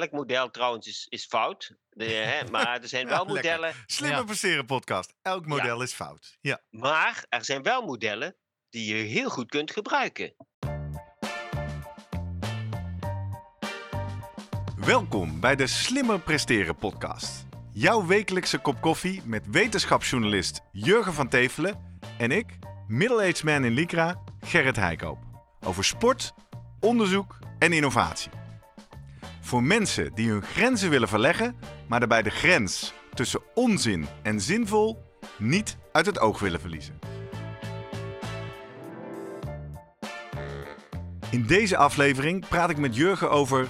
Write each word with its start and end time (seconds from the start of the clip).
elk 0.00 0.10
model 0.12 0.50
trouwens 0.50 0.86
is, 0.86 1.06
is 1.08 1.24
fout. 1.24 1.72
De, 1.90 2.04
hè, 2.32 2.50
maar 2.50 2.80
er 2.82 2.88
zijn 2.88 3.08
wel 3.08 3.26
Ja, 3.26 3.32
lekker. 3.32 3.52
modellen. 3.52 3.74
Slimmer 3.86 4.18
Ja. 4.18 4.24
presteren 4.24 4.66
podcast. 4.66 5.14
Elk 5.22 5.46
model 5.46 5.82
is 5.82 5.92
fout. 5.92 6.36
Ja. 6.40 6.60
Maar 6.70 7.24
er 7.28 7.44
zijn 7.44 7.62
wel 7.62 7.82
modellen 7.82 8.36
die 8.70 8.96
je 8.96 9.02
heel 9.02 9.28
goed 9.30 9.48
kunt 9.50 9.70
gebruiken. 9.70 10.34
Welkom 14.76 15.40
bij 15.40 15.56
de 15.56 15.66
Slimmer 15.66 16.20
Presteren 16.20 16.76
podcast. 16.76 17.46
Jouw 17.72 18.06
wekelijkse 18.06 18.58
kop 18.58 18.80
koffie 18.80 19.22
met 19.24 19.46
wetenschapsjournalist 19.50 20.60
Jurgen 20.72 21.12
van 21.14 21.28
Tevelen 21.28 21.98
en 22.18 22.30
ik, 22.30 22.58
middle-aged 22.88 23.42
man 23.42 23.64
in 23.64 23.72
Lycra, 23.72 24.22
Gerrit 24.40 24.76
Heikoop. 24.76 25.18
Over 25.60 25.84
sport, 25.84 26.32
onderzoek 26.80 27.38
en 27.58 27.72
innovatie. 27.72 28.30
Voor 29.54 29.62
mensen 29.62 30.14
die 30.14 30.30
hun 30.30 30.42
grenzen 30.42 30.90
willen 30.90 31.08
verleggen, 31.08 31.56
maar 31.88 31.98
daarbij 31.98 32.22
de 32.22 32.30
grens 32.30 32.94
tussen 33.12 33.40
onzin 33.54 34.06
en 34.22 34.40
zinvol 34.40 35.02
niet 35.38 35.76
uit 35.92 36.06
het 36.06 36.18
oog 36.18 36.38
willen 36.38 36.60
verliezen. 36.60 36.98
In 41.30 41.46
deze 41.46 41.76
aflevering 41.76 42.48
praat 42.48 42.70
ik 42.70 42.78
met 42.78 42.96
Jurgen 42.96 43.30
over 43.30 43.68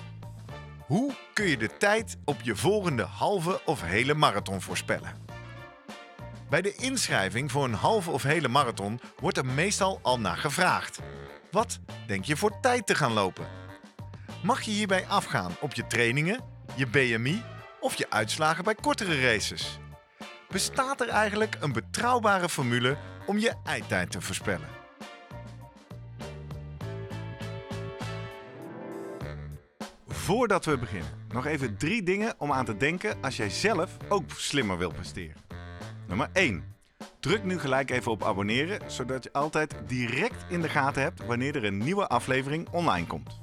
hoe 0.86 1.12
kun 1.32 1.46
je 1.46 1.56
de 1.56 1.70
tijd 1.78 2.16
op 2.24 2.40
je 2.42 2.56
volgende 2.56 3.02
halve 3.02 3.60
of 3.64 3.82
hele 3.82 4.14
marathon 4.14 4.60
voorspellen? 4.60 5.12
Bij 6.48 6.62
de 6.62 6.74
inschrijving 6.74 7.50
voor 7.50 7.64
een 7.64 7.74
halve 7.74 8.10
of 8.10 8.22
hele 8.22 8.48
marathon 8.48 9.00
wordt 9.20 9.36
er 9.36 9.46
meestal 9.46 9.98
al 10.02 10.20
naar 10.20 10.36
gevraagd. 10.36 11.00
Wat 11.50 11.78
denk 12.06 12.24
je 12.24 12.36
voor 12.36 12.60
tijd 12.60 12.86
te 12.86 12.94
gaan 12.94 13.12
lopen? 13.12 13.63
Mag 14.44 14.62
je 14.62 14.70
hierbij 14.70 15.06
afgaan 15.06 15.52
op 15.60 15.74
je 15.74 15.86
trainingen, 15.86 16.40
je 16.74 16.86
BMI 16.86 17.42
of 17.80 17.94
je 17.94 18.10
uitslagen 18.10 18.64
bij 18.64 18.74
kortere 18.74 19.20
races? 19.20 19.78
Bestaat 20.48 21.00
er 21.00 21.08
eigenlijk 21.08 21.56
een 21.60 21.72
betrouwbare 21.72 22.48
formule 22.48 22.96
om 23.26 23.38
je 23.38 23.52
eindtijd 23.64 24.10
te 24.10 24.20
voorspellen? 24.20 24.68
Voordat 30.06 30.64
we 30.64 30.78
beginnen, 30.78 31.26
nog 31.28 31.46
even 31.46 31.76
drie 31.76 32.02
dingen 32.02 32.34
om 32.38 32.52
aan 32.52 32.64
te 32.64 32.76
denken 32.76 33.22
als 33.22 33.36
jij 33.36 33.50
zelf 33.50 33.96
ook 34.08 34.30
slimmer 34.30 34.78
wilt 34.78 34.94
presteren. 34.94 35.36
Nummer 36.08 36.28
1. 36.32 36.74
Druk 37.20 37.44
nu 37.44 37.58
gelijk 37.58 37.90
even 37.90 38.12
op 38.12 38.24
abonneren, 38.24 38.90
zodat 38.90 39.24
je 39.24 39.32
altijd 39.32 39.74
direct 39.86 40.44
in 40.48 40.60
de 40.60 40.68
gaten 40.68 41.02
hebt 41.02 41.26
wanneer 41.26 41.56
er 41.56 41.64
een 41.64 41.78
nieuwe 41.78 42.06
aflevering 42.06 42.68
online 42.70 43.06
komt. 43.06 43.42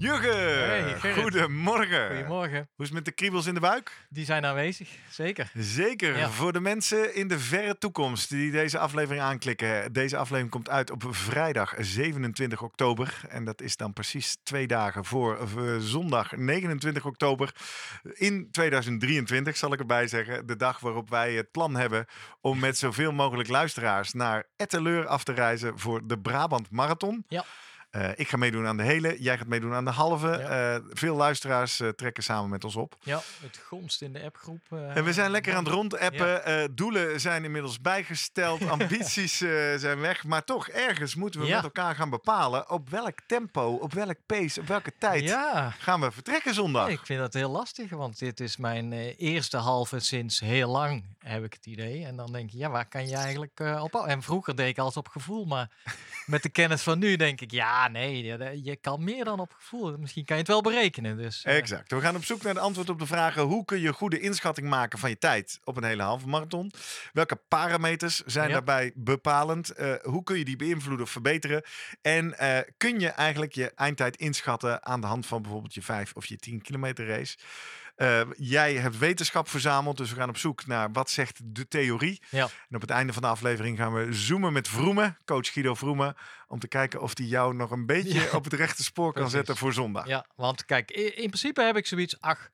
Jurgen, 0.00 0.68
Hey, 1.00 1.12
goedemorgen. 1.12 2.06
Goedemorgen. 2.06 2.56
Hoe 2.74 2.84
is 2.84 2.84
het 2.84 2.92
met 2.92 3.04
de 3.04 3.12
kriebels 3.12 3.46
in 3.46 3.54
de 3.54 3.60
buik? 3.60 4.06
Die 4.08 4.24
zijn 4.24 4.44
aanwezig, 4.44 4.88
zeker. 5.10 5.50
Zeker, 5.54 6.16
Ja. 6.16 6.28
voor 6.30 6.52
de 6.52 6.60
mensen 6.60 7.14
in 7.14 7.28
de 7.28 7.38
verre 7.38 7.78
toekomst 7.78 8.28
die 8.28 8.50
deze 8.50 8.78
aflevering 8.78 9.22
aanklikken. 9.22 9.92
Deze 9.92 10.16
aflevering 10.16 10.50
komt 10.50 10.68
uit 10.68 10.90
op 10.90 11.04
vrijdag 11.10 11.74
27 11.78 12.62
oktober. 12.62 13.20
En 13.28 13.44
dat 13.44 13.60
is 13.60 13.76
dan 13.76 13.92
precies 13.92 14.36
twee 14.42 14.66
dagen 14.66 15.04
voor 15.04 15.38
eh, 15.38 15.76
zondag 15.78 16.36
29 16.36 17.04
oktober 17.06 17.54
in 18.12 18.48
2023, 18.50 19.56
zal 19.56 19.72
ik 19.72 19.80
erbij 19.80 20.08
zeggen. 20.08 20.46
De 20.46 20.56
dag 20.56 20.80
waarop 20.80 21.10
wij 21.10 21.32
het 21.34 21.50
plan 21.50 21.76
hebben 21.76 22.06
om 22.40 22.58
met 22.58 22.78
zoveel 22.78 23.12
mogelijk 23.12 23.48
luisteraars 23.48 24.12
naar 24.12 24.44
Etteleur 24.56 25.06
af 25.06 25.24
te 25.24 25.32
reizen 25.32 25.78
voor 25.78 26.06
de 26.06 26.18
Brabant 26.18 26.70
Marathon. 26.70 27.24
Ja. 27.28 27.44
Eh, 27.90 28.08
ik 28.14 28.28
ga 28.28 28.36
meedoen 28.36 28.66
aan 28.66 28.76
de 28.76 28.82
hele, 28.82 29.16
jij 29.22 29.38
gaat 29.38 29.46
meedoen 29.46 29.72
aan 29.74 29.84
de 29.84 29.90
halve. 29.90 30.26
Ja. 30.28 30.74
Eh, 30.74 30.80
veel 30.90 31.16
luisteraars 31.16 31.80
eh, 31.80 31.88
trekken 31.88 32.22
samen 32.22 32.50
met 32.50 32.64
ons 32.64 32.76
op. 32.76 32.96
Ja, 33.02 33.20
het 33.40 33.60
gonst 33.66 34.02
in 34.02 34.12
de 34.12 34.22
appgroep. 34.22 34.60
En 34.70 35.04
we 35.04 35.12
zijn 35.12 35.30
lekker 35.30 35.54
aan 35.54 35.64
het 35.64 35.72
rondappen. 35.72 36.26
Ja. 36.26 36.68
Doelen 36.70 37.20
zijn 37.20 37.44
inmiddels 37.44 37.80
bijgesteld. 37.80 38.68
Ambities 38.70 39.36
zijn 39.76 40.00
weg. 40.00 40.24
Maar 40.24 40.44
toch, 40.44 40.68
ergens 40.68 41.14
moeten 41.14 41.40
we 41.40 41.46
Ja. 41.46 41.54
met 41.54 41.64
elkaar 41.64 41.94
gaan 41.94 42.10
bepalen 42.10 42.70
op 42.70 42.88
welk 42.90 43.18
tempo, 43.26 43.74
op 43.74 43.92
welk 43.92 44.16
pace, 44.26 44.60
op 44.60 44.66
welke 44.66 44.92
tijd 44.98 45.36
gaan 45.78 46.00
we 46.00 46.10
vertrekken 46.10 46.54
zondag. 46.54 46.88
ik 46.88 47.00
vind 47.04 47.20
dat 47.20 47.34
heel 47.34 47.50
lastig, 47.50 47.90
want 47.90 48.18
dit 48.18 48.40
is 48.40 48.56
mijn 48.56 48.92
eerste 49.16 49.56
halve 49.56 49.98
sinds 49.98 50.40
heel 50.40 50.68
lang, 50.70 51.04
heb 51.18 51.44
ik 51.44 51.52
het 51.52 51.66
idee. 51.66 52.04
En 52.04 52.16
dan 52.16 52.32
denk 52.32 52.50
je, 52.50 52.58
ja, 52.58 52.70
waar 52.70 52.88
kan 52.88 53.08
je 53.08 53.16
eigenlijk 53.16 53.60
op? 53.80 53.94
En 54.06 54.22
vroeger 54.22 54.56
deed 54.56 54.68
ik 54.68 54.78
alles 54.78 54.96
op 54.96 55.08
gevoel, 55.08 55.44
maar 55.44 55.70
met 56.26 56.42
de 56.42 56.48
kennis 56.48 56.82
van 56.82 56.98
nu 56.98 57.16
denk 57.16 57.40
ik, 57.40 57.50
ja, 57.50 57.79
ja, 57.88 58.36
de- 58.36 58.60
je 58.62 58.76
kan 58.76 59.04
meer 59.04 59.24
dan 59.24 59.40
op 59.40 59.52
gevoel. 59.52 59.96
Misschien 59.98 60.24
kan 60.24 60.36
je 60.36 60.42
het 60.42 60.50
wel 60.50 60.60
berekenen. 60.62 61.16
Dus, 61.16 61.44
eh, 61.44 61.56
Exact. 61.56 61.90
We 61.92 62.00
gaan 62.00 62.16
op 62.16 62.24
zoek 62.24 62.42
naar 62.42 62.54
de 62.54 62.60
antwoord 62.60 62.88
op 62.90 62.98
de 62.98 63.06
vragen: 63.06 63.42
hoe 63.42 63.64
kun 63.64 63.80
je 63.80 63.92
goede 63.92 64.20
inschatting 64.20 64.68
maken 64.68 64.98
van 64.98 65.10
je 65.10 65.18
tijd 65.18 65.60
op 65.64 65.76
een 65.76 65.84
hele 65.84 66.02
halve 66.02 66.28
marathon? 66.28 66.72
Welke 67.12 67.36
parameters 67.48 68.22
zijn 68.26 68.46
Ja. 68.46 68.52
daarbij 68.52 68.92
bepalend? 68.94 69.70
Eh, 69.70 69.92
hoe 70.02 70.22
kun 70.22 70.38
je 70.38 70.44
die 70.44 70.56
beïnvloeden 70.56 71.04
of 71.06 71.10
verbeteren? 71.10 71.62
En 72.02 72.38
eh, 72.38 72.58
kun 72.76 73.00
je 73.00 73.08
eigenlijk 73.08 73.52
je 73.54 73.72
eindtijd 73.74 74.16
inschatten 74.16 74.84
aan 74.84 75.00
de 75.00 75.06
hand 75.06 75.26
van 75.26 75.42
bijvoorbeeld 75.42 75.74
je 75.74 75.82
5 75.82 76.12
of 76.14 76.26
je 76.26 76.36
10 76.36 76.62
kilometer 76.62 77.06
race? 77.06 77.36
Eh, 78.00 78.20
jij 78.36 78.74
hebt 78.74 78.98
wetenschap 78.98 79.48
verzameld, 79.48 79.96
dus 79.96 80.10
we 80.10 80.16
gaan 80.16 80.28
op 80.28 80.36
zoek 80.36 80.66
naar 80.66 80.92
wat 80.92 81.10
zegt 81.10 81.40
de 81.44 81.68
theorie. 81.68 82.22
Ja. 82.30 82.48
En 82.68 82.74
op 82.74 82.80
het 82.80 82.90
einde 82.90 83.12
van 83.12 83.22
de 83.22 83.28
aflevering 83.28 83.78
gaan 83.78 83.92
we 83.94 84.12
zoomen 84.12 84.52
met 84.52 84.68
Vroemen, 84.68 85.18
coach 85.24 85.52
Guido 85.52 85.74
Vroemen, 85.74 86.16
om 86.48 86.58
te 86.58 86.68
kijken 86.68 87.00
of 87.00 87.14
die 87.14 87.28
jou 87.28 87.54
nog 87.54 87.70
een 87.70 87.86
beetje 87.86 88.20
Ja. 88.20 88.30
op 88.36 88.44
het 88.44 88.52
rechte 88.52 88.82
spoor 88.82 89.04
kan 89.12 89.12
Precies. 89.22 89.32
zetten 89.32 89.56
voor 89.56 89.72
zondag. 89.72 90.06
Ja, 90.06 90.26
want 90.36 90.64
kijk, 90.64 90.90
in 90.90 91.26
principe 91.26 91.62
heb 91.62 91.76
ik 91.76 91.86
zoiets, 91.86 92.20
ach, 92.20 92.48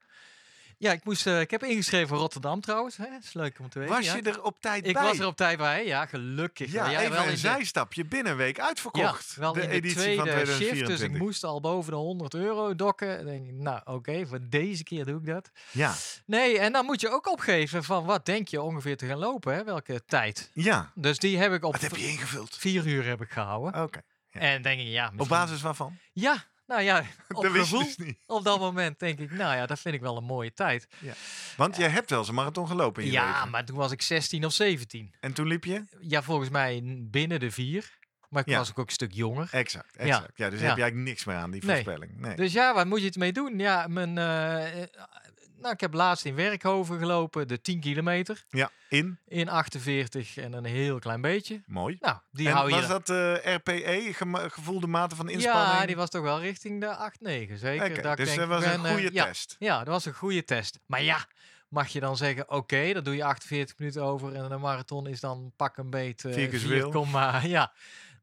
ja, 0.78 0.92
ik, 0.92 1.04
moest, 1.04 1.26
eh, 1.26 1.40
ik 1.40 1.50
heb 1.50 1.62
ingeschreven 1.64 2.08
voor 2.08 2.18
Rotterdam 2.18 2.60
trouwens. 2.60 2.96
Hè? 2.96 3.06
is 3.22 3.32
leuk 3.32 3.58
om 3.58 3.68
te 3.68 3.78
weten. 3.78 3.94
Was 3.94 4.04
ja. 4.04 4.14
je 4.14 4.22
er 4.22 4.42
op 4.42 4.60
tijd 4.60 4.86
Ik 4.86 4.92
bij? 4.92 5.02
was 5.02 5.18
er 5.18 5.26
op 5.26 5.36
tijd 5.36 5.58
bij, 5.58 5.86
ja, 5.86 6.06
gelukkig. 6.06 6.72
Ja, 6.72 6.90
even 7.00 7.10
wel 7.10 7.22
in 7.22 7.26
een 7.28 7.34
de- 7.34 7.40
zijstapje. 7.40 8.04
Binnen 8.04 8.32
een 8.32 8.38
week 8.38 8.60
uitverkocht. 8.60 9.32
Ja, 9.34 9.40
wel 9.40 9.52
de 9.52 9.60
in 9.62 9.68
de 9.68 9.74
editie 9.74 9.96
tweede 9.98 10.16
van 10.16 10.26
shift, 10.30 10.46
dus 10.46 10.56
2024. 10.56 11.16
ik 11.16 11.22
moest 11.22 11.44
al 11.44 11.60
boven 11.60 11.90
de 11.92 11.98
100 11.98 12.34
euro 12.34 12.74
dokken. 12.74 13.16
Dan 13.16 13.26
denk 13.26 13.46
ik, 13.46 13.52
nou 13.54 13.80
oké, 13.84 14.26
voor 14.26 14.38
deze 14.42 14.84
keer 14.84 15.04
doe 15.04 15.20
ik 15.20 15.26
dat. 15.26 15.50
Ja, 15.70 15.94
Nee, 16.26 16.58
en 16.58 16.72
dan 16.72 16.84
moet 16.84 17.00
je 17.00 17.08
ook 17.10 17.26
opgeven 17.30 17.84
van 17.84 18.04
wat 18.04 18.26
denk 18.26 18.48
je 18.48 18.62
ongeveer 18.62 18.96
te 18.96 19.06
gaan 19.06 19.18
lopen, 19.18 19.54
hè? 19.54 19.64
welke 19.64 20.02
tijd. 20.06 20.50
ja. 20.54 20.90
Dus 20.94 21.18
die 21.18 21.38
heb 21.38 21.52
ik 21.52 21.64
op 21.64 21.72
Wat 21.72 21.80
heb 21.80 21.96
je 21.96 22.08
ingevuld? 22.08 22.56
vier 22.56 22.86
uur 22.86 23.04
heb 23.06 23.20
ik 23.22 23.30
gehouden. 23.30 23.82
Oké. 23.82 24.00
ja. 24.30 24.40
En 24.40 24.62
denk 24.62 24.80
ik, 24.80 24.86
ja, 24.86 25.12
Op 25.16 25.28
basis 25.28 25.60
waarvan? 25.62 25.98
Ja, 26.12 26.44
nou 26.66 26.82
ja, 26.82 26.98
op 27.34 27.42
dat 27.42 27.52
gevoel. 27.52 27.82
dus 27.84 27.96
niet. 27.96 28.18
Op 28.26 28.44
dat 28.44 28.58
moment 28.58 28.98
denk 28.98 29.18
ik, 29.18 29.30
nou 29.30 29.56
ja, 29.56 29.66
dat 29.66 29.80
vind 29.80 29.94
ik 29.94 30.00
wel 30.00 30.16
een 30.16 30.24
mooie 30.24 30.52
tijd. 30.52 30.88
Want 31.56 31.76
jij 31.76 31.88
hebt 31.88 32.10
wel 32.10 32.18
eens 32.18 32.28
een 32.28 32.34
marathon 32.34 32.66
gelopen 32.66 33.02
in 33.02 33.08
je 33.08 33.14
Ja, 33.14 33.32
leven. 33.32 33.50
maar 33.50 33.64
toen 33.64 33.76
was 33.76 33.92
ik 33.92 34.02
16 34.02 34.44
of 34.44 34.52
17. 34.52 35.14
En 35.20 35.32
toen 35.32 35.46
liep 35.46 35.64
je? 35.64 35.84
Ja, 36.00 36.22
volgens 36.22 36.48
mij 36.50 36.80
binnen 37.10 37.40
de 37.40 37.50
vier. 37.50 37.98
Maar 38.28 38.42
ik 38.42 38.48
Ja. 38.48 38.58
was 38.58 38.70
ook 38.70 38.86
een 38.86 38.92
stuk 38.92 39.12
jonger. 39.12 39.48
Exact, 39.50 39.96
exact. 39.96 40.36
Ja, 40.36 40.50
dus 40.50 40.60
Ja. 40.60 40.66
heb 40.66 40.76
je 40.76 40.82
eigenlijk 40.82 41.08
niks 41.10 41.24
meer 41.24 41.36
aan 41.36 41.50
die 41.50 41.62
voorspelling. 41.62 42.16
Nee. 42.20 42.36
Dus 42.36 42.52
ja, 42.52 42.74
wat 42.74 42.86
moet 42.86 43.02
je 43.02 43.10
ermee 43.10 43.32
doen? 43.32 43.58
Ja, 43.58 43.86
mijn, 43.88 44.18
eh, 44.18 44.82
eh, 44.82 44.88
nou, 45.60 45.72
ik 45.74 45.80
heb 45.80 45.94
laatst 45.94 46.24
in 46.24 46.34
Werkhoven 46.34 46.98
gelopen, 46.98 47.48
de 47.48 47.60
10 47.60 47.80
kilometer. 47.80 48.44
Ja, 48.48 48.70
in. 48.88 49.18
In 49.26 49.48
48 49.48 50.36
en 50.36 50.52
een 50.52 50.64
heel 50.64 50.98
klein 50.98 51.20
beetje. 51.20 51.62
Mooi. 51.66 51.96
Nou, 52.00 52.16
die 52.30 52.48
en 52.48 52.54
hou 52.54 52.68
je... 52.68 52.74
was 52.74 52.88
dat 52.88 53.08
eh, 53.08 53.54
RPE, 53.54 54.12
gevoelde 54.50 54.86
mate 54.86 55.16
van 55.16 55.28
inspanning? 55.28 55.80
ja, 55.80 55.86
die 55.86 55.96
was 55.96 56.10
toch 56.10 56.22
wel 56.22 56.40
richting 56.40 56.80
de 56.80 56.94
8, 56.96 57.20
9, 57.20 57.58
zeker. 57.58 57.90
Oké, 57.90 58.02
Dat 58.02 58.16
dus 58.16 58.34
dat 58.34 58.48
was 58.48 58.64
ik 58.64 58.72
een 58.72 58.82
ben, 58.82 58.90
eh, 58.90 58.96
goede 58.96 59.12
test. 59.12 59.56
Ja, 59.58 59.78
dat 59.78 59.86
was 59.88 60.04
een 60.04 60.14
goede 60.14 60.44
test. 60.44 60.78
Maar 60.86 61.02
ja, 61.02 61.26
mag 61.68 61.88
je 61.88 62.00
dan 62.00 62.16
zeggen, 62.16 62.50
oké, 62.50 62.92
dan 62.92 63.04
doe 63.04 63.16
je 63.16 63.24
48 63.24 63.78
minuten 63.78 64.02
over 64.02 64.34
en 64.34 64.52
een 64.52 64.60
marathon 64.60 65.06
is 65.06 65.20
dan 65.20 65.52
pak 65.56 65.76
een 65.76 65.90
beet 65.90 66.24
eh, 66.24 66.32
Vier 66.32 66.48
keer 66.48 66.58
4, 66.58 66.68
zoveel. 66.68 66.90
komma- 66.90 67.40
ja. 67.56 67.72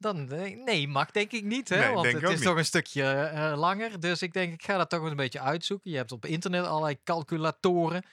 Dan, 0.03 0.31
eh, 0.31 0.57
nee, 0.65 0.87
mag 0.87 1.11
denk 1.11 1.31
ik 1.31 1.43
niet, 1.43 1.69
hè? 1.69 1.77
Nee, 1.77 1.93
want 1.93 2.11
het 2.11 2.29
is 2.29 2.41
toch 2.41 2.57
een 2.57 2.65
stukje 2.65 3.03
eh, 3.03 3.53
langer. 3.55 3.99
Dus 3.99 4.21
ik 4.21 4.33
denk, 4.33 4.53
ik 4.53 4.63
ga 4.63 4.77
dat 4.77 4.89
toch 4.89 5.01
eens 5.01 5.09
een 5.09 5.15
beetje 5.15 5.39
uitzoeken. 5.39 5.91
Je 5.91 5.97
hebt 5.97 6.11
op 6.11 6.25
internet 6.25 6.65
allerlei 6.65 6.97
calculatoren. 7.03 8.03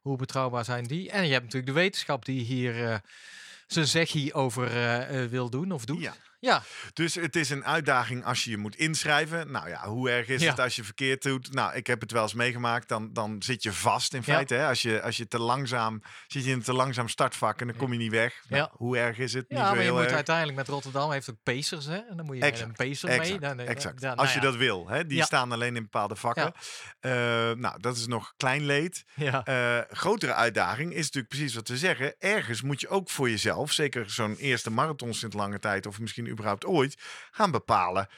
Hoe 0.00 0.16
betrouwbaar 0.16 0.64
zijn 0.64 0.84
die? 0.84 1.10
En 1.10 1.26
je 1.26 1.32
hebt 1.32 1.44
natuurlijk 1.44 1.72
de 1.72 1.80
wetenschap 1.80 2.24
die 2.24 2.40
hier 2.40 2.84
eh, 2.84 2.96
zijn 3.66 3.86
zeggie 3.86 4.34
over 4.34 4.68
wil 5.30 5.50
doen 5.50 5.72
of 5.72 5.84
doet. 5.84 6.00
Ja. 6.00 6.14
Ja, 6.40 6.62
Dus 6.92 7.14
het 7.14 7.36
is 7.36 7.50
een 7.50 7.64
uitdaging 7.64 8.24
als 8.24 8.44
je 8.44 8.50
je 8.50 8.56
moet 8.56 8.76
inschrijven. 8.76 9.50
Nou 9.50 9.68
ja, 9.68 9.86
hoe 9.88 10.10
erg 10.10 10.28
is 10.28 10.42
Ja. 10.42 10.50
het 10.50 10.60
als 10.60 10.76
je 10.76 10.84
verkeerd 10.84 11.22
doet? 11.22 11.52
Nou, 11.52 11.74
ik 11.74 11.86
heb 11.86 12.00
het 12.00 12.10
wel 12.10 12.22
eens 12.22 12.34
meegemaakt. 12.34 12.88
Dan, 12.88 13.12
dan 13.12 13.42
zit 13.42 13.62
je 13.62 13.72
vast 13.72 14.12
in 14.14 14.22
Ja. 14.24 14.32
feite. 14.34 14.54
Hè? 14.54 14.66
Als, 14.68 14.82
je, 14.82 15.02
als 15.02 15.16
je 15.16 15.26
te 15.28 15.38
langzaam 15.38 16.02
zit 16.26 16.44
je 16.44 16.50
in 16.50 16.56
een 16.56 16.62
te 16.62 16.72
langzaam 16.72 17.08
startvak 17.08 17.60
en 17.60 17.66
dan 17.66 17.76
kom 17.76 17.92
je 17.92 17.98
niet 17.98 18.10
weg. 18.10 18.42
Nou, 18.48 18.62
Ja. 18.62 18.70
Hoe 18.72 18.98
erg 18.98 19.18
is 19.18 19.32
het? 19.32 19.44
Ja 19.48 19.74
maar 19.74 19.82
je 19.82 19.90
moet 19.92 20.00
erg. 20.00 20.12
uiteindelijk 20.12 20.56
met 20.56 20.68
Rotterdam 20.68 21.10
heeft 21.10 21.30
ook 21.30 21.36
Pacers, 21.42 21.84
hè? 21.86 21.96
En 21.96 22.16
dan 22.16 22.26
moet 22.26 22.36
je 22.36 22.42
Exact, 22.42 22.68
een 22.80 22.88
Pacer 22.88 23.08
Exact, 23.08 23.28
mee. 23.28 23.38
Dan, 23.38 23.60
eh, 23.60 23.68
exact. 23.68 24.00
dan- 24.00 24.08
nou 24.10 24.20
als 24.20 24.34
je 24.34 24.40
dat 24.40 24.56
wil. 24.56 24.88
Hè? 24.88 25.06
Die 25.06 25.22
staan 25.22 25.52
alleen 25.52 25.76
in 25.76 25.82
bepaalde 25.82 26.16
vakken. 26.16 26.52
Eh, 27.00 27.10
nou, 27.52 27.80
dat 27.80 27.96
is 27.96 28.06
nog 28.06 28.32
klein 28.36 28.64
leed. 28.66 29.04
Eh, 29.44 29.78
grotere 29.90 30.34
uitdaging 30.34 30.90
is 30.92 30.96
natuurlijk 31.04 31.28
precies 31.28 31.54
wat 31.54 31.68
we 31.68 31.76
zeggen. 31.76 32.14
Ergens 32.18 32.62
moet 32.62 32.80
je 32.80 32.88
ook 32.88 33.10
voor 33.10 33.30
jezelf, 33.30 33.72
zeker 33.72 34.10
zo'n 34.10 34.36
eerste 34.36 34.70
marathon 34.70 35.14
sinds 35.14 35.36
lange 35.36 35.58
tijd, 35.58 35.86
of 35.86 35.98
misschien 36.00 36.26
überhaupt 36.30 36.64
ooit, 36.66 36.96
gaan 37.30 37.50
bepalen. 37.50 38.08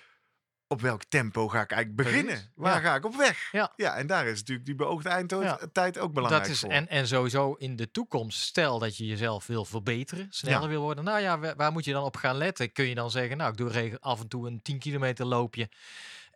Op 0.66 0.80
welk 0.80 1.04
tempo 1.04 1.48
ga 1.48 1.60
ik 1.60 1.70
eigenlijk 1.70 2.02
Precies, 2.02 2.22
beginnen? 2.22 2.52
Waar 2.54 2.82
ja. 2.82 2.88
ga 2.88 2.94
ik 2.94 3.04
op 3.04 3.16
weg? 3.16 3.48
Ja. 3.52 3.72
ja, 3.76 3.96
en 3.96 4.06
daar 4.06 4.26
is 4.26 4.38
natuurlijk 4.38 4.66
die 4.66 4.74
beoogde 4.74 5.08
eindtijd 5.08 5.94
Ja. 5.94 6.00
ook 6.00 6.12
belangrijk 6.12 6.42
dat 6.44 6.52
is, 6.52 6.60
voor. 6.60 6.70
en, 6.70 6.88
en 6.88 7.06
sowieso 7.06 7.52
in 7.52 7.76
de 7.76 7.90
toekomst, 7.90 8.40
stel 8.40 8.78
dat 8.78 8.96
je 8.96 9.06
jezelf 9.06 9.46
wil 9.46 9.64
verbeteren, 9.64 10.26
sneller 10.30 10.62
Ja. 10.62 10.68
wil 10.68 10.80
worden. 10.82 11.04
Nou 11.04 11.20
ja, 11.20 11.38
wa- 11.38 11.54
waar 11.56 11.72
moet 11.72 11.84
je 11.84 11.92
dan 11.92 12.04
op 12.04 12.16
gaan 12.16 12.36
letten? 12.36 12.72
Kun 12.72 12.84
je 12.84 12.94
dan 12.94 13.10
zeggen, 13.10 13.36
nou, 13.36 13.50
ik 13.50 13.56
doe 13.56 13.96
af 14.00 14.20
en 14.20 14.28
toe 14.28 14.46
een 14.46 14.62
10 14.62 14.78
kilometer 14.78 15.26
loopje. 15.26 15.68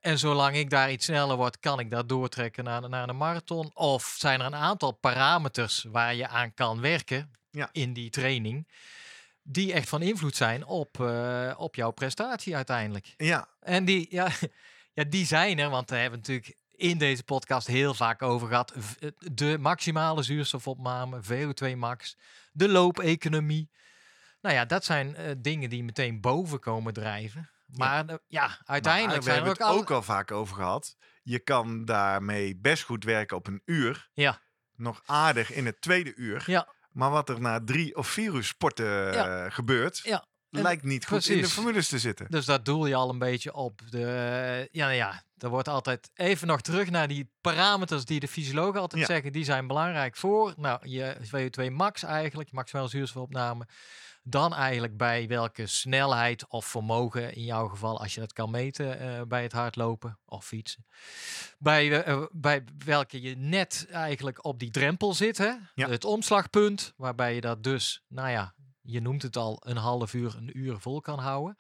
En 0.01 0.19
zolang 0.19 0.57
ik 0.57 0.71
daar 0.71 0.91
iets 0.91 1.05
sneller 1.05 1.37
word, 1.37 1.59
kan 1.59 1.79
ik 1.79 1.91
dat 1.91 2.09
doortrekken 2.09 2.65
naar, 2.65 2.89
naar 2.89 3.09
een 3.09 3.17
marathon. 3.17 3.71
Of 3.75 4.15
zijn 4.19 4.41
er 4.41 4.47
een 4.47 4.55
aantal 4.55 4.93
parameters 4.93 5.87
waar 5.91 6.15
je 6.15 6.29
aan 6.29 6.55
kan 6.55 6.81
werken 6.81 7.31
in 7.73 7.93
die 7.93 8.11
training, 8.11 8.69
die 9.47 9.73
echt 9.73 9.89
van 9.89 10.03
invloed 10.03 10.37
zijn 10.37 10.65
op, 10.67 11.01
eh, 11.01 11.55
op 11.57 11.75
jouw 11.75 11.91
prestatie 11.91 12.57
uiteindelijk. 12.57 13.15
ja, 13.17 13.49
En 13.61 13.85
die, 13.85 14.07
ja, 14.11 14.29
ja, 14.95 15.05
die 15.05 15.27
zijn 15.27 15.59
er, 15.59 15.71
want 15.71 15.89
daar 15.89 16.01
hebben 16.01 16.21
we 16.21 16.27
natuurlijk 16.33 16.63
in 16.71 16.99
deze 16.99 17.25
podcast 17.25 17.67
heel 17.67 17.95
vaak 17.95 18.23
over 18.23 18.49
gehad. 18.49 18.73
V- 18.77 19.11
De 19.33 19.57
maximale 19.59 20.23
zuurstofopname, 20.23 21.21
VO2 21.23 21.77
max, 21.77 22.17
de 22.53 22.69
loopeconomie. 22.69 23.71
Nou 24.41 24.55
ja, 24.55 24.65
dat 24.65 24.85
zijn 24.85 25.17
eh, 25.17 25.31
dingen 25.39 25.71
die 25.71 25.85
meteen 25.85 26.21
boven 26.21 26.61
komen 26.61 26.93
drijven. 26.93 27.51
Maar 27.67 28.07
eh, 28.07 28.15
ja, 28.27 28.59
uiteindelijk 28.65 29.15
maar 29.17 29.25
we 29.25 29.29
er 29.41 29.45
hebben 29.47 29.53
ook 29.67 29.71
het 29.73 29.81
ook 29.83 29.91
al 29.91 30.03
vaak 30.03 30.31
over 30.31 30.55
gehad. 30.57 30.97
Je 31.23 31.39
kan 31.39 31.85
daarmee 31.85 32.57
best 32.57 32.83
goed 32.83 33.05
werken 33.05 33.37
op 33.37 33.47
een 33.47 33.63
uur. 33.65 34.09
Ja. 34.13 34.43
Nog 34.77 35.03
aardig 35.07 35.53
in 35.53 35.67
het 35.67 35.81
tweede 35.81 36.15
uur. 36.15 36.43
Ja, 36.47 36.74
Maar 36.95 37.11
wat 37.11 37.29
er 37.29 37.41
na 37.41 37.61
drie 37.65 37.97
of 37.97 38.09
vier 38.09 38.35
uur 38.35 38.45
sporten 38.45 38.87
Ja. 39.13 39.45
eh, 39.45 39.53
gebeurt, 39.53 40.01
ja. 40.03 40.25
Lijkt 40.51 40.83
niet 40.83 41.07
goed 41.07 41.29
in 41.29 41.41
de 41.41 41.49
formules 41.49 41.89
te 41.89 41.99
zitten. 41.99 42.27
Dus 42.31 42.45
dat 42.45 42.65
doel 42.65 42.87
je 42.87 42.95
al 42.95 43.11
een 43.11 43.19
beetje 43.19 43.55
op. 43.55 43.81
De, 43.91 44.69
ja, 44.71 44.85
nou 44.87 44.97
ja, 44.97 45.23
er 45.39 45.49
wordt 45.49 45.69
altijd 45.69 46.11
even 46.15 46.47
nog 46.47 46.61
terug 46.61 46.91
naar 46.91 47.09
die 47.09 47.31
parameters 47.41 48.05
die 48.05 48.21
de 48.21 48.29
fysiologen 48.29 48.81
altijd 48.81 49.01
Ja. 49.01 49.07
zeggen. 49.07 49.33
Die 49.33 49.45
zijn 49.45 49.67
belangrijk 49.67 50.17
voor 50.17 50.55
nou, 50.57 50.89
je 50.89 51.17
VO2 51.23 51.71
max 51.73 52.03
eigenlijk, 52.03 52.49
je 52.49 52.55
maximale 52.57 52.89
zuurstofopname. 52.89 53.67
Dan 54.27 54.55
eigenlijk 54.55 54.97
bij 54.97 55.29
welke 55.29 55.67
snelheid 55.67 56.49
of 56.49 56.67
vermogen 56.67 57.35
in 57.35 57.45
jouw 57.45 57.69
geval, 57.69 58.01
als 58.01 58.15
je 58.15 58.21
dat 58.21 58.33
kan 58.33 58.51
meten 58.51 58.99
eh, 58.99 59.23
bij 59.23 59.43
het 59.43 59.53
hardlopen 59.53 60.19
of 60.25 60.47
fietsen. 60.47 60.87
Bij, 61.59 62.03
eh, 62.03 62.13
eh, 62.13 62.23
bij 62.33 62.65
welke 62.85 63.21
je 63.21 63.37
net 63.37 63.87
eigenlijk 63.91 64.45
op 64.45 64.59
die 64.59 64.71
drempel 64.71 65.15
zit. 65.15 65.39
Hè? 65.39 65.53
Ja. 65.75 65.89
Het 65.89 66.05
omslagpunt, 66.05 66.93
waarbij 66.97 67.35
je 67.35 67.41
dat 67.41 67.63
dus, 67.63 68.05
nou 68.09 68.31
ja, 68.31 68.55
je 68.83 69.01
noemt 69.01 69.23
het 69.23 69.37
al, 69.37 69.63
een 69.65 69.77
half 69.77 70.15
uur, 70.15 70.35
een 70.37 70.59
uur 70.59 70.79
vol 70.79 71.01
kan 71.01 71.19
houden. 71.19 71.59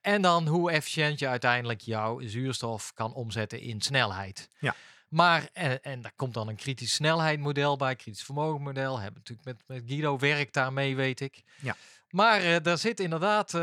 En 0.00 0.22
dan 0.22 0.46
hoe 0.46 0.70
efficiënt 0.70 1.18
je 1.18 1.28
uiteindelijk 1.28 1.80
jouw 1.80 2.20
zuurstof 2.20 2.92
kan 2.94 3.14
omzetten 3.14 3.60
in 3.60 3.80
snelheid. 3.80 4.50
Ja. 4.58 4.74
Maar, 5.08 5.48
en, 5.52 5.82
en 5.82 6.02
daar 6.02 6.12
komt 6.16 6.34
dan 6.34 6.48
een 6.48 6.56
kritisch 6.56 6.92
snelheidmodel 6.94 7.76
bij, 7.76 7.96
kritisch 7.96 8.22
vermogenmodel. 8.24 8.98
Hebben 9.00 9.20
natuurlijk 9.24 9.46
met, 9.48 9.62
met 9.78 9.90
Guido 9.90 10.18
werkt 10.18 10.54
daarmee, 10.54 10.96
weet 10.96 11.20
ik. 11.20 11.42
Ja. 11.60 11.76
Maar 12.10 12.40
eh, 12.40 12.56
daar 12.62 12.78
zit 12.78 13.00
inderdaad, 13.00 13.54
eh, 13.54 13.60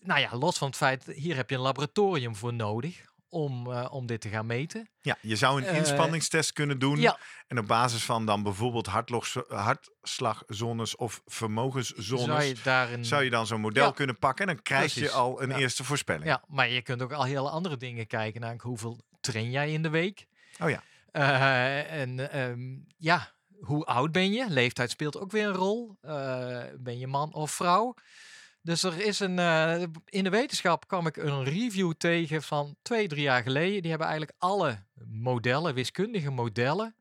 nou 0.00 0.20
ja, 0.20 0.36
los 0.36 0.58
van 0.58 0.68
het 0.68 0.76
feit, 0.76 1.04
hier 1.06 1.36
heb 1.36 1.50
je 1.50 1.56
een 1.56 1.62
laboratorium 1.62 2.36
voor 2.36 2.54
nodig 2.54 3.08
om, 3.28 3.72
eh, 3.72 3.86
om 3.90 4.06
dit 4.06 4.20
te 4.20 4.28
gaan 4.28 4.46
meten. 4.46 4.88
Ja, 5.00 5.16
je 5.20 5.36
zou 5.36 5.60
een 5.62 5.66
Eh, 5.68 5.76
inspanningstest 5.76 6.52
kunnen 6.52 6.78
doen. 6.78 7.00
Ja, 7.00 7.18
En 7.46 7.58
op 7.58 7.66
basis 7.66 8.02
van 8.04 8.26
dan 8.26 8.42
bijvoorbeeld 8.42 8.86
hartslagzones 9.48 10.96
of 10.96 11.22
vermogenszones. 11.26 12.24
zou 12.24 12.42
je 12.42 12.54
daar 12.62 12.92
een... 12.92 13.04
zou 13.04 13.24
je 13.24 13.30
dan 13.30 13.46
zo'n 13.46 13.60
model 13.60 13.84
Ja. 13.86 13.90
kunnen 13.92 14.18
pakken 14.18 14.48
en 14.48 14.54
dan 14.54 14.62
krijg 14.62 14.94
je 14.94 15.10
al 15.10 15.42
een 15.42 15.48
Ja. 15.48 15.56
eerste 15.58 15.84
voorspelling. 15.84 16.24
Ja, 16.24 16.42
maar 16.48 16.68
je 16.68 16.82
kunt 16.82 17.02
ook 17.02 17.12
al 17.12 17.24
hele 17.24 17.50
andere 17.50 17.76
dingen 17.76 18.06
kijken. 18.06 18.40
Namelijk 18.40 18.64
hoeveel 18.64 18.98
train 19.20 19.50
jij 19.50 19.72
in 19.72 19.82
de 19.82 19.88
week? 19.88 20.26
Oh 20.62 20.70
ja. 20.70 20.82
Eh, 21.10 22.00
en 22.00 22.30
ehm, 22.32 22.78
ja, 22.96 23.32
hoe 23.60 23.84
oud 23.84 24.12
ben 24.12 24.32
je? 24.32 24.50
Leeftijd 24.50 24.90
speelt 24.90 25.18
ook 25.18 25.30
weer 25.30 25.46
een 25.46 25.54
rol. 25.54 25.96
Eh, 26.00 26.62
ben 26.78 26.98
je 26.98 27.06
man 27.06 27.34
of 27.34 27.50
vrouw? 27.50 27.94
Dus 28.62 28.82
er 28.82 29.00
is 29.00 29.20
een. 29.20 29.38
eh, 29.38 29.82
in 30.04 30.24
de 30.24 30.30
wetenschap 30.30 30.88
kwam 30.88 31.06
ik 31.06 31.16
een 31.16 31.44
review 31.44 31.92
tegen 31.92 32.42
van 32.42 32.76
twee, 32.82 33.08
drie 33.08 33.22
jaar 33.22 33.42
geleden. 33.42 33.80
Die 33.80 33.90
hebben 33.90 34.08
eigenlijk 34.08 34.38
alle 34.38 34.84
modellen, 35.06 35.74
wiskundige 35.74 36.30
modellen, 36.30 36.94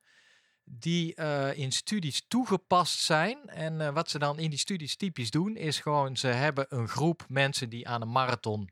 die 0.64 1.14
in 1.54 1.72
studies 1.72 2.26
toegepast 2.28 3.00
zijn. 3.00 3.38
En 3.48 3.94
wat 3.94 4.10
ze 4.10 4.20
dan 4.20 4.40
in 4.40 4.50
die 4.50 4.60
studies 4.60 4.96
typisch 4.96 5.32
doen, 5.32 5.56
is 5.56 5.80
gewoon 5.80 6.18
ze 6.18 6.28
hebben 6.28 6.66
een 6.70 6.88
groep 6.88 7.26
mensen 7.28 7.70
die 7.70 7.88
aan 7.88 8.02
een 8.02 8.12
marathon, 8.12 8.70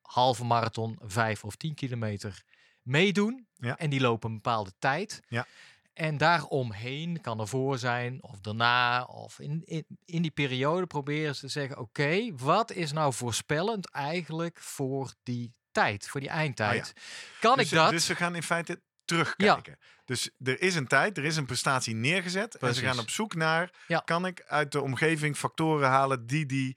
halve 0.00 0.44
marathon, 0.44 0.98
vijf 1.02 1.44
of 1.44 1.56
tien 1.56 1.74
kilometer 1.74 2.42
meedoen. 2.82 3.46
Ja. 3.64 3.78
En 3.78 3.90
die 3.90 4.00
lopen 4.00 4.28
een 4.28 4.34
bepaalde 4.34 4.72
tijd. 4.78 5.22
Ja. 5.28 5.46
En 5.92 6.16
daaromheen 6.16 7.20
kan 7.20 7.40
ervoor 7.40 7.78
zijn 7.78 8.22
of 8.22 8.40
daarna 8.40 9.04
of 9.04 9.38
in, 9.38 9.62
in, 9.64 9.84
in 10.04 10.22
die 10.22 10.30
periode 10.30 10.86
proberen 10.86 11.34
ze 11.34 11.40
te 11.40 11.48
zeggen: 11.48 11.78
oké, 11.78 12.34
wat 12.36 12.72
is 12.72 12.92
nou 12.92 13.12
voorspellend 13.12 13.90
eigenlijk 13.90 14.58
voor 14.60 15.14
die 15.22 15.52
tijd, 15.72 16.08
voor 16.08 16.20
die 16.20 16.28
eindtijd? 16.28 16.92
Kan 17.40 17.56
dus, 17.56 17.64
ik 17.64 17.76
dat? 17.78 17.90
Dus 17.90 18.06
ze 18.06 18.14
gaan 18.14 18.34
in 18.34 18.42
feite 18.42 18.80
terugkijken. 19.04 19.78
Dus 20.04 20.30
er 20.44 20.62
is 20.62 20.74
een 20.74 20.86
tijd, 20.86 21.18
er 21.18 21.24
is 21.24 21.36
een 21.36 21.46
prestatie 21.46 21.94
neergezet. 21.94 22.54
En 22.54 22.74
ze 22.74 22.82
gaan 22.82 22.98
op 22.98 23.10
zoek 23.10 23.34
naar, 23.34 23.70
Ja. 23.86 23.98
kan 23.98 24.26
ik 24.26 24.44
uit 24.46 24.72
de 24.72 24.80
omgeving 24.80 25.36
factoren 25.36 25.88
halen 25.88 26.26
die 26.26 26.46
die 26.46 26.76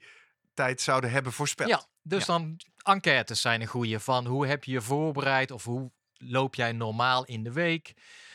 tijd 0.54 0.80
zouden 0.80 1.10
hebben 1.10 1.32
voorspeld. 1.32 1.68
Ja, 1.68 1.86
dus 2.02 2.20
Ja. 2.20 2.26
dan 2.26 2.60
enquêtes 2.82 3.40
zijn 3.40 3.60
een 3.60 3.66
goede 3.66 4.00
van 4.00 4.26
hoe 4.26 4.46
heb 4.46 4.64
je 4.64 4.72
je 4.72 4.80
voorbereid 4.80 5.50
of 5.50 5.64
hoe 5.64 5.90
loop 6.18 6.54
jij 6.54 6.72
normaal 6.72 7.24
in 7.24 7.42
de 7.42 7.52
week? 7.52 7.94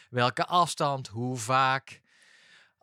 Welke 0.10 0.46
afstand, 0.46 1.08
hoe 1.08 1.38
vaak? 1.38 2.02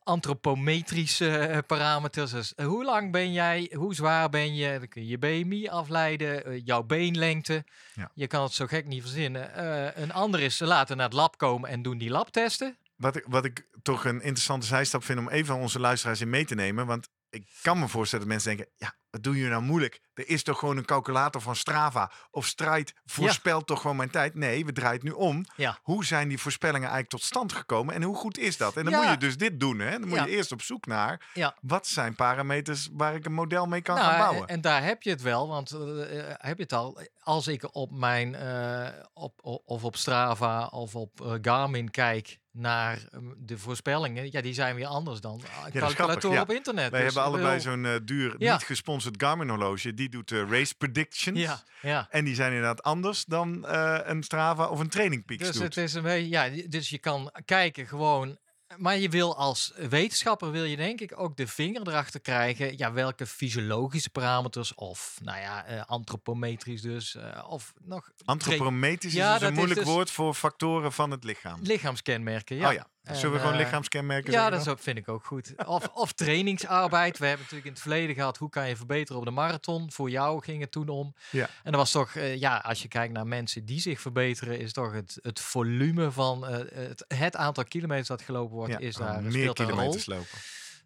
Antropometrische 0.03 1.37
eh, 1.37 1.59
parameters. 1.67 2.31
Dus 2.31 2.55
eh, 2.55 2.67
hoe 2.67 2.85
lang 2.85 3.13
ben 3.13 3.33
jij, 3.33 3.73
hoe 3.75 3.95
zwaar 3.95 4.29
ben 4.29 4.55
je? 4.55 4.79
Dan 4.79 4.89
kun 4.89 5.03
je 5.03 5.09
je 5.09 5.19
BMI 5.19 5.69
afleiden, 5.69 6.45
eh, 6.45 6.61
jouw 6.65 6.83
beenlengte. 6.83 7.65
Ja. 7.95 8.11
Je 8.15 8.27
kan 8.27 8.43
het 8.43 8.53
zo 8.53 8.67
gek 8.67 8.87
niet 8.87 9.01
verzinnen. 9.03 9.63
Een 10.03 10.13
ander 10.13 10.41
is 10.41 10.57
ze 10.57 10.65
laten 10.65 10.97
naar 10.97 11.07
het 11.07 11.15
lab 11.15 11.39
komen 11.39 11.71
en 11.71 11.83
doen 11.83 11.99
die 11.99 12.11
labtesten. 12.11 12.77
Wat, 12.97 13.17
ik, 13.17 13.25
wat 13.29 13.45
ik 13.45 13.67
toch 13.83 14.05
een 14.05 14.21
interessante 14.21 14.67
zijstap 14.67 15.05
vind 15.05 15.19
om 15.19 15.29
even 15.29 15.55
onze 15.55 15.81
luisteraars 15.81 16.21
in 16.21 16.31
mee 16.31 16.45
te 16.45 16.55
nemen. 16.55 16.87
Want 16.87 17.09
ik 17.31 17.47
kan 17.63 17.79
me 17.79 17.89
voorstellen 17.89 18.25
dat 18.25 18.35
mensen 18.35 18.57
denken, 18.57 18.75
ja, 18.77 18.95
wat 19.11 19.23
doe 19.23 19.37
je 19.37 19.49
nou 19.49 19.63
moeilijk? 19.63 20.01
Er 20.21 20.29
is 20.29 20.43
toch 20.43 20.59
gewoon 20.59 20.77
een 20.77 20.85
calculator 20.85 21.41
van 21.41 21.57
Strava 21.57 22.11
of 22.31 22.47
Stride 22.47 22.91
voorspelt 23.05 23.67
toch 23.67 23.81
gewoon 23.81 23.97
mijn 23.97 24.11
tijd? 24.11 24.35
Nee, 24.35 24.65
we 24.65 24.73
draaien 24.73 24.95
het 24.95 25.03
nu 25.03 25.11
om. 25.11 25.45
Ja. 25.57 25.79
Hoe 25.83 26.05
zijn 26.05 26.29
die 26.29 26.39
voorspellingen 26.39 26.89
eigenlijk 26.89 27.11
tot 27.11 27.23
stand 27.23 27.53
gekomen 27.53 27.95
en 27.95 28.03
hoe 28.03 28.17
goed 28.17 28.39
is 28.39 28.57
dat? 28.57 28.77
En 28.77 28.85
dan 28.85 28.93
Ja. 28.93 29.01
moet 29.01 29.11
je 29.11 29.17
dus 29.17 29.37
dit 29.37 29.61
doen, 29.61 29.79
hè? 29.79 29.91
Dan 29.91 30.09
moet 30.09 30.19
Ja. 30.19 30.25
je 30.25 30.31
eerst 30.31 30.53
op 30.53 30.63
zoek 30.63 30.87
naar 30.87 31.31
Ja. 31.35 31.57
wat 31.61 31.87
zijn 31.87 32.15
parameters 32.15 32.89
waar 32.93 33.15
ik 33.15 33.25
een 33.25 33.33
model 33.33 33.67
mee 33.67 33.81
kan 33.83 33.95
Nou, 33.95 34.07
gaan 34.07 34.17
en- 34.19 34.21
bouwen. 34.27 34.49
En, 34.49 34.61
daar 34.61 34.85
heb 34.85 35.03
je 35.03 35.11
het 35.11 35.23
wel, 35.23 35.49
want 35.49 35.71
eh, 35.71 36.19
eh, 36.31 36.35
heb 36.39 36.57
je 36.57 36.63
het 36.63 36.73
al. 36.73 37.01
Als 37.21 37.47
ik 37.47 37.75
op 37.75 37.91
mijn 37.91 38.35
eh, 38.35 38.89
op, 39.13 39.33
of 39.65 39.85
op 39.85 39.97
Strava 39.97 40.67
of 40.67 40.95
op 40.95 41.39
Garmin 41.43 41.91
kijk 41.91 42.39
naar 42.53 42.97
eh, 43.11 43.19
de 43.37 43.59
voorspellingen, 43.59 44.29
ja, 44.33 44.41
die 44.41 44.55
zijn 44.55 44.75
weer 44.75 44.87
anders 44.87 45.21
dan 45.21 45.41
grappig, 45.43 45.81
calculatoren 45.81 46.37
ja. 46.37 46.43
op 46.43 46.51
internet. 46.51 46.91
Wij 46.91 47.03
Dus 47.05 47.15
hebben 47.15 47.33
allebei 47.33 47.61
zo'n 47.61 48.01
duur, 48.05 48.35
Ja. 48.39 48.53
niet 48.53 48.63
gesponsord 48.65 49.23
Garmin 49.23 49.49
horloge. 49.49 49.95
Die 49.95 50.09
doet 50.11 50.33
eh, 50.33 50.51
race 50.51 50.75
predictions. 50.75 51.39
Ja, 51.39 51.63
ja. 51.83 52.07
En 52.11 52.25
die 52.25 52.35
zijn 52.35 52.49
inderdaad 52.53 52.83
anders 52.83 53.25
dan 53.25 53.67
eh, 53.67 53.99
een 54.03 54.23
Strava 54.23 54.67
of 54.67 54.79
een 54.79 54.89
Training 54.89 55.25
Peaks 55.25 55.43
Dus 55.43 55.53
doet. 55.55 55.63
het 55.63 55.77
is 55.77 55.95
een 55.95 56.03
beetje, 56.03 56.29
ja, 56.29 56.49
dus 56.69 56.89
je 56.89 56.99
kan 56.99 57.33
kijken 57.45 57.87
gewoon. 57.87 58.39
Maar 58.77 58.99
je 58.99 59.09
wil 59.09 59.37
als 59.37 59.73
wetenschapper 59.89 60.51
wil 60.51 60.65
je 60.65 60.77
denk 60.77 61.01
ik 61.01 61.21
ook 61.21 61.37
de 61.37 61.47
vinger 61.47 61.89
erachter 61.89 62.21
krijgen. 62.21 62.79
Ja, 62.79 62.93
welke 62.93 63.27
fysiologische 63.27 64.11
parameters 64.11 64.75
of 64.75 65.19
nou 65.23 65.39
ja, 65.41 65.65
eh, 65.65 65.83
antropometrisch 65.87 66.81
dus 66.83 67.17
of 67.49 67.73
nog 67.85 68.11
Antropometrisch 68.25 69.13
Ja, 69.13 69.33
is 69.35 69.39
dus 69.39 69.43
een 69.49 69.53
is 69.55 69.59
moeilijk 69.59 69.81
dus- 69.81 69.89
woord 69.95 70.11
voor 70.11 70.35
factoren 70.35 70.93
van 70.93 71.11
het 71.11 71.25
lichaam. 71.25 71.61
lichaamskenmerken. 71.63 72.57
Ja. 72.57 72.69
Oh 72.69 72.73
ja, 72.75 72.87
Zullen 73.03 73.33
we 73.33 73.39
gewoon 73.39 73.53
eh, 73.55 73.59
lichaamskenmerken 73.61 74.33
Ja, 74.33 74.51
dat 74.51 74.65
dan? 74.65 74.79
vind 74.79 74.99
ik 74.99 75.09
ook 75.09 75.25
goed. 75.25 75.53
Of, 75.67 75.89
of 75.89 76.13
trainingsarbeid. 76.13 77.19
We 77.19 77.27
hebben 77.27 77.41
natuurlijk 77.43 77.67
in 77.67 77.73
het 77.73 77.83
verleden 77.83 78.15
gehad, 78.15 78.37
hoe 78.37 78.49
kan 78.51 78.69
je 78.69 78.77
verbeteren 78.77 79.19
op 79.21 79.25
de 79.27 79.31
marathon? 79.33 79.93
Voor 79.93 80.11
jou 80.11 80.43
ging 80.43 80.61
het 80.61 80.73
toen 80.73 80.89
om. 80.89 81.15
Ja. 81.31 81.45
En 81.63 81.73
dat 81.73 81.75
was 81.75 81.91
toch, 81.91 82.15
eh, 82.15 82.37
ja, 82.37 82.57
als 82.57 82.83
je 82.83 82.89
kijkt 82.89 83.13
naar 83.13 83.27
mensen 83.27 83.65
die 83.65 83.81
zich 83.81 84.01
verbeteren, 84.01 84.59
is 84.59 84.73
toch 84.73 84.93
het, 84.93 85.19
het 85.23 85.41
volume 85.41 86.11
van 86.11 86.47
eh, 86.47 86.59
het, 86.75 87.05
het 87.09 87.37
aantal 87.37 87.65
kilometers 87.65 88.09
dat 88.09 88.23
gelopen 88.23 88.57
wordt, 88.57 88.73
Ja, 88.73 88.79
is 88.79 88.95
daar, 88.97 89.23
meer 89.23 89.33
speelt 89.33 89.57
daar 89.57 89.67
een 89.67 89.73
rol. 89.73 89.79
kilometers 89.81 90.07
lopen. 90.07 90.39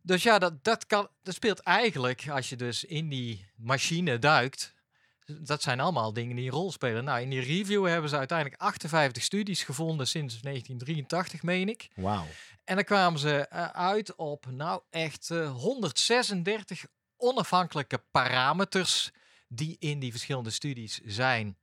Dus 0.02 0.22
ja, 0.22 0.38
dat, 0.38 0.64
dat, 0.64 0.86
kan, 0.86 1.08
dat 1.22 1.34
speelt 1.34 1.60
eigenlijk, 1.60 2.28
als 2.28 2.48
je 2.48 2.56
dus 2.56 2.84
in 2.84 3.08
die 3.08 3.46
machine 3.56 4.18
duikt, 4.18 4.73
dat 5.24 5.62
zijn 5.62 5.80
allemaal 5.80 6.12
dingen 6.12 6.36
die 6.36 6.44
een 6.44 6.52
rol 6.52 6.72
spelen. 6.72 7.04
Nou, 7.04 7.20
in 7.20 7.30
die 7.30 7.40
review 7.40 7.86
hebben 7.86 8.10
ze 8.10 8.16
uiteindelijk 8.16 8.60
58 8.60 9.22
studies 9.22 9.62
gevonden 9.62 10.06
sinds 10.06 10.40
1983, 10.40 11.42
meen 11.42 11.68
ik. 11.68 11.88
Wauw. 11.94 12.26
En 12.64 12.74
dan 12.74 12.84
kwamen 12.84 13.20
ze 13.20 13.46
eh, 13.46 13.66
uit 13.66 14.14
op, 14.14 14.46
nou 14.50 14.82
echt 14.90 15.30
eh, 15.30 15.50
136 15.50 16.84
onafhankelijke 17.16 18.04
parameters 18.10 19.10
die 19.48 19.76
in 19.78 19.98
die 19.98 20.10
verschillende 20.10 20.50
studies 20.50 21.00
zijn 21.04 21.58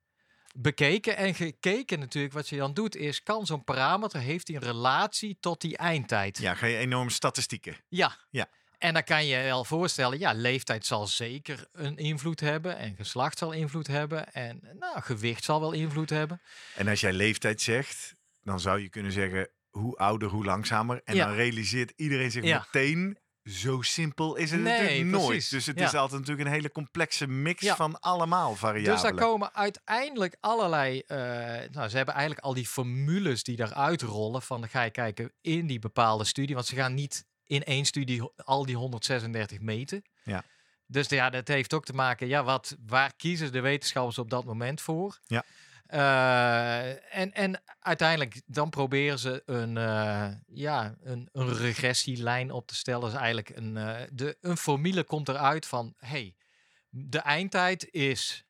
bekeken. 0.56 1.18
En 1.18 1.36
gekeken 1.36 2.00
natuurlijk, 2.00 2.34
wat 2.34 2.50
je 2.50 2.58
dan 2.58 2.74
doet, 2.74 2.96
is 2.96 3.24
kan 3.24 3.46
zo'n 3.46 3.64
parameter, 3.64 4.20
heeft 4.20 4.48
die 4.48 4.56
een 4.56 4.62
relatie 4.62 5.38
tot 5.40 5.62
die 5.62 5.78
eindtijd? 5.78 6.38
Ja, 6.38 6.56
ga 6.56 6.66
je 6.66 6.78
enorme 6.78 7.12
statistieken. 7.12 7.78
Ja. 7.90 8.18
Ja. 8.30 8.50
En 8.82 8.94
dan 8.94 9.04
kan 9.04 9.26
je 9.26 9.38
je 9.38 9.44
wel 9.44 9.64
voorstellen, 9.66 10.20
ja, 10.20 10.32
leeftijd 10.34 10.86
zal 10.86 11.08
zeker 11.08 11.68
een 11.72 11.98
invloed 11.98 12.40
hebben. 12.40 12.78
En 12.78 12.96
geslacht 12.96 13.38
zal 13.38 13.52
invloed 13.52 13.88
hebben. 13.88 14.32
En 14.34 14.60
nou, 14.80 15.02
gewicht 15.02 15.44
zal 15.44 15.60
wel 15.60 15.72
invloed 15.72 16.10
hebben. 16.10 16.42
En 16.76 16.88
als 16.88 17.00
jij 17.00 17.14
leeftijd 17.14 17.62
zegt, 17.62 18.16
dan 18.44 18.60
zou 18.60 18.80
je 18.82 18.90
kunnen 18.90 19.12
zeggen 19.12 19.50
hoe 19.70 19.98
ouder, 19.98 20.30
hoe 20.30 20.46
langzamer. 20.46 21.02
En 21.04 21.16
Ja. 21.16 21.26
dan 21.26 21.36
realiseert 21.36 21.94
iedereen 21.96 22.32
zich 22.32 22.44
Ja. 22.44 22.68
meteen. 22.72 23.18
Zo 23.44 23.82
simpel 23.82 24.36
is 24.36 24.52
het 24.52 24.62
Nee, 24.62 24.80
natuurlijk 24.82 25.10
nooit. 25.10 25.26
precies. 25.28 25.50
Dus 25.50 25.66
het 25.66 25.80
Ja. 25.80 25.86
is 25.86 25.94
altijd 25.94 26.20
natuurlijk 26.20 26.48
een 26.48 26.54
hele 26.56 26.72
complexe 26.72 27.28
mix 27.28 27.62
Ja. 27.62 27.76
van 27.76 28.00
allemaal 28.00 28.56
variabelen. 28.56 28.94
Dus 28.94 29.02
daar 29.02 29.14
komen 29.16 29.54
uiteindelijk 29.54 30.38
allerlei. 30.40 31.00
eh, 31.08 31.18
nou, 31.72 31.90
ze 31.90 31.96
hebben 31.98 32.14
eigenlijk 32.14 32.46
al 32.46 32.54
die 32.54 32.68
formules 32.68 33.44
die 33.44 33.56
daaruit 33.56 34.02
rollen. 34.02 34.42
Van 34.42 34.60
dan 34.60 34.70
ga 34.70 34.82
je 34.84 34.92
kijken 34.92 35.32
in 35.42 35.68
die 35.68 35.80
bepaalde 35.80 36.24
studie. 36.24 36.56
Want 36.56 36.68
ze 36.68 36.76
gaan 36.76 36.94
niet 36.94 37.26
in 37.52 37.64
één 37.64 37.86
studie 37.86 38.22
al 38.36 38.66
die 38.66 38.76
136 38.76 39.60
meten. 39.60 40.04
Ja. 40.24 40.44
Dus 40.86 41.10
ja, 41.10 41.30
dat 41.30 41.48
heeft 41.48 41.74
ook 41.74 41.86
te 41.86 41.94
maken. 41.94 42.28
Ja, 42.28 42.44
wat, 42.44 42.76
waar 42.86 43.14
kiezen 43.18 43.52
de 43.52 43.60
wetenschappers 43.60 44.18
op 44.18 44.30
dat 44.30 44.46
moment 44.46 44.82
voor? 44.82 45.20
Ja. 45.28 45.44
Eh, 45.86 47.18
en, 47.18 47.34
en 47.34 47.62
uiteindelijk 47.80 48.42
dan 48.46 48.70
proberen 48.70 49.20
ze 49.20 49.44
een, 49.46 49.78
eh, 49.78 50.28
ja, 50.48 50.96
een, 51.04 51.30
een 51.32 51.54
regressielijn 51.54 52.52
op 52.52 52.68
te 52.68 52.76
stellen. 52.76 53.10
Dus 53.10 53.20
eigenlijk 53.20 53.50
een, 53.50 53.78
eh, 53.78 54.08
de, 54.12 54.38
een 54.42 54.58
formule 54.58 55.04
komt 55.04 55.30
eruit 55.30 55.66
van... 55.66 55.94
Hey, 55.98 56.36
de 56.90 57.20
eindtijd 57.20 57.92
is 57.92 58.46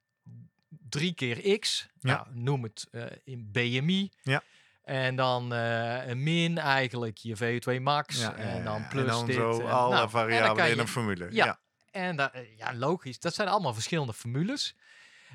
3 0.89 1.13
keer 1.13 1.59
x. 1.59 1.87
Ja. 1.99 2.15
Nou, 2.15 2.27
noem 2.31 2.63
het 2.63 2.87
in 3.23 3.51
BMI. 3.51 4.11
Ja. 4.21 4.43
En 4.83 5.15
dan 5.15 5.53
eh, 5.53 6.07
een 6.07 6.23
min 6.23 6.57
eigenlijk 6.57 7.17
je 7.17 7.35
VO2 7.37 7.81
max. 7.81 8.19
Ja, 8.21 8.35
en 8.35 8.63
dan 8.63 8.87
plus 8.87 9.01
en 9.01 9.07
dan 9.09 9.25
dit. 9.25 9.35
zo 9.35 9.59
en- 9.59 9.69
alle 9.71 9.95
nou, 9.95 10.09
variabelen 10.09 10.67
in 10.69 10.75
je- 10.75 10.81
een 10.81 10.87
formule. 10.87 11.27
ja. 11.31 11.45
ja. 11.45 11.59
En 11.91 12.15
da- 12.15 12.33
eh, 12.33 12.57
ja, 12.57 12.73
logisch. 12.75 13.19
Dat 13.19 13.33
zijn 13.33 13.47
allemaal 13.47 13.73
verschillende 13.73 14.13
formules. 14.13 14.75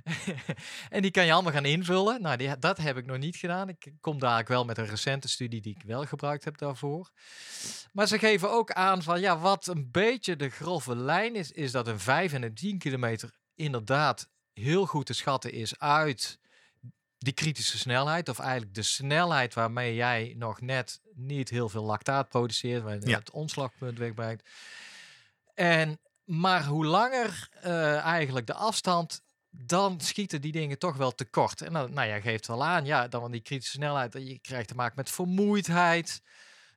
en 0.90 1.02
die 1.02 1.10
kan 1.10 1.24
je 1.26 1.32
allemaal 1.32 1.52
gaan 1.52 1.64
invullen. 1.64 2.22
Nou, 2.22 2.36
die, 2.36 2.58
dat 2.58 2.78
heb 2.78 2.96
ik 2.96 3.06
nog 3.06 3.18
niet 3.18 3.36
gedaan. 3.36 3.68
Ik 3.68 3.92
kom 4.00 4.18
dadelijk 4.18 4.48
wel 4.48 4.64
met 4.64 4.78
een 4.78 4.86
recente 4.86 5.28
studie 5.28 5.60
die 5.60 5.74
ik 5.78 5.82
wel 5.86 6.04
gebruikt 6.04 6.44
heb 6.44 6.58
daarvoor. 6.58 7.10
Maar 7.92 8.06
ze 8.06 8.18
geven 8.18 8.50
ook 8.50 8.72
aan 8.72 9.02
van, 9.02 9.20
ja, 9.20 9.38
wat 9.38 9.66
een 9.66 9.88
beetje 9.90 10.36
de 10.36 10.48
grove 10.48 10.96
lijn 10.96 11.34
is, 11.34 11.52
is 11.52 11.72
dat 11.72 11.86
een 11.88 12.00
5 12.00 12.32
en 12.32 12.42
een 12.42 12.54
10 12.54 12.78
kilometer 12.78 13.30
inderdaad 13.54 14.28
heel 14.52 14.86
goed 14.86 15.06
te 15.06 15.12
schatten 15.12 15.52
is 15.52 15.78
uit 15.78 16.38
die 17.18 17.32
kritische 17.32 17.78
snelheid. 17.78 18.28
Of 18.28 18.38
eigenlijk 18.38 18.74
de 18.74 18.82
snelheid 18.82 19.54
waarmee 19.54 19.94
jij 19.94 20.34
nog 20.36 20.60
net 20.60 21.00
niet 21.14 21.48
heel 21.48 21.68
veel 21.68 21.82
lactaat 21.84 22.28
produceert. 22.28 22.82
Waar 22.82 22.94
je 22.94 23.06
Ja. 23.06 23.18
het 23.18 23.30
omslagpunt 23.30 23.98
wegbrengt. 23.98 24.48
En, 25.54 26.00
maar 26.24 26.64
hoe 26.64 26.84
langer 26.86 27.48
eh, 27.60 27.96
eigenlijk 27.98 28.46
de 28.46 28.54
afstand, 28.54 29.22
dan 29.50 30.00
schieten 30.00 30.40
die 30.40 30.52
dingen 30.52 30.78
toch 30.78 30.96
wel 30.96 31.14
tekort. 31.14 31.60
En 31.60 31.72
dan, 31.72 31.92
nou 31.92 32.08
ja, 32.08 32.20
geeft 32.20 32.46
wel 32.46 32.64
aan, 32.64 32.84
ja, 32.84 33.08
dan 33.08 33.30
die 33.30 33.40
kritische 33.40 33.76
snelheid, 33.76 34.12
je 34.12 34.38
krijgt 34.38 34.68
te 34.68 34.74
maken 34.74 34.94
met 34.96 35.10
vermoeidheid, 35.10 36.22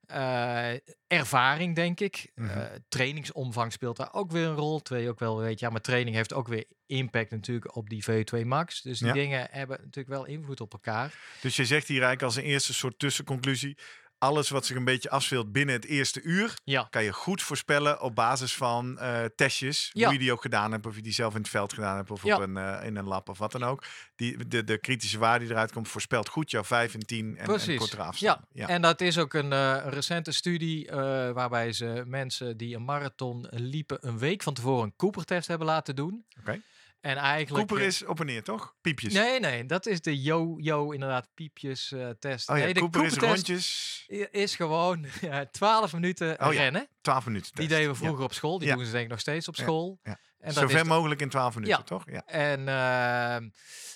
eh, 0.09 0.73
ervaring, 1.07 1.75
denk 1.75 1.99
ik. 1.99 2.31
Mhm. 2.35 2.49
Eh, 2.49 2.65
trainingsomvang 2.87 3.71
speelt 3.71 3.97
daar 3.97 4.13
ook 4.13 4.31
weer 4.31 4.45
een 4.47 4.55
rol. 4.55 4.81
Je 4.83 5.09
ook 5.09 5.19
wel 5.19 5.39
weet, 5.39 5.59
ja, 5.59 5.69
maar 5.69 5.81
training 5.81 6.15
heeft 6.15 6.33
ook 6.33 6.47
weer 6.47 6.65
impact 6.85 7.31
natuurlijk 7.31 7.75
op 7.75 7.89
die 7.89 8.03
VO2 8.03 8.45
max. 8.45 8.81
Dus 8.81 8.99
die 8.99 9.07
Ja. 9.07 9.13
dingen 9.13 9.47
hebben 9.51 9.77
natuurlijk 9.79 10.07
wel 10.15 10.25
invloed 10.25 10.61
op 10.61 10.73
elkaar. 10.73 11.13
Dus 11.41 11.55
je 11.55 11.65
zegt 11.65 11.87
hier 11.87 12.01
eigenlijk 12.03 12.23
als 12.23 12.35
een 12.35 12.49
eerste 12.51 12.73
soort 12.73 12.99
tussenconclusie. 12.99 13.77
Alles 14.19 14.49
wat 14.49 14.65
zich 14.65 14.75
een 14.75 14.83
beetje 14.83 15.09
afspeelt 15.09 15.51
binnen 15.51 15.75
het 15.75 15.85
eerste 15.85 16.21
uur, 16.21 16.53
Ja, 16.63 16.87
kan 16.89 17.03
je 17.03 17.13
goed 17.13 17.41
voorspellen 17.41 18.01
op 18.01 18.15
basis 18.15 18.55
van 18.55 18.99
eh, 18.99 19.23
testjes. 19.35 19.89
Ja. 19.93 20.03
Hoe 20.03 20.13
je 20.13 20.19
die 20.19 20.31
ook 20.31 20.41
gedaan 20.41 20.71
hebt, 20.71 20.85
of 20.85 20.95
je 20.95 21.01
die 21.01 21.13
zelf 21.13 21.33
in 21.35 21.41
het 21.41 21.49
veld 21.49 21.73
gedaan 21.73 21.95
hebt, 21.95 22.11
of 22.11 22.23
Ja. 22.23 22.35
op 22.35 22.41
een, 22.41 22.57
eh, 22.57 22.85
in 22.85 22.95
een 22.95 23.05
lab 23.05 23.29
of 23.29 23.37
wat 23.37 23.51
dan 23.51 23.63
ook. 23.63 23.83
Die, 24.15 24.47
de, 24.47 24.63
de 24.63 24.77
kritische 24.77 25.17
waarde 25.19 25.45
die 25.45 25.53
eruit 25.53 25.71
komt, 25.71 25.87
voorspelt 25.87 26.29
goed 26.29 26.51
jouw 26.51 26.63
5 26.63 26.93
en 26.93 26.99
10 26.99 27.37
en, 27.37 27.45
kortere 27.45 28.01
afstand. 28.01 28.39
Ja. 28.51 28.67
en 28.67 28.81
dat 28.81 29.01
is 29.01 29.17
ook 29.17 29.33
een, 29.33 29.53
eh, 29.53 29.77
recente 29.85 30.31
studie 30.31 30.87
waarbij 31.33 31.73
ze 31.73 32.03
mensen 32.05 32.57
die 32.57 32.75
een 32.75 32.85
marathon 32.85 33.47
liepen 33.51 33.97
een 34.01 34.17
week 34.17 34.43
van 34.43 34.53
tevoren 34.53 34.83
een 34.83 34.95
Cooper-test 34.95 35.47
hebben 35.47 35.67
laten 35.67 35.95
doen. 35.95 36.25
Oké. 36.39 36.61
En 37.01 37.15
eigenlijk... 37.17 37.67
Cooper 37.67 37.85
eh, 37.85 37.91
is 37.91 38.05
op 38.05 38.19
en 38.19 38.25
neer, 38.25 38.43
toch? 38.43 38.75
Piepjes. 38.81 39.13
Nee, 39.13 39.39
nee, 39.39 39.65
dat 39.65 39.85
is 39.85 40.01
de 40.01 40.21
yo-yo 40.21 40.91
inderdaad 40.91 41.27
piepjes 41.33 41.91
eh, 41.91 42.09
test. 42.19 42.49
Oh 42.49 42.57
ja, 42.57 42.63
nee, 42.63 42.73
de 42.73 42.79
Cooper 42.79 43.03
is 43.05 43.09
Cooper-test 43.17 43.47
rondjes 43.47 44.27
is 44.31 44.55
gewoon 44.55 45.05
ja, 45.21 45.45
12 45.51 45.93
minuten 45.93 46.41
Oh 46.45 46.53
ja, 46.53 46.59
rennen. 46.59 46.87
12 47.01 47.25
minuten. 47.25 47.51
Die 47.55 47.67
test. 47.67 47.77
deden 47.79 47.91
we 47.93 47.97
vroeger 47.97 48.23
op 48.23 48.33
school. 48.33 48.59
Die 48.59 48.67
Ja. 48.67 48.75
doen 48.75 48.85
ze 48.85 48.91
denk 48.91 49.03
ik 49.03 49.09
nog 49.09 49.19
steeds 49.19 49.47
op 49.47 49.55
Ja, 49.55 49.63
school. 49.63 49.99
ja. 50.03 50.19
En 50.39 50.53
Zo 50.53 50.67
ver 50.67 50.79
is 50.79 50.83
mogelijk 50.87 51.21
in 51.21 51.29
12 51.29 51.55
minuten, 51.55 51.77
Ja. 51.77 51.83
toch? 51.83 52.03
Ja. 52.11 52.23
En 52.25 52.59
ehm, 52.59 53.49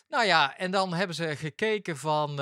nou 0.07 0.25
ja, 0.25 0.57
en 0.57 0.71
dan 0.71 0.93
hebben 0.93 1.15
ze 1.15 1.35
gekeken 1.35 1.97
van, 1.97 2.29
eh, 2.29 2.35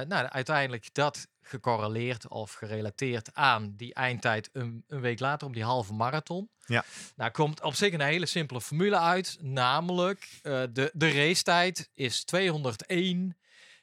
nou 0.00 0.26
uiteindelijk 0.28 0.94
dat 0.94 1.26
gecorreleerd 1.46 2.28
of 2.28 2.52
gerelateerd 2.52 3.34
aan 3.34 3.74
die 3.76 3.94
eindtijd 3.94 4.50
een, 4.52 4.84
een 4.88 5.00
week 5.00 5.20
later 5.20 5.46
op 5.46 5.54
die 5.54 5.64
halve 5.64 5.92
marathon. 5.92 6.48
Ja. 6.66 6.84
Nou 7.16 7.30
komt 7.30 7.62
op 7.62 7.74
zich 7.74 7.92
een 7.92 8.00
hele 8.00 8.26
simpele 8.26 8.60
formule 8.60 8.98
uit, 8.98 9.38
namelijk 9.40 10.28
eh, 10.42 10.62
de, 10.72 10.90
de 10.94 11.12
racetijd 11.12 11.90
is 11.94 12.24
201 12.24 13.36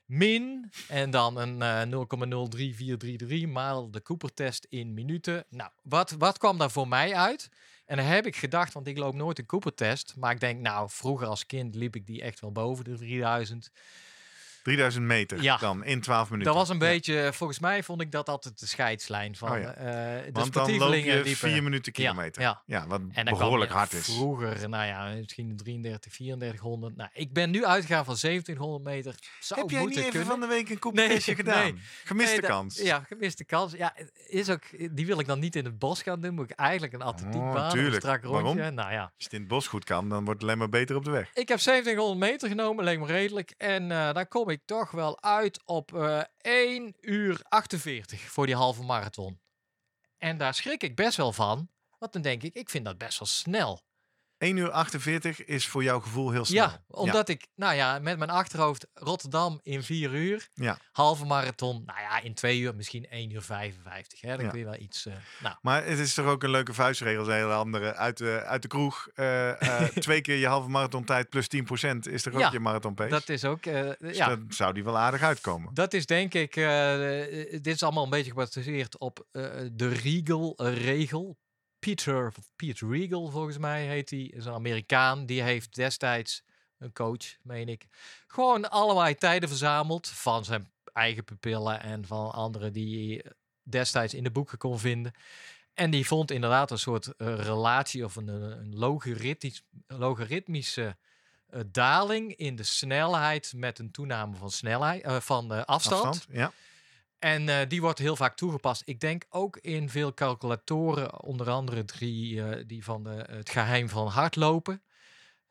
min 0.05 0.71
en 0.87 1.09
dan 1.11 1.37
een 1.37 1.61
eh 1.61 1.81
0,03433 3.45 3.47
maal 3.47 3.91
de 3.91 4.01
Cooper-test 4.01 4.65
in 4.69 4.93
minuten. 4.93 5.45
Nou, 5.49 5.69
wat, 5.83 6.11
wat 6.11 6.37
kwam 6.37 6.57
daar 6.57 6.71
voor 6.71 6.87
mij 6.87 7.15
uit? 7.15 7.49
En 7.85 7.97
dan 7.97 8.05
heb 8.05 8.25
ik 8.25 8.35
gedacht, 8.35 8.73
want 8.73 8.87
ik 8.87 8.97
loop 8.97 9.13
nooit 9.13 9.39
een 9.39 9.45
Cooper-test. 9.45 10.13
Maar 10.17 10.31
ik 10.31 10.39
denk, 10.39 10.59
nou, 10.59 10.89
vroeger 10.89 11.27
als 11.27 11.45
kind 11.45 11.75
liep 11.75 11.95
ik 11.95 12.05
die 12.05 12.21
echt 12.21 12.39
wel 12.39 12.51
boven 12.51 12.83
de 12.83 12.97
3000. 12.97 13.71
3000 14.63 15.05
meter 15.05 15.41
Ja. 15.41 15.57
dan 15.57 15.83
in 15.83 16.01
12 16.01 16.29
minuten. 16.29 16.53
Dat 16.53 16.61
was 16.61 16.69
een 16.69 16.79
Ja. 16.85 16.91
beetje, 16.91 17.29
volgens 17.33 17.59
mij 17.59 17.83
vond 17.83 18.01
ik 18.01 18.11
dat 18.11 18.29
altijd 18.29 18.59
de 18.59 18.65
scheidslijn 18.67 19.35
van 19.35 19.51
Oh 19.51 19.59
ja. 19.59 19.73
eh, 19.73 19.85
de 20.25 20.29
Want 20.31 20.53
dan 20.53 20.77
loop 20.77 20.93
je 20.93 21.03
liepen- 21.23 21.35
4 21.35 21.63
minuten 21.63 21.91
kilometer. 21.91 22.41
ja. 22.41 22.61
Ja, 22.65 22.87
wat 22.87 23.01
En 23.13 23.25
behoorlijk 23.25 23.71
hard 23.71 23.93
is. 23.93 24.05
Vroeger, 24.05 24.69
nou 24.69 24.85
ja, 24.85 25.13
misschien 25.19 25.57
33, 25.57 26.11
3400. 26.11 26.95
Nou, 26.95 27.09
ik 27.13 27.33
ben 27.33 27.49
nu 27.51 27.65
uitgegaan 27.65 28.05
van 28.05 28.15
1700 28.17 28.83
meter. 28.83 29.15
Zou 29.39 29.61
Heb 29.61 29.69
jij 29.69 29.85
niet 29.85 29.97
even 29.97 30.09
kunnen. 30.09 30.27
van 30.27 30.39
de 30.39 30.47
week 30.47 30.69
een 30.69 30.79
koepeltestje 30.79 31.31
Nee, 31.35 31.43
gedaan? 31.45 31.63
nee. 31.63 31.81
Gemiste 32.03 32.39
Nee, 32.41 32.49
kans. 32.49 32.77
Ja, 32.81 33.03
gemiste 33.07 33.43
kans. 33.45 33.71
Ja, 33.73 33.93
is 34.27 34.49
ook, 34.49 34.61
die 34.91 35.05
wil 35.05 35.19
ik 35.19 35.27
dan 35.27 35.39
niet 35.39 35.55
in 35.55 35.65
het 35.65 35.79
bos 35.79 36.01
gaan 36.01 36.21
doen. 36.21 36.33
Moet 36.33 36.49
ik 36.51 36.57
eigenlijk 36.57 36.93
een 36.93 37.01
atletiekbaan, 37.01 37.77
Oh, 37.79 37.93
strak 37.93 38.23
Waarom? 38.23 38.43
rondje. 38.43 38.71
Nou 38.71 38.91
ja, 38.91 39.01
Als 39.01 39.11
je 39.17 39.23
het 39.23 39.33
in 39.33 39.39
het 39.39 39.47
bos 39.47 39.67
goed 39.67 39.83
kan, 39.83 40.09
dan 40.09 40.25
wordt 40.25 40.41
het 40.41 40.43
alleen 40.49 40.57
maar 40.57 40.69
beter 40.69 40.95
op 40.95 41.05
de 41.05 41.11
weg. 41.11 41.29
ik 41.33 41.47
heb 41.47 41.59
1700 41.59 42.31
meter 42.31 42.47
genomen, 42.49 42.83
leek 42.83 42.99
me 42.99 43.05
redelijk. 43.05 43.53
En 43.57 43.91
eh 43.91 44.13
dan 44.13 44.27
kom 44.27 44.49
ik 44.49 44.50
toch 44.57 44.91
wel 44.91 45.21
uit 45.21 45.65
op 45.65 45.95
eh 45.95 46.23
1 46.37 46.95
uur 47.01 47.41
48 47.43 48.21
voor 48.21 48.45
die 48.45 48.55
halve 48.55 48.83
marathon. 48.83 49.39
En 50.17 50.37
daar 50.37 50.53
schrik 50.53 50.83
ik 50.83 50.95
best 50.95 51.17
wel 51.17 51.33
van. 51.33 51.69
Want 51.97 52.13
dan 52.13 52.21
denk 52.21 52.43
ik, 52.43 52.53
ik 52.53 52.69
vind 52.69 52.85
dat 52.85 52.97
best 52.97 53.19
wel 53.19 53.27
snel. 53.27 53.81
1 54.41 54.57
uur 54.57 54.69
48 54.71 55.45
is 55.45 55.67
voor 55.67 55.83
jouw 55.83 55.99
gevoel 55.99 56.31
heel 56.31 56.45
snel. 56.45 56.67
Ja, 56.67 56.83
omdat 56.87 57.29
ik, 57.29 57.47
nou 57.55 57.75
ja, 57.75 57.99
met 57.99 58.17
mijn 58.17 58.29
achterhoofd 58.29 58.87
Rotterdam 58.93 59.59
in 59.63 59.83
4 59.83 60.13
uur. 60.13 60.49
Ja. 60.53 60.77
Halve 60.91 61.25
marathon, 61.25 61.83
nou 61.85 61.99
ja, 61.99 62.21
in 62.21 62.33
2 62.33 62.59
uur, 62.59 62.75
misschien 62.75 63.05
1 63.09 63.31
uur 63.31 63.41
55. 63.41 64.21
Hè? 64.21 64.35
Dan 64.35 64.45
Ja. 64.45 64.49
kun 64.49 64.59
je 64.59 64.65
wel 64.65 64.79
iets. 64.79 65.05
eh, 65.05 65.13
nou, 65.41 65.55
Maar 65.61 65.85
het 65.85 65.99
is 65.99 66.13
toch 66.13 66.25
ook 66.25 66.43
een 66.43 66.49
leuke 66.49 66.73
vuistregel, 66.73 67.23
een 67.27 67.33
hele 67.35 67.53
andere. 67.53 67.95
Uit 67.95 68.17
de, 68.17 68.43
uit 68.45 68.61
de 68.61 68.67
kroeg, 68.67 69.07
eh, 69.13 69.61
eh, 69.81 69.87
twee 70.07 70.21
keer 70.21 70.35
je 70.37 70.47
halve 70.47 70.69
marathontijd 70.69 71.29
plus 71.29 71.47
10% 71.47 72.07
is 72.11 72.23
toch 72.23 72.33
ook 72.33 72.39
Ja, 72.39 72.49
je 72.51 72.59
marathon 72.59 72.93
pace? 72.93 73.09
dat 73.09 73.29
is 73.29 73.45
ook. 73.45 73.63
Dus 73.63 74.17
ja, 74.17 74.27
dan 74.27 74.45
zou 74.49 74.73
die 74.73 74.83
wel 74.83 74.97
aardig 74.97 75.21
uitkomen. 75.21 75.73
Dat 75.73 75.93
is 75.93 76.05
denk 76.05 76.33
ik, 76.33 76.53
dit 77.63 77.67
is 77.75 77.83
allemaal 77.83 78.03
een 78.03 78.09
beetje 78.09 78.31
gebaseerd 78.31 78.97
op 78.97 79.25
de 79.71 79.87
Regal-regel. 80.03 81.37
Peter, 81.81 82.33
Peter 82.55 82.89
Regal, 82.89 83.27
volgens 83.27 83.57
mij 83.57 83.85
heet 83.85 84.09
hij, 84.09 84.19
is 84.19 84.45
een 84.45 84.53
Amerikaan. 84.53 85.25
Die 85.25 85.41
heeft 85.41 85.75
destijds, 85.75 86.43
een 86.77 86.93
coach, 86.93 87.35
meen 87.41 87.69
ik, 87.69 87.87
gewoon 88.27 88.69
allerlei 88.69 89.15
tijden 89.15 89.49
verzameld 89.49 90.07
van 90.07 90.45
zijn 90.45 90.71
eigen 90.93 91.23
pupillen 91.23 91.81
en 91.81 92.05
van 92.05 92.31
anderen 92.31 92.73
die 92.73 93.07
hij 93.07 93.31
destijds 93.63 94.13
in 94.13 94.23
de 94.23 94.31
boeken 94.31 94.57
kon 94.57 94.79
vinden. 94.79 95.13
En 95.73 95.91
die 95.91 96.07
vond 96.07 96.31
inderdaad 96.31 96.71
een 96.71 96.79
soort 96.79 97.15
eh, 97.15 97.35
relatie 97.35 98.05
of 98.05 98.15
een, 98.15 98.27
een 98.27 98.75
logaritmisch, 98.75 99.63
logaritmische 99.87 100.97
eh, 101.49 101.61
daling 101.67 102.35
in 102.35 102.55
de 102.55 102.63
snelheid 102.63 103.53
met 103.55 103.79
een 103.79 103.91
toename 103.91 104.35
van 104.35 104.51
snelheid, 104.51 105.03
eh, 105.03 105.19
van 105.19 105.47
de 105.47 105.65
afstand. 105.65 106.27
Ja. 106.29 106.51
En 107.21 107.49
eh, 107.49 107.67
die 107.67 107.81
wordt 107.81 107.99
heel 107.99 108.15
vaak 108.15 108.35
toegepast. 108.35 108.81
Ik 108.85 108.99
denk 108.99 109.25
ook 109.29 109.57
in 109.57 109.89
veel 109.89 110.13
calculatoren, 110.13 111.21
onder 111.23 111.49
andere 111.49 111.85
drie, 111.85 112.43
eh, 112.43 112.63
die 112.67 112.83
van 112.83 113.03
de, 113.03 113.25
het 113.29 113.49
geheim 113.49 113.89
van 113.89 114.07
hardlopen. 114.07 114.81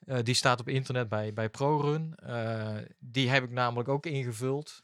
Eh, 0.07 0.19
die 0.23 0.35
staat 0.35 0.61
op 0.61 0.69
internet 0.69 1.09
bij, 1.09 1.33
bij 1.33 1.49
ProRun. 1.49 2.15
Eh, 2.17 2.77
die 2.99 3.31
heb 3.31 3.45
ik 3.45 3.50
namelijk 3.50 3.89
ook 3.89 4.07
ingevuld. 4.07 4.83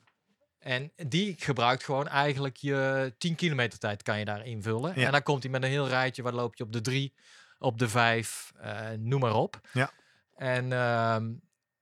En 0.59 0.93
die 0.97 1.35
gebruikt 1.39 1.85
gewoon 1.85 2.09
eigenlijk 2.09 2.57
je 2.57 3.15
10 3.19 3.35
kilometer 3.35 3.79
tijd 3.79 4.03
kan 4.03 4.19
je 4.19 4.25
daar 4.25 4.47
invullen. 4.47 4.93
Ja. 4.95 5.07
En 5.07 5.13
dan 5.13 5.23
komt 5.23 5.43
hij 5.43 5.53
met 5.53 5.63
een 5.63 5.69
heel 5.69 5.89
rijtje. 5.89 6.23
Waar 6.23 6.33
loop 6.33 6.57
je 6.57 6.65
op 6.65 6.73
de 6.73 6.81
3, 6.81 7.15
op 7.59 7.79
de 7.79 7.89
5, 7.89 8.53
noem 8.99 9.21
maar 9.21 9.35
op. 9.35 9.61
Ja. 9.73 9.91
En 10.35 10.73
ehm, 10.73 11.33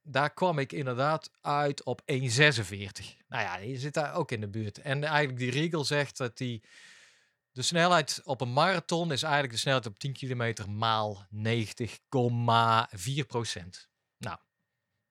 daar 0.04 0.32
kwam 0.32 0.58
ik 0.58 0.72
inderdaad 0.72 1.30
uit 1.40 1.82
op 1.82 2.02
1,46. 2.12 2.16
Nou 3.28 3.42
ja, 3.42 3.56
je 3.56 3.78
zit 3.78 3.94
daar 3.94 4.14
ook 4.14 4.32
in 4.32 4.40
de 4.40 4.48
buurt. 4.48 4.78
En 4.78 5.04
eigenlijk 5.04 5.38
die 5.38 5.50
regel 5.50 5.84
zegt 5.84 6.16
dat 6.16 6.36
die 6.36 6.62
de 7.52 7.62
snelheid 7.62 8.20
op 8.24 8.40
een 8.40 8.52
marathon 8.52 9.12
is 9.12 9.22
eigenlijk 9.22 9.52
de 9.52 9.58
snelheid 9.58 9.86
op 9.86 9.98
10 9.98 10.12
kilometer 10.12 10.70
maal 10.70 11.26
90,4 11.32 13.26
procent. 13.26 13.88
Nou, 14.18 14.38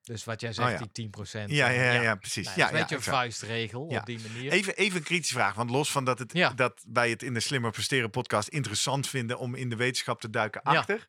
dus 0.02 0.24
wat 0.24 0.40
jij 0.40 0.52
zegt, 0.52 0.68
Oh 0.68 0.74
ja. 0.74 0.80
die 0.80 0.92
10 0.92 1.10
procent. 1.10 1.50
Ja, 1.50 1.68
ja, 1.68 1.92
ja, 1.92 2.02
ja, 2.02 2.14
precies. 2.14 2.46
Nou, 2.46 2.58
ja, 2.58 2.64
dat 2.64 2.74
is 2.74 2.78
een 2.78 2.78
ja, 2.78 2.82
beetje 2.82 2.96
een 2.96 3.16
vuistregel 3.16 3.86
op 3.86 4.06
die 4.06 4.20
manier. 4.20 4.52
Even, 4.52 4.76
even 4.76 4.96
een 4.96 5.04
kritische 5.04 5.34
vraag, 5.34 5.54
want 5.54 5.70
los 5.70 5.90
van 5.90 6.04
dat, 6.04 6.18
het, 6.18 6.52
dat 6.56 6.82
wij 6.86 7.10
het 7.10 7.22
in 7.22 7.34
de 7.34 7.40
Slimmer 7.40 7.70
Presteren 7.70 8.10
podcast 8.10 8.48
interessant 8.48 9.08
vinden 9.08 9.38
om 9.38 9.54
in 9.54 9.68
de 9.68 9.76
wetenschap 9.76 10.20
te 10.20 10.30
duiken 10.30 10.62
achter. 10.62 11.08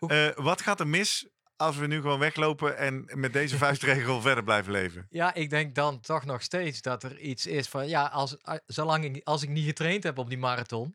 Eh, 0.00 0.28
wat 0.34 0.62
gaat 0.62 0.80
er 0.80 0.86
mis 0.86 1.26
als 1.60 1.76
we 1.76 1.86
nu 1.86 2.00
gewoon 2.00 2.18
weglopen 2.18 2.78
en 2.78 3.08
met 3.14 3.32
deze 3.32 3.56
vuistregel 3.66 4.20
verder 4.20 4.44
blijven 4.44 4.72
leven? 4.72 5.06
Ja, 5.10 5.34
ik 5.34 5.50
denk 5.50 5.74
dan 5.74 6.00
toch 6.00 6.24
nog 6.24 6.42
steeds 6.42 6.82
dat 6.82 7.02
er 7.02 7.18
iets 7.18 7.46
is 7.46 7.68
van, 7.68 7.88
ja, 7.88 8.04
als, 8.04 8.36
zolang 8.66 9.04
ik, 9.04 9.20
als 9.24 9.42
ik 9.42 9.48
niet 9.48 9.64
getraind 9.64 10.02
heb 10.02 10.18
op 10.18 10.28
die 10.28 10.38
marathon, 10.38 10.94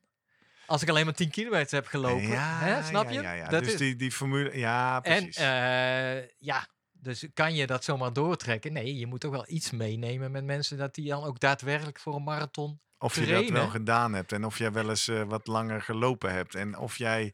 als 0.65 0.81
ik 0.81 0.89
alleen 0.89 1.05
maar 1.05 1.13
10 1.13 1.29
kilometer 1.29 1.75
heb 1.75 1.87
gelopen, 1.87 2.39
hè, 2.39 2.83
snap 2.83 3.09
je? 3.09 3.21
Ja, 3.21 3.31
ja. 3.31 3.47
Dat 3.47 3.63
dus 3.63 3.73
is, 3.73 3.79
die, 3.79 3.95
die 3.95 4.11
formule, 4.11 4.57
ja, 4.57 5.01
en 5.01 5.23
precies. 5.23 5.35
eh, 5.35 6.27
ja, 6.37 6.67
dus 7.05 7.25
kan 7.33 7.55
je 7.55 7.67
dat 7.67 7.83
zomaar 7.83 8.13
doortrekken? 8.13 8.73
Nee, 8.73 8.97
je 8.97 9.07
moet 9.07 9.25
ook 9.25 9.31
wel 9.31 9.45
iets 9.47 9.71
meenemen 9.71 10.31
met 10.31 10.43
mensen 10.45 10.77
dat 10.77 10.95
die 10.95 11.07
dan 11.09 11.23
ook 11.23 11.39
daadwerkelijk 11.39 11.99
voor 11.99 12.15
een 12.15 12.23
marathon. 12.23 12.79
of 12.97 13.15
je 13.15 13.25
dat 13.25 13.49
wel 13.49 13.67
gedaan 13.67 14.13
hebt 14.13 14.31
en 14.31 14.45
of 14.45 14.57
jij 14.57 14.71
wel 14.71 14.89
eens 14.89 15.07
eh, 15.07 15.23
wat 15.23 15.47
langer 15.47 15.81
gelopen 15.81 16.33
hebt 16.33 16.55
en 16.55 16.77
of 16.77 16.97
jij 16.97 17.33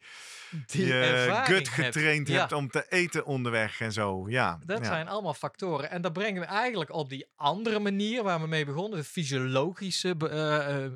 Die 0.65 0.85
je 0.85 1.27
gut 1.43 1.55
hebt. 1.55 1.67
getraind 1.69 2.27
Ja. 2.27 2.39
hebt 2.39 2.51
om 2.51 2.69
te 2.69 2.85
eten 2.89 3.25
onderweg 3.25 3.79
en 3.81 3.91
zo. 3.91 4.29
Ja, 4.29 4.59
Dat 4.65 4.79
ja. 4.79 4.85
zijn 4.85 5.07
allemaal 5.07 5.33
factoren. 5.33 5.89
En 5.91 6.01
dat 6.01 6.13
brengen 6.13 6.41
we 6.41 6.47
eigenlijk 6.47 6.93
op 6.93 7.09
die 7.09 7.27
andere 7.35 7.79
manier 7.79 8.23
waar 8.23 8.41
we 8.41 8.47
mee 8.47 8.65
begonnen. 8.65 8.99
De 8.99 9.05
fysiologische 9.05 10.15
eh, 10.17 10.85
eh, 10.85 10.91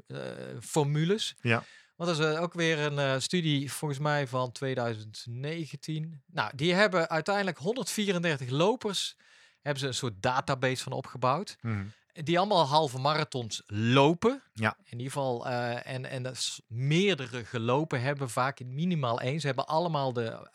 formules. 0.61 1.35
Ja. 1.41 1.63
Want 1.95 2.09
dat 2.09 2.19
is 2.19 2.35
eh, 2.35 2.41
ook 2.41 2.53
weer 2.53 2.79
een 2.79 2.99
eh, 2.99 3.19
studie 3.19 3.71
volgens 3.71 3.99
mij 3.99 4.27
van 4.27 4.51
2019. 4.51 6.21
Nou, 6.25 6.51
die 6.55 6.73
hebben 6.73 7.09
uiteindelijk 7.09 7.57
134 7.57 8.49
lopers. 8.49 9.17
Hebben 9.61 9.81
ze 9.81 9.87
een 9.87 9.93
soort 9.93 10.21
database 10.21 10.83
van 10.83 10.91
opgebouwd. 10.91 11.57
Mhm. 11.61 11.85
Die 12.13 12.37
allemaal 12.39 12.65
halve 12.65 12.99
marathons 12.99 13.63
lopen. 13.65 14.43
Ja. 14.53 14.77
In 14.83 14.91
ieder 14.97 15.05
geval. 15.11 15.47
eh, 15.47 15.93
en, 15.93 16.05
en 16.05 16.23
dat 16.23 16.59
meerdere 16.67 17.45
gelopen 17.45 18.01
hebben. 18.01 18.29
Vaak 18.29 18.63
minimaal 18.63 19.21
één. 19.21 19.39
Ze 19.39 19.47
hebben 19.47 19.67
allemaal 19.67 20.13
de 20.13 20.47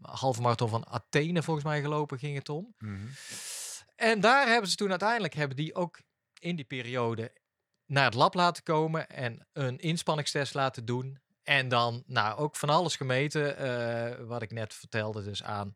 halve 0.00 0.40
marathon 0.40 0.68
van 0.68 0.86
Athene 0.88 1.42
volgens 1.42 1.66
mij 1.66 1.80
gelopen. 1.80 2.18
Ging 2.18 2.36
het 2.36 2.48
om. 2.48 2.74
Mhm. 2.78 3.06
En 3.96 4.20
daar 4.20 4.48
hebben 4.48 4.70
ze 4.70 4.76
toen 4.76 4.90
uiteindelijk 4.90 5.34
hebben 5.34 5.56
die 5.56 5.74
ook 5.74 6.00
in 6.38 6.56
die 6.56 6.64
periode 6.64 7.32
naar 7.86 8.04
het 8.04 8.14
lab 8.14 8.34
laten 8.34 8.62
komen 8.62 9.08
en 9.08 9.46
een 9.52 9.78
inspanningstest 9.78 10.54
laten 10.54 10.84
doen. 10.84 11.18
En 11.42 11.68
dan 11.68 12.02
nou, 12.06 12.38
ook 12.38 12.56
van 12.56 12.68
alles 12.68 12.96
gemeten, 12.96 13.56
eh, 13.56 14.26
wat 14.26 14.42
ik 14.42 14.52
net 14.52 14.74
vertelde, 14.74 15.22
dus 15.22 15.42
aan 15.42 15.74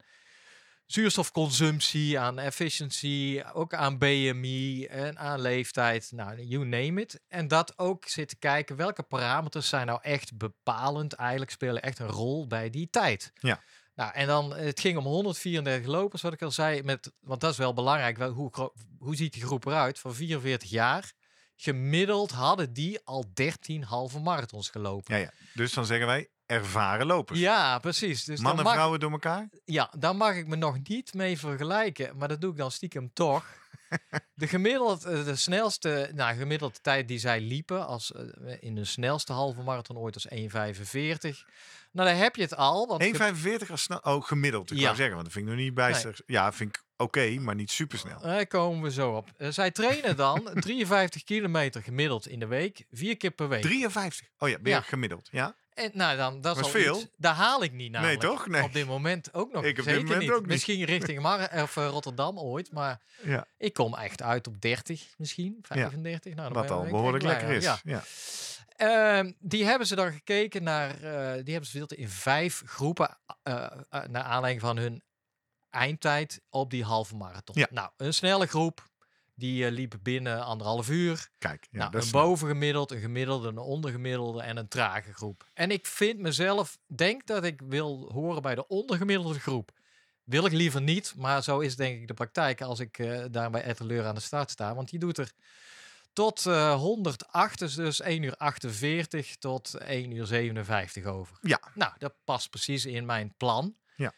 zuurstofconsumptie, 0.87 2.19
aan 2.19 2.39
efficiency, 2.39 3.43
ook 3.53 3.75
aan 3.75 3.99
BMI 3.99 4.85
en 4.85 5.19
aan 5.19 5.41
leeftijd, 5.41 6.11
nou, 6.13 6.43
you 6.43 6.65
name 6.65 7.01
it. 7.01 7.21
En 7.29 7.49
dat 7.49 7.79
ook 7.79 8.05
zitten 8.07 8.39
kijken 8.39 8.77
welke 8.77 9.03
parameters 9.03 9.69
zijn 9.69 9.87
nou 9.87 9.99
echt 10.03 10.37
bepalend, 10.37 11.13
eigenlijk 11.13 11.51
spelen 11.51 11.83
echt 11.83 11.99
een 11.99 12.07
rol 12.07 12.47
bij 12.47 12.71
die 12.71 12.91
tijd. 12.91 13.33
Ja. 13.35 13.63
Nou, 13.95 14.13
en 14.13 14.27
dan, 14.27 14.55
het 14.55 14.81
ging 14.81 14.99
om 14.99 15.05
134 15.05 15.87
lopers, 15.87 16.23
wat 16.23 16.33
ik 16.33 16.43
al 16.43 16.51
zei, 16.51 16.83
met, 16.83 17.13
want 17.21 17.41
dat 17.41 17.51
is 17.51 17.59
wel 17.59 17.75
belangrijk. 17.75 18.17
Wel, 18.17 18.31
hoe, 18.31 18.73
hoe 18.99 19.17
ziet 19.17 19.33
die 19.33 19.43
groep 19.43 19.67
eruit? 19.67 19.99
Van 19.99 20.15
44 20.15 20.71
jaar. 20.71 21.13
Gemiddeld 21.63 22.31
hadden 22.31 22.73
die 22.73 23.01
al 23.05 23.25
13 23.35 23.83
halve 23.85 24.19
marathons 24.19 24.69
gelopen. 24.71 25.15
Ja, 25.17 25.21
ja. 25.23 25.31
Dus 25.55 25.73
dan 25.73 25.87
zeggen 25.87 26.07
wij 26.07 26.29
ervaren 26.47 27.07
lopers. 27.07 27.39
Ja, 27.39 27.79
precies. 27.79 28.25
Dus 28.25 28.41
Mannen 28.41 28.65
en 28.67 28.71
vrouwen 28.73 29.01
door 29.01 29.11
elkaar? 29.11 29.49
ja, 29.65 29.93
daar 29.99 30.17
mag 30.17 30.35
ik 30.35 30.47
me 30.47 30.57
nog 30.57 30.77
niet 30.89 31.15
mee 31.15 31.39
vergelijken. 31.39 32.17
Maar 32.17 32.29
dat 32.29 32.41
doe 32.41 32.51
ik 32.51 32.57
dan 32.57 32.71
stiekem 32.71 33.11
toch. 33.13 33.45
De 34.35 34.47
gemiddeld, 34.49 35.05
eh, 35.05 35.25
de 35.25 35.37
snelste, 35.37 36.11
nou, 36.15 36.37
gemiddelde 36.37 36.79
tijd 36.83 37.09
die 37.09 37.19
zij 37.19 37.41
liepen, 37.41 37.87
als, 37.87 38.13
eh, 38.13 38.23
in 38.61 38.75
de 38.75 38.85
snelste 38.85 39.33
halve 39.33 39.63
marathon 39.63 39.97
ooit 39.97 40.15
als 40.15 40.27
1,45. 40.31 41.45
Nou, 41.93 42.09
daar 42.09 42.17
heb 42.19 42.37
je 42.37 42.43
het 42.43 42.57
al. 42.57 42.87
Want 42.87 43.03
ge- 43.03 43.09
1,45 43.09 43.71
als 43.71 43.83
snel. 43.83 43.99
Oh, 43.99 44.25
gemiddeld. 44.25 44.71
Ik 44.71 44.79
Ja. 44.79 44.95
zeggen, 44.95 45.15
want 45.15 45.25
dat 45.25 45.33
vind 45.33 45.45
ik 45.47 45.53
nog 45.53 45.61
niet 45.61 45.75
bijster. 45.75 46.19
Ja, 46.27 46.53
vind 46.53 46.77
ik 46.77 46.83
oké, 47.01 47.31
maar 47.39 47.55
niet 47.55 47.71
super 47.71 47.99
snel. 47.99 48.21
Daar 48.21 48.47
komen 48.47 48.83
we 48.83 48.91
zo 48.91 49.13
op. 49.17 49.29
Eh, 49.37 49.49
zij 49.51 49.71
trainen 49.71 50.17
dan 50.17 50.51
53 50.61 51.25
kilometer 51.25 51.83
gemiddeld 51.83 52.27
in 52.29 52.39
de 52.39 52.47
week, 52.47 52.85
vier 52.93 53.17
keer 53.17 53.31
per 53.31 53.49
week. 53.49 53.63
53. 53.63 54.27
Oh 54.39 54.49
ja, 54.49 54.57
weer 54.63 54.73
Ja. 54.75 54.81
gemiddeld. 54.81 55.29
Ja. 55.33 55.55
En 55.75 55.91
nou, 55.95 56.17
dan, 56.17 56.41
dat 56.41 56.57
is 56.57 56.63
Dat 56.63 56.73
al 56.73 56.79
is 56.79 56.85
veel. 56.85 56.97
iets- 57.01 57.07
Daar 57.17 57.35
haal 57.35 57.63
ik 57.63 57.73
niet 57.73 57.91
namelijk. 57.91 58.21
toch? 58.21 58.47
Nee. 58.47 58.63
Op 58.63 58.73
dit 58.73 58.87
moment 58.87 59.35
ook 59.35 59.53
nog 59.53 59.65
Ik 59.65 59.79
op 59.79 59.85
dit 59.85 60.03
moment 60.03 60.21
niet. 60.21 60.31
ook 60.31 60.41
niet. 60.41 60.49
Misschien 60.49 60.85
richting 60.85 61.21
Mar 61.27 61.63
of, 61.63 61.77
eh, 61.77 61.89
Rotterdam 61.89 62.39
ooit, 62.39 62.73
maar 62.73 63.01
ja. 63.23 63.47
ik 63.59 63.73
kom 63.73 63.95
echt 63.95 64.23
uit 64.23 64.47
op 64.47 64.61
30 64.61 65.15
misschien, 65.17 65.59
35. 65.63 66.35
Nou, 66.35 66.53
dan 66.53 66.63
Wat 66.63 66.71
al 66.71 66.85
behoorlijk 66.85 67.25
lekker 67.25 67.49
is. 67.51 67.65
Ja. 67.65 67.79
Ja. 67.85 68.03
Ehm, 68.77 69.33
die 69.39 69.65
hebben 69.65 69.87
ze 69.87 69.95
dan 69.95 70.13
gekeken 70.13 70.63
naar, 70.63 70.91
eh, 70.91 71.33
die 71.45 71.53
hebben 71.53 71.65
ze 71.65 71.71
verdeeld 71.71 71.93
in 71.93 72.09
vijf 72.09 72.63
groepen, 72.67 73.19
naar 74.09 74.23
aanleiding 74.23 74.61
van 74.61 74.77
hun 74.77 75.03
eindtijd 75.71 76.41
op 76.51 76.71
die 76.71 76.85
halve 76.85 77.17
marathon. 77.17 77.57
Ja. 77.59 77.67
Nou, 77.71 77.91
een 77.97 78.15
snelle 78.15 78.47
groep, 78.47 78.89
die 79.35 79.67
eh, 79.67 79.73
liep 79.73 79.95
binnen 80.03 80.45
anderhalf 80.45 80.89
uur. 80.89 81.29
Kijk, 81.39 81.67
ja, 81.71 81.79
nou, 81.79 81.91
dat 81.91 82.05
een 82.05 82.11
bovengemiddelde, 82.11 82.95
een 82.95 83.01
gemiddelde, 83.01 83.49
een 83.49 83.59
ondergemiddelde 83.59 84.43
en 84.43 84.57
een 84.57 84.69
trage 84.69 85.13
groep. 85.13 85.47
En 85.55 85.71
ik 85.71 85.87
vind 85.87 86.19
mezelf, 86.19 86.79
denk 86.87 87.27
dat 87.27 87.45
ik 87.45 87.61
wil 87.69 88.11
horen 88.13 88.43
bij 88.43 88.55
de 88.55 88.67
ondergemiddelde 88.67 89.41
groep. 89.41 89.71
Wil 90.25 90.47
ik 90.47 90.53
liever 90.53 90.81
niet, 90.81 91.15
maar 91.17 91.43
zo 91.43 91.59
is 91.59 91.77
denk 91.77 92.01
ik 92.01 92.09
de 92.09 92.15
praktijk 92.15 92.61
als 92.61 92.81
ik 92.81 92.99
eh, 92.99 93.25
daar 93.31 93.51
bij 93.51 93.63
Etteleur 93.63 94.07
aan 94.07 94.15
de 94.15 94.21
start 94.21 94.51
sta. 94.51 94.75
Want 94.75 94.91
die 94.91 94.99
doet 94.99 95.19
er 95.19 95.33
tot 96.13 96.47
eh 96.47 96.75
108, 96.75 97.59
dus, 97.59 97.75
dus 97.75 98.01
1 98.01 98.23
uur 98.23 98.37
48 98.37 99.37
tot 99.37 99.75
1 99.75 100.11
uur 100.11 100.27
57 100.27 101.05
over. 101.05 101.39
Ja. 101.41 101.61
Nou, 101.75 101.93
dat 101.99 102.15
past 102.25 102.51
precies 102.51 102.87
in 102.87 103.07
mijn 103.07 103.35
plan. 103.37 103.75
Ja. 103.97 104.13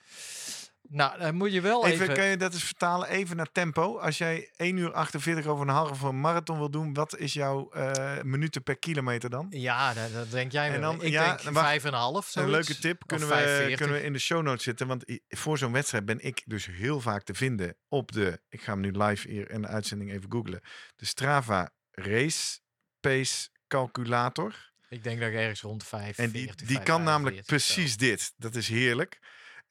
Nou, 0.92 1.18
dan 1.18 1.34
moet 1.34 1.52
je 1.52 1.60
wel 1.60 1.86
Even, 1.86 2.02
even... 2.02 2.14
kan 2.14 2.24
je 2.26 2.36
dat 2.36 2.52
eens 2.52 2.64
vertalen 2.64 3.08
even 3.08 3.36
naar 3.36 3.52
tempo? 3.52 3.98
Als 3.98 4.18
jij 4.18 4.50
1 4.56 4.76
uur 4.76 4.92
48 4.92 5.46
over 5.46 5.68
een 5.68 5.74
halve 5.74 6.12
marathon 6.12 6.58
wil 6.58 6.70
doen, 6.70 6.94
wat 6.94 7.16
is 7.18 7.32
jouw 7.32 7.70
eh, 7.70 8.22
minuten 8.22 8.62
per 8.62 8.78
kilometer 8.78 9.30
dan? 9.30 9.46
Ja, 9.50 9.94
dat, 9.94 10.12
dat 10.12 10.30
denk 10.30 10.52
jij 10.52 10.66
En 10.72 10.80
wel. 10.80 10.80
dan- 10.80 11.02
ik 11.02 11.12
ja, 11.12 11.26
denk 11.36 11.40
wacht. 11.54 11.66
vijf 11.66 11.82
en 11.84 11.92
een 11.92 11.98
half, 11.98 12.34
Een 12.36 12.50
leuke 12.50 12.78
tip 12.78 13.02
kunnen 13.06 13.28
we, 13.28 13.68
5,40. 13.70 13.76
kunnen 13.76 13.96
we 13.96 14.02
in 14.04 14.12
de 14.12 14.18
show 14.18 14.42
notes 14.42 14.62
zetten. 14.64 14.86
Want 14.86 15.04
voor 15.28 15.58
zo'n 15.58 15.72
wedstrijd 15.72 16.04
ben 16.04 16.20
ik 16.24 16.42
dus 16.46 16.66
heel 16.66 17.00
vaak 17.00 17.22
te 17.22 17.34
vinden 17.34 17.76
op 17.88 18.12
de... 18.12 18.40
Ik 18.48 18.62
ga 18.62 18.72
hem 18.72 18.80
nu 18.80 18.90
live 18.90 19.28
hier 19.28 19.50
in 19.50 19.62
de 19.62 19.68
uitzending 19.68 20.12
even 20.12 20.32
googlen. 20.32 20.60
De 20.96 21.06
Strava 21.06 21.70
Race 21.90 22.58
Pace 23.00 23.48
Calculator. 23.68 24.70
Ik 24.88 25.02
denk 25.04 25.20
dat 25.20 25.28
ik 25.28 25.34
ergens 25.34 25.60
rond 25.60 25.84
5, 25.84 26.18
En 26.18 26.30
die, 26.30 26.50
die 26.64 26.82
kan 26.82 27.02
namelijk 27.02 27.44
precies 27.46 27.96
dit. 27.96 28.32
Dat 28.36 28.54
is 28.54 28.68
heerlijk. 28.68 29.18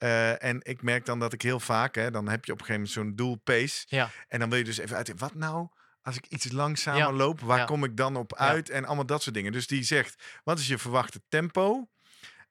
Eh, 0.01 0.43
en 0.43 0.59
ik 0.61 0.81
merk 0.81 1.05
dan 1.05 1.19
dat 1.19 1.33
ik 1.33 1.41
heel 1.41 1.59
vaak, 1.59 1.95
hè, 1.95 2.11
dan 2.11 2.27
heb 2.27 2.45
je 2.45 2.51
op 2.51 2.59
een 2.59 2.65
gegeven 2.65 2.87
moment 2.87 3.15
zo'n 3.17 3.25
doel 3.25 3.35
pace. 3.35 3.85
Ja. 3.87 4.09
En 4.27 4.39
dan 4.39 4.49
wil 4.49 4.57
je 4.57 4.63
dus 4.63 4.77
even 4.77 4.95
uit, 4.95 5.19
wat 5.19 5.35
nou 5.35 5.67
als 6.01 6.15
ik 6.15 6.25
iets 6.27 6.51
langzamer 6.51 6.99
Ja, 6.99 7.11
loop, 7.11 7.39
waar 7.39 7.57
ja. 7.57 7.65
kom 7.65 7.83
ik 7.83 7.97
dan 7.97 8.15
op 8.15 8.35
uit? 8.35 8.69
En 8.69 8.85
allemaal 8.85 9.05
dat 9.05 9.21
soort 9.21 9.35
dingen. 9.35 9.51
Dus 9.51 9.67
die 9.67 9.83
zegt, 9.83 10.23
wat 10.43 10.59
is 10.59 10.67
je 10.67 10.77
verwachte 10.77 11.21
tempo? 11.29 11.89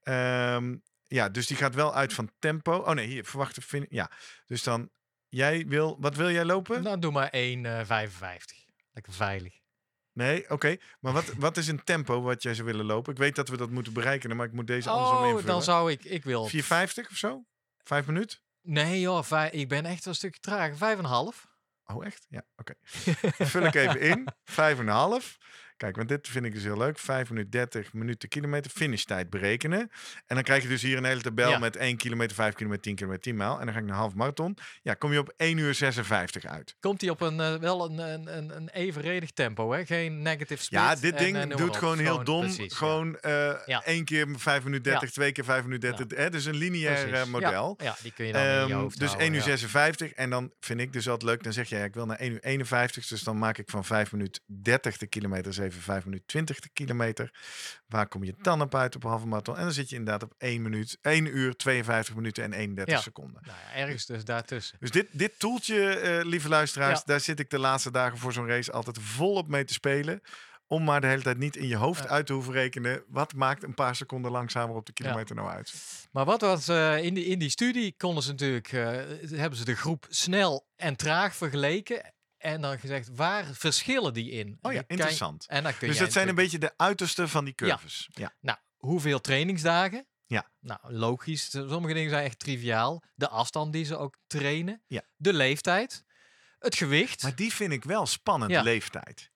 Ehm, 0.02 0.76
ja, 1.06 1.28
dus 1.28 1.46
die 1.46 1.56
gaat 1.56 1.74
wel 1.74 1.94
uit 1.94 2.12
van 2.12 2.30
tempo. 2.38 2.72
Oh 2.72 2.94
nee, 2.94 3.06
hier, 3.06 3.24
verwachte 3.24 3.86
Ja, 3.88 4.10
dus 4.46 4.62
dan, 4.62 4.90
jij 5.28 5.66
wil, 5.66 5.96
wat 6.00 6.16
wil 6.16 6.30
jij 6.30 6.44
lopen? 6.44 6.82
Nou, 6.82 6.98
doe 6.98 7.12
maar 7.12 7.30
1,55. 7.36 8.68
Lekker 8.92 9.12
veilig. 9.12 9.59
Nee, 10.20 10.50
oké. 10.50 10.76
Maar 11.00 11.12
wat, 11.12 11.32
wat 11.36 11.56
is 11.56 11.68
een 11.68 11.84
tempo 11.84 12.20
wat 12.20 12.42
jij 12.42 12.54
zou 12.54 12.66
willen 12.66 12.84
lopen? 12.84 13.12
Ik 13.12 13.18
weet 13.18 13.34
dat 13.34 13.48
we 13.48 13.56
dat 13.56 13.70
moeten 13.70 13.92
berekenen, 13.92 14.36
maar 14.36 14.46
ik 14.46 14.52
moet 14.52 14.66
deze 14.66 14.90
andersom 14.90 15.16
Oh, 15.18 15.24
invullen. 15.24 15.46
dan 15.46 15.62
zou 15.62 15.90
ik... 15.90 16.04
Ik 16.04 16.24
wil... 16.24 16.50
4,50 16.50 16.56
of 17.10 17.16
zo? 17.16 17.44
Vijf 17.84 18.06
minuten? 18.06 18.38
Nee 18.62 19.00
joh, 19.00 19.48
ik 19.50 19.68
ben 19.68 19.84
echt 19.84 20.04
wel 20.04 20.12
een 20.12 20.14
stukje 20.14 20.40
traag. 20.40 20.76
Vijf 20.76 20.98
en 20.98 21.04
een 21.04 21.10
half. 21.10 21.46
Oh, 21.84 22.06
echt? 22.06 22.26
Ja, 22.28 22.42
oké. 22.56 22.74
Vul 23.38 23.62
ik 23.62 23.74
even 23.74 24.00
in. 24.00 24.28
Vijf 24.44 24.78
en 24.78 24.86
een 24.86 24.92
half. 24.94 25.38
Kijk, 25.80 25.96
want 25.96 26.08
dit 26.08 26.28
vind 26.28 26.44
ik 26.44 26.52
dus 26.54 26.62
heel 26.62 26.76
leuk. 26.76 26.98
5 26.98 27.28
minuten 27.30 27.50
30 27.50 27.92
minuten 27.92 28.28
kilometer. 28.28 28.70
Finishtijd 28.70 29.30
berekenen. 29.30 29.78
En 30.26 30.34
dan 30.34 30.42
krijg 30.42 30.62
je 30.62 30.68
dus 30.68 30.82
hier 30.82 30.96
een 30.96 31.04
hele 31.04 31.20
tabel 31.20 31.50
Ja. 31.50 31.58
met 31.58 31.76
1 31.76 31.96
kilometer, 31.96 32.36
5 32.36 32.54
kilometer, 32.54 32.82
10 32.82 32.94
kilometer, 32.94 33.22
10 33.22 33.36
mijl. 33.36 33.58
En 33.58 33.64
dan 33.64 33.74
ga 33.74 33.80
ik 33.80 33.86
naar 33.86 33.96
half 33.96 34.14
marathon. 34.14 34.56
Ja, 34.82 34.94
kom 34.94 35.12
je 35.12 35.18
op 35.18 35.32
1 35.36 35.58
uur 35.58 35.74
56 35.74 36.44
uit. 36.44 36.74
Komt 36.80 37.00
hij 37.00 37.10
op 37.10 37.20
een, 37.20 37.40
eh, 37.40 37.54
wel 37.54 37.84
een, 37.90 37.98
een, 37.98 38.56
een, 38.56 38.68
evenredig 38.68 39.30
tempo, 39.30 39.72
hè? 39.72 39.86
Geen 39.86 40.22
negative 40.22 40.62
split. 40.62 40.80
Ja, 40.80 40.94
dit 40.94 41.14
en, 41.14 41.24
ding 41.24 41.36
eh, 41.36 41.40
noem 41.40 41.48
maar 41.48 41.58
doet 41.58 41.68
op. 41.68 41.76
gewoon 41.76 41.98
heel 41.98 42.24
dom. 42.24 42.40
precies, 42.40 42.74
gewoon 42.74 43.18
eh 43.18 43.52
Ja. 43.66 43.84
één 43.84 44.04
keer 44.04 44.26
5 44.36 44.64
minuten 44.64 44.82
30, 44.90 45.08
Ja. 45.08 45.14
twee 45.14 45.32
keer 45.32 45.44
5 45.44 45.62
minuten 45.64 45.96
30. 45.96 46.18
Hè? 46.18 46.30
Dus 46.30 46.44
een 46.44 46.54
lineair 46.56 47.12
eh, 47.14 47.24
model. 47.24 47.74
Ja, 47.82 47.96
die 48.02 48.12
kun 48.12 48.26
je 48.26 48.32
dan 48.32 48.42
in 48.42 48.48
je 48.48 48.54
Ehm, 48.54 48.72
hoofd 48.72 48.98
dus 48.98 49.08
houden, 49.08 49.26
1 49.26 49.34
uur 49.34 49.40
ja. 49.48 49.56
56. 49.56 50.12
En 50.12 50.30
dan 50.30 50.52
vind 50.60 50.80
ik 50.80 50.92
dus 50.92 51.08
altijd 51.08 51.30
leuk. 51.30 51.42
Dan 51.42 51.52
zeg 51.52 51.68
je, 51.68 51.76
ja, 51.76 51.84
ik 51.84 51.94
wil 51.94 52.06
naar 52.06 52.18
1 52.18 52.32
uur 52.32 52.40
51. 52.42 53.06
Dus 53.06 53.22
dan 53.22 53.38
maak 53.38 53.58
ik 53.58 53.70
van 53.70 53.84
5 53.84 54.12
minuten 54.12 54.42
30 54.46 54.96
de 54.96 55.06
kilometer. 55.06 55.44
Dus 55.44 55.58
even 55.70 55.82
5 55.82 56.04
minuten 56.04 56.26
20 56.26 56.60
de 56.60 56.68
kilometer. 56.72 57.34
Waar 57.86 58.08
kom 58.08 58.24
je 58.24 58.34
dan 58.42 58.60
op 58.62 58.74
uit 58.74 58.96
op 58.96 59.04
een 59.04 59.10
halve 59.10 59.26
marathon? 59.26 59.56
En 59.56 59.62
dan 59.62 59.72
zit 59.72 59.88
je 59.88 59.96
inderdaad 59.96 60.22
op 60.22 60.34
1, 60.38 60.62
minuut, 60.62 60.98
1 61.00 61.36
uur 61.36 61.56
52 61.56 62.14
minuten 62.14 62.44
en 62.44 62.52
31 62.52 62.94
Ja. 62.94 63.00
seconden. 63.00 63.42
Nou 63.44 63.56
ja, 63.58 63.78
ergens 63.80 64.06
dus 64.06 64.24
daartussen. 64.24 64.76
Dus 64.80 64.90
dit, 64.90 65.06
dit 65.10 65.38
toeltje, 65.38 65.88
eh, 65.88 66.24
lieve 66.24 66.48
luisteraars, 66.48 66.98
Ja. 66.98 67.04
daar 67.06 67.20
zit 67.20 67.38
ik 67.40 67.50
de 67.50 67.58
laatste 67.58 67.90
dagen 67.90 68.18
voor 68.18 68.32
zo'n 68.32 68.46
race 68.46 68.72
altijd 68.72 68.98
volop 69.00 69.48
mee 69.48 69.64
te 69.64 69.72
spelen. 69.72 70.20
Om 70.66 70.84
maar 70.84 71.00
de 71.00 71.06
hele 71.06 71.22
tijd 71.22 71.38
niet 71.38 71.56
in 71.56 71.66
je 71.68 71.76
hoofd 71.76 72.08
uit 72.08 72.26
te 72.26 72.32
hoeven 72.32 72.52
rekenen. 72.52 73.02
Wat 73.08 73.34
maakt 73.34 73.62
een 73.62 73.74
paar 73.74 73.96
seconden 73.96 74.30
langzamer 74.30 74.76
op 74.76 74.86
de 74.86 74.92
kilometer 74.92 75.34
nou 75.34 75.48
uit? 75.48 75.74
Maar 76.12 76.24
wat 76.24 76.40
was 76.40 76.68
eh, 76.68 77.04
in, 77.04 77.14
die, 77.14 77.24
in 77.24 77.38
die 77.38 77.50
studie 77.50 77.94
konden 77.96 78.22
ze 78.22 78.30
natuurlijk, 78.30 78.72
eh, 78.72 78.82
hebben 79.38 79.58
ze 79.58 79.64
de 79.64 79.76
groep 79.76 80.06
snel 80.08 80.66
en 80.76 80.96
traag 80.96 81.34
vergeleken. 81.36 82.12
En 82.40 82.60
dan 82.60 82.78
gezegd, 82.78 83.08
waar 83.14 83.44
verschillen 83.52 84.14
die 84.14 84.30
in? 84.30 84.58
Oh 84.62 84.72
ja, 84.72 84.82
interessant. 84.86 85.46
En 85.48 85.62
dan 85.62 85.76
kun 85.76 85.88
Dus 85.88 85.98
dat 85.98 86.12
zijn 86.12 86.28
een 86.28 86.34
beetje 86.34 86.58
de 86.58 86.72
uiterste 86.76 87.28
van 87.28 87.44
die 87.44 87.54
curves. 87.54 88.08
Ja. 88.12 88.34
Nou, 88.40 88.58
hoeveel 88.76 89.20
trainingsdagen? 89.20 90.06
Ja. 90.26 90.50
Nou, 90.60 90.78
logisch. 90.82 91.50
Sommige 91.50 91.94
dingen 91.94 92.10
zijn 92.10 92.24
echt 92.24 92.38
triviaal. 92.38 93.02
De 93.14 93.28
afstand 93.28 93.72
die 93.72 93.84
ze 93.84 93.96
ook 93.96 94.16
trainen. 94.26 94.82
Ja. 94.86 95.02
De 95.16 95.32
leeftijd. 95.32 96.04
Het 96.58 96.74
gewicht. 96.74 97.22
Maar 97.22 97.34
die 97.34 97.52
vind 97.52 97.72
ik 97.72 97.84
wel 97.84 98.06
spannend, 98.06 98.50
Ja. 98.50 98.62
leeftijd. 98.62 99.30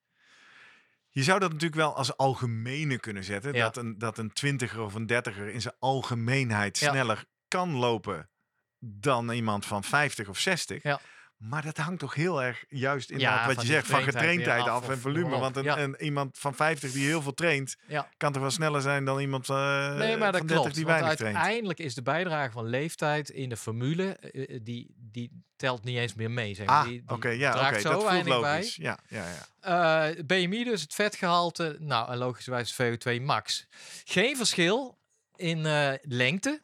Je 1.09 1.23
zou 1.23 1.39
dat 1.41 1.53
natuurlijk 1.53 1.81
wel 1.81 1.97
als 1.97 2.17
algemene 2.17 2.99
kunnen 2.99 3.25
zetten. 3.25 3.55
Ja. 3.55 3.65
Dat, 3.65 3.77
een, 3.77 3.99
dat 3.99 4.19
een 4.19 4.33
twintiger 4.33 4.81
of 4.81 4.95
een 4.95 5.07
dertiger 5.07 5.49
in 5.49 5.61
zijn 5.61 5.75
algemeenheid 5.79 6.77
sneller 6.77 7.25
kan 7.49 7.71
lopen 7.77 8.31
dan 8.79 9.31
iemand 9.31 9.67
van 9.67 9.85
50 9.85 10.29
of 10.29 10.39
60. 10.39 10.83
Ja. 10.83 11.01
Maar 11.49 11.63
dat 11.63 11.77
hangt 11.77 12.01
toch 12.01 12.15
heel 12.15 12.43
erg 12.43 12.65
juist 12.69 13.11
in 13.11 13.19
Ja, 13.19 13.47
wat 13.47 13.61
je 13.61 13.67
zegt 13.67 13.87
van 13.87 14.03
getraindheid 14.03 14.63
af 14.63 14.69
af 14.69 14.89
en 14.89 14.99
volume. 14.99 15.39
Want 15.39 15.57
een, 15.57 15.65
Ja. 15.65 15.79
een- 15.79 15.97
iemand 16.03 16.39
van 16.39 16.55
50 16.55 16.93
die 16.93 17.07
heel 17.07 17.23
veel 17.23 17.35
traint, 17.35 17.77
Ja. 17.87 18.09
kan 18.17 18.33
toch 18.33 18.43
wel 18.43 18.51
sneller 18.51 18.81
zijn 18.81 19.05
dan 19.05 19.21
iemand 19.21 19.49
uh, 19.49 19.57
nee, 19.97 20.17
maar 20.17 20.33
dat 20.33 20.39
van 20.41 20.47
30 20.47 20.57
klopt. 20.57 20.75
die 20.75 20.87
weinig 20.87 21.15
traint. 21.15 21.37
uiteindelijk 21.37 21.79
is 21.79 21.95
de 21.95 22.03
bijdrage 22.03 22.51
van 22.53 22.67
leeftijd 22.67 23.31
in 23.31 23.49
de 23.49 23.57
formule, 23.57 24.17
eh, 24.17 24.59
die, 24.63 24.95
die 24.97 25.43
telt 25.57 25.85
niet 25.85 25.97
eens 25.99 26.15
meer 26.15 26.31
mee. 26.31 26.55
Zeg. 26.55 26.67
Ah, 26.67 26.85
die, 26.85 27.03
oké, 27.07 27.29
ja, 27.29 27.67
oké, 27.69 27.79
zo 27.81 27.83
dat 27.83 27.93
voelt 27.93 28.05
weinig 28.05 28.41
bij. 28.41 28.53
logisch. 28.57 28.77
Ja, 28.77 28.99
ja, 29.09 29.25
ja. 29.61 30.11
Eh, 30.11 30.25
BMI 30.25 30.65
dus, 30.65 30.81
het 30.83 30.95
vetgehalte. 30.95 31.77
Nou, 31.81 32.11
en 32.11 32.17
logischerwijs 32.19 32.73
VO2 32.83 33.21
max. 33.23 33.67
Geen 34.05 34.37
verschil 34.37 34.99
in 35.37 35.67
eh, 35.67 35.93
lengte. 36.03 36.63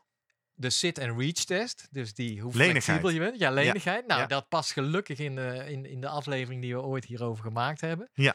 De 0.61 0.71
sit-and-reach 0.71 1.45
test. 1.45 1.89
Dus 1.91 2.15
die 2.15 2.41
hoe 2.41 2.53
flexibel 2.53 3.11
je 3.11 3.19
bent. 3.19 3.39
Ja, 3.39 3.51
lenigheid. 3.51 4.07
Nou, 4.07 4.21
ja. 4.21 4.27
dat 4.27 4.49
past 4.49 4.73
gelukkig 4.73 5.19
in 5.19 5.35
de, 5.35 5.65
in, 5.69 5.87
in 5.87 6.01
de 6.01 6.09
aflevering 6.09 6.63
die 6.63 6.75
we 6.75 6.83
ooit 6.83 7.05
hierover 7.05 7.45
gemaakt 7.45 7.81
hebben. 7.81 8.11
Ja. 8.15 8.35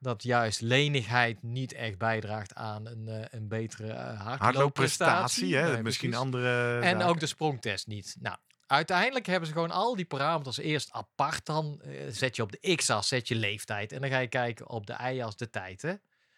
Dat 0.00 0.22
juist 0.22 0.60
lenigheid 0.60 1.42
niet 1.42 1.72
echt 1.72 1.98
bijdraagt 1.98 2.54
aan 2.54 2.86
een, 2.86 3.08
eh, 3.08 3.24
een 3.30 3.48
betere 3.48 3.86
uh, 3.86 3.92
hardloopprestatie. 3.92 4.44
Hardloopprestatie, 4.44 5.56
hè? 5.56 5.72
Nee, 5.72 5.82
misschien 5.82 6.10
precies. 6.10 6.26
andere 6.26 6.78
En 6.80 6.90
zaken. 6.90 7.06
ook 7.06 7.20
de 7.20 7.26
sprongtest 7.26 7.86
niet. 7.86 8.16
Nou, 8.20 8.36
uiteindelijk 8.66 9.26
hebben 9.26 9.48
ze 9.48 9.54
gewoon 9.54 9.70
al 9.70 9.96
die 9.96 10.04
parameters 10.04 10.58
eerst 10.58 10.92
apart. 10.92 11.46
Dan 11.46 11.80
eh, 11.82 11.92
zet 12.08 12.36
je 12.36 12.42
op 12.42 12.52
de 12.52 12.74
x-as, 12.74 13.08
zet 13.08 13.28
je 13.28 13.34
leeftijd. 13.34 13.92
En 13.92 14.00
dan 14.00 14.10
ga 14.10 14.18
je 14.18 14.28
kijken 14.28 14.68
op 14.68 14.86
de 14.86 14.96
y-as 15.12 15.36
de 15.36 15.50
tijd. 15.50 15.82
Hè? 15.82 15.94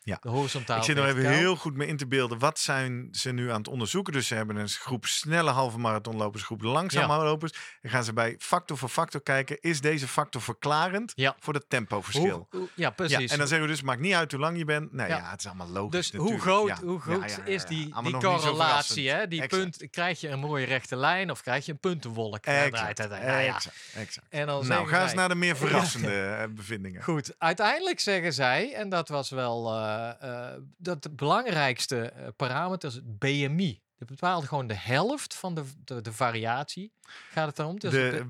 Ja. 0.08 0.18
De. 0.20 0.74
Ik 0.76 0.82
zit 0.82 0.96
nog 0.96 1.06
even 1.06 1.30
heel 1.30 1.56
goed 1.56 1.76
mee 1.76 1.88
in 1.88 1.96
te 1.96 2.06
beelden. 2.06 2.38
Wat 2.38 2.58
zijn 2.58 3.08
ze 3.12 3.32
nu 3.32 3.50
aan 3.50 3.58
het 3.58 3.68
onderzoeken? 3.68 4.12
Dus 4.12 4.26
ze 4.26 4.34
hebben 4.34 4.56
een 4.56 4.68
groep 4.68 5.06
snelle 5.06 5.50
halve 5.50 5.78
marathonlopers, 5.78 6.42
groep 6.42 6.62
langzame 6.62 7.16
lopers. 7.24 7.52
Dan 7.82 7.90
gaan 7.90 8.04
ze 8.04 8.12
bij 8.12 8.36
factor 8.38 8.78
voor 8.78 8.88
factor 8.88 9.22
kijken. 9.22 9.60
Is 9.60 9.80
deze 9.80 10.08
factor 10.08 10.42
verklarend 10.42 11.12
Ja. 11.14 11.36
voor 11.40 11.54
het 11.54 11.64
tempoverschil? 11.68 12.46
Hoe, 12.50 12.60
hoe- 12.60 12.68
ja, 12.74 12.86
Ja, 12.88 12.90
precies. 12.90 13.30
en 13.32 13.38
dan 13.38 13.46
zeggen 13.48 13.66
we 13.66 13.72
dus, 13.72 13.82
maakt 13.82 14.00
niet 14.00 14.14
uit 14.14 14.30
hoe 14.30 14.40
lang 14.40 14.58
je 14.58 14.64
bent. 14.64 14.92
Nou 14.92 15.08
ja, 15.08 15.30
het 15.30 15.38
is 15.40 15.46
allemaal 15.46 15.68
logisch 15.68 16.10
dus 16.10 16.20
hoe 16.20 16.40
groot, 16.40 16.70
hoe 16.78 17.00
groot 17.00 17.40
is 17.44 17.64
die, 17.64 17.94
die 18.02 18.16
correlatie? 18.18 19.10
Hè? 19.10 19.28
Die 19.28 19.42
Exact. 19.42 19.62
punt, 19.78 19.90
krijg 19.90 20.20
je 20.20 20.28
een 20.28 20.38
mooie 20.38 20.66
rechte 20.66 20.96
lijn 20.96 21.30
of 21.30 21.42
krijg 21.42 21.66
je 21.66 21.72
een 21.72 21.78
puntenwolk? 21.78 22.44
Exact, 22.46 22.98
nou 22.98 23.22
ja. 23.22 23.54
exact. 23.94 24.20
En 24.28 24.46
dan 24.46 24.66
Nou, 24.66 24.88
ga 24.88 25.02
eens 25.02 25.14
naar 25.14 25.28
de 25.28 25.34
meer 25.34 25.56
verrassende 25.66 26.20
eh, 26.20 26.44
bevindingen. 26.50 27.02
Goed, 27.02 27.34
uiteindelijk 27.38 28.00
zeggen 28.00 28.32
zij, 28.32 28.72
en 28.74 28.88
dat 28.88 29.08
was 29.08 29.30
wel 29.30 29.74
eh, 29.74 29.97
eh, 29.98 30.60
dat 30.76 31.02
de 31.02 31.10
belangrijkste 31.10 32.00
eh, 32.00 32.28
parameter 32.36 32.88
is 32.88 32.94
het 32.94 33.18
BMI. 33.18 33.80
Dat 33.98 34.08
bepaalt 34.08 34.44
gewoon 34.44 34.66
de 34.66 34.74
helft 34.76 35.34
van 35.34 35.54
de, 35.54 35.64
de, 35.84 36.00
de 36.00 36.12
variatie. 36.12 36.92
Gaat 37.30 37.46
het 37.46 37.56
daarom? 37.56 37.78
Dus 37.78 37.90
de, 37.90 38.26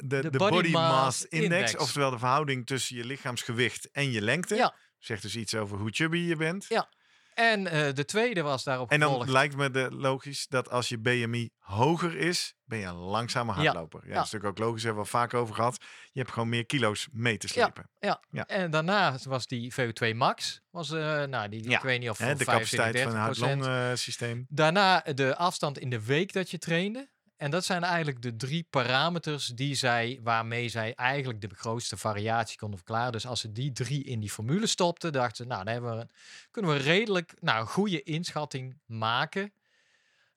de- 0.00 0.30
de, 0.30 0.38
body, 0.38 0.70
mass 0.70 1.24
index, 1.24 1.52
index. 1.52 1.76
oftewel 1.76 2.10
de 2.10 2.18
verhouding 2.18 2.66
tussen 2.66 2.96
je 2.96 3.04
lichaamsgewicht 3.04 3.90
en 3.90 4.10
je 4.10 4.22
lengte. 4.22 4.54
Ja. 4.54 4.74
Zegt 4.98 5.22
dus 5.22 5.36
iets 5.36 5.54
over 5.54 5.78
hoe 5.78 5.90
chubby 5.90 6.18
je 6.18 6.36
bent. 6.36 6.66
Ja, 6.68 6.88
en 7.34 7.66
eh, 7.66 7.94
de 7.94 8.04
tweede 8.04 8.42
was 8.42 8.64
daarop 8.64 8.90
En 8.90 9.00
dan 9.00 9.08
gevolgd. 9.08 9.30
lijkt 9.30 9.56
me 9.56 9.70
de 9.70 9.88
logisch 9.90 10.46
dat 10.48 10.70
als 10.70 10.88
je 10.88 10.98
BMI 10.98 11.50
hoger 11.58 12.16
is, 12.16 12.54
ben 12.64 12.78
je 12.78 12.86
een 12.86 12.94
langzame 12.94 13.52
Ja. 13.52 13.58
hardloper. 13.62 14.00
Ja, 14.06 14.14
dat 14.14 14.24
is 14.24 14.30
natuurlijk 14.32 14.58
ook 14.60 14.66
logisch, 14.66 14.82
hebben 14.82 15.02
we 15.04 15.10
al 15.12 15.18
vaak 15.20 15.34
over 15.34 15.54
gehad. 15.54 15.84
Je 16.12 16.20
hebt 16.20 16.32
gewoon 16.32 16.48
meer 16.48 16.66
kilo's 16.66 17.08
mee 17.12 17.36
te 17.36 17.48
slepen. 17.48 17.90
ja. 17.98 18.20
En 18.46 18.70
daarna 18.70 19.16
was 19.24 19.46
die 19.46 19.72
VO2 19.74 20.14
max. 20.14 20.60
Was, 20.70 20.90
eh, 20.90 21.22
nou, 21.24 21.48
die, 21.48 21.68
Ja, 21.70 21.76
ik 21.76 21.82
weet 21.82 22.00
niet 22.00 22.10
of 22.10 22.16
voor 22.16 22.26
de 22.26 22.44
25, 22.44 22.76
capaciteit 22.76 23.08
van 23.12 23.16
het 23.20 23.36
30%. 23.38 23.62
hart-long 23.64 23.98
systeem. 23.98 24.46
Daarna 24.48 25.00
de 25.00 25.36
afstand 25.36 25.78
in 25.78 25.90
de 25.90 26.04
week 26.04 26.32
dat 26.32 26.50
je 26.50 26.58
trainde. 26.58 27.10
En 27.42 27.50
dat 27.50 27.64
zijn 27.64 27.82
eigenlijk 27.84 28.22
de 28.22 28.36
drie 28.36 28.66
parameters 28.70 29.46
die 29.46 29.74
zij, 29.74 30.20
waarmee 30.22 30.68
zij 30.68 30.94
eigenlijk 30.94 31.40
de 31.40 31.50
grootste 31.54 31.96
variatie 31.96 32.58
konden 32.58 32.78
verklaren. 32.78 33.12
Dus 33.12 33.26
als 33.26 33.40
ze 33.40 33.52
die 33.52 33.72
drie 33.72 34.04
in 34.04 34.20
die 34.20 34.30
formule 34.30 34.66
stopten, 34.66 35.12
dachten 35.12 35.36
ze, 35.36 35.44
nou, 35.44 35.64
dan 35.64 35.72
hebben 35.72 35.98
we, 35.98 36.06
kunnen 36.50 36.70
we 36.70 36.76
redelijk 36.76 37.34
nou, 37.40 37.60
een 37.60 37.66
goede 37.66 38.02
inschatting 38.02 38.78
maken. 38.86 39.52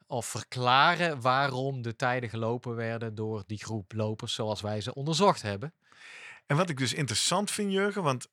Of 0.07 0.25
verklaren 0.25 1.21
waarom 1.21 1.81
de 1.81 1.95
tijden 1.95 2.29
gelopen 2.29 2.75
werden 2.75 3.15
door 3.15 3.43
die 3.47 3.63
groep 3.63 3.93
lopers 3.93 4.33
zoals 4.33 4.61
wij 4.61 4.81
ze 4.81 4.93
onderzocht 4.93 5.41
hebben. 5.41 5.73
En 6.45 6.57
wat 6.57 6.69
ik 6.69 6.77
dus 6.77 6.93
interessant 6.93 7.51
vind, 7.51 7.71
Jurgen, 7.71 8.03
want 8.03 8.27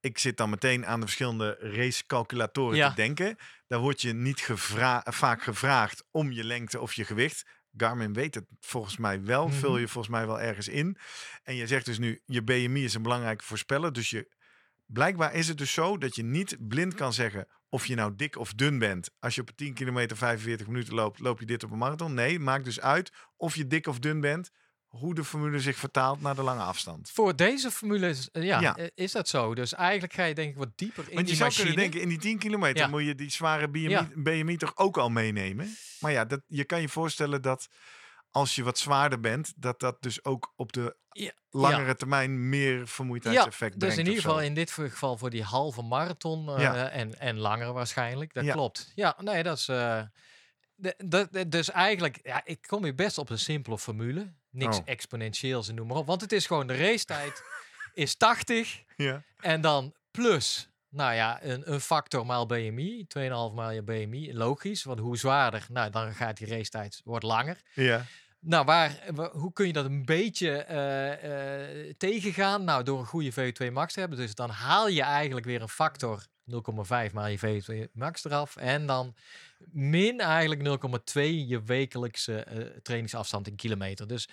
ik 0.00 0.18
zit 0.18 0.36
dan 0.36 0.50
meteen 0.50 0.86
aan 0.86 1.00
de 1.00 1.06
verschillende 1.06 1.56
racecalculatoren 1.60 2.76
Ja. 2.76 2.88
te 2.88 2.94
denken. 2.94 3.36
Daar 3.66 3.80
word 3.80 4.00
je 4.00 4.12
niet 4.12 4.40
gevra 4.40 5.04
vaak 5.08 5.42
gevraagd 5.42 6.04
om 6.10 6.32
je 6.32 6.44
lengte 6.44 6.80
of 6.80 6.92
je 6.92 7.04
gewicht. 7.04 7.44
Garmin 7.82 8.12
weet 8.12 8.34
het 8.34 8.44
volgens 8.60 8.96
mij 8.96 9.22
wel. 9.24 9.48
Vul 9.48 9.70
Mhm. 9.70 9.80
je 9.80 9.88
volgens 9.88 10.14
mij 10.14 10.26
wel 10.26 10.40
ergens 10.40 10.68
in. 10.68 10.96
En 11.42 11.54
je 11.54 11.66
zegt 11.66 11.84
dus 11.84 11.98
nu, 11.98 12.20
je 12.26 12.42
BMI 12.42 12.84
is 12.84 12.94
een 12.94 13.02
belangrijke 13.02 13.44
voorspeller. 13.44 13.92
Dus 13.92 14.10
je, 14.10 14.28
blijkbaar 14.86 15.34
is 15.34 15.48
het 15.48 15.58
dus 15.58 15.72
zo 15.72 15.98
dat 15.98 16.16
je 16.16 16.22
niet 16.22 16.56
blind 16.60 16.94
kan 16.94 17.12
zeggen 17.12 17.46
of 17.68 17.86
je 17.86 17.94
nou 17.94 18.14
dik 18.16 18.36
of 18.36 18.52
dun 18.52 18.78
bent. 18.78 19.10
Als 19.18 19.34
je 19.34 19.40
op 19.40 19.50
10 19.56 19.74
kilometer 19.74 20.16
45 20.16 20.66
minuten 20.66 20.94
loopt, 20.94 21.18
loop 21.18 21.40
je 21.40 21.46
dit 21.46 21.64
op 21.64 21.70
een 21.70 21.78
marathon. 21.78 22.14
Nee, 22.14 22.38
maakt 22.38 22.64
dus 22.64 22.80
uit 22.80 23.12
of 23.36 23.54
je 23.56 23.66
dik 23.66 23.86
of 23.86 23.98
dun 23.98 24.20
bent. 24.20 24.50
Hoe 24.88 25.14
de 25.14 25.24
formule 25.24 25.60
zich 25.60 25.76
vertaalt 25.76 26.20
naar 26.20 26.34
de 26.34 26.42
lange 26.42 26.62
afstand. 26.62 27.10
Voor 27.10 27.36
deze 27.36 27.70
formule 27.70 28.08
is, 28.08 28.28
eh, 28.30 28.42
ja, 28.44 28.60
Ja. 28.60 28.76
eh, 28.76 28.86
is 28.94 29.12
dat 29.12 29.28
zo. 29.28 29.54
Dus 29.54 29.74
eigenlijk 29.74 30.12
ga 30.12 30.24
je 30.24 30.34
denk 30.34 30.50
ik 30.50 30.56
wat 30.56 30.68
dieper 30.74 31.08
in 31.08 31.14
Want 31.14 31.18
je 31.20 31.24
die 31.26 31.34
zou 31.36 31.48
machine. 31.48 31.66
kunnen 31.66 31.82
denken, 31.82 32.00
in 32.02 32.08
die 32.08 32.18
10 32.18 32.38
kilometer 32.38 32.76
Ja. 32.82 32.88
moet 32.88 33.04
je 33.04 33.14
die 33.14 33.30
zware 33.30 33.68
BMI, 33.68 33.88
Ja. 33.88 34.08
BMI 34.14 34.56
toch 34.56 34.76
ook 34.76 34.96
al 34.98 35.10
meenemen. 35.10 35.76
Maar 36.00 36.12
ja, 36.12 36.24
dat, 36.24 36.40
je 36.46 36.64
kan 36.64 36.80
je 36.80 36.88
voorstellen 36.88 37.42
dat 37.42 37.68
als 38.30 38.54
je 38.54 38.62
wat 38.62 38.78
zwaarder 38.78 39.20
bent, 39.20 39.52
dat 39.56 39.80
dat 39.80 40.02
dus 40.02 40.24
ook 40.24 40.52
op 40.56 40.72
de 40.72 40.96
Ja, 41.12 41.32
langere 41.50 41.94
termijn 41.96 42.48
meer 42.48 42.88
vermoeidheidseffect 42.88 43.72
dus 43.80 43.88
brengt. 43.88 43.98
in 43.98 44.06
ieder 44.06 44.22
geval 44.22 44.40
in 44.42 44.54
dit 44.54 44.70
geval 44.70 45.16
voor 45.16 45.30
die 45.30 45.42
halve 45.42 45.82
marathon 45.82 46.48
eh, 46.48 46.60
Ja. 46.62 46.88
en, 46.88 47.18
en 47.20 47.38
langer 47.38 47.72
waarschijnlijk. 47.72 48.34
Dat 48.34 48.44
Ja. 48.44 48.52
klopt. 48.52 48.92
Ja, 48.94 49.16
nee, 49.20 49.42
dat 49.42 49.58
is... 49.58 49.64
de, 49.64 50.94
de- 51.04 51.28
de- 51.30 51.48
dus 51.48 51.70
eigenlijk, 51.70 52.18
ja, 52.22 52.40
ik 52.44 52.62
kom 52.66 52.84
hier 52.84 52.94
best 52.94 53.18
op 53.18 53.30
een 53.30 53.38
simpele 53.38 53.78
formule. 53.78 54.32
Niks 54.50 54.76
Oh. 54.78 54.82
exponentieels 54.84 55.68
en 55.68 55.74
noem 55.74 55.86
maar 55.86 55.96
op. 55.96 56.06
Want 56.06 56.20
het 56.20 56.32
is 56.32 56.46
gewoon 56.46 56.66
de 56.66 56.76
racetijd 56.76 57.42
is 57.94 58.16
80 58.16 58.82
Ja. 58.96 59.22
en 59.40 59.60
dan 59.60 59.94
plus, 60.10 60.68
nou 60.88 61.14
ja, 61.14 61.42
een, 61.42 61.72
een 61.72 61.80
factor 61.80 62.26
maal 62.26 62.46
BMI. 62.46 63.06
2,5 63.18 63.54
maal 63.54 63.70
je 63.70 63.82
BMI. 63.82 64.34
Logisch, 64.34 64.84
want 64.84 64.98
hoe 64.98 65.16
zwaarder, 65.16 65.66
nou 65.70 65.90
dan 65.90 66.14
gaat 66.14 66.36
die 66.36 66.46
racetijd 66.48 67.00
wordt 67.04 67.24
langer. 67.24 67.56
Ja. 67.74 68.04
Nou, 68.40 68.64
waar, 68.64 68.98
wa- 69.14 69.30
hoe 69.32 69.52
kun 69.52 69.66
je 69.66 69.72
dat 69.72 69.84
een 69.84 70.04
beetje 70.04 70.50
eh, 70.56 71.86
eh, 71.86 71.94
tegengaan? 71.96 72.64
Nou, 72.64 72.82
door 72.82 72.98
een 72.98 73.06
goede 73.06 73.32
VO2 73.32 73.72
max 73.72 73.92
te 73.92 74.00
hebben. 74.00 74.18
Dus 74.18 74.34
dan 74.34 74.50
haal 74.50 74.88
je 74.88 75.02
eigenlijk 75.02 75.46
weer 75.46 75.62
een 75.62 75.68
factor 75.68 76.26
0,5 76.50 77.12
maal 77.12 77.26
je 77.26 77.38
VO2 77.38 77.92
max 77.92 78.24
eraf. 78.24 78.56
En 78.56 78.86
dan 78.86 79.14
min 79.70 80.20
eigenlijk 80.20 80.60
0,2 80.62 81.22
je 81.46 81.62
wekelijkse 81.62 82.36
eh, 82.44 82.64
trainingsafstand 82.82 83.46
in 83.48 83.56
kilometer. 83.56 84.06
Dus 84.06 84.28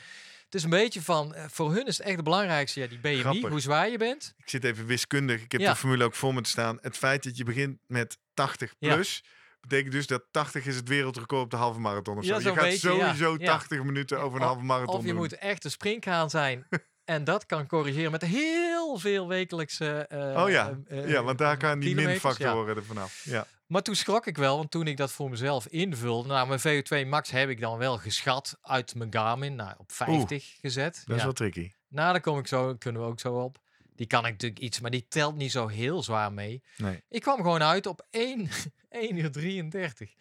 het 0.46 0.56
is 0.56 0.64
een 0.64 0.70
beetje 0.70 1.02
van, 1.02 1.34
eh, 1.34 1.46
voor 1.50 1.74
hun 1.74 1.86
is 1.88 1.98
het 1.98 2.06
echt 2.06 2.16
het 2.16 2.24
belangrijkste, 2.24 2.80
ja, 2.80 2.88
die 2.88 3.00
BMI, 3.00 3.20
Grappig. 3.20 3.50
hoe 3.50 3.60
zwaar 3.60 3.90
je 3.90 3.98
bent. 3.98 4.34
Ik 4.38 4.50
zit 4.50 4.64
even 4.64 4.86
wiskundig. 4.86 5.42
Ik 5.42 5.52
heb 5.52 5.62
Ja. 5.62 5.72
de 5.72 5.78
formule 5.78 6.04
ook 6.04 6.16
voor 6.16 6.34
me 6.34 6.42
te 6.42 6.50
staan. 6.50 6.78
Het 6.82 6.98
feit 6.98 7.24
dat 7.24 7.38
je 7.38 7.44
begint 7.44 7.80
met 7.88 8.18
80 8.34 8.74
Ja. 8.80 8.94
plus. 8.94 9.24
Betekent 9.62 9.92
dus 9.92 10.08
dat 10.08 10.24
80 10.32 10.66
is 10.66 10.76
het 10.76 10.88
wereldrecord 10.88 11.44
op 11.44 11.50
de 11.52 11.56
halve 11.58 11.80
marathon 11.80 12.18
of 12.18 12.26
zo. 12.26 12.34
Ja, 12.34 12.40
je 12.40 12.46
gaat 12.46 12.56
beetje, 12.56 12.78
sowieso 12.90 13.36
Ja. 13.40 13.46
80 13.46 13.84
minuten 13.84 14.20
over 14.20 14.40
een 14.40 14.46
halve 14.46 14.64
marathon 14.64 14.96
Of 14.96 15.02
je 15.02 15.08
doen. 15.08 15.18
moet 15.18 15.34
echt 15.38 15.64
een 15.66 15.72
springhaan 15.72 16.30
zijn. 16.30 16.68
en 17.06 17.24
dat 17.24 17.46
kan 17.46 17.68
corrigeren 17.68 18.12
met 18.12 18.22
heel 18.22 18.98
veel 18.98 19.28
wekelijkse 19.28 20.08
eh, 20.08 20.44
Oh 20.44 20.50
ja. 20.50 20.78
eh, 20.88 21.10
ja, 21.10 21.24
want 21.24 21.38
daar 21.38 21.58
gaan 21.60 21.80
die 21.80 21.90
kilometers, 21.90 22.22
ja. 22.22 22.30
minfactoren 22.30 22.76
er 22.76 22.86
vanaf. 22.86 23.22
Ja. 23.24 23.48
Maar 23.68 23.82
toen 23.82 23.96
schrok 23.96 24.28
ik 24.28 24.38
wel, 24.38 24.58
want 24.58 24.72
toen 24.72 24.88
ik 24.88 24.98
dat 24.98 25.12
voor 25.12 25.30
mezelf 25.30 25.68
invulde, 25.68 26.28
nou, 26.28 26.48
mijn 26.48 26.84
VO2 26.84 27.08
max 27.08 27.32
heb 27.32 27.50
ik 27.50 27.60
dan 27.60 27.78
wel 27.78 27.98
geschat 27.98 28.58
uit 28.62 28.96
mijn 28.96 29.14
Garmin, 29.14 29.56
nou, 29.56 29.74
op 29.78 29.92
50 29.92 30.58
gezet. 30.62 30.94
Dat 31.06 31.16
is 31.16 31.22
ja. 31.22 31.24
wel 31.24 31.34
tricky. 31.34 31.72
Nou, 31.88 32.12
daar 32.12 32.22
kom 32.22 32.40
ik 32.40 32.48
zo, 32.48 32.76
kunnen 32.76 33.02
we 33.02 33.08
ook 33.08 33.20
zo 33.20 33.34
op. 33.34 33.58
Die 33.96 34.08
kan 34.08 34.26
ik 34.26 34.32
natuurlijk 34.32 34.62
iets, 34.62 34.80
maar 34.80 34.92
die 34.92 35.06
telt 35.08 35.36
niet 35.36 35.52
zo 35.52 35.68
heel 35.68 36.04
zwaar 36.04 36.34
mee. 36.34 36.64
Nee. 36.78 37.04
Ik 37.10 37.22
kwam 37.22 37.38
gewoon 37.38 37.64
uit 37.64 37.86
op 37.86 38.06
1, 38.10 38.50
1 38.90 39.18
uur 39.20 39.32
33. 39.32 40.14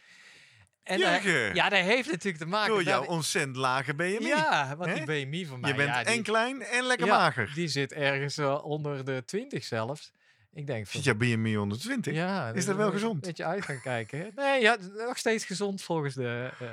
En 0.85 0.99
ja, 0.99 1.69
dat 1.69 1.79
heeft 1.79 2.11
natuurlijk 2.11 2.43
te 2.45 2.49
maken 2.49 2.69
door 2.69 2.77
met... 2.77 2.87
jouw 2.87 3.05
ontzettend 3.05 3.57
lage 3.57 3.95
BMI. 3.95 4.27
ja, 4.27 4.77
want 4.77 4.95
die 4.95 5.05
BMI 5.05 5.47
van 5.47 5.61
mij... 5.61 5.71
je 5.71 5.77
bent 5.77 5.89
ja, 5.89 6.03
die, 6.03 6.15
en 6.15 6.23
klein 6.23 6.63
en 6.63 6.85
lekker 6.85 7.07
ja, 7.07 7.17
mager. 7.17 7.53
Die 7.55 7.69
zit 7.69 7.93
ergens 7.93 8.39
eh, 8.39 8.65
onder 8.65 9.05
de 9.05 9.23
20 9.27 9.65
zelfs. 9.65 10.13
Ik 10.55 10.67
denk. 10.67 10.87
Zit 10.87 11.05
jouw 11.05 11.15
BMI 11.15 11.55
120? 11.55 12.15
Ja, 12.15 12.49
Is 12.49 12.55
dus 12.55 12.65
dat 12.65 12.77
dan 12.77 12.85
wel 12.85 12.93
gezond? 12.93 13.15
Een 13.15 13.21
beetje 13.21 13.45
uit 13.45 13.65
gaan 13.65 13.81
kijken. 13.81 14.19
Hè? 14.19 14.29
Nee, 14.35 14.61
ja, 14.61 14.77
nog 14.97 15.19
steeds 15.19 15.45
gezond 15.45 15.83
volgens 15.83 16.15
de, 16.15 16.51
eh, 16.61 16.67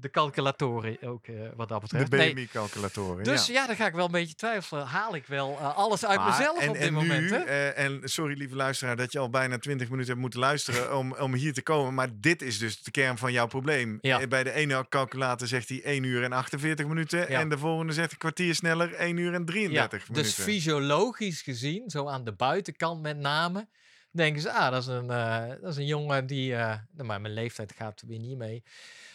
de 0.00 0.10
calculatoren 0.10 1.02
ook 1.02 1.26
eh, 1.26 1.34
wat 1.56 1.68
dat 1.68 1.80
De 1.80 1.86
betreft. 1.86 2.10
Nee, 2.10 2.34
BMI-calculatoren. 2.34 3.24
dus 3.24 3.46
ja. 3.46 3.52
ja. 3.52 3.66
dan 3.66 3.76
ga 3.76 3.86
ik 3.86 3.94
wel 3.94 4.04
een 4.04 4.10
beetje 4.10 4.34
twijfelen. 4.34 4.86
Haal 4.86 5.14
ik 5.14 5.26
wel 5.26 5.56
eh, 5.58 5.76
alles 5.76 6.04
uit 6.06 6.18
Maar- 6.18 6.28
mezelf 6.38 6.60
en, 6.60 6.68
op 6.68 6.74
dit 6.74 6.82
en 6.84 6.92
moment? 6.92 7.20
Nu, 7.30 7.36
hè? 7.36 7.42
eh, 7.44 7.84
en 7.84 8.00
sorry 8.04 8.38
lieve 8.38 8.56
luisteraar 8.56 8.96
dat 8.96 9.12
je 9.12 9.18
al 9.18 9.30
bijna 9.30 9.58
20 9.58 9.88
minuten 9.88 10.08
hebt 10.10 10.20
moeten 10.20 10.40
luisteren 10.40 10.96
om, 10.96 11.12
om 11.14 11.34
hier 11.34 11.52
te 11.52 11.62
komen. 11.62 11.94
Maar 11.94 12.08
dit 12.14 12.42
is 12.42 12.58
dus 12.58 12.82
de 12.82 12.90
kern 12.90 13.18
van 13.18 13.32
jouw 13.32 13.46
probleem. 13.46 13.98
Ja. 14.00 14.26
Bij 14.26 14.42
de 14.42 14.52
ene 14.52 14.86
calculator 14.88 15.46
zegt 15.46 15.68
hij 15.68 15.82
1 15.82 16.02
uur 16.02 16.22
en 16.22 16.32
48 16.32 16.86
minuten. 16.86 17.28
En 17.28 17.48
de 17.48 17.58
volgende 17.58 17.92
zegt 17.92 18.12
een 18.12 18.18
kwartier 18.18 18.54
sneller 18.54 18.94
1 18.94 19.16
uur 19.16 19.34
en 19.34 19.44
33 19.44 19.98
ja, 19.98 20.04
minuten. 20.08 20.34
dus 20.36 20.44
fysiologisch 20.44 21.42
gezien, 21.42 21.90
zo 21.90 22.08
aan 22.08 22.24
de 22.24 22.32
buitenkant 22.32 23.02
met 23.02 23.16
name, 23.16 23.68
denken 24.12 24.42
ze, 24.42 24.52
ah, 24.52 24.70
dat 24.70 24.82
is 24.82 24.88
een, 24.88 25.06
dat 25.60 25.70
is 25.70 25.76
een 25.76 25.86
jongen 25.86 26.26
die, 26.26 26.52
nou, 26.52 26.78
maar 26.94 27.20
mijn 27.20 27.34
leeftijd 27.34 27.72
gaat 27.76 28.00
er 28.00 28.06
weer 28.06 28.18
niet 28.18 28.36
mee. 28.38 28.62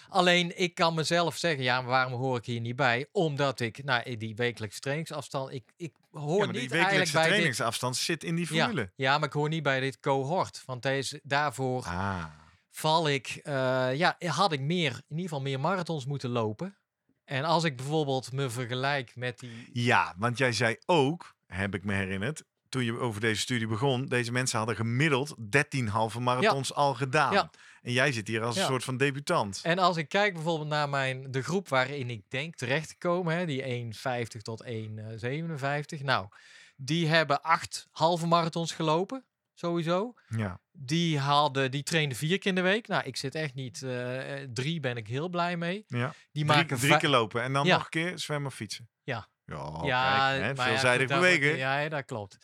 Alleen 0.09 0.59
ik 0.59 0.75
kan 0.75 0.93
mezelf 0.93 1.37
zeggen, 1.37 1.63
ja, 1.63 1.81
maar 1.81 1.89
waarom 1.89 2.13
hoor 2.13 2.37
ik 2.37 2.45
hier 2.45 2.59
niet 2.61 2.75
bij? 2.75 3.07
Omdat 3.11 3.59
ik, 3.59 3.83
nou, 3.83 4.17
die 4.17 4.35
wekelijkse 4.35 4.79
trainingsafstand, 4.79 5.51
ik, 5.53 5.63
ik 5.75 5.93
hoor 6.11 6.39
ja, 6.39 6.43
maar 6.45 6.53
die 6.53 6.61
niet 6.61 6.71
eigenlijk 6.71 6.71
wekelijkse 6.71 7.13
bij 7.13 7.21
dit 7.21 7.31
trainingsafstand 7.31 7.95
zit 7.97 8.23
in 8.23 8.35
die 8.35 8.47
formule. 8.47 8.91
ja, 8.95 9.17
maar 9.17 9.27
ik 9.27 9.33
hoor 9.33 9.49
niet 9.49 9.63
bij 9.63 9.79
dit 9.79 9.99
cohort. 9.99 10.63
Want 10.65 10.81
deze, 10.81 11.19
daarvoor 11.23 11.83
Ah. 11.85 12.25
val 12.69 13.09
ik, 13.09 13.27
eh, 13.43 13.95
ja, 13.95 14.15
had 14.25 14.51
ik 14.51 14.59
meer, 14.59 14.91
in 14.91 15.03
ieder 15.09 15.23
geval 15.23 15.41
meer 15.41 15.59
marathons 15.59 16.05
moeten 16.05 16.29
lopen. 16.29 16.77
En 17.23 17.43
als 17.43 17.63
ik 17.63 17.75
bijvoorbeeld 17.75 18.31
me 18.31 18.49
vergelijk 18.49 19.15
met 19.15 19.39
die... 19.39 19.69
Ja, 19.73 20.13
want 20.17 20.37
jij 20.37 20.51
zei 20.51 20.77
ook, 20.85 21.35
heb 21.45 21.75
ik 21.75 21.83
me 21.83 21.93
herinnerd, 21.93 22.43
toen 22.75 22.85
je 22.85 22.99
over 22.99 23.21
deze 23.21 23.41
studie 23.41 23.67
begon, 23.67 24.05
deze 24.05 24.31
mensen 24.31 24.57
hadden 24.57 24.75
gemiddeld 24.75 25.35
13 25.49 25.88
halve 25.88 26.19
marathons 26.19 26.73
al 26.73 26.93
gedaan. 26.93 27.33
Ja. 27.33 27.49
En 27.81 27.91
jij 27.91 28.11
zit 28.11 28.27
hier 28.27 28.43
als 28.43 28.57
een 28.57 28.65
soort 28.65 28.83
van 28.83 28.97
debutant. 28.97 29.59
En 29.63 29.79
als 29.79 29.97
ik 29.97 30.09
kijk 30.09 30.33
bijvoorbeeld 30.33 30.69
naar 30.69 30.89
mijn, 30.89 31.31
de 31.31 31.41
groep 31.41 31.69
waarin 31.69 32.09
ik 32.09 32.21
denk 32.29 32.55
terecht 32.55 32.88
te 32.88 32.97
komen, 32.97 33.35
hè, 33.35 33.45
die 33.45 33.91
1,50 33.93 34.41
tot 34.41 34.65
1,57. 34.65 36.03
Nou, 36.03 36.27
die 36.75 37.07
hebben 37.07 37.41
acht 37.41 37.88
halve 37.91 38.27
marathons 38.27 38.71
gelopen, 38.71 39.23
sowieso. 39.53 40.13
Ja. 40.29 40.59
Die, 40.71 41.19
hadden, 41.19 41.71
die 41.71 41.83
trainden 41.83 42.17
vier 42.17 42.38
keer 42.38 42.49
in 42.49 42.55
de 42.55 42.61
week. 42.61 42.88
Nou, 42.88 43.03
ik 43.03 43.17
zit 43.17 43.35
echt 43.35 43.53
niet... 43.53 43.83
eh, 43.83 44.19
drie 44.53 44.79
ben 44.79 44.97
ik 44.97 45.07
heel 45.07 45.29
blij 45.29 45.57
mee. 45.57 45.83
ja. 45.88 46.07
Die 46.07 46.13
Drie, 46.31 46.45
maken 46.45 46.77
drie 46.79 46.97
keer 46.97 47.09
lopen 47.09 47.41
en 47.41 47.53
dan 47.53 47.67
nog 47.67 47.83
een 47.83 47.89
keer 47.89 48.19
zwemmen 48.19 48.47
of 48.47 48.55
fietsen. 48.55 48.89
Ja. 49.03 49.27
Ja, 49.45 49.81
ja, 49.83 50.29
kijk, 50.29 50.41
hè, 50.41 50.63
ja, 50.63 50.69
veelzijdig 50.69 51.07
bewegen. 51.07 51.57
Ja, 51.57 51.89
dat 51.89 52.05
klopt. 52.05 52.38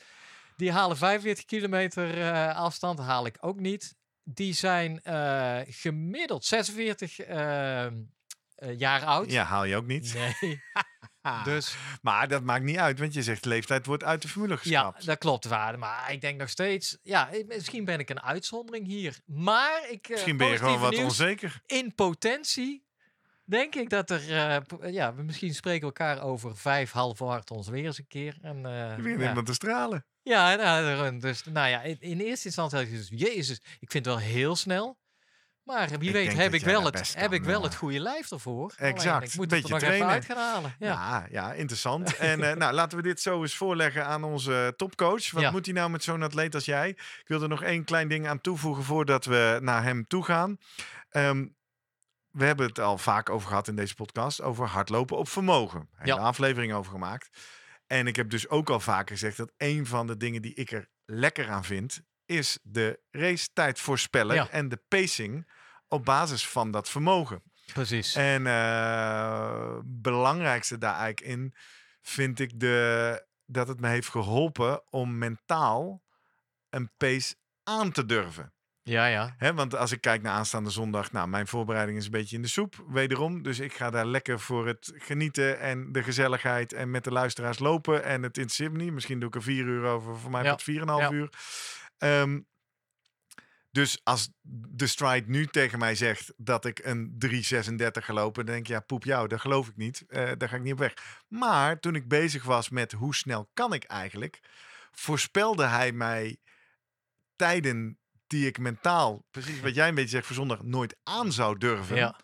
Die 0.61 0.71
halen 0.71 0.97
45 0.97 1.45
kilometer 1.45 2.21
eh, 2.21 2.55
afstand, 2.55 2.99
haal 2.99 3.25
ik 3.25 3.37
ook 3.39 3.59
niet. 3.59 3.95
Die 4.23 4.53
zijn 4.53 5.01
eh, 5.03 5.59
gemiddeld 5.65 6.45
46 6.45 7.19
eh, 7.19 7.85
eh, 7.85 7.91
jaar 8.77 9.05
oud. 9.05 9.31
Ja, 9.31 9.43
haal 9.43 9.63
je 9.63 9.75
ook 9.75 9.85
niet. 9.85 10.13
Nee, 10.13 10.61
dus 11.43 11.75
Maar 12.01 12.27
dat 12.27 12.43
maakt 12.43 12.63
niet 12.63 12.77
uit, 12.77 12.99
want 12.99 13.13
je 13.13 13.23
zegt 13.23 13.45
leeftijd 13.45 13.85
wordt 13.85 14.03
uit 14.03 14.21
de 14.21 14.27
formule 14.27 14.53
ja, 14.53 14.59
geschrapt. 14.59 15.05
dat 15.05 15.17
klopt 15.17 15.45
waarde. 15.45 15.77
Maar 15.77 16.11
ik 16.11 16.21
denk 16.21 16.39
nog 16.39 16.49
steeds, 16.49 16.97
ja, 17.03 17.29
misschien 17.47 17.85
ben 17.85 17.99
ik 17.99 18.09
een 18.09 18.21
uitzondering 18.21 18.87
hier. 18.87 19.19
Maar 19.25 19.89
ik, 19.89 20.09
Misschien 20.09 20.37
ben 20.37 20.47
je 20.47 20.57
gewoon 20.57 20.79
wat 20.79 20.91
nieuws, 20.91 21.03
onzeker. 21.03 21.61
in 21.65 21.95
potentie 21.95 22.85
denk 23.45 23.75
ik 23.75 23.89
dat 23.89 24.09
er, 24.09 24.61
p- 24.61 24.83
ja, 24.85 25.15
we 25.15 25.23
misschien 25.23 25.53
spreken 25.53 25.85
elkaar 25.85 26.21
over 26.21 26.57
vijf 26.57 26.91
halve 26.91 27.23
marathons 27.23 27.67
weer 27.69 27.85
eens 27.85 27.97
een 27.97 28.07
keer. 28.07 28.37
En, 28.41 28.57
Je 28.57 28.93
begint 28.97 29.05
ja. 29.15 29.21
helemaal 29.21 29.43
te 29.43 29.53
stralen. 29.53 30.05
Ja, 30.23 30.55
nou, 30.55 31.19
dus, 31.19 31.43
nou 31.43 31.69
ja, 31.69 31.81
in, 31.81 31.97
in 31.99 32.19
eerste 32.19 32.45
instantie 32.45 32.77
had 32.77 32.87
ik 32.87 32.93
dus, 32.93 33.09
jezus, 33.13 33.61
ik 33.79 33.91
vind 33.91 34.05
het 34.05 34.13
wel 34.15 34.23
heel 34.23 34.55
snel. 34.55 34.99
Maar 35.63 35.89
wie 35.89 36.07
Ik 36.07 36.13
weet 36.13 36.33
heb 36.33 36.53
ik 36.53 36.61
wel, 36.63 36.83
het, 36.83 36.93
best 36.93 37.13
heb 37.15 37.23
kan, 37.29 37.33
ik 37.33 37.43
wel 37.43 37.63
het 37.63 37.75
goede 37.75 37.99
lijf 37.99 38.31
ervoor. 38.31 38.73
Alleen 38.77 38.93
Exact, 38.93 39.27
ik 39.27 39.35
moet 39.35 39.47
beetje 39.47 39.73
het 39.73 39.83
er 39.83 39.89
nog 39.89 39.97
trainen. 39.97 40.07
even 40.07 40.13
uit 40.13 40.25
gaan 40.25 40.53
halen. 40.53 40.75
Ja. 40.79 40.87
Ja, 40.87 41.27
ja, 41.31 41.53
interessant. 41.53 42.15
en 42.17 42.43
eh, 42.49 42.55
nou, 42.55 42.73
laten 42.73 42.97
we 42.97 43.03
dit 43.03 43.21
zo 43.21 43.41
eens 43.41 43.55
voorleggen 43.55 44.05
aan 44.05 44.23
onze 44.23 44.73
topcoach. 44.77 45.31
Wat 45.31 45.41
Ja. 45.41 45.51
moet 45.51 45.65
hij 45.65 45.73
nou 45.75 45.89
met 45.89 46.03
zo'n 46.03 46.23
atleet 46.23 46.55
als 46.55 46.65
jij? 46.65 46.89
Ik 46.89 47.23
wil 47.25 47.41
er 47.41 47.47
nog 47.47 47.63
één 47.63 47.83
klein 47.83 48.07
ding 48.07 48.27
aan 48.27 48.41
toevoegen 48.41 48.83
voordat 48.83 49.25
we 49.25 49.57
naar 49.61 49.83
hem 49.83 50.07
toe 50.07 50.23
gaan. 50.25 50.57
Ehm, 51.09 51.47
we 52.31 52.45
hebben 52.45 52.65
het 52.67 52.79
al 52.79 52.97
vaak 52.97 53.29
over 53.29 53.47
gehad 53.47 53.67
in 53.67 53.75
deze 53.75 53.95
podcast, 53.95 54.41
over 54.41 54.67
hardlopen 54.67 55.17
op 55.17 55.29
vermogen. 55.29 55.89
Hele 55.95 56.13
Ja. 56.15 56.21
aflevering 56.21 56.73
over 56.73 56.91
gemaakt. 56.91 57.29
En 57.91 58.07
ik 58.07 58.15
heb 58.15 58.29
dus 58.29 58.47
ook 58.49 58.69
al 58.69 58.79
vaker 58.79 59.15
gezegd 59.17 59.37
dat 59.37 59.51
een 59.57 59.85
van 59.85 60.07
de 60.07 60.17
dingen 60.17 60.41
die 60.41 60.53
ik 60.53 60.71
er 60.71 60.89
lekker 61.05 61.49
aan 61.49 61.63
vind, 61.63 62.01
is 62.25 62.59
de 62.63 62.99
racetijd 63.09 63.79
voorspellen 63.79 64.35
Ja. 64.35 64.49
en 64.49 64.69
de 64.69 64.77
pacing 64.87 65.51
op 65.87 66.05
basis 66.05 66.47
van 66.47 66.71
dat 66.71 66.89
vermogen. 66.89 67.43
Precies. 67.73 68.15
En 68.15 68.47
eh 68.47 69.79
belangrijkste 69.83 70.77
daar 70.77 70.95
eigenlijk 70.95 71.21
in 71.21 71.55
vind 72.01 72.39
ik 72.39 72.59
de, 72.59 73.25
dat 73.45 73.67
het 73.67 73.79
me 73.79 73.87
heeft 73.87 74.09
geholpen 74.09 74.91
om 74.91 75.17
mentaal 75.17 76.03
een 76.69 76.91
pace 76.97 77.35
aan 77.63 77.91
te 77.91 78.05
durven. 78.05 78.53
Ja, 78.83 79.05
ja. 79.05 79.35
Hè, 79.37 79.53
want 79.53 79.75
als 79.75 79.91
ik 79.91 80.01
kijk 80.01 80.21
naar 80.21 80.33
aanstaande 80.33 80.69
zondag, 80.69 81.11
nou, 81.11 81.27
mijn 81.27 81.47
voorbereiding 81.47 81.97
is 81.97 82.05
een 82.05 82.11
beetje 82.11 82.35
in 82.35 82.41
de 82.41 82.47
soep, 82.47 82.85
wederom. 82.87 83.43
Dus 83.43 83.59
ik 83.59 83.73
ga 83.73 83.89
daar 83.89 84.05
lekker 84.05 84.39
voor 84.39 84.67
het 84.67 84.93
genieten 84.95 85.59
en 85.59 85.91
de 85.91 86.03
gezelligheid 86.03 86.73
en 86.73 86.91
met 86.91 87.03
de 87.03 87.11
luisteraars 87.11 87.59
lopen. 87.59 88.03
En 88.03 88.23
het 88.23 88.37
interesseert 88.37 88.71
me 88.71 88.77
niet. 88.77 88.93
Misschien 88.93 89.19
doe 89.19 89.29
ik 89.29 89.35
er 89.35 89.43
vier 89.43 89.65
uur 89.65 89.83
over, 89.83 90.17
voor 90.17 90.31
mij 90.31 90.41
Ja, 90.41 90.47
wordt 90.47 90.63
vier 90.63 90.81
en 90.81 90.81
een 90.81 90.87
half 90.87 91.01
ja. 91.01 91.11
uur. 91.11 91.29
Ehm, 91.97 92.39
dus 93.71 94.01
als 94.03 94.29
de 94.69 94.87
stride 94.87 95.29
nu 95.29 95.47
tegen 95.47 95.79
mij 95.79 95.95
zegt 95.95 96.33
dat 96.37 96.65
ik 96.65 96.79
een 96.83 97.15
336 97.17 98.05
ga 98.05 98.13
lopen, 98.13 98.45
dan 98.45 98.53
denk 98.53 98.67
ik, 98.67 98.73
ja, 98.73 98.79
poep 98.79 99.03
jou, 99.03 99.27
dat 99.27 99.39
geloof 99.39 99.67
ik 99.67 99.77
niet. 99.77 100.03
Eh, 100.07 100.31
daar 100.37 100.49
ga 100.49 100.55
ik 100.55 100.61
niet 100.61 100.73
op 100.73 100.79
weg. 100.79 101.23
Maar 101.27 101.79
toen 101.79 101.95
ik 101.95 102.07
bezig 102.07 102.43
was 102.43 102.69
met 102.69 102.91
hoe 102.91 103.15
snel 103.15 103.49
kan 103.53 103.73
ik 103.73 103.83
eigenlijk, 103.83 104.39
voorspelde 104.91 105.65
hij 105.65 105.91
mij 105.91 106.37
tijden 107.35 108.00
die 108.31 108.47
ik 108.47 108.57
mentaal, 108.59 109.25
precies 109.31 109.59
wat 109.61 109.75
jij 109.75 109.87
een 109.87 109.95
beetje 109.95 110.09
zegt 110.09 110.25
voor 110.25 110.35
zondag, 110.35 110.63
nooit 110.63 110.95
aan 111.03 111.31
zou 111.31 111.57
durven. 111.57 111.95
ja. 111.95 112.15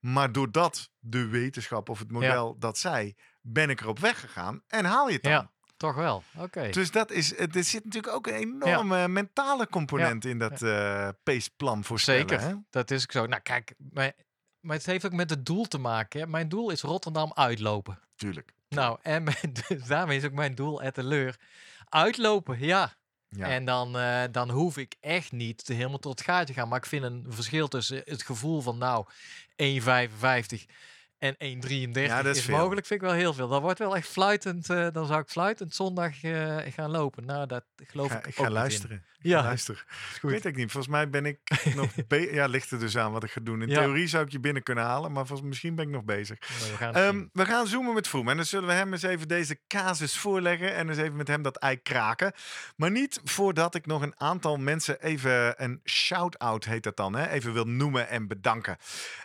Maar 0.00 0.32
doordat 0.32 0.90
de 0.98 1.26
wetenschap 1.26 1.88
of 1.88 1.98
het 1.98 2.10
model 2.10 2.56
dat 2.58 2.78
zei, 2.78 3.14
ben 3.40 3.70
ik 3.70 3.80
erop 3.80 3.98
weggegaan 3.98 4.62
en 4.68 4.84
haal 4.84 5.06
je 5.08 5.12
het 5.14 5.22
dan. 5.22 5.32
Ja, 5.32 5.50
toch 5.76 5.94
wel. 5.94 6.22
Oké. 6.36 6.68
Dus 6.70 6.90
dat 6.90 7.10
is, 7.10 7.36
het- 7.38 7.56
er 7.56 7.64
zit 7.64 7.84
natuurlijk 7.84 8.14
ook 8.14 8.26
een 8.26 8.34
enorme 8.34 9.08
mentale 9.08 9.66
component 9.68 10.24
in 10.24 10.38
dat 10.38 10.62
eh 10.62 11.08
paceplan 11.22 11.84
voorspellen. 11.84 12.20
Zeker. 12.28 12.40
Hè? 12.40 12.54
Dat 12.70 12.90
is 12.90 13.02
ook 13.02 13.12
zo. 13.12 13.26
Nou, 13.26 13.42
kijk, 13.42 13.74
maar, 13.92 14.12
maar 14.60 14.76
het 14.76 14.86
heeft 14.86 15.06
ook 15.06 15.12
met 15.12 15.30
het 15.30 15.46
doel 15.46 15.64
te 15.64 15.78
maken. 15.78 16.20
Hè. 16.20 16.26
Mijn 16.26 16.48
doel 16.48 16.70
is 16.70 16.82
Rotterdam 16.82 17.32
uitlopen. 17.34 17.98
Tuurlijk. 18.16 18.52
Nou, 18.68 18.98
en 19.02 19.22
mijn- 19.22 19.52
dus 19.68 19.84
daarmee 19.94 20.16
is 20.16 20.24
ook 20.24 20.32
mijn 20.32 20.54
doel 20.54 20.82
at 20.82 20.94
de 20.94 21.02
leur. 21.04 21.36
Uitlopen, 21.88 22.58
ja. 22.58 22.92
Ja. 23.36 23.48
En 23.48 23.64
dan, 23.64 23.98
eh, 23.98 24.22
dan 24.30 24.50
hoef 24.50 24.76
ik 24.76 24.94
echt 25.00 25.32
niet 25.32 25.64
te 25.64 25.72
helemaal 25.72 25.98
tot 25.98 26.18
het 26.18 26.28
gaatje 26.28 26.54
gaan. 26.54 26.68
Maar 26.68 26.78
ik 26.78 26.86
vind 26.86 27.04
een 27.04 27.24
verschil 27.28 27.68
tussen 27.68 28.02
het 28.04 28.22
gevoel 28.22 28.60
van 28.60 28.78
nou 28.78 29.06
1,55 29.56 30.66
en 31.20 31.34
1,33 31.34 31.90
Ja, 31.92 32.22
dat 32.22 32.36
is 32.36 32.46
mogelijk. 32.46 32.86
Vind 32.86 33.00
ik 33.02 33.06
wel 33.08 33.16
heel 33.16 33.34
veel. 33.34 33.48
Dat 33.48 33.60
wordt 33.60 33.78
wel 33.78 33.96
echt 33.96 34.08
fluitend. 34.08 34.70
eh, 34.70 34.86
dan 34.92 35.06
zou 35.06 35.20
ik 35.20 35.28
fluitend 35.28 35.74
zondag 35.74 36.22
eh, 36.22 36.56
gaan 36.74 36.90
lopen. 36.90 37.24
Nou, 37.24 37.46
dat 37.46 37.64
geloof 37.76 38.06
Ik 38.06 38.12
ga, 38.12 38.18
ik, 38.18 38.26
ik 38.26 38.34
ga 38.34 38.44
in. 38.46 38.52
luisteren. 38.52 39.04
Ja, 39.22 39.42
Luister. 39.42 39.84
goed. 40.20 40.30
weet 40.30 40.44
ik 40.44 40.56
niet. 40.56 40.70
Volgens 40.70 40.92
mij 40.92 41.10
ben 41.10 41.26
ik 41.26 41.38
nog 41.74 41.90
Ja, 42.32 42.46
ligt 42.46 42.70
er 42.70 42.78
dus 42.78 42.96
aan 42.96 43.12
wat 43.12 43.24
ik 43.24 43.30
ga 43.30 43.40
doen. 43.40 43.62
In 43.62 43.68
Ja. 43.68 43.82
theorie 43.82 44.06
zou 44.06 44.24
ik 44.24 44.32
je 44.32 44.40
binnen 44.40 44.62
kunnen 44.62 44.84
halen, 44.84 45.12
maar 45.12 45.26
volgens, 45.26 45.48
misschien 45.48 45.74
ben 45.74 45.84
ik 45.84 45.90
nog 45.90 46.04
bezig. 46.04 46.38
Nou, 46.58 46.70
we 46.70 46.76
gaan 46.76 46.94
het 46.94 47.04
Ehm, 47.04 47.24
we 47.32 47.44
gaan 47.46 47.66
zoomen 47.66 47.94
met 47.94 48.08
Vroom. 48.08 48.28
En 48.28 48.36
dan 48.36 48.44
zullen 48.44 48.68
we 48.68 48.74
hem 48.74 48.92
eens 48.92 49.02
even 49.02 49.28
deze 49.28 49.58
casus 49.66 50.18
voorleggen. 50.18 50.74
En 50.74 50.88
eens 50.88 50.98
even 50.98 51.16
met 51.16 51.28
hem 51.28 51.42
dat 51.42 51.56
ei 51.56 51.82
kraken. 51.82 52.32
Maar 52.76 52.90
niet 52.90 53.20
voordat 53.24 53.74
ik 53.74 53.86
nog 53.86 54.02
een 54.02 54.14
aantal 54.20 54.56
mensen 54.56 55.02
even 55.02 55.62
een 55.62 55.80
shout-out 55.84 56.64
heet 56.64 56.82
dat 56.82 56.96
dan. 56.96 57.14
Hè? 57.14 57.28
Even 57.28 57.52
wil 57.52 57.64
noemen 57.64 58.08
en 58.08 58.26
bedanken. 58.28 58.76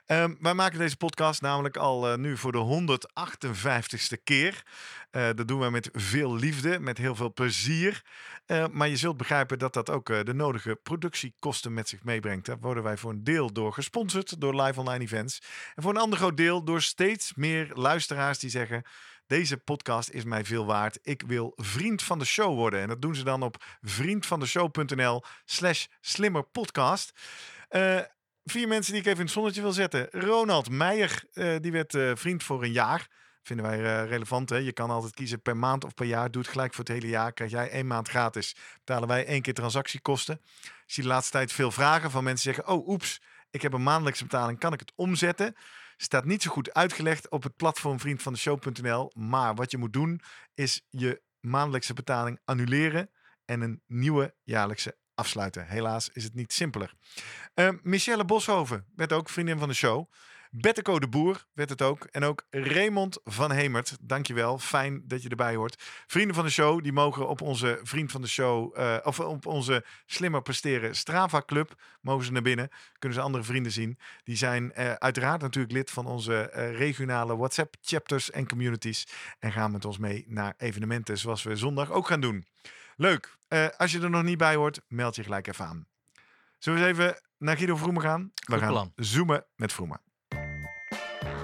Ehm, 0.05 0.33
wij 0.39 0.53
maken 0.53 0.79
deze 0.79 0.97
podcast 0.97 1.41
namelijk 1.41 1.77
al 1.85 2.11
eh, 2.11 2.17
nu 2.17 2.37
voor 2.37 2.51
de 2.51 2.57
158ste 2.57 4.23
keer. 4.23 4.63
Eh, 5.11 5.29
dat 5.35 5.47
doen 5.47 5.59
we 5.59 5.69
met 5.69 5.89
veel 5.93 6.35
liefde, 6.35 6.79
met 6.79 6.97
heel 6.97 7.15
veel 7.15 7.33
plezier. 7.33 8.01
Eh, 8.45 8.65
maar 8.71 8.87
je 8.87 8.97
zult 8.97 9.17
begrijpen 9.17 9.59
dat 9.59 9.73
dat 9.73 9.89
ook 9.89 10.05
de 10.25 10.33
nodige 10.33 10.75
productiekosten 10.83 11.73
met 11.73 11.89
zich 11.89 12.03
meebrengt. 12.03 12.45
Daar 12.45 12.59
worden 12.59 12.83
wij 12.83 12.97
voor 12.97 13.11
een 13.11 13.23
deel 13.23 13.53
door 13.53 13.73
gesponsord 13.73 14.41
door 14.41 14.61
Live 14.61 14.79
Online 14.79 15.03
Events. 15.03 15.41
En 15.75 15.83
voor 15.83 15.91
een 15.91 16.01
ander 16.01 16.19
groot 16.19 16.37
deel 16.37 16.63
door 16.63 16.81
steeds 16.81 17.33
meer 17.35 17.71
luisteraars 17.73 18.39
die 18.39 18.49
zeggen... 18.49 18.83
Deze 19.27 19.57
podcast 19.57 20.09
is 20.09 20.23
mij 20.23 20.45
veel 20.45 20.65
waard. 20.65 20.99
Ik 21.01 21.23
wil 21.27 21.53
vriend 21.55 22.03
van 22.03 22.19
de 22.19 22.25
show 22.25 22.55
worden. 22.55 22.81
En 22.81 22.87
dat 22.87 23.01
doen 23.01 23.15
ze 23.15 23.23
dan 23.23 23.41
op 23.41 23.63
vriendvandeshow.nl 23.81 25.23
slash 25.45 25.85
slimmerpodcast. 26.01 27.13
Eh 27.69 27.99
vier 28.45 28.67
mensen 28.67 28.91
die 28.91 29.01
ik 29.01 29.07
even 29.07 29.19
in 29.19 29.25
het 29.25 29.33
zonnetje 29.33 29.61
wil 29.61 29.71
zetten. 29.71 30.07
Ronald 30.11 30.69
Meijer, 30.69 31.23
eh, 31.33 31.55
die 31.59 31.71
werd 31.71 31.95
eh, 31.95 32.11
vriend 32.15 32.43
voor 32.43 32.63
een 32.63 32.71
jaar. 32.71 33.07
Vinden 33.43 33.65
wij 33.65 33.83
eh, 33.83 34.09
relevant. 34.09 34.49
Hè? 34.49 34.57
Je 34.57 34.71
kan 34.71 34.89
altijd 34.89 35.13
kiezen 35.13 35.41
per 35.41 35.57
maand 35.57 35.83
of 35.83 35.93
per 35.93 36.05
jaar. 36.05 36.31
Doe 36.31 36.41
het 36.41 36.51
gelijk 36.51 36.73
voor 36.73 36.83
het 36.83 36.93
hele 36.93 37.07
jaar. 37.07 37.33
Krijg 37.33 37.51
jij 37.51 37.69
één 37.69 37.87
maand 37.87 38.09
gratis. 38.09 38.55
Betalen 38.77 39.07
wij 39.07 39.25
één 39.25 39.41
keer 39.41 39.53
transactiekosten. 39.53 40.41
Ik 40.63 40.83
zie 40.85 41.03
de 41.03 41.09
laatste 41.09 41.31
tijd 41.31 41.51
veel 41.51 41.71
vragen 41.71 42.11
van 42.11 42.23
mensen 42.23 42.53
zeggen... 42.53 42.73
Oh, 42.73 42.87
oeps, 42.87 43.21
ik 43.49 43.61
heb 43.61 43.73
een 43.73 43.83
maandelijkse 43.83 44.23
betaling. 44.23 44.59
Kan 44.59 44.73
ik 44.73 44.79
het 44.79 44.93
omzetten? 44.95 45.55
Staat 45.97 46.25
niet 46.25 46.41
zo 46.41 46.51
goed 46.51 46.73
uitgelegd 46.73 47.29
op 47.29 47.43
het 47.43 47.55
platform 47.55 47.99
vriendvandeshow.nl. 47.99 49.11
Maar 49.15 49.55
wat 49.55 49.71
je 49.71 49.77
moet 49.77 49.93
doen 49.93 50.21
is 50.53 50.85
je 50.89 51.21
maandelijkse 51.39 51.93
betaling 51.93 52.39
annuleren... 52.45 53.09
en 53.45 53.61
een 53.61 53.81
nieuwe 53.87 54.35
jaarlijkse 54.43 54.97
afsluiten. 55.15 55.67
Helaas 55.67 56.09
is 56.13 56.23
het 56.23 56.33
niet 56.33 56.53
simpeler. 56.53 56.93
Eh, 57.53 57.69
Michelle 57.81 58.25
Boshoven 58.25 58.85
werd 58.95 59.13
ook 59.13 59.29
vriendin 59.29 59.59
van 59.59 59.67
de 59.67 59.73
show. 59.73 60.07
Betteco 60.57 60.99
de 60.99 61.07
Boer 61.07 61.45
werd 61.53 61.69
het 61.69 61.81
ook. 61.81 62.07
En 62.11 62.23
ook 62.23 62.45
Raymond 62.49 63.19
van 63.23 63.51
Hemert. 63.51 63.97
Dankjewel. 64.01 64.59
Fijn 64.59 65.03
dat 65.07 65.21
je 65.21 65.29
erbij 65.29 65.55
hoort. 65.55 65.83
Vrienden 66.07 66.35
van 66.35 66.45
de 66.45 66.51
show, 66.51 66.83
die 66.83 66.93
mogen 66.93 67.27
op 67.27 67.41
onze 67.41 67.79
vriend 67.83 68.11
van 68.11 68.21
de 68.21 68.27
show, 68.27 68.79
eh, 68.79 68.97
of 69.03 69.19
op 69.19 69.45
onze 69.45 69.85
slimmer 70.05 70.41
presteren 70.41 70.95
Strava 70.95 71.41
Club, 71.45 71.81
mogen 72.01 72.25
ze 72.25 72.31
naar 72.31 72.41
binnen. 72.41 72.69
Kunnen 72.99 73.17
ze 73.17 73.23
andere 73.23 73.43
vrienden 73.43 73.71
zien. 73.71 73.99
Die 74.23 74.35
zijn 74.37 74.73
eh, 74.73 74.93
uiteraard 74.93 75.41
natuurlijk 75.41 75.73
lid 75.73 75.91
van 75.91 76.05
onze 76.05 76.49
eh, 76.49 76.77
regionale 76.77 77.37
WhatsApp 77.37 77.75
chapters 77.81 78.31
en 78.31 78.47
communities. 78.47 79.07
En 79.39 79.51
gaan 79.51 79.71
met 79.71 79.85
ons 79.85 79.97
mee 79.97 80.25
naar 80.27 80.53
evenementen 80.57 81.17
zoals 81.17 81.43
we 81.43 81.55
zondag 81.55 81.91
ook 81.91 82.07
gaan 82.07 82.21
doen. 82.21 82.45
Leuk. 82.95 83.34
Eh, 83.55 83.67
als 83.77 83.91
je 83.91 84.01
er 84.01 84.09
nog 84.09 84.23
niet 84.23 84.37
bij 84.37 84.55
hoort, 84.55 84.81
meld 84.87 85.15
je 85.15 85.23
gelijk 85.23 85.47
even 85.47 85.65
aan. 85.65 85.87
Zullen 86.59 86.79
we 86.81 86.85
eens 86.87 86.97
even 86.97 87.19
naar 87.37 87.57
Guido 87.57 87.75
Vroemen 87.75 88.01
gaan? 88.01 88.31
We 88.33 88.51
Goed 88.53 88.61
gaan 88.61 88.69
plan. 88.71 88.91
zoomen 88.95 89.45
met 89.55 89.73
Vroemen. 89.73 90.01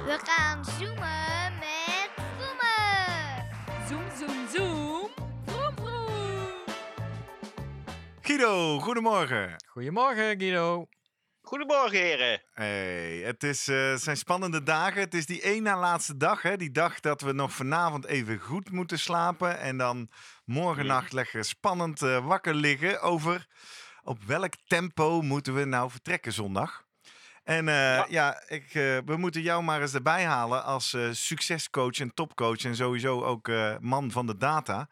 We 0.06 0.20
gaan 0.24 0.66
zoomen 0.66 1.54
met 1.60 2.10
Vroemen. 2.16 3.48
Zoom, 3.88 4.04
zoom, 4.20 4.48
zoom. 4.54 5.10
Vroom, 5.46 5.76
vroom. 5.76 6.64
Guido, 8.22 8.80
goedemorgen. 8.80 9.56
Goedemorgen, 9.68 10.40
Guido. 10.40 10.88
Goedemorgen, 11.42 12.00
heren. 12.00 12.42
Hey, 12.54 13.18
het, 13.18 13.44
is, 13.44 13.68
eh, 13.68 13.90
het 13.90 14.02
zijn 14.02 14.18
spannende 14.18 14.64
dagen. 14.64 15.02
Het 15.02 15.14
is 15.14 15.26
die 15.26 15.42
één 15.42 15.64
na 15.64 15.78
laatste 15.80 16.18
dag. 16.18 16.42
Hè? 16.42 16.58
Die 16.58 16.72
dag 16.72 17.00
dat 17.00 17.22
we 17.22 17.32
nog 17.32 17.52
vanavond 17.54 18.06
even 18.06 18.40
goed 18.40 18.72
moeten 18.72 19.00
slapen. 19.00 19.60
En 19.60 19.78
dan 19.78 20.10
morgennacht 20.46 21.12
lekker 21.14 21.46
spannend 21.46 22.02
eh, 22.02 22.26
wakker 22.26 22.54
liggen 22.54 23.02
over 23.02 23.48
op 24.04 24.24
welk 24.24 24.54
tempo 24.68 25.22
moeten 25.22 25.54
we 25.56 25.66
nou 25.66 25.92
vertrekken 25.92 26.34
zondag. 26.34 26.86
En 27.44 27.68
eh, 27.68 27.76
ja, 27.76 28.06
Ja. 28.10 28.44
ik, 28.48 28.72
we 29.06 29.16
moeten 29.18 29.42
jou 29.42 29.64
maar 29.64 29.82
eens 29.82 29.94
erbij 29.94 30.26
halen 30.26 30.64
als 30.64 30.98
succescoach 31.12 32.00
en 32.00 32.14
topcoach. 32.14 32.64
En 32.64 32.76
sowieso 32.76 33.24
ook 33.24 33.52
man 33.80 34.12
van 34.12 34.26
de 34.26 34.38
data. 34.38 34.90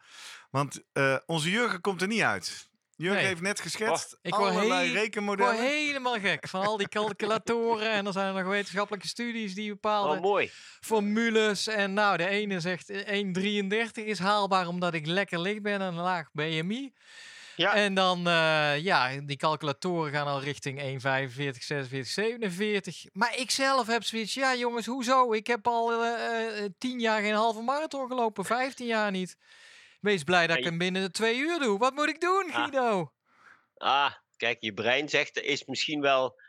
Want 0.50 0.82
onze 1.26 1.50
Jurgen 1.50 1.80
komt 1.80 2.02
er 2.02 2.08
niet 2.08 2.22
uit. 2.22 2.69
Jurgen 3.00 3.18
Nee. 3.18 3.26
heeft 3.26 3.40
net 3.40 3.60
geschetst 3.60 4.16
Ik 4.22 4.34
word 4.34 4.50
allerlei 4.50 4.80
heel- 4.86 4.96
Ik 4.96 5.02
rekenmodellen. 5.02 5.54
word 5.54 5.66
helemaal 5.66 6.18
gek 6.20 6.48
van 6.48 6.66
al 6.66 6.76
die 6.76 6.88
calculatoren. 6.98 7.90
en 7.90 8.04
dan 8.04 8.12
zijn 8.12 8.26
er 8.26 8.42
nog 8.42 8.50
wetenschappelijke 8.52 9.08
studies 9.08 9.54
die 9.54 9.70
bepaalde 9.70 10.14
Oh, 10.16 10.20
mooi. 10.20 10.50
formules. 10.80 11.66
En 11.66 11.92
nou, 11.94 12.16
de 12.16 12.26
ene 12.28 12.60
zegt 12.60 12.90
eh, 12.90 13.06
1,33 13.08 14.04
is 14.04 14.18
haalbaar 14.18 14.66
omdat 14.66 14.94
ik 14.94 15.06
lekker 15.06 15.40
licht 15.40 15.62
ben 15.62 15.72
en 15.72 15.80
een 15.80 15.94
laag 15.94 16.28
BMI. 16.32 16.92
Ja. 17.56 17.74
En 17.74 17.94
dan, 17.94 18.26
eh, 18.28 18.78
ja, 18.78 19.20
die 19.24 19.36
calculatoren 19.36 20.12
gaan 20.12 20.26
al 20.26 20.40
richting 20.40 20.80
1,45, 20.80 21.62
46, 21.62 22.12
47. 22.12 23.04
Maar 23.12 23.36
ik 23.38 23.50
zelf 23.50 23.86
heb 23.86 24.04
zoiets, 24.04 24.34
ja 24.34 24.54
jongens, 24.54 24.86
hoezo? 24.86 25.32
Ik 25.32 25.46
heb 25.46 25.66
al 25.66 25.92
eh, 26.04 26.64
eh, 26.64 26.70
10 26.78 27.00
jaar 27.00 27.20
geen 27.20 27.34
halve 27.34 27.60
marathon 27.60 28.06
gelopen, 28.08 28.44
15 28.44 28.86
jaar 28.86 29.10
niet. 29.10 29.36
Wees 30.00 30.24
blij 30.24 30.46
dat 30.46 30.56
ik 30.56 30.64
hem 30.64 30.78
binnen 30.78 31.02
de 31.02 31.10
twee 31.10 31.38
uur 31.38 31.58
doe. 31.58 31.78
Wat 31.78 31.94
moet 31.94 32.08
ik 32.08 32.20
doen, 32.20 32.50
Ah. 32.52 32.54
Guido? 32.54 33.12
Ah, 33.76 34.12
kijk, 34.36 34.56
je 34.60 34.74
brein 34.74 35.08
zegt, 35.08 35.38
is 35.40 35.64
misschien 35.64 36.00
wel 36.00 36.40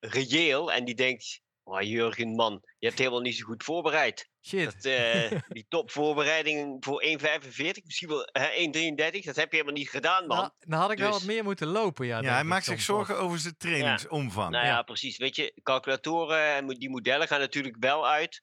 reëel. 0.00 0.72
En 0.72 0.84
die 0.84 0.94
denkt, 0.94 1.40
oh, 1.62 1.80
Jurgen, 1.82 2.34
man, 2.34 2.60
je 2.78 2.86
hebt 2.86 2.98
helemaal 2.98 3.20
niet 3.20 3.36
zo 3.36 3.44
goed 3.44 3.64
voorbereid. 3.64 4.30
Shit. 4.46 4.64
Dat, 4.64 4.84
eh, 4.84 5.30
die 5.48 5.66
topvoorbereiding 5.68 6.84
voor 6.84 7.02
1,45, 7.02 7.84
misschien 7.84 8.08
wel 8.08 8.28
hè, 8.32 8.48
1,33, 8.48 9.24
dat 9.24 9.36
heb 9.36 9.50
je 9.50 9.56
helemaal 9.56 9.72
niet 9.72 9.90
gedaan, 9.90 10.26
man. 10.26 10.36
Nou, 10.36 10.50
dan 10.58 10.80
had 10.80 10.90
ik 10.90 10.98
wel 10.98 11.10
Dus- 11.10 11.18
wat 11.18 11.28
meer 11.28 11.44
moeten 11.44 11.66
lopen, 11.68 12.06
ja. 12.06 12.20
Ja, 12.20 12.32
hij 12.32 12.44
maakt 12.44 12.64
zich 12.64 12.80
zorgen 12.80 13.18
over 13.18 13.38
zijn 13.38 13.56
trainingsomvang. 13.56 14.50
Nou 14.50 14.64
ja, 14.66 14.70
Ja. 14.72 14.82
precies. 14.82 15.16
Weet 15.16 15.36
je, 15.36 15.60
calculatoren 15.62 16.54
en 16.54 16.66
die 16.68 16.90
modellen 16.90 17.28
gaan 17.28 17.40
natuurlijk 17.40 17.76
wel 17.80 18.08
uit 18.08 18.42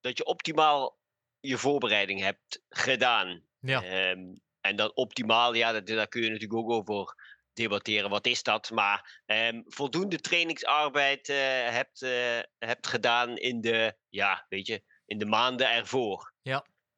dat 0.00 0.18
je 0.18 0.24
optimaal 0.24 0.98
je 1.40 1.58
voorbereiding 1.58 2.20
hebt 2.20 2.62
gedaan. 2.68 3.44
Ja. 3.60 3.82
Ehm, 3.82 4.34
en 4.60 4.76
dan 4.76 4.94
optimaal, 4.94 5.54
ja, 5.54 5.72
dat, 5.72 5.86
daar 5.86 6.08
kun 6.08 6.22
je 6.22 6.30
natuurlijk 6.30 6.60
ook 6.60 6.70
over 6.70 7.14
debatteren. 7.52 8.10
Wat 8.10 8.26
is 8.26 8.42
dat? 8.42 8.70
Maar 8.70 9.22
ehm, 9.26 9.62
voldoende 9.64 10.20
trainingsarbeid 10.20 11.28
eh, 11.28 11.36
hebt, 11.68 12.02
eh, 12.02 12.38
hebt 12.58 12.86
gedaan 12.86 13.36
in 13.36 13.60
de, 13.60 13.96
ja, 14.08 14.46
weet 14.48 14.66
je, 14.66 14.82
in 15.06 15.18
de 15.18 15.26
maanden 15.26 15.70
ervoor. 15.70 16.34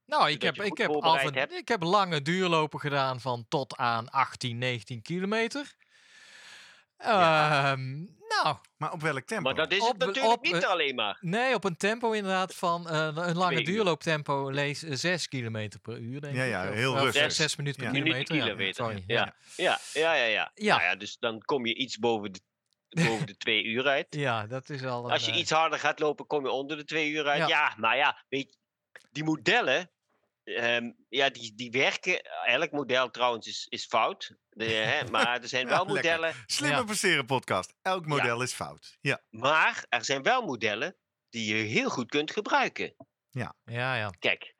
Nou, 0.08 0.30
ik 0.30 0.42
heb, 0.42 0.62
ik, 0.62 0.78
heb 0.78 0.90
af 0.90 1.24
en, 1.24 1.56
ik 1.56 1.68
heb 1.68 1.82
lange 1.82 2.22
duurlopen 2.22 2.80
gedaan 2.80 3.20
van 3.20 3.46
tot 3.48 3.76
aan 3.76 4.10
18, 4.10 4.58
19 4.58 5.02
kilometer. 5.02 5.74
Ehm, 6.98 7.96
nou, 8.28 8.56
Maar 8.76 8.92
op 8.92 9.00
welk 9.02 9.24
tempo? 9.26 9.42
Maar 9.44 9.54
dat 9.54 9.72
is 9.72 9.80
Op- 9.80 9.88
het 9.88 9.98
natuurlijk 10.06 10.34
op- 10.34 10.42
niet 10.44 10.62
eh, 10.62 10.68
alleen 10.70 10.94
maar. 10.94 11.18
nee, 11.20 11.54
op 11.54 11.64
een 11.64 11.76
tempo 11.76 12.12
inderdaad 12.12 12.54
van 12.54 12.88
eh, 12.88 12.94
een 13.14 13.36
lange 13.36 13.52
Twee 13.52 13.58
uur. 13.58 13.64
duurlooptempo 13.72 14.50
lees 14.50 14.78
6 14.80 15.28
km 15.28 15.68
per 15.82 15.98
uur, 15.98 16.20
denk 16.20 16.36
Ja, 16.36 16.42
ik. 16.42 16.50
ja, 16.50 16.68
Of- 16.68 16.74
heel 16.74 16.98
rustig. 16.98 17.22
zes- 17.22 17.36
zes 17.36 17.56
minuten 17.56 17.82
per 17.84 17.92
Ja. 17.94 18.00
Kilometer. 18.02 18.36
kilometer, 18.38 18.74
sorry. 18.84 19.04
ja. 19.06 19.34
Ja, 19.56 19.78
ja, 19.92 20.14
ja, 20.14 20.24
ja. 20.24 20.50
Ja. 20.54 20.76
Nou 20.76 20.88
ja, 20.88 20.96
dus 20.96 21.18
dan 21.18 21.42
kom 21.42 21.66
je 21.66 21.74
iets 21.74 21.98
boven 21.98 22.32
de, 22.32 22.40
boven 22.88 23.26
de 23.26 23.36
twee 23.44 23.64
uur 23.64 23.86
uit. 23.86 24.06
Ja, 24.10 24.46
dat 24.46 24.68
is 24.70 24.84
al 24.84 25.04
een, 25.04 25.10
Als 25.10 25.24
je 25.24 25.32
eh, 25.32 25.38
iets 25.38 25.50
harder 25.50 25.78
gaat 25.78 25.98
lopen, 25.98 26.26
kom 26.26 26.44
je 26.44 26.50
onder 26.50 26.76
de 26.76 26.84
twee 26.84 27.10
uur 27.10 27.26
uit. 27.26 27.38
Ja. 27.38 27.46
Ja, 27.48 27.74
maar 27.76 27.96
ja, 27.96 28.24
weet 28.28 28.52
je, 28.52 28.56
die 29.12 29.24
modellen, 29.24 29.90
ehm, 30.44 30.90
ja, 31.08 31.30
die, 31.30 31.54
die 31.54 31.70
werken. 31.70 32.20
Elk 32.46 32.70
model 32.70 33.10
trouwens 33.10 33.46
is, 33.46 33.66
is 33.68 33.86
fout. 33.86 34.34
De, 34.58 34.64
hè, 34.64 35.10
maar 35.10 35.40
er 35.42 35.48
zijn 35.48 35.66
wel 35.76 35.86
Ja, 35.86 35.92
lekker. 35.92 36.12
modellen. 36.12 36.34
Slimme 36.46 36.76
Ja. 36.76 36.84
presteren 36.84 37.26
podcast. 37.26 37.74
Elk 37.82 38.06
model 38.06 38.42
is 38.42 38.52
fout. 38.52 38.98
Ja. 39.00 39.22
Maar 39.30 39.84
er 39.88 40.04
zijn 40.04 40.22
wel 40.22 40.42
modellen 40.42 40.96
die 41.30 41.56
je 41.56 41.62
heel 41.62 41.88
goed 41.90 42.08
kunt 42.10 42.30
gebruiken. 42.30 42.94
Ja, 43.30 43.54
ja. 43.64 44.10
Kijk. 44.18 44.54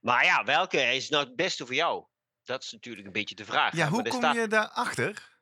Maar 0.00 0.24
ja, 0.24 0.44
welke 0.44 0.80
is 0.80 1.08
nou 1.08 1.24
het 1.24 1.36
beste 1.36 1.66
voor 1.66 1.74
jou? 1.74 2.06
Dat 2.42 2.62
is 2.62 2.72
natuurlijk 2.72 3.06
een 3.06 3.12
beetje 3.12 3.34
de 3.34 3.44
vraag. 3.44 3.76
Ja, 3.76 3.84
hè, 3.84 3.90
hoe 3.90 4.02
kom 4.08 4.18
staat- 4.20 4.34
je 4.34 4.46
daarachter? 4.48 5.32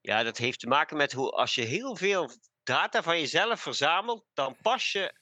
Ja, 0.00 0.22
dat 0.22 0.38
heeft 0.38 0.60
te 0.60 0.66
maken 0.66 0.96
met 0.96 1.12
hoe 1.12 1.30
als 1.30 1.54
je 1.54 1.62
heel 1.62 1.96
veel 1.96 2.30
data 2.62 3.02
van 3.02 3.18
jezelf 3.18 3.60
verzamelt, 3.60 4.24
dan 4.34 4.56
pas 4.62 4.92
je 4.92 5.18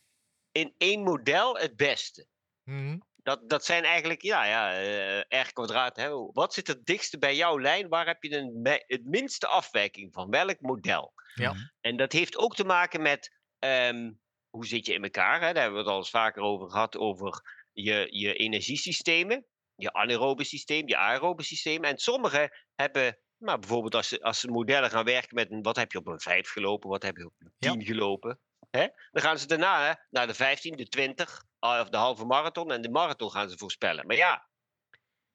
in 0.52 0.74
één 0.78 1.02
model 1.02 1.56
het 1.58 1.76
beste. 1.76 2.26
Mhm. 2.64 2.98
Dat, 3.22 3.48
dat 3.48 3.64
zijn 3.64 3.84
eigenlijk, 3.84 4.22
ja, 4.22 4.44
ja 4.44 4.80
eh, 4.80 5.40
R 5.42 5.52
kwadraat. 5.52 5.96
Hè. 5.96 6.08
Wat 6.32 6.54
zit 6.54 6.66
het 6.66 6.86
dichtste 6.86 7.18
bij 7.18 7.36
jouw 7.36 7.60
lijn? 7.60 7.88
Waar 7.88 8.06
heb 8.06 8.22
je 8.22 8.36
een, 8.36 8.80
het 8.86 9.04
minste 9.04 9.46
afwijking 9.46 10.12
van? 10.12 10.30
Welk 10.30 10.60
model? 10.60 11.12
Ja. 11.34 11.52
Mhm. 11.52 11.62
En 11.80 11.96
dat 11.96 12.12
heeft 12.12 12.36
ook 12.36 12.54
te 12.54 12.64
maken 12.64 13.02
met 13.02 13.38
ehm, 13.58 14.10
hoe 14.50 14.66
zit 14.66 14.86
je 14.86 14.92
in 14.92 15.02
elkaar? 15.02 15.40
Hè? 15.40 15.52
Daar 15.52 15.62
hebben 15.62 15.72
we 15.72 15.78
het 15.78 15.88
al 15.88 15.98
eens 15.98 16.10
vaker 16.10 16.42
over 16.42 16.70
gehad, 16.70 16.96
over 16.96 17.42
je, 17.72 18.06
je 18.10 18.34
energiesystemen, 18.34 19.46
je 19.74 19.92
anaerobe 19.92 20.44
systeem, 20.44 20.88
je 20.88 20.96
aerobe 20.96 21.42
systeem. 21.42 21.84
En 21.84 21.98
sommige 21.98 22.66
hebben, 22.74 23.18
nou, 23.38 23.58
bijvoorbeeld 23.58 23.94
als 23.94 24.08
ze, 24.08 24.22
als 24.22 24.40
ze 24.40 24.48
modellen 24.48 24.90
gaan 24.90 25.04
werken 25.04 25.34
met 25.34 25.50
een, 25.50 25.62
wat 25.62 25.76
heb 25.76 25.92
je 25.92 25.98
op 25.98 26.06
een 26.06 26.20
5 26.20 26.50
gelopen, 26.50 26.90
wat 26.90 27.02
heb 27.02 27.16
je 27.16 27.26
op 27.26 27.34
een 27.38 27.52
Ja. 27.58 27.72
10 27.72 27.84
gelopen. 27.84 28.40
Hè? 28.70 28.88
Dan 29.10 29.22
gaan 29.22 29.38
ze 29.38 29.46
daarna 29.46 29.86
hè, 29.86 29.92
naar 30.10 30.26
de 30.26 30.34
15, 30.34 30.76
de 30.76 30.88
20, 30.88 31.44
of 31.58 31.88
de 31.88 31.96
halve 31.96 32.24
marathon 32.24 32.72
en 32.72 32.82
de 32.82 32.90
marathon 32.90 33.30
gaan 33.30 33.50
ze 33.50 33.58
voorspellen. 33.58 34.06
Maar 34.06 34.16
ja, 34.16 34.48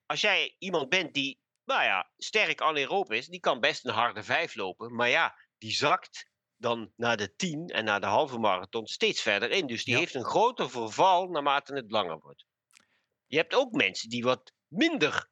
als 0.06 0.22
jij 0.22 0.56
iemand 0.60 0.90
bent 0.90 1.14
die, 1.14 1.42
nou 1.64 1.84
ja, 1.84 2.12
sterk 2.18 2.62
is, 3.08 3.28
die 3.28 3.40
kan 3.40 3.60
best 3.60 3.86
een 3.86 3.94
harde 3.94 4.24
5 4.24 4.56
lopen. 4.56 4.96
Maar 4.96 5.10
ja, 5.10 5.40
die 5.58 5.72
zakt 5.72 6.30
dan 6.56 6.92
naar 6.96 7.18
de 7.18 7.36
10 7.36 7.68
en 7.68 7.86
naar 7.86 8.00
de 8.00 8.06
halve 8.06 8.38
marathon 8.38 8.86
steeds 8.88 9.22
verder 9.22 9.52
in. 9.52 9.68
Dus 9.68 9.84
die 9.84 9.94
Ja. 9.94 10.00
heeft 10.00 10.14
een 10.14 10.26
groter 10.26 10.70
verval 10.70 11.28
naarmate 11.28 11.74
het 11.74 11.92
langer 11.92 12.20
wordt. 12.20 12.46
Je 13.26 13.38
hebt 13.38 13.56
ook 13.56 13.72
mensen 13.72 14.10
die 14.10 14.24
wat 14.24 14.54
minder 14.68 15.30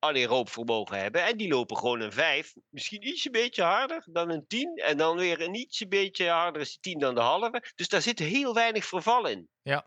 anaeroop 0.00 0.48
vermogen 0.48 0.98
hebben. 0.98 1.24
En 1.24 1.36
die 1.36 1.48
lopen 1.48 1.76
gewoon 1.76 2.00
een 2.00 2.12
5. 2.12 2.54
Misschien 2.68 3.06
ietsje 3.06 3.30
beetje 3.30 3.62
harder 3.62 4.04
dan 4.06 4.30
een 4.30 4.46
10. 4.46 4.76
En 4.76 4.96
dan 4.96 5.16
weer 5.16 5.40
een 5.40 5.54
ietsje 5.54 5.88
beetje 5.88 6.28
harder 6.28 6.60
is 6.60 6.70
die 6.70 6.92
10 6.92 6.98
dan 6.98 7.14
de 7.14 7.20
halve. 7.20 7.72
Dus 7.74 7.88
daar 7.88 8.02
zit 8.02 8.18
heel 8.18 8.54
weinig 8.54 8.84
verval 8.84 9.26
in. 9.26 9.48
Ja. 9.62 9.86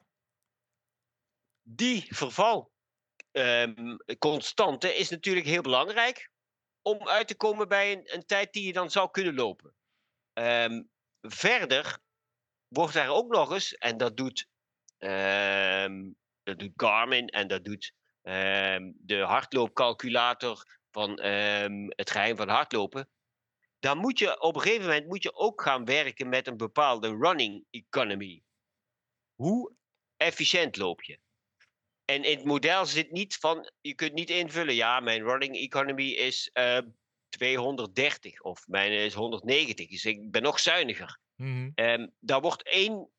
Die 1.61 2.05
verval 2.09 2.71
ehm, 3.31 3.97
constante 4.19 4.95
is 4.95 5.09
natuurlijk 5.09 5.45
heel 5.45 5.61
belangrijk. 5.61 6.29
Om 6.81 7.07
uit 7.07 7.27
te 7.27 7.35
komen 7.35 7.67
bij 7.67 7.91
een, 7.91 8.13
een 8.13 8.25
tijd 8.25 8.53
die 8.53 8.65
je 8.65 8.73
dan 8.73 8.91
zou 8.91 9.11
kunnen 9.11 9.33
lopen. 9.33 9.75
Ehm, 10.33 10.83
verder 11.21 11.99
wordt 12.67 12.93
daar 12.93 13.09
ook 13.09 13.31
nog 13.31 13.51
eens, 13.51 13.73
en 13.73 13.97
dat 13.97 14.17
doet, 14.17 14.47
ehm, 14.97 16.11
dat 16.43 16.59
doet 16.59 16.71
Garmin 16.75 17.27
en 17.27 17.47
dat 17.47 17.65
doet 17.65 17.93
ehm, 18.23 18.91
de 18.95 19.19
hardloopcalculator 19.19 20.79
van 20.91 21.17
ehm, 21.19 21.85
het 21.87 22.11
geheim 22.11 22.35
van 22.35 22.49
hardlopen. 22.49 23.09
Dan 23.79 23.97
moet 23.97 24.19
je 24.19 24.41
op 24.41 24.55
een 24.55 24.61
gegeven 24.61 24.85
moment 24.85 25.07
moet 25.07 25.23
je 25.23 25.35
ook 25.35 25.61
gaan 25.61 25.85
werken 25.85 26.29
met 26.29 26.47
een 26.47 26.57
bepaalde 26.57 27.17
running 27.17 27.65
economy. 27.69 28.43
Hoe 29.35 29.71
efficiënt 30.17 30.77
loop 30.77 31.01
je? 31.01 31.19
En 32.05 32.23
in 32.23 32.37
het 32.37 32.45
model 32.45 32.85
zit 32.85 33.11
niet 33.11 33.35
van, 33.35 33.71
je 33.81 33.93
kunt 33.93 34.13
niet 34.13 34.29
invullen, 34.29 34.75
ja, 34.75 34.99
mijn 34.99 35.23
running 35.23 35.55
economy 35.55 36.09
is 36.09 36.49
eh, 36.53 36.77
230 37.29 38.41
of 38.41 38.67
mijn 38.67 38.91
is 38.91 39.13
190, 39.13 39.89
dus 39.89 40.05
ik 40.05 40.31
ben 40.31 40.41
nog 40.41 40.59
zuiniger. 40.59 41.19
Ehm, 41.75 42.07
daar 42.19 42.41
wordt 42.41 42.63
één 42.63 43.09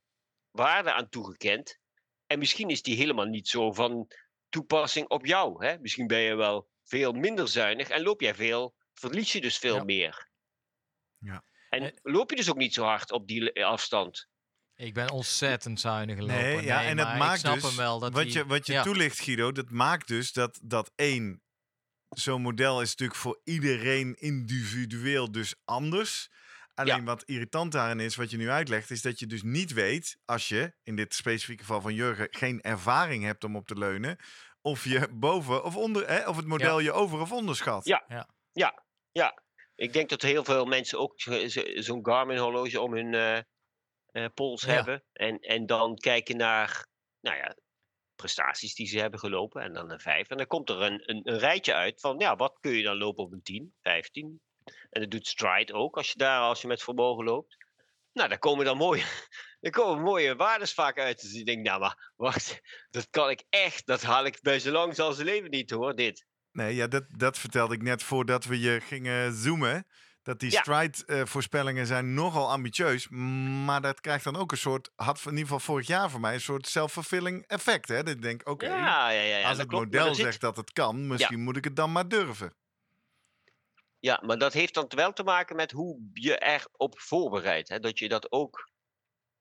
waarde 0.50 0.92
aan 0.92 1.08
toegekend. 1.08 1.78
En 2.26 2.38
misschien 2.38 2.68
is 2.68 2.82
die 2.82 2.96
helemaal 2.96 3.24
niet 3.24 3.48
zo 3.48 3.72
van 3.72 4.08
toepassing 4.54 5.08
op 5.08 5.26
jou. 5.26 5.66
Hè? 5.66 5.78
Misschien 5.78 6.06
ben 6.06 6.18
je 6.18 6.34
wel 6.34 6.68
veel 6.84 7.12
minder 7.12 7.48
zuinig 7.48 7.88
en 7.88 8.02
loop 8.02 8.20
jij 8.20 8.34
veel, 8.34 8.74
verlies 8.92 9.32
je 9.32 9.40
dus 9.40 9.58
veel 9.58 9.74
Ja. 9.76 9.84
meer. 9.84 10.28
Ja. 11.18 11.44
En 11.68 11.82
Eh. 11.82 11.90
loop 12.02 12.30
je 12.30 12.36
dus 12.36 12.50
ook 12.50 12.56
niet 12.56 12.74
zo 12.74 12.84
hard 12.84 13.10
op 13.12 13.26
die 13.28 13.40
le- 13.52 13.64
afstand. 13.64 14.28
Ik 14.74 14.94
ben 14.94 15.10
ontzettend 15.10 15.80
zuinig 15.80 16.16
gelopen. 16.16 16.36
Nee, 16.42 16.62
ja, 16.62 16.84
en 16.84 16.96
dat 16.96 17.16
maakt 17.16 17.44
dus, 17.44 17.74
wel. 17.74 17.98
Dat 17.98 18.12
wat, 18.12 18.22
die- 18.22 18.32
je, 18.32 18.46
wat 18.46 18.66
je 18.66 18.72
ja. 18.72 18.82
toelicht, 18.82 19.20
Guido, 19.20 19.52
dat 19.52 19.70
maakt 19.70 20.08
dus 20.08 20.32
dat, 20.32 20.60
dat 20.62 20.92
één, 20.94 21.42
zo'n 22.08 22.42
model 22.42 22.80
is 22.80 22.88
natuurlijk 22.90 23.18
voor 23.18 23.40
iedereen 23.44 24.14
individueel 24.14 25.30
dus 25.32 25.54
anders. 25.64 26.30
Alleen 26.74 27.04
wat 27.04 27.22
irritant 27.24 27.72
daarin 27.72 28.00
is, 28.00 28.16
wat 28.16 28.30
je 28.30 28.36
nu 28.36 28.50
uitlegt, 28.50 28.90
is 28.90 29.02
dat 29.02 29.18
je 29.18 29.26
dus 29.26 29.42
niet 29.42 29.72
weet, 29.72 30.18
als 30.24 30.48
je, 30.48 30.74
in 30.82 30.96
dit 30.96 31.14
specifieke 31.14 31.62
geval 31.62 31.80
van 31.80 31.94
Jurgen, 31.94 32.28
geen 32.30 32.60
ervaring 32.60 33.24
hebt 33.24 33.44
om 33.44 33.56
op 33.56 33.66
te 33.66 33.78
leunen, 33.78 34.18
of 34.60 34.84
je 34.84 35.08
boven 35.12 35.64
of 35.64 35.76
onder, 35.76 36.08
hè, 36.08 36.28
of 36.28 36.36
het 36.36 36.46
model 36.46 36.78
je 36.78 36.92
over 36.92 37.20
of 37.20 37.32
onderschat. 37.32 37.84
Ja. 38.52 38.82
Ja, 39.12 39.42
ik 39.74 39.92
denk 39.92 40.08
dat 40.08 40.22
heel 40.22 40.44
veel 40.44 40.64
mensen 40.64 40.98
ook 40.98 41.20
zo- 41.20 41.48
zo- 41.48 41.80
zo'n 41.80 42.06
Garmin 42.06 42.38
horloge 42.38 42.80
om 42.80 42.94
hun 42.94 43.14
eh, 43.14 43.36
eh, 44.06 44.30
pols 44.34 44.62
Ja. 44.62 44.72
hebben. 44.72 45.04
En, 45.12 45.38
en 45.38 45.66
dan 45.66 45.96
kijken 45.96 46.36
naar 46.36 46.86
nou 47.20 47.36
ja, 47.36 47.56
prestaties 48.14 48.74
die 48.74 48.86
ze 48.86 48.98
hebben 48.98 49.18
gelopen. 49.20 49.62
En 49.62 49.72
dan 49.72 49.90
een 49.90 50.00
5. 50.00 50.28
En 50.28 50.36
dan 50.36 50.46
komt 50.46 50.70
er 50.70 50.80
een, 50.82 51.10
een, 51.10 51.20
een 51.28 51.38
rijtje 51.38 51.74
uit 51.74 52.00
van 52.00 52.18
ja, 52.18 52.36
wat 52.36 52.58
kun 52.60 52.72
je 52.72 52.82
dan 52.82 52.96
lopen 52.96 53.24
op 53.24 53.32
een 53.32 53.42
10, 53.42 53.74
15. 53.80 54.40
En 54.94 55.00
dat 55.00 55.10
doet 55.10 55.26
Stride 55.26 55.72
ook 55.72 55.96
als 55.96 56.08
je 56.10 56.18
daar 56.18 56.40
als 56.40 56.60
je 56.60 56.66
met 56.66 56.82
vermogen 56.82 57.24
loopt. 57.24 57.56
Nou, 58.12 58.28
daar 58.28 58.38
komen 58.38 58.64
dan 58.64 58.76
mooie, 58.76 59.02
daar 59.60 59.72
komen 59.72 60.02
mooie 60.02 60.36
waardes 60.36 60.74
vaak 60.74 60.98
uit. 60.98 61.20
Dus 61.20 61.32
ik 61.32 61.46
denk, 61.46 61.66
nou 61.66 61.80
maar, 61.80 62.12
wacht, 62.16 62.60
dat 62.90 63.06
kan 63.10 63.30
ik 63.30 63.44
echt, 63.48 63.86
dat 63.86 64.02
haal 64.02 64.24
ik 64.24 64.38
bij 64.42 64.58
zo 64.58 64.70
lang 64.70 64.94
zal 64.94 65.12
ze 65.12 65.24
leven 65.24 65.50
niet 65.50 65.70
hoor, 65.70 65.94
dit. 65.94 66.26
Nee, 66.52 66.74
ja, 66.74 66.86
dat, 66.86 67.04
dat 67.08 67.38
vertelde 67.38 67.74
ik 67.74 67.82
net 67.82 68.02
voordat 68.02 68.44
we 68.44 68.60
je 68.60 68.80
gingen 68.80 69.32
zoomen. 69.34 69.86
Dat 70.22 70.40
die 70.40 70.50
Ja. 70.50 70.60
stride-voorspellingen 70.60 71.86
zijn 71.86 72.14
nogal 72.14 72.50
ambitieus. 72.50 73.08
Maar 73.64 73.80
dat 73.80 74.00
krijgt 74.00 74.24
dan 74.24 74.36
ook 74.36 74.52
een 74.52 74.58
soort, 74.58 74.90
had 74.94 75.18
in 75.24 75.24
ieder 75.30 75.42
geval 75.42 75.60
vorig 75.60 75.86
jaar 75.86 76.10
voor 76.10 76.20
mij, 76.20 76.34
een 76.34 76.40
soort 76.40 76.66
self-fulfilling 76.66 77.44
effect. 77.46 77.88
Hè? 77.88 78.02
Dat 78.02 78.14
ik 78.14 78.22
denk, 78.22 78.48
oké, 78.48 78.66
Ja, 78.66 79.10
ja, 79.10 79.20
ja, 79.20 79.36
ja. 79.38 79.48
als 79.48 79.58
het 79.58 79.66
klopt, 79.68 79.84
model 79.84 80.14
zit- 80.14 80.24
zegt 80.24 80.40
dat 80.40 80.56
het 80.56 80.72
kan, 80.72 81.06
misschien 81.06 81.40
moet 81.40 81.56
ik 81.56 81.64
het 81.64 81.76
dan 81.76 81.92
maar 81.92 82.08
durven. 82.08 82.54
Ja, 84.04 84.20
maar 84.24 84.38
dat 84.38 84.52
heeft 84.52 84.74
dan 84.74 84.86
wel 84.88 85.12
te 85.12 85.22
maken 85.22 85.56
met 85.56 85.70
hoe 85.70 86.10
je 86.12 86.38
erop 86.38 87.00
voorbereidt. 87.00 87.68
Hè? 87.68 87.80
Dat 87.80 87.98
je 87.98 88.08
dat 88.08 88.32
ook 88.32 88.70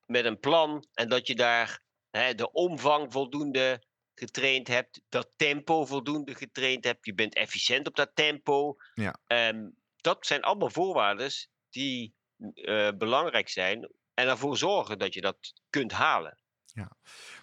met 0.04 0.24
een 0.24 0.38
plan 0.38 0.86
en 0.92 1.08
dat 1.08 1.26
je 1.26 1.34
daar 1.34 1.82
hè, 2.10 2.34
de 2.34 2.52
omvang 2.52 3.12
voldoende 3.12 3.84
getraind 4.14 4.68
hebt, 4.68 5.00
dat 5.08 5.30
tempo 5.36 5.84
voldoende 5.84 6.34
getraind 6.34 6.84
hebt. 6.84 7.06
Je 7.06 7.14
bent 7.14 7.34
efficiënt 7.34 7.86
op 7.86 7.96
dat 7.96 8.10
tempo. 8.14 8.76
Ja. 8.94 9.20
Ehm, 9.26 9.70
dat 9.96 10.26
zijn 10.26 10.42
allemaal 10.42 10.70
voorwaarden 10.70 11.30
die 11.70 12.14
eh, 12.54 12.90
belangrijk 12.98 13.48
zijn 13.48 13.92
en 14.14 14.28
ervoor 14.28 14.56
zorgen 14.56 14.98
dat 14.98 15.14
je 15.14 15.20
dat 15.20 15.52
kunt 15.70 15.92
halen. 15.92 16.38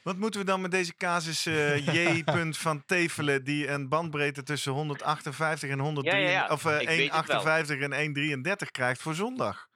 Wat 0.04 0.18
moeten 0.18 0.40
we 0.40 0.46
dan 0.46 0.62
met 0.62 0.72
deze 0.72 0.96
casus 0.96 1.46
eh, 1.46 1.86
J. 2.18 2.24
punt 2.38 2.58
van 2.58 2.86
Tevelen, 2.86 3.44
die 3.44 3.68
een 3.68 3.90
bandbreedte 3.90 4.44
tussen 4.44 4.72
158 4.72 5.70
en 5.70 5.80
103, 5.80 6.16
Ja, 6.22 6.28
ja, 6.28 6.30
ja. 6.30 6.48
of 6.48 6.66
eh, 6.66 6.72
het 6.72 6.84
wel. 6.86 6.96
158 6.98 7.80
en 7.80 7.94
133 7.94 8.72
krijgt 8.72 9.02
voor 9.02 9.16
zondag? 9.16 9.68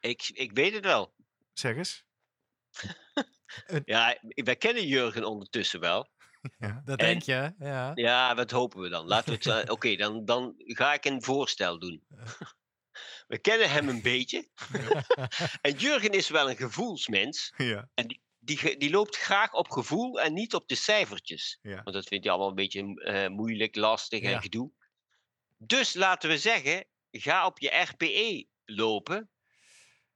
Ik, 0.00 0.30
ik 0.34 0.52
weet 0.52 0.74
het 0.74 0.84
wel. 0.84 1.14
Zeg 1.52 1.76
eens. 1.76 2.04
Ja, 3.84 4.18
wij 4.26 4.56
kennen 4.56 4.86
Jurgen 4.86 5.24
ondertussen 5.24 5.80
wel. 5.80 6.08
Ja. 6.58 6.82
Dat 6.84 6.98
En- 6.98 7.06
denk 7.06 7.22
je, 7.22 7.54
ja. 7.58 7.92
Ja, 7.94 8.34
wat 8.34 8.50
hopen 8.50 8.80
we 8.80 8.88
dan? 8.88 9.06
Laten 9.06 9.28
we 9.38 9.50
het. 9.50 9.66
eh, 9.66 9.72
Oké, 9.72 9.96
dan, 9.96 10.24
dan 10.24 10.54
ga 10.56 10.92
ik 10.94 11.04
een 11.04 11.22
voorstel 11.22 11.78
doen. 11.78 12.06
We 13.26 13.38
kennen 13.38 13.70
hem 13.70 13.88
een 13.88 14.02
beetje. 14.02 14.48
en 15.60 15.72
Jurgen 15.72 16.10
is 16.10 16.28
wel 16.28 16.50
een 16.50 16.56
gevoelsmens. 16.56 17.52
Ja, 17.56 17.88
Die, 17.94 18.22
ge- 18.46 18.76
die 18.76 18.90
loopt 18.90 19.16
graag 19.16 19.52
op 19.52 19.70
gevoel 19.70 20.20
en 20.20 20.32
niet 20.32 20.54
op 20.54 20.68
de 20.68 20.74
cijfertjes. 20.74 21.58
ja. 21.62 21.74
Want 21.82 21.92
dat 21.92 22.06
vindt 22.06 22.24
hij 22.24 22.32
allemaal 22.32 22.50
een 22.50 22.56
beetje 22.56 23.02
eh, 23.04 23.28
moeilijk, 23.28 23.76
lastig 23.76 24.20
Ja. 24.20 24.30
en 24.30 24.42
gedoe. 24.42 24.70
Dus 25.56 25.94
laten 25.94 26.28
we 26.28 26.38
zeggen, 26.38 26.86
ga 27.10 27.46
op 27.46 27.58
je 27.58 27.68
RPE 27.70 28.46
lopen. 28.64 29.30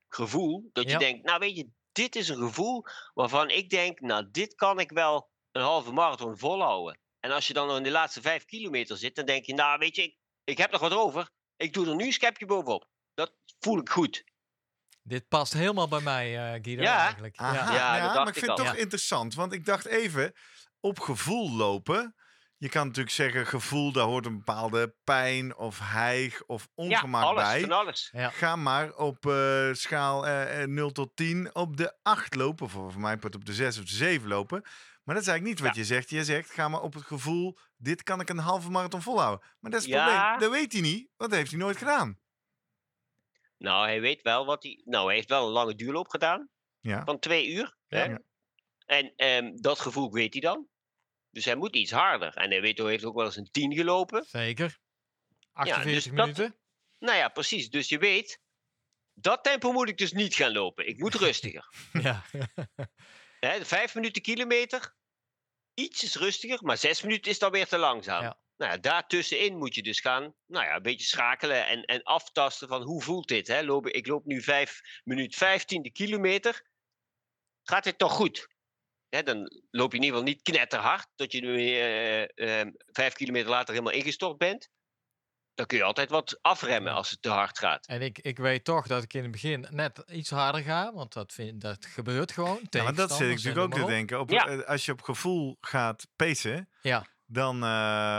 Gevoel. 0.09 0.69
Dat 0.73 0.85
je 0.85 0.91
Ja. 0.91 0.99
denkt, 0.99 1.25
nou 1.25 1.39
weet 1.39 1.57
je, 1.57 1.69
dit 1.93 2.17
is 2.17 2.29
een 2.29 2.37
gevoel 2.37 2.85
waarvan 3.15 3.51
ik 3.51 3.71
denk, 3.71 4.01
nou 4.01 4.29
dit 4.31 4.55
kan 4.55 4.81
ik 4.81 4.91
wel 4.91 5.31
een 5.53 5.63
halve 5.63 5.93
marathon 5.93 6.39
volhouden. 6.39 7.01
En 7.21 7.31
als 7.31 7.47
je 7.47 7.53
dan 7.53 7.67
nog 7.67 7.77
in 7.77 7.83
de 7.83 7.91
laatste 7.91 8.21
vijf 8.21 8.45
kilometer 8.45 8.97
zit, 8.97 9.15
dan 9.17 9.25
denk 9.27 9.45
je, 9.45 9.55
nou 9.55 9.79
weet 9.79 9.97
je, 9.97 10.03
ik, 10.03 10.17
ik 10.45 10.59
heb 10.59 10.71
nog 10.71 10.81
wat 10.81 10.93
over. 10.95 11.31
Ik 11.57 11.73
doe 11.73 11.89
er 11.89 11.95
nu 11.97 12.05
een 12.05 12.13
schepje 12.13 12.47
bovenop. 12.47 12.89
Dat 13.15 13.35
voel 13.59 13.79
ik 13.79 13.89
goed. 13.89 14.25
Dit 15.03 15.29
past 15.29 15.53
helemaal 15.53 15.89
bij 15.89 16.01
mij, 16.01 16.37
eh, 16.55 16.61
Guido, 16.63 16.83
Ja. 16.83 16.99
eigenlijk. 17.03 17.37
Aha, 17.37 17.55
Ja. 17.55 17.73
Ja, 17.75 17.75
ja, 17.75 17.93
dat 17.97 18.05
maar 18.07 18.15
dacht 18.15 18.29
ik 18.29 18.37
ik 18.37 18.45
vind 18.45 18.59
het 18.59 18.67
toch 18.67 18.77
interessant, 18.77 19.35
want 19.35 19.53
ik 19.53 19.65
dacht 19.65 19.87
even, 19.87 20.33
op 20.81 20.99
gevoel 21.01 21.51
lopen. 21.51 22.15
Je 22.57 22.69
kan 22.69 22.87
natuurlijk 22.87 23.15
zeggen, 23.15 23.47
gevoel, 23.47 23.93
daar 23.93 24.05
hoort 24.05 24.27
een 24.27 24.37
bepaalde 24.37 24.95
pijn 25.05 25.57
of 25.57 25.79
hijg 25.83 26.43
of 26.47 26.63
Ja, 26.63 26.69
ongemak 26.75 27.23
alles, 27.23 27.43
bij. 27.45 27.61
van 27.61 27.73
alles. 27.73 28.09
Ja. 28.13 28.31
Ga 28.31 28.57
maar 28.57 28.95
op 28.95 29.27
eh, 29.27 29.69
schaal 29.73 30.27
eh, 30.27 30.63
eh, 30.63 30.69
0 30.69 30.91
tot 30.93 31.17
10 31.17 31.55
op 31.55 31.77
de 31.77 31.97
8 32.03 32.35
lopen. 32.35 32.65
Of 32.67 32.73
voor 32.73 33.01
mij 33.01 33.17
part 33.17 33.35
op 33.35 33.45
de 33.45 33.55
6 33.55 33.79
of 33.79 33.85
de 33.85 33.95
7 33.95 34.29
lopen. 34.29 34.61
Maar 35.05 35.15
dat 35.15 35.25
is 35.25 35.31
eigenlijk 35.31 35.59
niet 35.61 35.69
wat 35.69 35.77
je 35.77 35.85
zegt. 35.95 36.11
Je 36.11 36.25
zegt, 36.25 36.51
ga 36.51 36.69
maar 36.69 36.81
op 36.81 36.95
het 36.95 37.05
gevoel, 37.05 37.59
dit 37.77 38.03
kan 38.03 38.21
ik 38.21 38.29
een 38.29 38.39
halve 38.39 38.71
marathon 38.71 39.03
volhouden. 39.03 39.47
Maar 39.61 39.71
dat 39.71 39.81
is 39.81 39.87
het 39.87 39.95
Ja. 39.97 40.05
probleem. 40.07 40.39
Dat 40.41 40.59
weet 40.61 40.73
hij 40.73 40.81
niet, 40.83 41.09
want 41.17 41.31
dat 41.31 41.39
heeft 41.39 41.51
hij 41.51 41.61
nooit 41.61 41.77
gedaan. 41.77 42.19
Nou, 43.63 43.87
hij 43.87 44.01
weet 44.01 44.23
wel 44.23 44.47
wat 44.47 44.63
hij. 44.63 44.81
Nou, 44.85 45.07
hij 45.07 45.15
heeft 45.15 45.29
wel 45.29 45.47
een 45.47 45.53
lange 45.53 45.75
duurloop 45.75 46.09
gedaan. 46.09 46.49
Ja. 46.81 47.05
Van 47.05 47.19
twee 47.19 47.49
uur. 47.49 47.77
Hè? 47.87 48.05
Ja. 48.05 48.21
En 48.87 49.13
ehm, 49.17 49.57
dat 49.57 49.81
gevoel 49.81 50.13
weet 50.13 50.33
hij 50.33 50.43
dan. 50.43 50.69
Dus 51.31 51.45
hij 51.45 51.55
moet 51.57 51.77
iets 51.77 51.91
harder. 51.91 52.35
En 52.35 52.51
hij 52.51 52.61
weet, 52.61 52.79
hij 52.79 52.87
heeft 52.89 53.05
ook 53.05 53.15
wel 53.15 53.25
eens 53.25 53.37
een 53.37 53.51
10 53.51 53.75
gelopen. 53.75 54.25
Zeker. 54.25 54.79
48 55.53 55.93
dus 55.93 56.05
dat- 56.05 56.15
minuten. 56.15 56.59
Nou 56.99 57.17
ja, 57.17 57.29
precies. 57.29 57.71
Dus 57.71 57.89
je 57.89 57.99
weet, 57.99 58.41
dat 59.13 59.45
tempo 59.45 59.73
moet 59.73 59.89
ik 59.89 59.99
dus 59.99 60.13
niet 60.13 60.35
gaan 60.35 60.53
lopen. 60.53 60.87
Ik 60.89 60.99
moet 60.99 61.15
rustiger. 61.27 61.69
Ja. 61.93 62.25
Hè, 63.41 63.65
vijf 63.65 63.95
minuten 63.95 64.23
kilometer, 64.23 64.95
iets 65.75 66.03
is 66.03 66.15
rustiger, 66.15 66.59
maar 66.63 66.79
zes 66.79 67.03
minuten 67.03 67.31
is 67.31 67.39
dan 67.39 67.51
weer 67.51 67.67
te 67.67 67.79
langzaam. 67.79 68.23
Ja. 68.23 68.41
Nou 68.61 68.73
ja, 68.73 68.79
daartussenin 68.79 69.59
moet 69.59 69.75
je 69.75 69.83
dus 69.83 70.01
gaan, 70.01 70.35
nou 70.47 70.65
ja, 70.65 70.77
een 70.77 70.83
beetje 70.83 71.07
schakelen 71.07 71.67
en, 71.67 71.83
en 71.85 72.03
aftasten 72.03 72.69
van 72.69 72.83
hoe 72.83 73.03
voelt 73.03 73.29
dit? 73.29 73.47
Hè? 73.47 73.63
Loop, 73.63 73.87
ik 73.87 74.07
loop 74.07 74.25
nu 74.25 74.43
vijf 74.43 74.81
minuut 75.05 75.35
15 75.35 75.83
de 75.83 75.91
kilometer. 75.91 76.67
Gaat 77.63 77.85
dit 77.85 77.99
toch 77.99 78.13
goed? 78.13 78.49
Hè, 79.09 79.23
dan 79.23 79.63
loop 79.71 79.91
je 79.93 79.97
in 79.99 80.05
ieder 80.05 80.19
geval 80.19 80.33
niet 80.33 80.43
knetterhard, 80.43 81.09
dat 81.17 81.33
je 81.33 81.41
nu 81.41 81.79
eh, 82.35 82.67
vijf 82.87 83.15
kilometer 83.15 83.51
later 83.51 83.75
helemaal 83.75 83.95
ingestort 83.95 84.39
bent. 84.39 84.69
Dan 85.55 85.67
kun 85.67 85.79
je 85.79 85.85
altijd 85.85 86.11
wat 86.11 86.39
afremmen 86.43 86.93
als 86.93 87.11
het 87.11 87.23
te 87.23 87.29
hard 87.29 87.59
gaat. 87.59 87.87
En 87.87 88.03
ik, 88.03 88.19
ik 88.19 88.39
weet 88.39 88.65
toch 88.65 88.87
dat 88.87 89.03
ik 89.03 89.15
in 89.15 89.23
het 89.23 89.31
begin 89.31 89.67
net 89.71 90.05
iets 90.09 90.31
harder 90.31 90.63
ga, 90.63 90.93
want 90.93 91.13
dat, 91.13 91.33
vind, 91.33 91.61
dat 91.61 91.87
gebeurt 91.87 92.33
gewoon. 92.33 92.61
Ja, 92.71 92.83
maar 92.83 92.95
dat 92.95 93.13
zit 93.13 93.29
ik 93.29 93.35
natuurlijk 93.37 93.65
ook 93.65 93.81
te 93.81 93.85
denken. 93.85 94.21
Op, 94.21 94.31
Ja. 94.31 94.47
eh, 94.47 94.61
als 94.61 94.85
je 94.85 94.93
op 94.93 95.03
gevoel 95.03 95.57
gaat 95.61 96.07
pacen, 96.17 96.69
Ja, 96.83 97.07
dan 97.33 97.57
eh, 97.57 97.69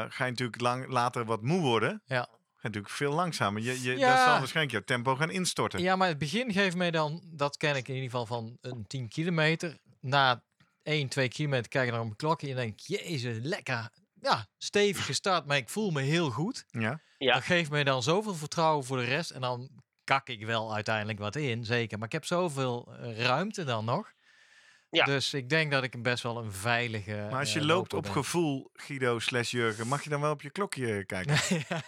ga 0.09 0.25
je 0.25 0.29
natuurlijk 0.29 0.61
lang, 0.61 0.87
later 0.87 1.25
wat 1.25 1.41
moe 1.41 1.61
worden. 1.61 2.01
ja. 2.05 2.27
Ga 2.61 2.67
je 2.69 2.73
natuurlijk 2.73 2.99
veel 3.01 3.13
langzamer. 3.13 3.61
Je, 3.61 3.81
je, 3.81 3.89
Dat 3.95 4.17
zal 4.19 4.37
waarschijnlijk 4.39 4.71
jouw 4.71 4.83
tempo 4.83 5.15
gaan 5.15 5.29
instorten. 5.31 5.81
ja, 5.81 5.95
maar 5.95 6.07
het 6.07 6.17
begin 6.17 6.51
geeft 6.53 6.75
mij 6.75 6.91
dan, 6.91 7.21
dat 7.25 7.57
ken 7.57 7.75
ik 7.75 7.87
in 7.87 7.93
ieder 7.95 8.09
geval 8.09 8.25
van 8.25 8.57
een 8.61 8.87
10 8.87 9.07
kilometer. 9.09 9.77
Na 9.99 10.43
1, 10.83 11.07
2 11.07 11.27
kilometer 11.27 11.67
kijk 11.67 11.85
je 11.85 11.91
naar 11.91 12.01
mijn 12.01 12.15
klokje 12.15 12.49
en 12.49 12.55
denk 12.55 12.79
jezus, 12.79 13.37
lekker. 13.41 13.89
Ja, 14.21 14.47
stevige 14.57 15.13
start, 15.13 15.45
maar 15.45 15.57
ik 15.57 15.69
voel 15.69 15.91
me 15.91 16.01
heel 16.01 16.29
goed. 16.29 16.65
Ja. 16.67 17.01
Ja. 17.17 17.33
Dat 17.33 17.43
geeft 17.43 17.69
mij 17.69 17.83
dan 17.83 18.03
zoveel 18.03 18.35
vertrouwen 18.35 18.85
voor 18.85 18.97
de 18.97 19.03
rest. 19.05 19.29
En 19.31 19.41
dan 19.41 19.69
kak 20.03 20.27
ik 20.29 20.45
wel 20.45 20.73
uiteindelijk 20.73 21.19
wat 21.19 21.35
in, 21.35 21.65
zeker. 21.65 21.97
Maar 21.97 22.07
ik 22.07 22.13
heb 22.13 22.25
zoveel 22.25 22.93
eh, 22.99 23.17
ruimte 23.19 23.63
dan 23.63 23.85
nog. 23.85 24.11
Ja. 24.91 25.05
Dus 25.05 25.33
ik 25.33 25.49
denk 25.49 25.71
dat 25.71 25.83
ik 25.83 26.03
best 26.03 26.23
wel 26.23 26.37
een 26.37 26.51
veilige. 26.51 27.27
Maar 27.29 27.39
als 27.39 27.53
je 27.53 27.59
eh, 27.59 27.65
loopt 27.65 27.93
op 27.93 28.03
ben. 28.03 28.11
gevoel, 28.11 28.69
Guido 28.73 29.19
slash 29.19 29.51
Jurgen, 29.51 29.87
mag 29.87 30.03
je 30.03 30.09
dan 30.09 30.21
wel 30.21 30.31
op 30.31 30.41
je 30.41 30.49
klokje 30.49 31.03
kijken? 31.05 31.35
ja. 31.69 31.81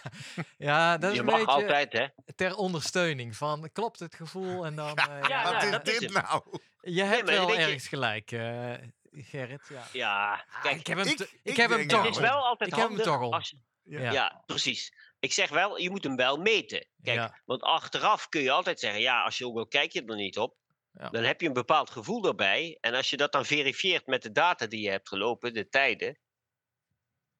ja, 0.56 0.98
dat 0.98 1.10
is 1.10 1.14
je 1.16 1.20
een 1.22 1.26
mag 1.26 1.34
beetje 1.38 1.52
altijd, 1.52 1.92
hè? 1.92 2.06
ter 2.36 2.54
ondersteuning 2.56 3.36
van 3.36 3.70
klopt 3.72 3.98
het 3.98 4.14
gevoel 4.14 4.66
en 4.66 4.74
dan. 4.74 4.96
eh, 4.98 5.28
Ja, 5.28 5.42
Wat 5.42 5.52
nou, 5.52 5.64
is 5.64 5.70
dat 5.70 5.86
is 5.88 5.98
dit 5.98 6.14
het. 6.14 6.22
nou? 6.22 6.42
je 6.80 7.02
hebt 7.02 7.28
wel 7.30 7.48
je- 7.52 7.56
ergens 7.58 7.88
gelijk, 7.88 8.32
eh, 8.32 8.72
Gerrit. 9.12 9.60
Ja. 9.68 9.82
Ja, 9.92 10.32
Ah, 10.52 10.62
kijk, 10.62 10.76
ik 10.78 10.86
heb 10.86 10.98
hem, 10.98 11.06
ik- 11.06 11.20
ik 11.20 11.30
ik 11.42 11.56
heb 11.56 11.70
hem 11.70 11.88
toch. 11.88 12.02
het 12.04 12.14
is 12.14 12.20
wel 12.20 12.44
altijd 12.46 12.70
Ik 12.70 12.76
heb 12.76 12.88
hem 12.88 12.96
handig 12.96 13.04
toch 13.14 13.22
om. 13.26 13.32
als 13.32 13.50
je- 13.50 13.58
Ja. 13.98 14.12
Ja. 14.12 14.42
precies. 14.46 14.92
Ik 15.20 15.32
zeg 15.32 15.48
wel, 15.50 15.78
je 15.78 15.90
moet 15.90 16.04
hem 16.04 16.16
wel 16.16 16.36
meten. 16.36 16.86
Kijk, 17.02 17.16
Ja. 17.16 17.38
want 17.44 17.62
achteraf 17.62 18.28
kun 18.28 18.40
je 18.42 18.50
altijd 18.50 18.80
zeggen, 18.80 19.00
ja, 19.00 19.22
als 19.22 19.38
je 19.38 19.46
ook 19.46 19.54
wil, 19.54 19.66
kijk 19.66 19.92
je 19.92 20.04
er 20.04 20.16
niet 20.16 20.38
op. 20.38 20.56
Ja. 20.98 21.08
Dan 21.08 21.22
heb 21.22 21.40
je 21.40 21.46
een 21.46 21.52
bepaald 21.52 21.90
gevoel 21.90 22.26
erbij. 22.26 22.78
En 22.80 22.94
als 22.94 23.10
je 23.10 23.16
dat 23.16 23.32
dan 23.32 23.44
verifieert 23.44 24.06
met 24.06 24.22
de 24.22 24.32
data 24.32 24.66
die 24.66 24.80
je 24.80 24.90
hebt 24.90 25.08
gelopen, 25.08 25.54
de 25.54 25.68
tijden, 25.68 26.18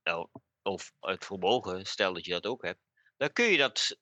nou, 0.03 0.29
of 0.63 0.93
het 1.01 1.25
vermogen, 1.25 1.85
stel 1.87 2.13
dat 2.13 2.25
je 2.25 2.31
dat 2.31 2.47
ook 2.47 2.63
hebt, 2.63 2.81
dan 3.17 3.33
kun 3.33 3.45
je 3.45 3.57
dat 3.57 3.99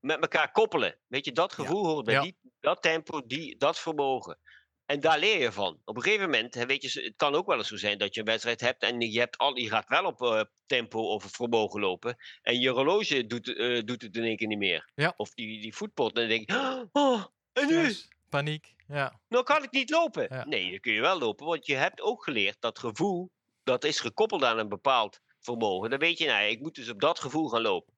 met 0.00 0.20
elkaar 0.20 0.50
koppelen. 0.52 0.98
Weet 1.06 1.24
je, 1.24 1.32
dat 1.32 1.52
gevoel 1.52 1.86
hoort 1.86 2.04
bij 2.04 2.14
Ja. 2.14 2.22
die, 2.22 2.36
dat 2.60 2.82
tempo, 2.82 3.26
die, 3.26 3.56
dat 3.56 3.78
vermogen. 3.78 4.38
En 4.86 5.00
daar 5.00 5.18
leer 5.18 5.38
je 5.40 5.52
van. 5.52 5.80
Op 5.84 5.96
een 5.96 6.02
gegeven 6.02 6.24
moment, 6.24 6.54
weet 6.54 6.82
je, 6.82 7.00
het 7.02 7.16
kan 7.16 7.34
ook 7.34 7.46
wel 7.46 7.58
eens 7.58 7.68
zo 7.68 7.76
zijn 7.76 7.98
dat 7.98 8.14
je 8.14 8.20
een 8.20 8.26
wedstrijd 8.26 8.60
hebt 8.60 8.82
en 8.82 9.00
je, 9.00 9.18
hebt 9.18 9.38
al, 9.38 9.56
je 9.56 9.68
gaat 9.68 9.88
wel 9.88 10.04
op 10.04 10.22
eh, 10.22 10.40
tempo 10.66 11.00
of 11.00 11.24
vermogen 11.24 11.80
lopen. 11.80 12.16
En 12.42 12.60
je 12.60 12.70
horloge 12.70 13.26
doet, 13.26 13.56
eh, 13.56 13.82
doet 13.84 14.02
het 14.02 14.16
in 14.16 14.22
één 14.22 14.36
keer 14.36 14.46
niet 14.46 14.58
meer. 14.58 14.90
Ja. 14.94 15.14
Of 15.16 15.30
die, 15.30 15.60
die 15.60 15.74
voetpot. 15.74 16.14
En 16.14 16.20
dan 16.20 16.28
denk 16.28 16.50
je, 16.50 16.88
oh, 16.92 17.24
en 17.52 17.68
nu? 17.68 17.94
Paniek. 18.28 18.74
Ja. 18.88 19.20
Nou 19.28 19.44
kan 19.44 19.62
ik 19.62 19.70
niet 19.70 19.90
lopen. 19.90 20.26
Ja. 20.30 20.44
Nee, 20.44 20.70
dan 20.70 20.80
kun 20.80 20.92
je 20.92 21.00
wel 21.00 21.18
lopen, 21.18 21.46
want 21.46 21.66
je 21.66 21.74
hebt 21.74 22.00
ook 22.00 22.24
geleerd 22.24 22.56
dat 22.60 22.78
gevoel, 22.78 23.30
dat 23.64 23.84
is 23.84 24.00
gekoppeld 24.00 24.44
aan 24.44 24.58
een 24.58 24.68
bepaald 24.68 25.20
vermogen. 25.40 25.90
Dan 25.90 25.98
weet 25.98 26.18
je, 26.18 26.26
nou, 26.26 26.44
ik 26.44 26.60
moet 26.60 26.74
dus 26.74 26.90
op 26.90 27.00
dat 27.00 27.20
gevoel 27.20 27.48
gaan 27.48 27.62
lopen. 27.62 27.94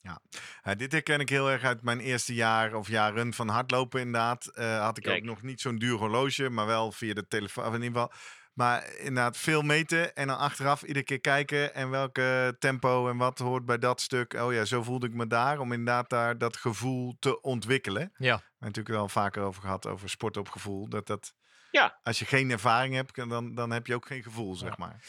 Ja, 0.00 0.74
dit 0.74 0.92
herken 0.92 1.20
ik 1.20 1.28
heel 1.28 1.50
erg 1.50 1.62
uit 1.62 1.82
mijn 1.82 2.00
eerste 2.00 2.34
jaar 2.34 2.74
of 2.74 2.88
jaren 2.88 3.34
van 3.34 3.48
hardlopen 3.48 4.00
inderdaad. 4.00 4.46
Eh, 4.46 4.84
had 4.84 4.96
ik 4.96 5.02
Kijk. 5.02 5.18
ook 5.18 5.24
nog 5.24 5.42
niet 5.42 5.60
zo'n 5.60 5.78
duur 5.78 5.96
horloge, 5.96 6.50
maar 6.50 6.66
wel 6.66 6.92
via 6.92 7.14
de 7.14 7.26
telefoon. 7.26 7.64
of 7.66 7.74
In 7.74 7.82
ieder 7.82 8.00
geval. 8.00 8.12
Maar 8.52 8.94
inderdaad 8.96 9.36
veel 9.36 9.62
meten 9.62 10.14
en 10.14 10.26
dan 10.26 10.38
achteraf 10.38 10.82
iedere 10.82 11.04
keer 11.04 11.20
kijken 11.20 11.74
en 11.74 11.90
welke 11.90 12.56
tempo 12.58 13.08
en 13.08 13.16
wat 13.16 13.38
hoort 13.38 13.64
bij 13.64 13.78
dat 13.78 14.00
stuk. 14.00 14.34
Oh 14.34 14.52
ja, 14.52 14.64
zo 14.64 14.82
voelde 14.82 15.06
ik 15.06 15.14
me 15.14 15.26
daar 15.26 15.58
om 15.58 15.72
inderdaad 15.72 16.10
daar 16.10 16.38
dat 16.38 16.56
gevoel 16.56 17.16
te 17.18 17.40
ontwikkelen. 17.40 18.12
Ja. 18.16 18.42
We 18.62 18.68
hebben 18.68 18.82
natuurlijk 18.82 19.14
wel 19.14 19.24
vaker 19.24 19.42
over 19.42 19.62
gehad 19.62 19.86
over 19.86 20.10
sport 20.10 20.36
op 20.36 20.48
gevoel. 20.48 20.88
Dat 20.88 21.06
dat, 21.06 21.34
Ja. 21.70 21.98
als 22.02 22.18
je 22.18 22.24
geen 22.24 22.50
ervaring 22.50 22.94
hebt, 22.94 23.14
dan, 23.28 23.54
dan 23.54 23.70
heb 23.70 23.86
je 23.86 23.94
ook 23.94 24.06
geen 24.06 24.22
gevoel, 24.22 24.54
zeg 24.54 24.68
Ja. 24.68 24.74
maar. 24.78 25.00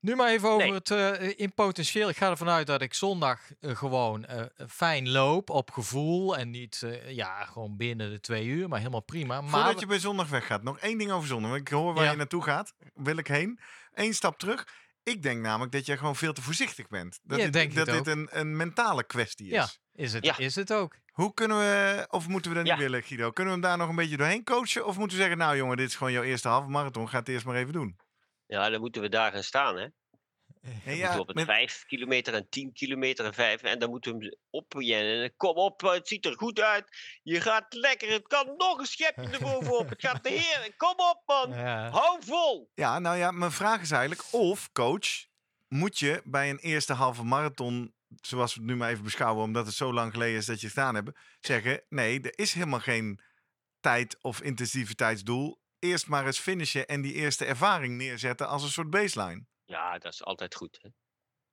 Nu 0.00 0.14
maar 0.16 0.28
even 0.28 0.48
over 0.48 0.66
Nee. 0.66 0.74
het 0.74 0.90
eh, 0.90 1.38
in 1.38 1.54
potentieel. 1.54 2.08
Ik 2.08 2.16
ga 2.16 2.30
ervan 2.30 2.48
uit 2.48 2.66
dat 2.66 2.82
ik 2.82 2.94
zondag 2.94 3.40
eh, 3.60 3.76
gewoon 3.76 4.24
eh, 4.24 4.44
fijn 4.68 5.08
loop 5.10 5.50
op 5.50 5.70
gevoel. 5.70 6.36
En 6.36 6.50
niet 6.50 6.82
eh, 6.82 7.10
ja, 7.10 7.44
gewoon 7.44 7.76
binnen 7.76 8.10
de 8.10 8.20
twee 8.20 8.46
uur, 8.46 8.68
maar 8.68 8.78
helemaal 8.78 9.02
prima. 9.02 9.40
Maar 9.40 9.50
Voordat 9.50 9.80
je 9.80 9.86
bij 9.86 9.98
zondag 9.98 10.28
weggaat, 10.28 10.62
nog 10.62 10.78
één 10.78 10.98
ding 10.98 11.10
over 11.10 11.28
zondag. 11.28 11.50
Want 11.50 11.62
ik 11.62 11.68
hoor 11.68 11.94
waar 11.94 12.04
Ja. 12.04 12.10
je 12.10 12.16
naartoe 12.16 12.42
gaat. 12.42 12.74
Wil 12.94 13.16
ik 13.16 13.26
heen. 13.26 13.60
Eén 13.92 14.14
stap 14.14 14.38
terug. 14.38 14.66
Ik 15.02 15.22
denk 15.22 15.40
namelijk 15.42 15.72
dat 15.72 15.86
jij 15.86 15.96
gewoon 15.96 16.16
veel 16.16 16.32
te 16.32 16.42
voorzichtig 16.42 16.88
bent. 16.88 17.18
Dat 17.22 17.38
Ja, 17.38 17.48
dit, 17.48 17.74
dat 17.74 17.86
dit 17.86 18.06
een, 18.06 18.28
een 18.30 18.56
mentale 18.56 19.04
kwestie 19.04 19.46
is. 19.46 19.52
ja, 19.52 19.68
is 19.92 20.12
het, 20.12 20.24
Ja. 20.24 20.38
is 20.38 20.54
het 20.54 20.72
ook. 20.72 20.96
Hoe 21.18 21.34
kunnen 21.34 21.58
we, 21.58 22.06
of 22.10 22.28
moeten 22.28 22.50
we 22.50 22.56
dat 22.56 22.66
Ja. 22.66 22.72
niet 22.74 22.82
willen, 22.82 23.02
Guido? 23.02 23.30
Kunnen 23.30 23.54
we 23.54 23.60
hem 23.60 23.68
daar 23.68 23.78
nog 23.78 23.88
een 23.88 23.96
beetje 23.96 24.16
doorheen 24.16 24.44
coachen? 24.44 24.86
Of 24.86 24.96
moeten 24.98 25.16
we 25.16 25.22
zeggen, 25.22 25.38
nou 25.40 25.56
jongen, 25.56 25.76
dit 25.76 25.88
is 25.88 25.94
gewoon 25.94 26.12
jouw 26.12 26.22
eerste 26.22 26.48
halve 26.48 26.68
marathon. 26.68 27.08
Ga 27.08 27.18
het 27.18 27.28
eerst 27.28 27.44
maar 27.44 27.56
even 27.56 27.72
doen. 27.72 27.98
Ja, 28.46 28.68
dan 28.70 28.80
moeten 28.80 29.02
we 29.02 29.08
daar 29.08 29.32
gaan 29.32 29.42
staan, 29.42 29.76
hè. 29.76 29.82
En 29.82 30.80
We 30.84 30.94
ja, 30.96 31.02
moeten 31.04 31.20
op 31.20 31.26
het 31.26 31.36
met- 31.36 31.44
5 31.46 31.84
kilometer 31.86 32.34
en 32.34 32.48
10 32.48 32.72
kilometer 32.72 33.24
en 33.24 33.34
5. 33.34 33.62
En 33.62 33.78
dan 33.78 33.90
moeten 33.90 34.18
we 34.18 34.24
hem 34.24 34.34
opjennen. 34.50 35.36
Kom 35.36 35.56
op, 35.56 35.80
het 35.80 36.08
ziet 36.08 36.26
er 36.26 36.34
goed 36.36 36.60
uit. 36.60 36.84
Je 37.22 37.40
gaat 37.40 37.74
lekker. 37.74 38.10
Het 38.10 38.26
kan 38.26 38.54
nog 38.56 38.78
een 38.78 38.86
schepje 38.86 39.28
erbovenop. 39.30 39.88
Het 39.88 40.00
gaat 40.00 40.22
de 40.22 40.30
heer. 40.30 40.74
Kom 40.76 40.94
op, 40.96 41.22
man. 41.26 41.58
Ja. 41.58 41.90
Hou 41.90 42.18
vol. 42.24 42.70
ja, 42.74 42.98
nou 42.98 43.16
ja, 43.16 43.30
mijn 43.30 43.52
vraag 43.52 43.80
is 43.80 43.90
eigenlijk, 43.90 44.22
of 44.30 44.72
coach, 44.72 45.08
moet 45.68 45.98
je 45.98 46.20
bij 46.24 46.50
een 46.50 46.58
eerste 46.58 46.92
halve 46.92 47.24
marathon, 47.24 47.94
zoals 48.20 48.54
we 48.54 48.60
het 48.60 48.70
nu 48.70 48.76
maar 48.76 48.90
even 48.90 49.04
beschouwen, 49.04 49.44
omdat 49.44 49.66
het 49.66 49.74
zo 49.74 49.92
lang 49.92 50.12
geleden 50.12 50.36
is 50.36 50.46
dat 50.46 50.60
je 50.60 50.66
het 50.66 50.74
gedaan 50.74 50.94
hebt, 50.94 51.10
zeggen, 51.40 51.84
nee, 51.88 52.20
er 52.20 52.38
is 52.38 52.52
helemaal 52.52 52.80
geen 52.80 53.20
tijd- 53.80 54.22
of 54.22 54.40
intensiviteitsdoel. 54.42 55.60
Eerst 55.78 56.06
maar 56.08 56.26
eens 56.26 56.38
finishen 56.38 56.86
en 56.86 57.02
die 57.02 57.12
eerste 57.14 57.44
ervaring 57.44 57.96
neerzetten 57.96 58.48
als 58.48 58.62
een 58.62 58.68
soort 58.68 58.90
baseline. 58.90 59.46
Ja, 59.64 59.98
dat 59.98 60.12
is 60.12 60.24
altijd 60.24 60.54
goed. 60.54 60.78
Hè? 60.80 60.88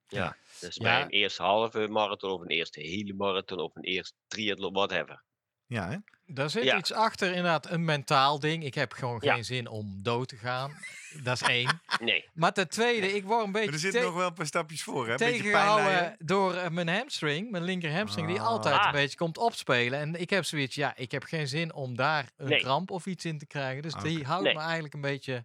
Ja, 0.06 0.36
dus 0.60 0.76
Ja. 0.76 0.82
bij 0.82 1.02
een 1.02 1.10
eerste 1.10 1.42
halve 1.42 1.88
marathon 1.88 2.30
of 2.30 2.40
een 2.40 2.48
eerste 2.48 2.80
hele 2.80 3.14
marathon 3.14 3.58
of 3.58 3.74
een 3.76 3.82
eerste 3.84 4.16
triathlon, 4.26 4.72
whatever. 4.72 5.24
Ja, 5.66 5.88
hè? 5.90 5.96
Daar 6.28 6.50
zit 6.50 6.64
Ja. 6.64 6.76
iets 6.76 6.92
achter, 6.92 7.28
inderdaad, 7.28 7.70
een 7.70 7.84
mentaal 7.84 8.40
ding. 8.40 8.64
Ik 8.64 8.74
heb 8.74 8.92
gewoon 8.92 9.18
Ja. 9.20 9.34
geen 9.34 9.44
zin 9.44 9.68
om 9.68 10.02
dood 10.02 10.28
te 10.28 10.36
gaan. 10.36 10.76
Dat 11.22 11.40
is 11.40 11.48
één. 11.48 11.80
Nee. 12.00 12.24
Maar 12.34 12.52
ten 12.52 12.68
tweede, 12.68 13.14
ik 13.14 13.24
word 13.24 13.44
een 13.46 13.52
beetje 13.52 13.64
Maar 13.66 13.74
er 13.74 13.80
zitten 13.80 14.00
te- 14.00 14.06
nog 14.06 14.16
wel 14.16 14.26
een 14.26 14.34
paar 14.34 14.46
stapjes 14.46 14.82
voor, 14.82 15.04
hè? 15.06 15.10
Een 15.12 15.16
beetje 15.16 15.32
tegengehouden 15.42 16.16
door 16.18 16.54
eh, 16.54 16.70
mijn 16.70 16.88
hamstring, 16.88 17.50
mijn 17.50 17.62
linker 17.64 17.94
hamstring, 17.96 18.28
die 18.28 18.40
Ah. 18.40 18.46
altijd 18.46 18.74
Ah. 18.78 18.86
een 18.86 18.92
beetje 18.92 19.16
komt 19.16 19.38
opspelen. 19.38 19.98
En 19.98 20.14
ik 20.20 20.30
heb 20.30 20.44
zoiets, 20.44 20.74
ja, 20.74 20.96
ik 20.96 21.10
heb 21.10 21.22
geen 21.24 21.48
zin 21.48 21.74
om 21.74 21.96
daar 21.96 22.30
een 22.36 22.48
Nee. 22.48 22.60
kramp 22.60 22.90
of 22.90 23.06
iets 23.06 23.24
in 23.24 23.38
te 23.38 23.46
krijgen. 23.46 23.82
Dus 23.82 23.94
die 23.94 24.18
Oké. 24.18 24.26
houdt 24.26 24.44
Nee. 24.44 24.54
me 24.54 24.60
eigenlijk 24.60 24.94
een 24.94 25.00
beetje, 25.00 25.44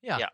ja. 0.00 0.18
Ja. 0.18 0.32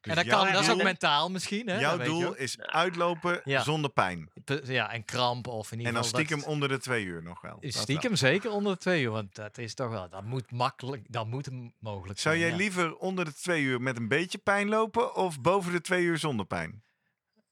Dus 0.00 0.10
en 0.10 0.16
dat, 0.18 0.24
jouw 0.24 0.42
kan, 0.44 0.52
dat 0.52 0.62
is 0.62 0.68
ook 0.68 0.74
doel- 0.74 0.84
mentaal 0.84 1.30
misschien, 1.30 1.66
hè? 1.68 1.78
Jouw 1.80 1.90
dat 1.90 1.98
weet 2.06 2.16
je 2.16 2.22
doel 2.24 2.34
is 2.36 2.58
uitlopen 2.60 3.40
Ja. 3.44 3.62
zonder 3.62 3.90
pijn. 3.90 4.30
Ja, 4.64 4.92
en 4.92 5.04
kramp 5.04 5.46
of 5.46 5.72
in 5.72 5.78
ieder 5.78 5.86
En 5.86 5.94
dan 5.94 6.04
geval... 6.04 6.18
dat- 6.18 6.28
stiekem 6.28 6.52
onder 6.52 6.68
de 6.68 6.78
twee 6.78 7.04
uur 7.04 7.22
nog 7.22 7.40
wel. 7.40 7.58
Dat 7.60 7.72
wel. 7.72 7.82
Stiekem 7.82 8.16
zeker 8.16 8.50
onder 8.50 8.72
de 8.72 8.78
twee 8.78 9.02
uur, 9.02 9.10
want 9.10 9.34
dat 9.34 9.58
is 9.58 9.74
toch 9.74 9.90
wel, 9.90 10.08
dat 10.08 10.24
moet 10.24 10.50
makkelijk, 10.50 11.04
dat 11.12 11.26
moet 11.26 11.48
mogelijk 11.78 12.18
Zou 12.18 12.36
zijn. 12.36 12.38
jij 12.48 12.48
ja. 12.58 12.62
liever 12.62 12.96
onder 12.96 13.24
de 13.24 13.34
twee 13.34 13.62
uur 13.62 13.80
met 13.80 13.96
een 13.96 14.08
beetje 14.08 14.38
pijn 14.38 14.68
lopen 14.68 15.14
of 15.14 15.40
boven 15.40 15.72
de 15.72 15.80
twee 15.80 16.02
uur 16.04 16.18
zonder 16.18 16.46
pijn? 16.46 16.82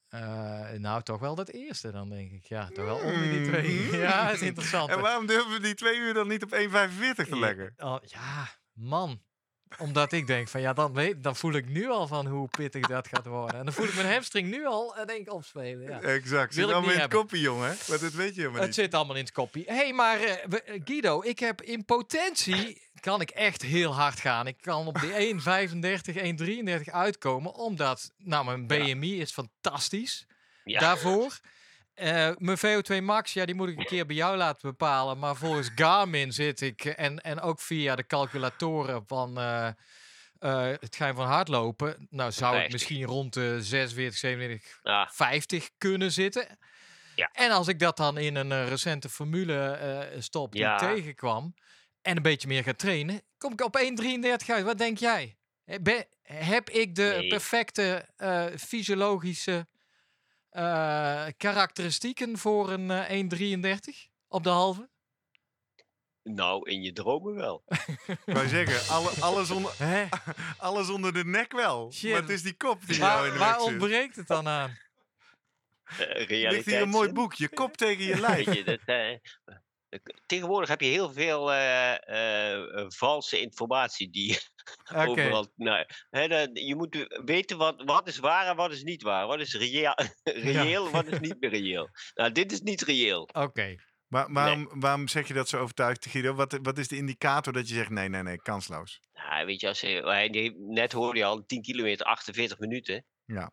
Eh, 0.08 0.70
nou, 0.70 1.02
toch 1.02 1.20
wel 1.20 1.34
dat 1.34 1.48
eerste 1.48 1.90
dan, 1.90 2.08
denk 2.08 2.30
ik. 2.32 2.44
Ja, 2.44 2.68
toch 2.68 2.84
wel 2.84 2.96
onder 2.96 3.22
die 3.22 3.46
twee 3.48 3.62
Mm. 3.70 3.78
uur. 3.78 3.96
Ja, 4.06 4.24
dat 4.26 4.34
is 4.34 4.42
interessant. 4.42 4.90
En 4.90 5.00
waarom 5.00 5.26
durven 5.26 5.52
we 5.52 5.60
die 5.60 5.74
twee 5.74 5.96
uur 5.98 6.14
dan 6.14 6.28
niet 6.28 6.42
op 6.42 6.52
1,45 6.52 7.28
te 7.28 7.34
Ja, 7.34 7.40
leggen? 7.40 7.74
oh, 7.76 7.96
ja, 8.02 8.48
man. 8.72 9.20
Omdat 9.78 10.12
ik 10.12 10.26
denk 10.26 10.48
van 10.48 10.60
ja, 10.60 10.72
dan, 10.72 10.94
weet, 10.94 11.22
dan 11.22 11.36
voel 11.36 11.52
ik 11.52 11.68
nu 11.68 11.88
al 11.90 12.06
van 12.06 12.26
hoe 12.26 12.48
pittig 12.48 12.86
dat 12.86 13.08
gaat 13.08 13.26
worden. 13.26 13.58
En 13.58 13.64
dan 13.64 13.74
voel 13.74 13.86
ik 13.86 13.94
mijn 13.94 14.12
hamstring 14.12 14.50
nu 14.50 14.66
al 14.66 14.96
en 14.96 15.06
denk 15.06 15.20
ik 15.20 15.32
opspelen. 15.32 15.88
Ja. 15.88 16.00
Exact. 16.00 16.54
Wil 16.54 16.62
Zit 16.62 16.68
ik 16.68 16.74
allemaal 16.74 16.94
in 16.94 17.00
het 17.00 17.14
koppie, 17.14 17.40
jongen. 17.40 17.76
Maar 17.88 17.98
dat 17.98 18.12
weet 18.12 18.34
je 18.34 18.40
helemaal 18.40 18.60
Het 18.60 18.66
niet. 18.66 18.74
zit 18.74 18.94
allemaal 18.94 19.16
in 19.16 19.22
het 19.22 19.32
kopie. 19.32 19.64
Hé, 19.66 19.74
hey, 19.74 19.92
maar 19.92 20.20
eh, 20.20 20.32
eh, 20.32 20.80
Guido, 20.84 21.22
ik 21.22 21.38
heb 21.38 21.62
in 21.62 21.84
potentie 21.84 22.84
kan 23.00 23.20
ik 23.20 23.30
echt 23.30 23.62
heel 23.62 23.94
hard 23.94 24.20
gaan. 24.20 24.46
Ik 24.46 24.56
kan 24.60 24.86
op 24.86 25.00
die 25.00 25.34
1,35, 25.34 26.16
1,33 26.86 26.92
uitkomen, 26.92 27.54
omdat 27.54 28.12
nou 28.18 28.44
mijn 28.44 28.66
BMI 28.66 29.20
is 29.20 29.32
fantastisch. 29.32 30.26
Ja. 30.64 30.80
Daarvoor. 30.80 31.38
Eh, 31.96 32.30
mijn 32.38 32.58
VO2 32.58 33.02
max, 33.02 33.32
ja, 33.32 33.44
die 33.44 33.54
moet 33.54 33.68
ik 33.68 33.78
een 33.78 33.84
keer 33.86 34.06
bij 34.06 34.16
jou 34.16 34.36
laten 34.36 34.70
bepalen. 34.70 35.18
Maar 35.18 35.36
volgens 35.36 35.70
Garmin 35.74 36.32
zit 36.32 36.60
ik, 36.60 36.84
en, 36.84 37.20
en 37.20 37.40
ook 37.40 37.60
via 37.60 37.96
de 37.96 38.06
calculatoren 38.06 39.02
van 39.06 39.38
eh, 39.38 39.66
eh, 40.38 40.76
het 40.80 40.96
geheim 40.96 41.14
van 41.14 41.26
hardlopen, 41.26 42.06
nou 42.10 42.32
zou 42.32 42.50
ik 42.54 42.60
50. 42.60 42.72
misschien 42.72 43.04
rond 43.06 43.32
de 43.32 43.62
46, 43.62 44.18
47, 44.18 44.78
Ah, 44.82 45.08
50 45.10 45.70
kunnen 45.78 46.12
zitten. 46.12 46.58
Ja. 47.14 47.28
En 47.32 47.50
als 47.50 47.68
ik 47.68 47.78
dat 47.78 47.96
dan 47.96 48.18
in 48.18 48.34
een 48.36 48.68
recente 48.68 49.08
formule 49.08 50.10
stop 50.18 50.52
die 50.52 50.60
Ja. 50.60 50.76
tegenkwam 50.78 51.54
en 52.02 52.16
een 52.16 52.22
beetje 52.22 52.48
meer 52.48 52.62
ga 52.62 52.72
trainen, 52.72 53.22
kom 53.38 53.52
ik 53.52 53.60
op 53.64 53.76
1,33 53.76 54.50
uit. 54.54 54.64
Wat 54.64 54.78
denk 54.78 54.98
jij? 54.98 55.36
Ben- 55.80 56.06
heb 56.22 56.70
ik 56.70 56.94
de 56.94 57.14
Nee. 57.18 57.28
perfecte 57.28 58.08
fysiologische 58.58 59.66
eh, 60.56 61.26
karakteristieken 61.36 62.38
voor 62.38 62.70
een 62.70 62.90
eh, 62.90 63.22
1,33 63.90 64.10
op 64.28 64.42
de 64.44 64.50
halve? 64.50 64.88
nou, 66.22 66.70
in 66.70 66.82
je 66.82 66.92
dromen 66.92 67.34
wel. 67.34 67.62
Ik 68.06 68.18
wou 68.24 68.48
zeggen, 68.48 68.94
alle, 68.94 69.10
alles, 69.20 69.50
onder, 69.50 69.72
Hè? 69.84 70.06
alles 70.68 70.88
onder 70.88 71.12
de 71.12 71.24
nek 71.24 71.52
wel. 71.52 71.92
Shit. 71.92 72.10
Maar 72.10 72.20
het 72.20 72.30
is 72.30 72.42
die 72.42 72.56
kop 72.56 72.86
die 72.86 72.96
jou 72.96 73.26
in 73.26 73.30
Waar, 73.30 73.32
de 73.32 73.38
waar 73.38 73.60
ontbreekt 73.60 74.16
het 74.16 74.26
dan 74.26 74.48
aan? 74.48 74.78
Eh, 75.84 76.00
Er 76.00 76.16
ligt 76.16 76.28
realiteit. 76.30 76.64
hier 76.64 76.80
een 76.80 76.88
mooi 76.88 77.12
boek. 77.12 77.34
Je 77.34 77.48
kop 77.48 77.76
tegen 77.76 78.04
je 78.04 78.20
lijf. 78.20 78.44
Weet 78.44 78.54
je, 78.64 78.64
dat, 78.64 78.80
eh, 78.84 79.12
eh, 79.12 79.18
tegenwoordig 80.26 80.68
heb 80.68 80.80
je 80.80 80.86
heel 80.86 81.12
veel 81.12 81.52
eh, 81.52 81.92
eh, 81.92 82.80
eh, 82.80 82.84
valse 82.88 83.40
informatie 83.40 84.10
die 84.10 84.38
overal. 85.06 85.52
Nou, 85.54 85.86
je 86.52 86.74
moet 86.76 87.06
weten 87.24 87.58
wat, 87.58 87.82
wat 87.84 88.08
is 88.08 88.18
waar 88.18 88.46
en 88.46 88.56
wat 88.56 88.72
is 88.72 88.82
niet 88.82 89.02
waar. 89.02 89.26
Wat 89.26 89.40
is 89.40 89.54
reëel, 89.64 89.94
reëel 90.22 90.90
wat 90.90 91.06
is 91.06 91.18
niet 91.18 91.36
meer 91.40 91.50
reëel. 91.50 91.88
Nou, 92.14 92.32
dit 92.32 92.52
is 92.52 92.60
niet 92.60 92.82
reëel. 92.82 93.28
Oké. 93.32 93.74
Maar 94.06 94.32
waarom, 94.32 94.80
waarom 94.80 95.08
zeg 95.08 95.28
je 95.28 95.34
dat 95.34 95.48
zo 95.48 95.58
overtuigd, 95.58 96.06
Guido? 96.06 96.34
Wat, 96.34 96.58
wat 96.62 96.78
is 96.78 96.88
de 96.88 96.96
indicator 96.96 97.52
dat 97.52 97.68
je 97.68 97.74
zegt 97.74 97.90
nee, 97.90 98.08
nee, 98.08 98.22
nee, 98.22 98.36
kansloos? 98.36 99.00
Nou, 99.12 99.46
weet 99.46 99.60
je, 99.60 99.68
als 99.68 99.80
je, 99.80 100.54
net 100.56 100.92
hoorde 100.92 101.18
je 101.18 101.24
al 101.24 101.46
10 101.46 101.62
kilometer 101.62 102.06
48 102.06 102.58
minuten. 102.58 103.04
Ja. 103.24 103.52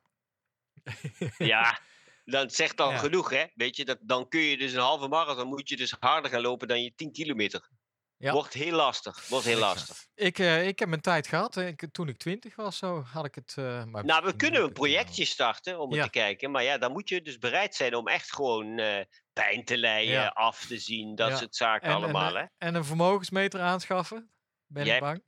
Ja, 1.38 1.80
dat 2.26 2.54
zegt 2.54 2.78
dan 2.78 2.90
Ja. 2.92 2.98
genoeg, 2.98 3.30
hè? 3.30 3.44
Weet 3.54 3.76
je, 3.76 3.86
dat, 3.86 3.98
dan 4.02 4.28
kun 4.28 4.40
je 4.42 4.58
dus 4.58 4.74
een 4.74 4.80
halve 4.80 5.08
marathon, 5.08 5.48
moet 5.48 5.70
je 5.70 5.76
dus 5.78 5.96
harder 6.00 6.32
gaan 6.32 6.42
lopen 6.42 6.68
dan 6.68 6.84
je 6.84 6.94
10 6.96 7.12
kilometer. 7.12 7.70
Ja. 8.18 8.32
Wordt 8.32 8.54
heel 8.54 8.76
lastig. 8.76 9.28
Wordt 9.28 9.46
heel 9.46 9.58
Exact. 9.58 9.76
lastig. 9.78 10.06
Ik, 10.16 10.40
eh, 10.40 10.68
ik 10.68 10.80
heb 10.80 10.90
mijn 10.90 11.02
tijd 11.02 11.28
gehad. 11.28 11.56
hè. 11.56 11.68
Ik, 11.68 11.88
toen 11.92 12.08
ik 12.08 12.18
20 12.18 12.56
was, 12.56 12.78
zo 12.78 13.02
had 13.02 13.26
ik 13.26 13.36
het. 13.36 13.54
eh, 13.58 13.84
maar 13.84 14.06
Nou, 14.06 14.26
we 14.26 14.36
kunnen 14.36 14.64
een 14.64 14.74
projectje 14.74 15.26
starten 15.26 15.80
om 15.80 15.88
het 15.90 15.98
Ja. 15.98 16.04
te 16.04 16.10
kijken. 16.10 16.52
Maar 16.52 16.64
ja, 16.64 16.78
dan 16.78 16.92
moet 16.92 17.10
je 17.10 17.22
dus 17.22 17.38
bereid 17.38 17.76
zijn 17.76 17.96
om 17.96 18.08
echt 18.08 18.34
gewoon 18.34 18.78
eh, 18.80 19.06
pijn 19.34 19.66
te 19.66 19.78
lijden, 19.78 20.14
Ja. 20.14 20.28
af 20.28 20.66
te 20.66 20.78
zien, 20.78 21.16
dat 21.16 21.30
Ja. 21.30 21.36
soort 21.38 21.56
zaken 21.56 21.88
En, 21.90 21.96
allemaal, 21.96 22.36
en, 22.38 22.42
hè? 22.58 22.68
en 22.68 22.76
een 22.76 22.86
vermogensmeter 22.86 23.60
aanschaffen. 23.62 24.32
Ben 24.68 24.86
Jij 24.86 24.96
ik 24.96 25.02
bang. 25.02 25.24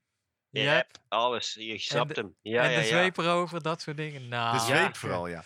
Je 0.49 0.59
hebt 0.61 0.99
alles, 1.07 1.53
je 1.53 1.77
snapt 1.79 2.15
de- 2.15 2.21
hem. 2.21 2.35
Ja, 2.41 2.63
en 2.63 2.69
ja, 2.71 2.75
de 2.77 2.81
ja. 2.83 2.87
zweep 2.89 3.17
erover, 3.17 3.61
dat 3.61 3.81
soort 3.81 3.97
dingen. 3.97 4.27
Nou, 4.27 4.57
De 4.57 4.63
zweep 4.63 4.93
ja. 4.93 4.93
vooral, 4.93 5.27
ja. 5.27 5.43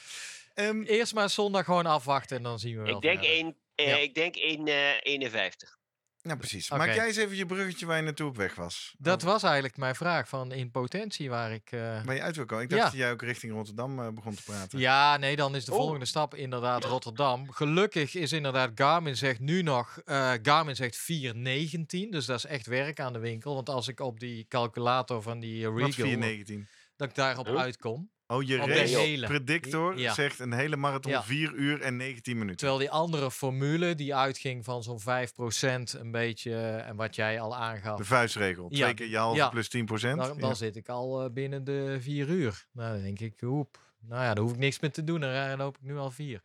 Ehm, 0.59 0.81
Eerst 0.81 1.13
maar 1.13 1.29
zondag 1.29 1.65
gewoon 1.65 1.85
afwachten 1.85 2.37
en 2.37 2.43
dan 2.43 2.59
zien 2.59 2.75
we 2.77 2.81
wel. 2.83 2.95
Ik 2.95 3.01
denk, 3.01 3.23
één, 3.23 3.55
eh, 3.75 3.87
Ja. 3.87 3.95
ik 3.97 4.15
denk 4.15 4.35
één, 4.35 4.67
eh, 4.67 4.93
51. 5.01 5.77
nou, 6.21 6.37
precies. 6.37 6.69
Maak 6.69 6.93
jij 6.93 7.07
eens 7.07 7.15
even 7.17 7.35
je 7.35 7.45
bruggetje 7.45 7.85
waar 7.85 7.97
je 7.97 8.03
naartoe 8.03 8.27
op 8.29 8.35
weg 8.35 8.55
was. 8.55 8.95
Dat 8.97 9.23
Oh, 9.23 9.29
was 9.29 9.43
eigenlijk 9.43 9.77
mijn 9.77 9.95
vraag 9.95 10.27
van 10.29 10.51
in 10.51 10.71
potentie 10.71 11.29
waar 11.29 11.51
ik. 11.51 11.71
eh, 11.71 11.79
Waar 12.05 12.15
je 12.15 12.21
uit 12.21 12.35
wil 12.35 12.45
komen. 12.45 12.63
Ik 12.63 12.69
dacht 12.69 12.81
Ja. 12.83 12.89
dat 12.89 12.97
jij 12.99 13.11
ook 13.11 13.21
richting 13.21 13.53
Rotterdam 13.53 13.99
eh, 13.99 14.07
begon 14.09 14.35
te 14.35 14.43
praten. 14.43 14.79
Ja, 14.79 15.17
nee, 15.17 15.35
dan 15.35 15.55
is 15.55 15.65
de 15.65 15.71
Oh. 15.71 15.77
volgende 15.77 16.05
stap 16.05 16.35
inderdaad 16.35 16.83
Rotterdam. 16.83 17.51
Gelukkig 17.51 18.15
is 18.15 18.31
inderdaad 18.31 18.71
Garmin 18.75 19.17
zegt 19.17 19.39
nu 19.39 19.61
nog, 19.61 20.01
eh, 20.05 20.33
Garmin 20.41 20.75
zegt 20.75 20.97
419, 20.97 22.11
dus 22.11 22.25
dat 22.25 22.37
is 22.37 22.45
echt 22.45 22.65
werk 22.65 22.99
aan 22.99 23.13
de 23.13 23.19
winkel. 23.19 23.53
Want 23.55 23.69
als 23.69 23.87
ik 23.87 23.99
op 23.99 24.19
die 24.19 24.45
calculator 24.47 25.21
van 25.21 25.39
die 25.39 25.67
Wat 25.69 25.75
Regal, 25.77 25.91
419? 25.91 26.67
dat 26.95 27.09
ik 27.09 27.15
daarop 27.15 27.47
uitkom. 27.47 28.09
Oh, 28.31 28.43
je 28.43 28.57
race 28.57 29.23
predictor 29.27 29.97
Ja. 29.99 30.13
zegt 30.13 30.39
een 30.39 30.53
hele 30.53 30.75
marathon 30.75 31.11
Ja. 31.11 31.23
4 31.23 31.53
uur 31.53 31.81
en 31.81 31.95
19 31.95 32.37
minuten. 32.37 32.57
Terwijl 32.57 32.79
die 32.79 32.91
andere 32.91 33.31
formule, 33.31 33.95
die 33.95 34.15
uitging 34.15 34.65
van 34.65 34.83
zo'n 34.83 34.99
5% 34.99 35.93
een 35.93 36.11
beetje, 36.11 36.51
eh, 36.51 36.87
en 36.87 36.95
wat 36.95 37.15
jij 37.15 37.39
al 37.39 37.55
aangaf, 37.55 37.97
De 37.97 38.03
vuistregel. 38.05 38.67
Ja. 38.69 38.77
Twee 38.83 38.93
keer 38.93 39.07
je 39.09 39.17
halve 39.17 39.49
plus 39.49 39.69
10 39.69 39.85
procent. 39.85 40.17
dan, 40.21 40.39
dan 40.39 40.55
zit 40.55 40.75
ik 40.75 40.89
al 40.89 41.23
eh, 41.23 41.29
binnen 41.31 41.63
de 41.63 41.97
vier 41.99 42.27
uur. 42.27 42.65
Nou, 42.71 42.93
dan 42.93 43.01
denk 43.01 43.19
ik, 43.19 43.39
hoep. 43.39 43.79
Nou 44.01 44.23
ja, 44.23 44.33
dan 44.33 44.43
hoef 44.43 44.53
ik 44.53 44.59
niks 44.59 44.79
meer 44.79 44.91
te 44.91 45.03
doen. 45.03 45.19
Dan 45.19 45.29
eh, 45.31 45.53
loop 45.57 45.75
ik 45.75 45.83
nu 45.83 45.97
al 45.97 46.11
vier. 46.11 46.41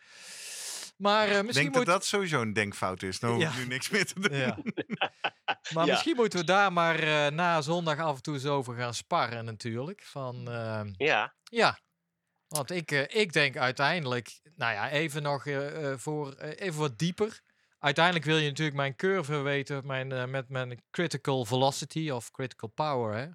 Maar 0.97 1.28
eh, 1.28 1.36
Ik 1.38 1.42
misschien 1.42 1.64
denk 1.64 1.76
moet... 1.76 1.86
dat 1.86 1.95
dat 1.95 2.05
sowieso 2.05 2.40
een 2.40 2.53
denkfout 2.53 3.03
is. 3.03 3.18
Dan 3.20 3.30
hoef 3.34 3.42
ik 3.45 3.57
nu 3.57 3.66
niks 3.66 3.90
meer 3.90 4.07
te 4.07 4.20
doen. 4.20 4.36
Ja. 4.38 4.59
maar 5.74 5.86
Ja. 5.86 5.92
misschien 5.92 6.16
moeten 6.16 6.38
we 6.38 6.45
daar 6.45 6.72
maar 6.72 6.99
eh, 6.99 7.30
na 7.32 7.61
zondag 7.61 7.99
af 7.99 8.16
en 8.16 8.22
toe 8.22 8.34
eens 8.34 8.47
over 8.47 8.74
gaan 8.74 8.95
sparren 8.95 9.45
natuurlijk. 9.45 10.03
Van, 10.03 10.49
eh, 10.51 10.80
Ja, 10.97 11.34
ja, 11.42 11.78
want 12.49 12.70
ik, 12.70 12.90
eh, 12.90 13.20
ik 13.22 13.32
denk 13.32 13.57
uiteindelijk, 13.57 14.40
nou 14.57 14.72
ja, 14.72 14.90
even 14.90 15.22
nog 15.22 15.42
voor, 15.97 16.32
eh, 16.32 16.66
even 16.66 16.80
wat 16.80 16.99
dieper. 16.99 17.40
Uiteindelijk 17.78 18.24
wil 18.24 18.36
je 18.36 18.49
natuurlijk 18.49 18.76
mijn 18.76 18.97
curve 18.97 19.40
weten 19.40 19.86
mijn, 19.86 20.12
eh, 20.12 20.24
met 20.24 20.49
mijn 20.49 20.82
critical 20.90 21.45
velocity 21.45 22.11
of 22.11 22.30
critical 22.30 22.68
power. 22.68 23.14
Hè? 23.16 23.24
Hoe, 23.24 23.34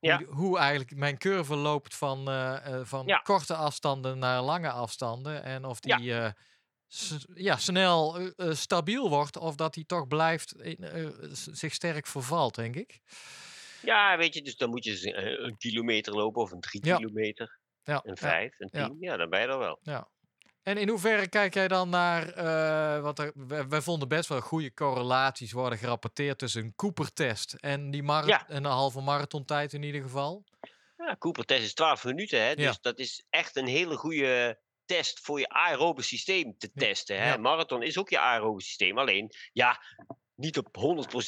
Ja. 0.00 0.22
hoe 0.24 0.58
eigenlijk 0.58 0.96
mijn 0.96 1.18
curve 1.18 1.54
loopt 1.54 1.94
van, 1.96 2.28
eh, 2.28 2.74
eh, 2.74 2.80
van 2.86 3.06
Ja. 3.06 3.18
korte 3.18 3.54
afstanden 3.54 4.18
naar 4.18 4.42
lange 4.42 4.70
afstanden. 4.70 5.42
En 5.42 5.64
of 5.64 5.80
die 5.80 6.14
eh, 6.14 6.30
ja, 7.34 7.56
snel 7.56 8.18
eh, 8.18 8.30
eh, 8.36 8.54
stabiel 8.54 9.08
wordt 9.08 9.36
of 9.36 9.54
dat 9.54 9.74
die 9.74 9.86
toch 9.86 10.06
blijft 10.06 10.54
in, 10.62 10.76
eh, 10.76 11.08
zich 11.32 11.74
sterk 11.74 12.06
vervalt, 12.06 12.54
denk 12.54 12.76
ik. 12.76 13.00
ja, 13.82 14.16
weet 14.16 14.34
je, 14.34 14.42
dus 14.42 14.56
dan 14.56 14.70
moet 14.70 14.84
je 14.84 15.14
een, 15.42 15.56
kilometer 15.56 16.12
lopen 16.14 16.42
of 16.42 16.50
een 16.52 16.60
drie 16.60 16.86
Ja. 16.86 16.96
kilometer. 16.96 17.58
Ja, 17.82 18.00
Een 18.04 18.16
vijf, 18.16 18.54
een 18.58 18.68
ja. 18.72 18.86
tien. 18.86 18.96
Ja, 19.00 19.16
dan 19.16 19.28
ben 19.30 19.40
je 19.40 19.46
er 19.46 19.58
wel. 19.58 19.78
ja. 19.82 20.08
En 20.62 20.76
in 20.76 20.88
hoeverre 20.88 21.28
kijk 21.28 21.54
jij 21.54 21.68
dan 21.68 21.88
naar, 21.88 22.24
wat 23.02 23.18
er, 23.18 23.32
we, 23.34 23.66
we 23.68 23.82
vonden 23.82 24.08
best 24.08 24.28
wel 24.28 24.40
goede 24.40 24.74
correlaties 24.74 25.52
worden 25.52 25.78
gerapporteerd 25.78 26.38
tussen 26.38 26.62
een 26.64 26.74
Cooper-test 26.74 27.52
en 27.52 27.90
die 27.90 28.02
Ja. 28.04 28.48
en 28.48 28.64
een 28.64 28.70
halve 28.70 29.00
marathontijd 29.00 29.72
in 29.72 29.82
ieder 29.82 30.02
geval. 30.02 30.44
Ja, 30.96 31.16
Cooper 31.18 31.44
test 31.44 31.62
is 31.62 31.74
12 31.74 32.04
minuten, 32.04 32.42
hè? 32.46 32.54
Dus 32.54 32.80
dat 32.80 32.98
is 32.98 33.24
echt 33.30 33.56
een 33.56 33.66
hele 33.66 33.96
goede 33.96 34.60
test 34.88 35.20
voor 35.20 35.38
je 35.40 35.48
aerobe 35.48 36.02
systeem 36.02 36.58
te 36.58 36.70
Ja, 36.72 36.80
testen. 36.86 37.18
Hè? 37.18 37.28
ja. 37.28 37.36
Marathon 37.36 37.82
is 37.82 37.98
ook 37.98 38.08
je 38.08 38.18
aerobe 38.18 38.62
systeem. 38.62 38.98
Alleen, 38.98 39.30
ja, 39.52 39.82
niet 40.34 40.58
op 40.58 40.76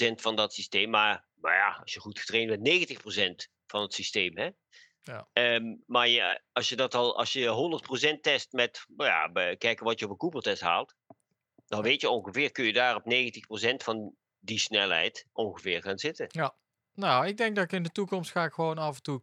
100% 0.08 0.12
van 0.20 0.36
dat 0.36 0.54
systeem, 0.54 0.90
maar, 0.90 1.26
maar 1.34 1.54
ja, 1.56 1.78
als 1.80 1.92
je 1.92 2.00
goed 2.00 2.18
getraind 2.18 2.62
bent, 2.62 2.90
90% 3.48 3.50
van 3.66 3.82
het 3.82 3.94
systeem. 3.94 4.36
Hè? 4.36 4.50
Ja. 5.00 5.28
Ehm, 5.32 5.76
maar 5.86 6.08
je, 6.08 6.42
als 6.52 6.68
je 6.68 6.76
dat 6.76 6.94
al, 6.94 7.18
als 7.18 7.32
je 7.32 7.48
100% 8.16 8.20
test 8.20 8.52
met, 8.52 8.84
nou 8.96 9.10
ja, 9.10 9.54
kijken 9.54 9.84
wat 9.84 9.98
je 9.98 10.04
op 10.04 10.10
een 10.10 10.16
Cooper 10.16 10.42
test 10.42 10.62
haalt, 10.62 10.94
dan 11.66 11.82
weet 11.82 12.00
je 12.00 12.08
ongeveer, 12.08 12.52
kun 12.52 12.64
je 12.64 12.72
daar 12.72 12.96
op 12.96 13.04
90% 13.04 13.82
van 13.84 14.14
die 14.38 14.58
snelheid 14.58 15.26
ongeveer 15.32 15.82
gaan 15.82 15.98
zitten. 15.98 16.26
Nou, 16.94 17.26
ik 17.26 17.36
denk 17.36 17.54
dat 17.54 17.64
ik 17.64 17.72
in 17.72 17.82
de 17.82 17.90
toekomst 17.92 18.30
ga 18.30 18.44
ik 18.44 18.52
gewoon 18.52 18.78
af 18.78 18.96
en 18.96 19.02
toe 19.02 19.14
een 19.14 19.22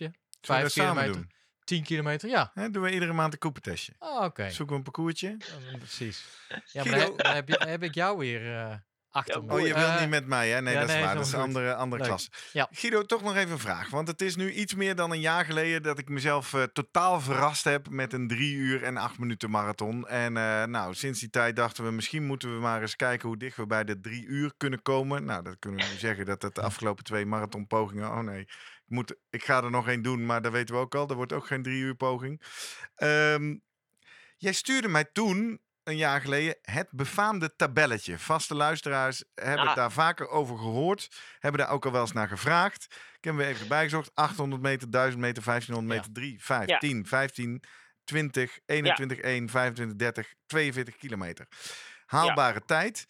we 0.00 0.12
Vijf 0.40 0.72
kilometer. 0.72 1.12
doen? 1.12 1.30
10 1.70 1.82
kilometer, 1.84 2.28
ja. 2.28 2.50
Hè, 2.54 2.70
doen 2.70 2.82
we 2.82 2.92
iedere 2.92 3.12
maand 3.12 3.32
een 3.32 3.38
koepentestje. 3.38 3.92
Oh, 3.98 4.24
oké. 4.24 4.50
Zoeken 4.50 4.66
we 4.66 4.74
een 4.74 4.82
parcoursje. 4.92 5.36
Precies. 5.78 6.24
Ja, 6.72 6.84
maar 6.84 6.98
dan, 6.98 7.00
heb- 7.00 7.16
dan 7.18 7.34
heb, 7.34 7.48
je, 7.48 7.64
heb 7.68 7.82
ik 7.82 7.94
jou 7.94 8.18
weer 8.18 8.56
eh, 8.56 8.74
achter 9.10 9.34
Ja, 9.40 9.46
me. 9.46 9.52
Oh, 9.52 9.58
je 9.60 9.74
wilt 9.74 9.76
Eh, 9.86 10.00
niet 10.00 10.08
met 10.08 10.26
mij, 10.26 10.50
hè? 10.50 10.60
Nee, 10.62 10.74
ja, 10.74 10.80
dat 10.80 10.88
is 10.88 10.94
nee, 10.94 11.04
waar. 11.04 11.14
Dat 11.14 11.26
is 11.26 11.32
een 11.32 11.40
andere, 11.40 11.74
andere 11.74 12.00
Leuk. 12.00 12.08
klasse. 12.10 12.30
Ja. 12.52 12.68
Guido, 12.70 13.02
toch 13.02 13.22
nog 13.22 13.36
even 13.36 13.50
een 13.50 13.58
vraag. 13.58 13.90
Want 13.90 14.08
het 14.08 14.22
is 14.22 14.36
nu 14.36 14.52
iets 14.52 14.74
meer 14.74 14.94
dan 14.94 15.10
een 15.10 15.20
jaar 15.20 15.44
geleden 15.44 15.82
dat 15.82 15.98
ik 15.98 16.08
mezelf 16.08 16.54
eh, 16.54 16.62
totaal 16.62 17.20
verrast 17.20 17.64
heb 17.64 17.88
met 17.88 18.12
een 18.12 18.28
drie 18.28 18.54
uur 18.54 18.82
en 18.82 18.96
acht 18.96 19.18
minuten 19.18 19.50
marathon. 19.50 20.08
En 20.08 20.36
eh, 20.36 20.64
nou, 20.64 20.94
sinds 20.94 21.20
die 21.20 21.30
tijd 21.30 21.56
dachten 21.56 21.84
we, 21.84 21.90
misschien 21.90 22.26
moeten 22.26 22.54
we 22.54 22.60
maar 22.60 22.80
eens 22.80 22.96
kijken 22.96 23.28
hoe 23.28 23.36
dicht 23.38 23.56
we 23.56 23.66
bij 23.66 23.84
de 23.84 24.00
drie 24.00 24.24
uur 24.26 24.52
kunnen 24.56 24.82
komen. 24.82 25.24
Nou, 25.24 25.42
dat 25.42 25.56
kunnen 25.58 25.80
we 25.86 25.92
nu 25.92 25.98
zeggen 25.98 26.24
dat 26.26 26.42
het 26.42 26.54
de 26.54 26.62
afgelopen 26.62 27.04
twee 27.04 27.26
marathonpogingen... 27.26 28.08
Oh 28.10 28.18
nee, 28.20 28.48
moet, 28.90 29.14
ik 29.30 29.44
ga 29.44 29.62
er 29.62 29.70
nog 29.70 29.88
één 29.88 30.02
doen, 30.02 30.26
maar 30.26 30.42
dat 30.42 30.52
weten 30.52 30.74
we 30.74 30.80
ook 30.80 30.94
al. 30.94 31.08
Er 31.08 31.14
wordt 31.14 31.32
ook 31.32 31.46
geen 31.46 31.62
drie 31.62 31.80
uur 31.82 31.94
poging. 31.94 32.42
Ehm, 32.94 33.56
jij 34.36 34.52
stuurde 34.52 34.88
mij 34.88 35.04
toen 35.04 35.60
een 35.82 35.96
jaar 35.96 36.20
geleden 36.20 36.58
het 36.62 36.88
befaamde 36.90 37.56
tabelletje. 37.56 38.18
Vaste 38.18 38.54
luisteraars 38.54 39.24
hebben 39.34 39.58
Ah. 39.60 39.66
het 39.66 39.76
daar 39.76 39.92
vaker 39.92 40.28
over 40.28 40.56
gehoord. 40.58 41.08
Hebben 41.38 41.60
daar 41.60 41.70
ook 41.70 41.84
al 41.84 41.92
wel 41.92 42.00
eens 42.00 42.12
naar 42.12 42.28
gevraagd. 42.28 42.84
Ik 43.16 43.24
heb 43.24 43.36
hem 43.36 43.46
even 43.46 43.68
bijgezocht. 43.68 44.10
800 44.14 44.62
meter, 44.62 44.90
1000 44.90 45.20
meter, 45.22 45.42
1500 45.42 45.92
Ja. 46.04 46.08
meter, 46.08 46.22
3, 46.22 46.44
5, 46.44 46.68
Ja. 46.68 46.78
10, 46.78 47.06
15, 47.06 47.62
20, 48.04 48.58
21, 48.66 49.18
1, 49.18 49.48
25, 49.48 49.96
30, 49.96 50.34
42 50.46 50.96
kilometer. 50.96 51.46
Haalbare 52.06 52.64
tijd. 52.64 53.06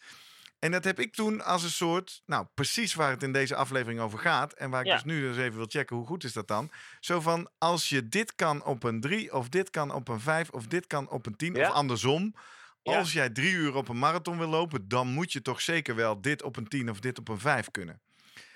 En 0.61 0.71
dat 0.71 0.83
heb 0.83 0.99
ik 0.99 1.13
toen 1.13 1.41
als 1.43 1.63
een 1.63 1.69
soort, 1.69 2.21
nou 2.25 2.45
precies 2.53 2.93
waar 2.93 3.09
het 3.09 3.23
in 3.23 3.31
deze 3.31 3.55
aflevering 3.55 3.99
over 3.99 4.19
gaat. 4.19 4.53
En 4.53 4.69
waar 4.69 4.81
ik 4.81 4.87
Ja. 4.87 4.93
dus 4.93 5.03
nu 5.03 5.21
dus 5.21 5.37
even 5.37 5.55
wil 5.57 5.65
checken, 5.69 5.95
hoe 5.95 6.05
goed 6.05 6.23
is 6.23 6.33
dat 6.33 6.47
dan? 6.47 6.69
Zo 6.99 7.19
van, 7.19 7.49
als 7.57 7.89
je 7.89 8.07
dit 8.09 8.35
kan 8.35 8.63
op 8.63 8.83
een 8.83 9.01
3, 9.01 9.33
of 9.33 9.49
dit 9.49 9.69
kan 9.69 9.91
op 9.93 10.07
een 10.07 10.19
5, 10.19 10.49
of 10.49 10.67
dit 10.67 10.87
kan 10.87 11.09
op 11.09 11.25
een 11.25 11.35
10, 11.35 11.53
Ja. 11.53 11.67
of 11.69 11.73
andersom. 11.75 12.35
Ja. 12.83 12.97
Als 12.97 13.13
jij 13.13 13.29
drie 13.29 13.51
uur 13.53 13.75
op 13.75 13.87
een 13.87 13.99
marathon 13.99 14.37
wil 14.37 14.47
lopen, 14.47 14.87
dan 14.87 15.07
moet 15.07 15.31
je 15.31 15.41
toch 15.41 15.61
zeker 15.61 15.95
wel 15.95 16.21
dit 16.21 16.43
op 16.43 16.57
een 16.57 16.67
10 16.67 16.89
of 16.89 16.99
dit 16.99 17.19
op 17.19 17.27
een 17.27 17.39
5 17.39 17.71
kunnen. 17.71 18.01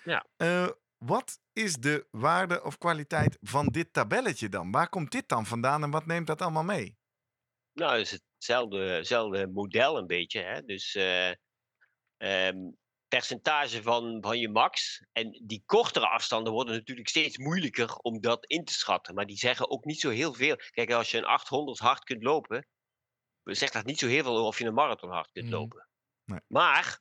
Ja. 0.04 0.26
Eh, 0.38 0.68
wat 0.98 1.40
is 1.54 1.76
de 1.76 2.08
waarde 2.12 2.64
of 2.64 2.78
kwaliteit 2.78 3.38
van 3.42 3.68
dit 3.68 3.94
tabelletje 3.94 4.50
dan? 4.50 4.72
Waar 4.72 4.90
komt 4.90 5.12
dit 5.12 5.28
dan 5.30 5.46
vandaan 5.46 5.84
en 5.84 5.92
wat 5.92 6.06
neemt 6.06 6.28
dat 6.28 6.42
allemaal 6.42 6.64
mee? 6.64 6.98
Nou, 7.74 7.92
het 7.98 8.02
is 8.02 8.20
hetzelfde, 8.36 8.78
hetzelfde 8.80 9.48
model 9.48 9.98
een 9.98 10.08
beetje. 10.08 10.42
Hè? 10.42 10.62
Dus 10.62 10.96
eh, 10.96 11.30
ehm, 12.18 12.58
percentage 13.08 13.82
van, 13.82 14.18
van 14.22 14.40
je 14.40 14.50
max. 14.50 15.06
En 15.12 15.42
die 15.44 15.64
kortere 15.66 16.08
afstanden 16.08 16.54
worden 16.54 16.76
natuurlijk 16.76 17.08
steeds 17.08 17.38
moeilijker 17.38 17.96
om 17.96 18.22
dat 18.22 18.46
in 18.46 18.66
te 18.66 18.74
schatten. 18.74 19.16
Maar 19.16 19.26
die 19.26 19.38
zeggen 19.38 19.70
ook 19.70 19.86
niet 19.86 20.00
zo 20.00 20.10
heel 20.10 20.34
veel. 20.34 20.56
Kijk, 20.72 20.92
als 20.92 21.12
je 21.12 21.18
een 21.18 21.26
800 21.26 21.80
hard 21.80 22.04
kunt 22.04 22.24
lopen, 22.24 22.68
zegt 23.44 23.74
dat 23.74 23.86
niet 23.86 24.00
zo 24.00 24.08
heel 24.08 24.24
veel 24.24 24.46
of 24.46 24.60
je 24.60 24.66
een 24.66 24.74
marathon 24.74 25.10
hard 25.12 25.32
kunt 25.32 25.46
Mhm. 25.46 25.56
lopen. 25.56 25.88
Nee. 26.24 26.40
Maar 26.48 27.00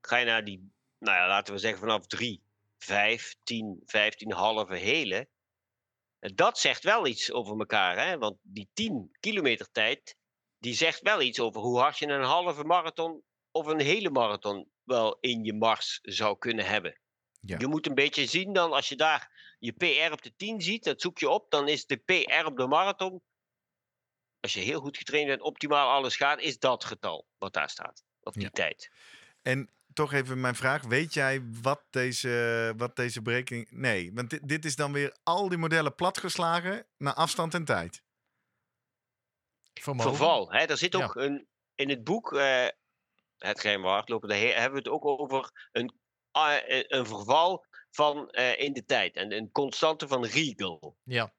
ga 0.00 0.16
je 0.16 0.24
naar 0.26 0.44
die, 0.44 0.72
nou 0.98 1.16
ja, 1.16 1.28
laten 1.28 1.54
we 1.54 1.60
zeggen 1.60 1.78
vanaf 1.78 2.06
3, 2.06 2.42
5, 2.78 3.34
10, 3.42 3.82
15 3.84 4.32
halve 4.32 4.74
hele. 4.74 5.28
Dat 6.18 6.58
zegt 6.58 6.82
wel 6.84 7.06
iets 7.06 7.32
over 7.32 7.58
elkaar, 7.58 8.06
hè? 8.06 8.18
want 8.18 8.36
die 8.42 8.68
10 8.72 9.16
kilometer 9.20 9.70
tijd, 9.70 10.16
die 10.58 10.74
zegt 10.74 11.00
wel 11.00 11.20
iets 11.20 11.40
over 11.40 11.60
hoe 11.60 11.78
hard 11.78 11.98
je 11.98 12.06
een 12.06 12.22
halve 12.22 12.64
marathon 12.64 13.22
of 13.56 13.66
een 13.66 13.80
hele 13.80 14.10
marathon 14.10 14.70
wel 14.82 15.18
in 15.20 15.44
je 15.44 15.52
mars 15.54 15.98
zou 16.02 16.38
kunnen 16.38 16.64
hebben. 16.66 17.00
Ja. 17.40 17.58
Je 17.58 17.66
moet 17.66 17.86
een 17.86 17.94
beetje 17.94 18.26
zien 18.26 18.52
dan, 18.52 18.72
als 18.72 18.88
je 18.88 18.96
daar 18.96 19.54
je 19.58 19.72
PR 19.72 20.12
op 20.12 20.22
de 20.22 20.34
10 20.36 20.60
ziet, 20.60 20.84
dat 20.84 21.00
zoek 21.00 21.18
je 21.18 21.28
op, 21.28 21.50
dan 21.50 21.68
is 21.68 21.86
de 21.86 21.96
PR 21.96 22.44
op 22.46 22.56
de 22.56 22.66
marathon, 22.66 23.22
als 24.40 24.52
je 24.52 24.60
heel 24.60 24.80
goed 24.80 24.96
getraind 24.96 25.26
bent, 25.28 25.40
optimaal 25.40 25.90
alles 25.90 26.16
gaat, 26.16 26.40
is 26.40 26.58
dat 26.58 26.84
getal 26.84 27.26
wat 27.38 27.52
daar 27.52 27.70
staat, 27.70 28.04
op 28.20 28.32
die 28.34 28.42
Ja. 28.42 28.50
tijd. 28.50 28.90
En 29.42 29.70
toch 29.92 30.12
even 30.12 30.40
mijn 30.40 30.54
vraag. 30.54 30.82
Weet 30.82 31.14
jij 31.14 31.42
wat 31.62 31.84
deze, 31.90 32.74
wat 32.76 32.96
deze 32.96 33.22
berekening... 33.22 33.70
Nee, 33.70 34.12
want 34.14 34.30
dit, 34.30 34.48
dit 34.48 34.64
is 34.64 34.76
dan 34.76 34.92
weer 34.92 35.16
al 35.22 35.48
die 35.48 35.58
modellen 35.58 35.94
platgeslagen 35.94 36.86
naar 36.98 37.14
afstand 37.14 37.54
en 37.54 37.64
tijd. 37.64 38.02
vermogen. 39.74 40.10
verval. 40.10 40.52
Hè? 40.52 40.58
Er 40.64 40.76
zit 40.76 40.92
Ja. 40.92 41.04
ook 41.04 41.14
een, 41.16 41.48
in 41.74 41.88
het 41.88 42.04
boek 42.04 42.32
eh, 42.32 42.66
Het 43.38 43.60
geheime 43.60 43.88
hardlopen, 43.88 44.28
daar 44.28 44.38
he- 44.38 44.52
hebben 44.52 44.70
we 44.72 44.78
het 44.78 44.88
ook 44.88 45.04
over 45.04 45.68
een, 45.72 45.94
ah, 46.30 46.54
een- 46.66 47.06
verval 47.06 47.64
van 47.90 48.30
eh, 48.30 48.60
in 48.60 48.72
de 48.72 48.84
tijd. 48.84 49.16
En 49.16 49.32
een 49.32 49.50
constante 49.50 50.08
van 50.08 50.24
Riegel. 50.24 50.96
Ja, 51.02 51.34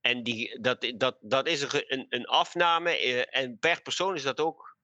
En 0.00 0.22
die, 0.22 0.60
dat, 0.60 0.92
dat, 0.96 1.16
dat 1.20 1.46
is 1.46 1.62
een, 1.72 2.06
een, 2.08 2.24
afname. 2.26 2.90
eh, 2.96 3.42
en 3.42 3.58
per 3.58 3.82
persoon 3.82 4.14
is 4.14 4.22
dat 4.22 4.40
ook 4.40 4.76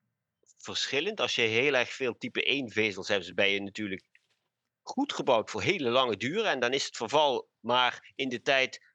verschillend. 0.56 1.20
Als 1.20 1.34
je 1.34 1.42
heel 1.42 1.74
erg 1.74 1.92
veel 1.92 2.16
type 2.18 2.42
1 2.44 2.70
vezels 2.70 3.08
hebt, 3.08 3.34
ben 3.34 3.48
je 3.48 3.60
natuurlijk 3.62 4.04
goed 4.82 5.12
gebouwd 5.12 5.50
voor 5.50 5.62
hele 5.62 5.90
lange 5.90 6.16
duren. 6.16 6.50
En 6.50 6.60
dan 6.60 6.72
is 6.72 6.84
het 6.84 6.96
verval 6.96 7.48
maar 7.60 8.12
in 8.14 8.28
de 8.28 8.42
tijd 8.42 8.87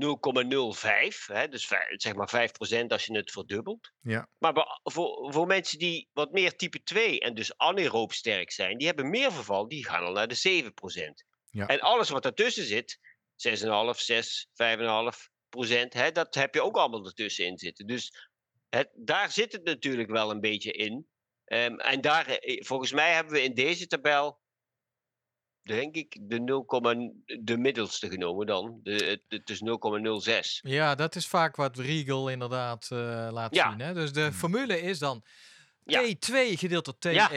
0,05. 0.00 1.26
Hè, 1.26 1.48
dus 1.48 1.72
zeg 1.92 2.14
maar 2.14 2.48
5% 2.84 2.86
als 2.86 3.04
je 3.04 3.16
het 3.16 3.30
verdubbelt. 3.30 3.92
Ja. 4.00 4.28
Maar 4.38 4.80
voor, 4.82 5.32
voor 5.32 5.46
mensen 5.46 5.78
die 5.78 6.08
wat 6.12 6.32
meer 6.32 6.56
type 6.56 6.82
2 6.82 7.20
en 7.20 7.34
dus 7.34 7.56
anaeroop 7.58 8.12
sterk 8.12 8.50
zijn, 8.50 8.78
die 8.78 8.86
hebben 8.86 9.10
meer 9.10 9.32
verval, 9.32 9.68
die 9.68 9.84
gaan 9.84 10.04
al 10.04 10.12
naar 10.12 10.28
de 10.28 10.62
7%. 10.62 11.28
Ja. 11.50 11.66
En 11.66 11.80
alles 11.80 12.08
wat 12.08 12.24
ertussen 12.24 12.64
zit, 12.64 12.98
6,5, 13.36 13.98
6, 13.98 14.48
5,5 14.52 15.30
procent, 15.48 15.92
hè, 15.92 16.12
dat 16.12 16.34
heb 16.34 16.54
je 16.54 16.62
ook 16.62 16.76
allemaal 16.76 17.06
ertussenin 17.06 17.58
zitten. 17.58 17.86
Dus 17.86 18.28
het, 18.68 18.90
daar 18.94 19.30
zit 19.30 19.52
het 19.52 19.64
natuurlijk 19.64 20.10
wel 20.10 20.30
een 20.30 20.40
beetje 20.40 20.72
in. 20.72 21.08
Ehm, 21.44 21.74
en 21.74 22.00
daar, 22.00 22.26
eh, 22.26 22.64
volgens 22.64 22.92
mij 22.92 23.12
hebben 23.12 23.32
we 23.32 23.42
in 23.42 23.54
deze 23.54 23.86
tabel, 23.86 24.39
denk 25.62 25.94
ik, 25.94 26.16
de, 26.20 26.40
0, 26.40 26.64
de 27.40 27.56
middelste 27.58 28.08
genomen 28.10 28.46
dan. 28.46 28.80
De, 28.82 28.92
het, 28.92 29.20
het 29.28 29.50
is 29.50 29.60
0,06. 29.62 30.60
ja, 30.60 30.94
dat 30.94 31.16
is 31.16 31.26
vaak 31.26 31.56
wat 31.56 31.78
Riegel 31.78 32.28
inderdaad 32.30 32.88
eh, 32.92 33.28
laat 33.32 33.54
Ja. 33.54 33.70
zien. 33.70 33.80
Hè? 33.80 33.94
Dus 33.94 34.12
de 34.12 34.32
formule 34.32 34.80
is 34.80 34.98
dan 34.98 35.24
Ja. 35.84 36.02
T2 36.02 36.34
gedeeld 36.58 36.84
door 36.84 36.94
T1 36.94 37.12
Ja. 37.14 37.30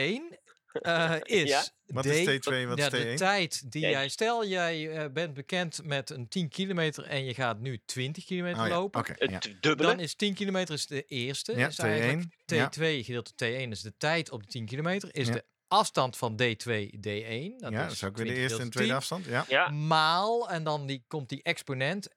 eh, 0.72 1.14
is 1.22 1.48
Ja. 1.50 1.64
Wat 1.86 2.04
D, 2.04 2.06
is 2.06 2.26
T2 2.26 2.66
wat 2.66 2.78
ja, 2.78 2.84
is 2.84 2.90
de 2.90 3.12
T1? 3.12 3.14
tijd 3.16 3.72
die 3.72 3.80
jij... 3.80 4.08
Stel, 4.08 4.46
jij 4.46 4.90
eh, 4.90 5.10
bent 5.12 5.34
bekend 5.34 5.80
met 5.84 6.10
een 6.10 6.28
10 6.28 6.48
kilometer 6.48 7.04
en 7.04 7.24
je 7.24 7.34
gaat 7.34 7.58
nu 7.60 7.82
20 7.84 8.24
kilometer 8.24 8.62
Oh 8.62 8.68
ja, 8.68 8.74
lopen. 8.74 9.00
Oké, 9.00 9.12
Het 9.16 9.30
ja. 9.44 9.52
dubbele. 9.60 9.88
Dan 9.88 10.00
is 10.00 10.14
10 10.14 10.34
kilometer 10.34 10.74
is 10.74 10.86
de 10.86 11.02
eerste. 11.04 11.56
Ja, 11.56 11.66
is 11.66 11.78
eigenlijk 11.78 12.22
T1, 12.24 12.28
ja. 12.44 12.68
T2 12.70 12.80
gedeeld 13.04 13.32
door 13.38 13.48
T1 13.48 13.68
is 13.68 13.80
de 13.80 13.94
tijd 13.96 14.30
op 14.30 14.42
de 14.42 14.48
10 14.48 14.66
kilometer. 14.66 15.14
Is 15.14 15.26
Ja. 15.26 15.32
de 15.32 15.44
afstand 15.68 16.16
van 16.16 16.32
D2 16.42 16.66
D1. 16.96 17.56
Dat 17.56 17.72
ja, 17.72 17.80
is 17.80 17.86
dat 17.86 17.90
is 17.90 18.04
ook 18.04 18.16
weer 18.16 18.26
de 18.26 18.32
20 18.32 18.36
eerste 18.36 18.62
en 18.62 18.70
tweede 18.70 18.88
10, 18.88 18.98
afstand. 18.98 19.24
Ja. 19.24 19.44
ja, 19.48 19.68
Maal, 19.68 20.50
en 20.50 20.64
dan 20.64 20.86
die, 20.86 21.04
komt 21.08 21.28
die 21.28 21.42
exponent 21.42 22.08
1.06. 22.10 22.16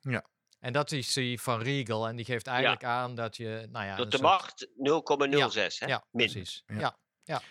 Ja. 0.00 0.24
En 0.60 0.72
dat 0.72 0.92
is 0.92 1.12
die 1.12 1.40
van 1.40 1.60
Riegel. 1.60 2.08
En 2.08 2.16
die 2.16 2.24
geeft 2.24 2.46
eigenlijk 2.46 2.84
aan 2.84 3.14
dat 3.14 3.36
je... 3.36 3.68
Nou 3.70 3.84
ja, 3.86 3.96
tot 3.96 4.04
een 4.04 4.10
de 4.10 4.16
soort- 4.16 4.30
macht 4.30 4.68
0,06. 5.54 5.78
hè? 5.78 5.86
Ja, 5.86 6.04
Min. 6.10 6.30
precies. 6.30 6.62
Ja. 6.66 6.96
Ja. 7.24 7.42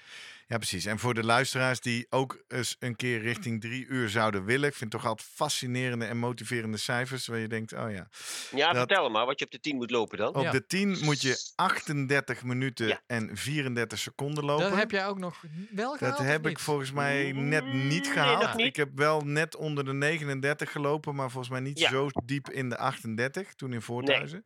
Ja, 0.51 0.57
precies. 0.57 0.85
En 0.85 0.99
voor 0.99 1.13
de 1.13 1.23
luisteraars 1.23 1.79
die 1.79 2.07
ook 2.09 2.43
eens 2.47 2.75
een 2.79 2.95
keer 2.95 3.21
richting 3.21 3.61
drie 3.61 3.85
uur 3.85 4.09
zouden 4.09 4.45
willen. 4.45 4.69
Ik 4.69 4.75
vind 4.75 4.91
het 4.93 5.01
toch 5.01 5.09
altijd 5.11 5.27
fascinerende 5.33 6.05
en 6.05 6.17
motiverende 6.17 6.77
cijfers. 6.77 7.27
Waar 7.27 7.37
je 7.39 7.47
denkt, 7.47 7.73
oh 7.73 7.91
ja. 7.91 8.07
Ja, 8.55 8.67
Dat- 8.67 8.77
vertel 8.77 9.09
maar 9.09 9.25
wat 9.25 9.39
je 9.39 9.45
op 9.45 9.51
de 9.51 9.59
10 9.59 9.75
moet 9.75 9.91
lopen 9.91 10.17
dan. 10.17 10.35
Op 10.35 10.43
Ja. 10.43 10.51
de 10.51 10.65
10 10.65 10.97
moet 11.01 11.21
je 11.21 11.51
38 11.55 12.43
minuten 12.43 12.87
Ja. 12.87 13.01
en 13.07 13.37
34 13.37 13.99
seconden 13.99 14.43
lopen. 14.45 14.69
Dat 14.69 14.79
heb 14.79 14.91
jij 14.91 15.07
ook 15.07 15.17
nog 15.19 15.41
wel 15.71 15.95
gehaald? 15.97 16.17
Dat 16.17 16.25
heb 16.27 16.47
ik 16.47 16.59
volgens 16.59 16.91
mij 16.91 17.31
net 17.31 17.73
niet 17.73 18.07
gehaald. 18.07 18.55
niet. 18.55 18.65
Ik 18.67 18.75
heb 18.75 18.89
wel 18.95 19.21
net 19.21 19.55
onder 19.55 19.85
de 19.85 19.93
39 19.93 20.71
gelopen, 20.71 21.15
maar 21.15 21.29
volgens 21.29 21.51
mij 21.51 21.61
niet 21.61 21.79
Ja. 21.79 21.89
zo 21.89 22.07
diep 22.25 22.49
in 22.49 22.69
de 22.69 22.77
38 22.77 23.53
toen 23.55 23.73
in 23.73 23.81
Voorthuizen. 23.81 24.43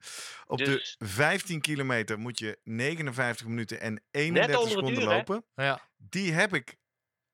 Op 0.48 0.58
Dus- 0.58 0.96
de 0.98 1.06
15 1.06 1.62
kilometer 1.62 2.20
moet 2.20 2.40
je 2.40 2.58
59 2.64 3.48
minuten 3.48 3.82
en 3.82 4.02
31 4.12 4.56
onder 4.60 4.62
het 4.70 4.70
seconden 4.78 5.04
uur, 5.04 5.10
hè? 5.10 5.16
lopen. 5.16 5.44
Ja. 5.56 5.82
Die 5.98 6.34
heb 6.34 6.54
ik 6.54 6.78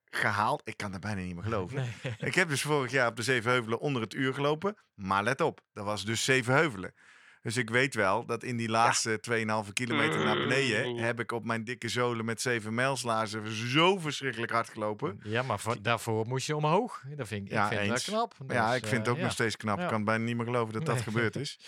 gehaald. 0.06 0.62
Ik 0.64 0.78
kan 0.78 0.94
er 0.94 1.00
bijna 1.00 1.22
niet 1.22 1.34
meer 1.34 1.44
geloven. 1.44 1.76
Nee. 1.76 2.16
Ik 2.18 2.36
heb 2.36 2.50
dus 2.50 2.62
vorig 2.62 2.92
jaar 2.92 3.08
op 3.08 3.16
de 3.16 3.24
Zevenheuvelen 3.24 3.80
onder 3.80 4.02
het 4.02 4.14
uur 4.14 4.34
gelopen. 4.34 4.78
Maar 4.94 5.24
let 5.24 5.42
op, 5.42 5.62
dat 5.74 5.86
was 5.86 6.06
dus 6.06 6.24
Zevenheuvelen. 6.24 6.94
Dus 7.42 7.58
ik 7.58 7.70
weet 7.70 7.94
wel 7.96 8.26
dat 8.26 8.44
in 8.44 8.58
die 8.58 8.70
laatste 8.70 9.20
2,5 9.68 9.74
kilometer 9.74 10.24
naar 10.26 10.36
beneden 10.38 10.90
Mm. 10.92 10.98
heb 10.98 11.20
ik 11.20 11.32
op 11.32 11.46
mijn 11.46 11.64
dikke 11.64 11.90
zolen 11.90 12.26
met 12.26 12.42
7 12.42 12.74
mijlslaarzen 12.74 13.52
zo 13.52 13.98
verschrikkelijk 13.98 14.52
hard 14.52 14.70
gelopen. 14.70 15.20
Ja, 15.24 15.42
maar 15.42 15.60
voor- 15.60 15.82
daarvoor 15.82 16.28
moest 16.28 16.48
je 16.48 16.56
omhoog. 16.56 17.04
Dat 17.16 17.28
vind 17.28 17.46
ik, 17.46 17.52
Ja, 17.52 17.72
ik 17.72 17.78
vind 17.78 17.90
dat 17.90 18.04
knap. 18.04 18.36
ja, 18.48 18.68
Dus, 18.68 18.78
ik 18.78 18.86
vind 18.86 18.98
het 18.98 19.06
eh, 19.06 19.12
ook 19.12 19.18
ja. 19.18 19.24
nog 19.24 19.32
steeds 19.34 19.58
knap. 19.58 19.80
Ik 19.80 19.88
kan 19.88 20.04
bijna 20.04 20.24
niet 20.24 20.36
meer 20.36 20.46
geloven 20.46 20.74
dat 20.74 20.86
dat 20.86 20.96
Nee. 20.96 21.04
gebeurd 21.04 21.36
is. 21.36 21.60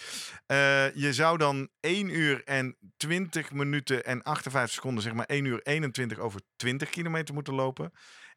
Eh, 0.46 0.96
je 0.96 1.14
zou 1.14 1.38
dan 1.38 1.70
1 1.80 2.10
uur 2.10 2.42
en 2.44 2.78
20 2.98 3.52
minuten 3.52 4.06
en 4.06 4.24
58 4.24 4.74
seconden, 4.74 5.04
zeg 5.04 5.14
maar 5.14 5.26
1 5.26 5.46
uur 5.46 5.60
21 5.64 6.20
over 6.20 6.42
20 6.56 6.90
kilometer 6.90 7.34
moeten 7.34 7.54
lopen. 7.54 7.92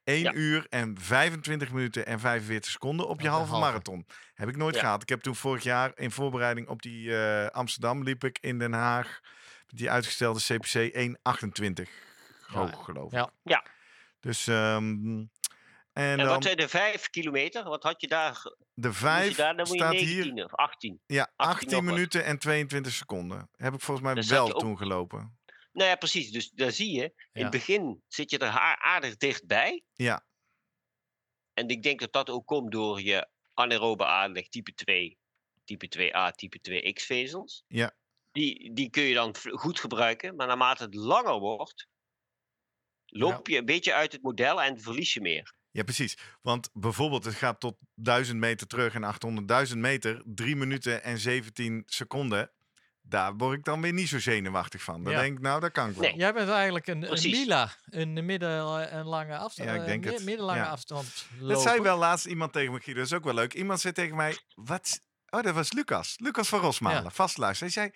1 0.07 0.21
Ja. 0.23 0.33
uur 0.35 0.67
en 0.71 0.97
25 1.01 1.73
minuten 1.73 2.07
en 2.07 2.21
45 2.21 2.71
seconden 2.71 3.09
op 3.09 3.21
je 3.21 3.29
halve 3.29 3.51
halve. 3.51 3.65
marathon. 3.67 4.07
Heb 4.35 4.49
ik 4.49 4.57
nooit 4.57 4.75
Ja. 4.75 4.81
gehad. 4.81 5.03
Ik 5.03 5.09
heb 5.09 5.21
toen 5.21 5.37
vorig 5.37 5.63
jaar 5.63 5.93
in 5.95 6.11
voorbereiding 6.11 6.69
op 6.69 6.83
die 6.83 7.17
eh, 7.17 7.47
Amsterdam 7.51 8.03
liep 8.03 8.25
ik 8.25 8.39
in 8.41 8.59
Den 8.59 8.73
Haag. 8.73 9.21
Die 9.67 9.91
uitgestelde 9.91 10.41
CPC 10.41 10.95
1,28 10.95 11.89
hoog 12.47 12.85
geloof 12.85 13.13
ik. 13.13 13.19
Ja. 13.19 13.31
Ja. 13.43 13.65
Dus 14.21 14.47
ehm, 14.47 15.19
en, 15.93 16.19
En 16.21 16.27
wat 16.27 16.43
zijn 16.45 16.57
de 16.57 16.69
vijf 16.69 17.11
kilometer? 17.11 17.65
Wat 17.65 17.83
had 17.83 18.01
je 18.01 18.09
daar? 18.09 18.43
de 18.75 18.89
moest 18.89 19.01
je 19.01 19.07
5 19.07 19.37
daar 19.37 19.57
dan 19.57 19.67
moet 19.67 19.77
je 19.77 19.83
staat 19.83 19.93
19 19.93 20.33
hier 20.35 20.45
of 20.45 20.55
18. 20.55 21.01
Ja, 21.07 21.23
18 21.37 21.37
18 21.37 21.71
nog 21.71 21.85
wat. 21.85 21.95
minuten 21.95 22.25
en 22.25 22.39
22 22.39 22.93
seconden. 22.93 23.49
Heb 23.57 23.75
ik 23.75 23.81
volgens 23.81 24.07
mij 24.15 24.23
zat 24.23 24.49
wel 24.49 24.59
toen 24.59 24.77
gelopen. 24.77 25.36
Nou 25.77 25.89
ja, 25.89 25.97
precies. 25.97 26.31
Dus 26.31 26.51
daar 26.51 26.73
zie 26.73 26.93
je. 26.93 27.13
In 27.33 27.43
het 27.43 27.51
begin 27.51 28.03
zit 28.09 28.31
je 28.31 28.39
er 28.39 28.59
aardig 28.79 29.17
dichtbij. 29.17 29.83
Ja. 29.95 30.27
En 31.53 31.69
ik 31.69 31.83
denk 31.83 32.01
dat 32.01 32.13
dat 32.13 32.31
ook 32.31 32.47
komt 32.47 32.73
door 32.73 33.03
je 33.03 33.29
anaerobe 33.55 34.05
aanleg 34.05 34.49
type 34.49 34.75
2, 34.75 35.19
type 35.65 35.89
2a, 35.89 36.35
type 36.35 36.59
2x 36.71 37.05
vezels. 37.05 37.65
Ja. 37.69 37.97
Die, 38.33 38.73
die 38.73 38.91
kun 38.91 39.03
je 39.03 39.15
dan 39.15 39.37
goed 39.37 39.81
gebruiken. 39.81 40.37
Maar 40.37 40.47
naarmate 40.47 40.83
het 40.83 40.95
langer 40.95 41.39
wordt, 41.39 41.89
loop 43.07 43.49
je 43.49 43.59
een 43.59 43.65
beetje 43.65 43.95
uit 43.95 44.13
het 44.13 44.23
model 44.23 44.63
en 44.63 44.81
verlies 44.81 45.15
je 45.15 45.21
meer. 45.21 45.55
Ja, 45.71 45.83
precies. 45.83 46.19
Want 46.43 46.71
bijvoorbeeld, 46.73 47.25
het 47.25 47.35
gaat 47.35 47.61
tot 47.61 47.77
1000 47.95 48.39
meter 48.39 48.67
terug 48.67 48.95
en 48.95 49.69
800.000 49.69 49.77
meter, 49.77 50.23
3 50.25 50.57
minuten 50.57 51.03
en 51.03 51.19
17 51.19 51.83
seconden. 51.87 52.51
Daar 53.09 53.37
word 53.37 53.59
ik 53.59 53.65
dan 53.65 53.81
weer 53.81 53.93
niet 53.93 54.09
zo 54.09 54.19
zenuwachtig 54.19 54.83
van. 54.83 55.03
Dan 55.05 55.13
Ja. 55.13 55.21
denk 55.21 55.37
ik, 55.37 55.43
nou, 55.43 55.61
dat 55.61 55.73
kan 55.73 55.89
ik 55.89 55.95
wel. 55.95 56.03
Nee. 56.11 56.17
Jij 56.19 56.33
bent 56.33 56.49
eigenlijk 56.49 56.87
een, 56.87 57.13
een. 57.13 57.31
Mila, 57.31 57.71
een 57.85 58.25
midden- 58.25 58.91
en 58.91 59.05
lange 59.05 59.37
afstand. 59.37 59.69
Ja, 59.69 59.75
ik 59.75 59.81
eh, 59.81 59.87
denk 59.87 60.05
het. 60.05 60.25
Middellange 60.25 60.59
Ja. 60.59 60.67
afstand 60.69 61.27
Dat 61.41 61.63
zei 61.63 61.81
wel 61.81 61.99
laatst 61.99 62.27
iemand 62.27 62.53
tegen 62.53 62.73
me, 62.73 62.81
Guido. 62.81 63.01
Dat 63.01 63.11
is 63.11 63.17
ook 63.17 63.25
wel 63.25 63.35
leuk. 63.35 63.55
Iemand 63.55 63.81
zei 63.81 63.93
tegen 63.93 64.17
mij, 64.17 64.39
wat... 64.55 65.01
Oh, 65.31 65.43
dat 65.43 65.55
was 65.55 65.73
Lucas. 65.73 66.15
Lucas 66.19 66.49
van 66.49 66.61
Rosmalen, 66.61 67.03
Ja. 67.03 67.11
vastluister. 67.11 67.67
Hij 67.67 67.75
zei, 67.75 67.91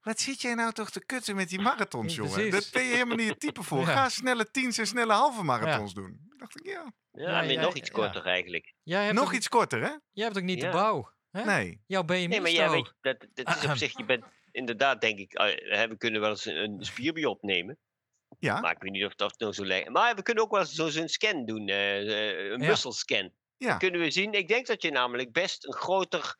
wat 0.00 0.20
zit 0.20 0.40
jij 0.42 0.54
nou 0.54 0.72
toch 0.72 0.90
te 0.90 1.04
kutten 1.04 1.36
met 1.36 1.48
die 1.48 1.60
marathons, 1.60 2.14
jongen? 2.14 2.32
precies. 2.32 2.52
Dat 2.52 2.68
ben 2.72 2.82
je 2.82 2.92
helemaal 2.92 3.16
niet 3.16 3.28
het 3.28 3.40
type 3.40 3.62
voor. 3.62 3.80
Ja. 3.86 3.92
Ga 3.92 4.08
snelle 4.08 4.50
tiens 4.50 4.78
en 4.78 4.86
snelle 4.86 5.12
halve 5.12 5.42
marathons 5.42 5.94
doen. 5.94 6.20
Dacht 6.36 6.60
ik, 6.60 6.66
ja. 6.66 6.92
Ja, 7.12 7.30
Ja, 7.30 7.40
nee, 7.40 7.52
ja, 7.52 7.60
nog 7.60 7.74
iets 7.74 7.88
ja. 7.88 7.94
korter 7.94 8.26
eigenlijk. 8.26 8.74
Jij 8.82 9.02
hebt 9.04 9.14
Nog 9.14 9.24
ook, 9.26 9.32
iets 9.32 9.48
korter, 9.48 9.80
hè? 9.82 9.90
Jij 10.12 10.24
hebt 10.24 10.36
ook 10.36 10.42
niet 10.42 10.60
Ja. 10.60 10.66
de 10.70 10.76
bouw. 10.76 11.12
Hè? 11.30 11.44
Nee. 11.44 11.82
Jouw 11.86 12.02
BMI 12.02 12.26
Nee, 12.26 12.40
maar 12.40 12.50
jij 12.50 12.70
weet, 12.70 12.94
dat, 13.00 13.26
dat 13.34 13.56
is 13.56 13.64
op 13.70 13.76
zich, 13.84 13.96
je 13.96 14.04
bent 14.04 14.24
inderdaad, 14.52 15.00
denk 15.00 15.18
ik, 15.18 15.32
eh, 15.32 15.82
we 15.88 15.96
kunnen 15.96 16.20
wel 16.20 16.30
eens 16.30 16.44
een, 16.44 16.56
een 16.56 16.84
spierbiop 16.84 17.42
nemen. 17.42 17.78
Ja. 18.38 18.60
Maar 18.60 18.72
ik 18.72 18.82
weet 18.82 18.92
niet 18.92 19.04
of 19.04 19.14
dat 19.14 19.38
nou 19.38 19.52
zo 19.52 19.64
lijkt. 19.64 19.88
Maar 19.88 20.14
we 20.14 20.22
kunnen 20.22 20.44
ook 20.44 20.50
wel 20.50 20.60
eens 20.60 20.74
zo- 20.74 20.88
zo'n 20.88 21.08
scan 21.08 21.44
doen, 21.44 21.68
eh, 21.68 22.00
eh, 22.00 22.50
een 22.50 22.60
Ja. 22.62 22.66
Ja. 23.56 23.76
Kunnen 23.76 24.00
we 24.00 24.10
zien, 24.10 24.32
ik 24.32 24.48
denk 24.48 24.66
dat 24.66 24.82
je 24.82 24.90
namelijk 24.90 25.32
best 25.32 25.66
een 25.66 25.72
groter 25.74 26.34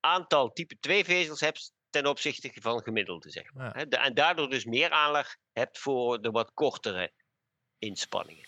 aantal 0.00 0.52
type 0.52 0.78
2 0.80 1.04
vezels 1.04 1.40
hebt 1.40 1.72
ten 1.90 2.06
opzichte 2.06 2.50
van 2.60 2.82
gemiddelde, 2.82 3.30
zeg 3.30 3.52
maar. 3.54 3.78
Ja. 3.88 3.98
En 3.98 4.14
daardoor 4.14 4.50
dus 4.50 4.64
meer 4.64 4.90
aanleg 4.90 5.36
hebt 5.52 5.78
voor 5.78 6.22
de 6.22 6.30
wat 6.30 6.50
kortere 6.54 7.12
inspanningen. 7.78 8.44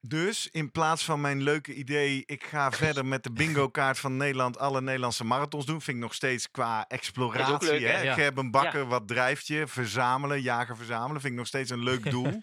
Dus 0.00 0.48
in 0.50 0.70
plaats 0.70 1.04
van 1.04 1.20
mijn 1.20 1.42
leuke 1.42 1.74
idee, 1.74 2.22
ik 2.26 2.44
ga 2.44 2.72
verder 2.84 3.06
met 3.06 3.22
de 3.22 3.32
bingo-kaart 3.32 3.98
van 3.98 4.16
Nederland 4.16 4.58
alle 4.58 4.80
Nederlandse 4.80 5.24
marathons 5.24 5.66
doen, 5.66 5.80
vind 5.80 5.96
ik 5.96 6.02
nog 6.02 6.14
steeds 6.14 6.50
qua 6.50 6.84
exploratie. 6.88 7.68
leuk, 7.70 7.80
hè? 7.80 8.00
Ja. 8.00 8.14
Gerben 8.14 8.50
Bakker, 8.50 8.86
wat 8.86 9.08
drijft 9.08 9.46
je? 9.46 9.66
Verzamelen, 9.66 10.42
jagen, 10.42 10.76
verzamelen, 10.76 11.20
vind 11.20 11.32
ik 11.32 11.38
nog 11.38 11.48
steeds 11.48 11.70
een 11.70 11.82
leuk 11.82 12.10
doel. 12.10 12.40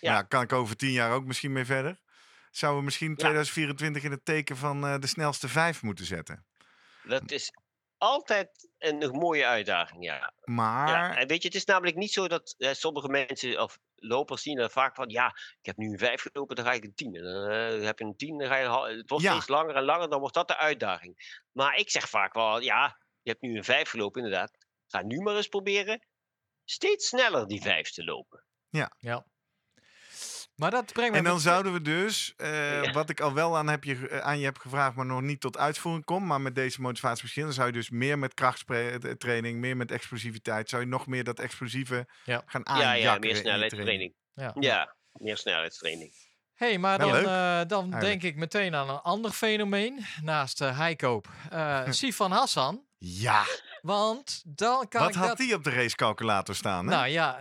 ja. 0.00 0.22
kan 0.22 0.42
ik 0.42 0.52
over 0.52 0.76
tien 0.76 0.92
jaar 0.92 1.12
ook 1.12 1.24
misschien 1.24 1.52
mee 1.52 1.64
verder. 1.64 1.98
Zouden 2.50 2.80
we 2.80 2.84
misschien 2.84 3.16
2024 3.16 4.02
in 4.02 4.10
het 4.10 4.24
teken 4.24 4.56
van 4.56 4.86
eh, 4.86 4.98
de 4.98 5.06
snelste 5.06 5.48
vijf 5.48 5.82
moeten 5.82 6.04
zetten? 6.04 6.44
Dat 7.02 7.30
is 7.30 7.52
altijd 8.00 8.68
een, 8.78 9.10
mooie 9.10 9.46
uitdaging, 9.46 10.04
ja. 10.04 10.32
Maar, 10.44 10.88
Ja, 10.88 11.16
en 11.16 11.26
weet 11.26 11.42
je, 11.42 11.48
het 11.48 11.56
is 11.56 11.64
namelijk 11.64 11.96
niet 11.96 12.12
zo 12.12 12.28
dat 12.28 12.54
eh, 12.58 12.72
sommige 12.72 13.08
mensen 13.08 13.62
of 13.62 13.78
lopers 13.94 14.42
zien 14.42 14.58
er 14.58 14.70
vaak 14.70 14.94
van, 14.94 15.08
ja, 15.08 15.26
ik 15.60 15.66
heb 15.66 15.76
nu 15.76 15.90
een 15.92 15.98
vijf 15.98 16.22
gelopen, 16.22 16.56
dan 16.56 16.64
ga 16.64 16.72
ik 16.72 16.84
een 16.84 16.94
tien. 16.94 17.14
En 17.14 17.22
dan 17.22 17.50
eh, 17.50 17.84
heb 17.84 17.98
je 17.98 18.04
een 18.04 18.16
tien, 18.16 18.38
dan 18.38 18.48
ga 18.48 18.56
je 18.56 18.64
een 18.64 18.96
Het 18.98 19.10
wordt 19.10 19.24
Ja. 19.24 19.30
steeds 19.30 19.48
langer 19.48 19.74
en 19.76 19.84
langer, 19.84 20.08
dan 20.08 20.20
wordt 20.20 20.34
dat 20.34 20.48
de 20.48 20.56
uitdaging. 20.56 21.42
Maar 21.52 21.76
ik 21.76 21.90
zeg 21.90 22.08
vaak 22.08 22.34
wel, 22.34 22.60
ja, 22.60 22.98
je 23.22 23.30
hebt 23.30 23.42
nu 23.42 23.56
een 23.56 23.64
vijf 23.64 23.90
gelopen, 23.90 24.22
inderdaad. 24.22 24.66
Ga 24.86 25.02
nu 25.02 25.20
maar 25.20 25.36
eens 25.36 25.48
proberen 25.48 26.06
steeds 26.64 27.08
sneller 27.08 27.46
die 27.46 27.62
vijf 27.62 27.90
te 27.90 28.04
lopen. 28.04 28.44
Ja. 28.68 29.26
Maar 30.60 30.70
dat 30.70 30.92
brengt 30.92 31.10
me 31.12 31.18
en 31.18 31.24
dan 31.24 31.32
met- 31.32 31.42
zouden 31.42 31.72
we 31.72 31.82
dus, 31.82 32.34
eh, 32.36 32.82
Ja. 32.82 32.92
wat 32.92 33.10
ik 33.10 33.20
al 33.20 33.32
wel 33.34 33.56
aan, 33.56 33.68
heb 33.68 33.84
je, 33.84 33.96
ge- 33.96 34.22
aan 34.22 34.38
je 34.38 34.44
heb 34.44 34.58
gevraagd, 34.58 34.96
maar 34.96 35.06
nog 35.06 35.20
niet 35.20 35.40
tot 35.40 35.58
uitvoering 35.58 36.04
kom, 36.04 36.26
maar 36.26 36.40
met 36.40 36.54
deze 36.54 36.80
motivatie 36.80 37.22
misschien, 37.22 37.42
dan 37.44 37.52
zou 37.52 37.66
je 37.66 37.72
dus 37.72 37.90
meer 37.90 38.18
met 38.18 38.34
krachttraining, 38.34 39.58
meer 39.58 39.76
met 39.76 39.90
explosiviteit, 39.90 40.68
zou 40.68 40.82
je 40.82 40.88
nog 40.88 41.06
meer 41.06 41.24
dat 41.24 41.38
explosieve 41.38 42.06
Ja. 42.24 42.42
gaan 42.46 42.60
ja, 42.64 42.72
aanjakkeren 42.72 43.02
ja, 43.02 43.14
in 43.14 43.20
meer 43.20 43.36
snelheidstraining. 43.36 44.14
Ja. 44.34 44.52
Ja, 44.58 44.94
meer 45.12 45.36
snelheidstraining. 45.36 46.12
hey, 46.54 46.78
maar 46.78 46.98
dan, 46.98 47.16
eh, 47.16 47.60
dan 47.66 47.90
denk 47.90 48.22
ik 48.22 48.36
meteen 48.36 48.74
aan 48.74 48.88
een 48.90 49.00
ander 49.00 49.30
fenomeen 49.30 50.04
naast 50.22 50.60
uh, 50.62 50.78
Heikoop. 50.78 51.28
Eh 51.50 51.82
Sifan 51.90 52.30
Hassan. 52.32 52.84
Ja, 52.98 53.44
Want 53.82 54.42
dan 54.46 54.88
kan 54.88 55.00
wat 55.00 55.10
ik 55.10 55.16
had 55.16 55.28
dat... 55.28 55.36
die 55.36 55.54
op 55.54 55.64
de 55.64 55.70
racecalculator 55.70 56.54
staan? 56.54 56.86
Hè? 56.86 56.94
Nou 56.94 57.06
ja, 57.06 57.38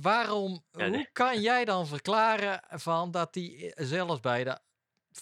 waarom, 0.00 0.64
Ja, 0.72 0.88
hoe 0.88 1.08
kan 1.12 1.40
jij 1.40 1.64
dan 1.64 1.86
verklaren 1.86 2.62
van 2.68 3.10
dat 3.10 3.34
hij 3.34 3.72
zelfs 3.76 4.20
bij 4.20 4.44
de 4.44 4.58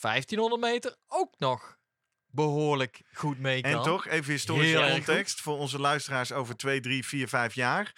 1500 0.00 0.60
meter 0.62 0.96
ook 1.06 1.34
nog 1.38 1.78
behoorlijk 2.26 3.02
goed 3.12 3.38
mee 3.38 3.60
kan? 3.60 3.72
en 3.72 3.82
toch, 3.82 4.06
even 4.06 4.32
historische 4.32 4.82
Heel 4.82 4.94
context 4.94 5.40
voor 5.40 5.58
onze 5.58 5.78
luisteraars 5.80 6.32
over 6.32 6.56
2, 6.56 6.80
3, 6.80 7.06
4, 7.06 7.28
5 7.28 7.54
jaar. 7.54 7.92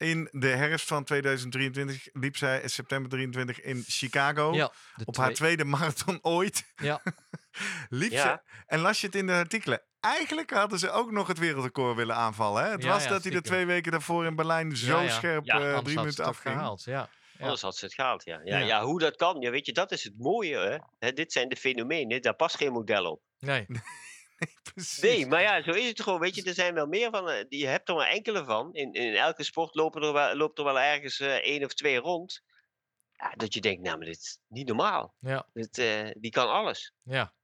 In 0.00 0.28
de 0.32 0.46
herfst 0.48 0.86
van 0.86 1.04
2023 1.04 2.08
liep 2.12 2.36
zij 2.36 2.60
in 2.60 2.70
september 2.70 3.10
23 3.10 3.60
in 3.60 3.84
Chicago. 3.86 4.52
Ja, 4.54 4.72
op 5.04 5.14
twee- 5.14 5.26
haar 5.26 5.34
tweede 5.34 5.64
marathon 5.64 6.18
ooit. 6.36 6.64
Ja. 6.76 7.02
liep 7.88 8.10
Ja. 8.10 8.22
ze. 8.46 8.52
En 8.66 8.78
las 8.80 9.00
je 9.00 9.06
het 9.06 9.14
in 9.16 9.26
de 9.26 9.32
artikelen. 9.32 9.82
Eigenlijk 10.00 10.50
hadden 10.50 10.78
ze 10.78 10.90
ook 10.90 11.10
nog 11.10 11.26
het 11.26 11.38
wereldrecord 11.38 11.96
willen 11.96 12.14
aanvallen. 12.16 12.64
Hè? 12.64 12.70
Het 12.70 12.82
Ja, 12.82 12.88
was 12.88 13.02
ja, 13.04 13.08
dat 13.08 13.22
hij 13.22 13.32
de 13.32 13.40
twee 13.40 13.66
weken 13.66 13.92
daarvoor 13.92 14.24
in 14.26 14.34
Berlijn 14.36 14.76
zo 14.76 14.96
Ja, 14.96 15.02
ja. 15.02 15.10
scherp 15.10 15.44
Ja, 15.44 15.60
eh, 15.72 15.78
drie 15.78 15.96
minuten 15.96 16.24
afging. 16.24 16.54
gehaald. 16.54 16.82
Ja. 16.84 17.08
Ja. 17.38 17.44
Anders 17.44 17.62
had 17.62 17.76
ze 17.76 17.84
het 17.84 17.94
gehaald, 17.94 18.24
ja. 18.24 18.40
Ja, 18.44 18.58
Ja. 18.58 18.66
ja. 18.66 18.82
hoe 18.84 18.98
dat 18.98 19.16
kan, 19.16 19.40
ja, 19.40 19.50
weet 19.50 19.66
je, 19.66 19.72
dat 19.72 19.92
is 19.92 20.04
het 20.04 20.18
mooie. 20.18 20.58
Hè? 20.58 20.78
Hè, 20.98 21.12
dit 21.12 21.32
zijn 21.32 21.48
de 21.48 21.56
fenomenen, 21.56 22.22
daar 22.22 22.34
past 22.34 22.56
geen 22.56 22.72
model 22.72 23.04
op. 23.10 23.22
Nee. 23.38 23.66
Precies. 24.74 25.02
Nee, 25.02 25.26
maar 25.26 25.42
ja, 25.42 25.62
zo 25.62 25.70
is 25.70 25.88
het 25.88 26.02
gewoon. 26.02 26.20
Weet 26.20 26.34
je, 26.34 26.42
er 26.42 26.54
zijn 26.54 26.74
wel 26.74 26.86
meer 26.86 27.10
van. 27.10 27.28
eh, 27.30 27.44
Je 27.48 27.66
hebt 27.66 27.88
er 27.88 27.94
maar 27.94 28.08
enkele 28.08 28.44
van. 28.44 28.74
In, 28.74 28.92
in 28.92 29.14
elke 29.14 29.42
sport 29.44 29.74
lopen 29.74 30.02
er 30.02 30.12
wel, 30.12 30.34
loopt 30.36 30.58
er 30.58 30.64
wel 30.64 30.80
ergens 30.80 31.20
eh, 31.20 31.34
één 31.34 31.64
of 31.64 31.74
twee 31.74 31.96
rond. 31.98 32.42
Ja, 33.12 33.30
dat 33.36 33.54
je 33.54 33.60
denkt, 33.60 33.82
nou, 33.82 33.96
maar 33.96 34.06
dit 34.06 34.16
is 34.16 34.38
niet 34.48 34.66
normaal. 34.66 35.14
Ja. 35.18 35.46
Dit, 35.52 35.78
eh, 35.78 36.10
die 36.14 36.30
kan 36.30 36.48
alles. 36.50 36.92
ja. 37.02 37.34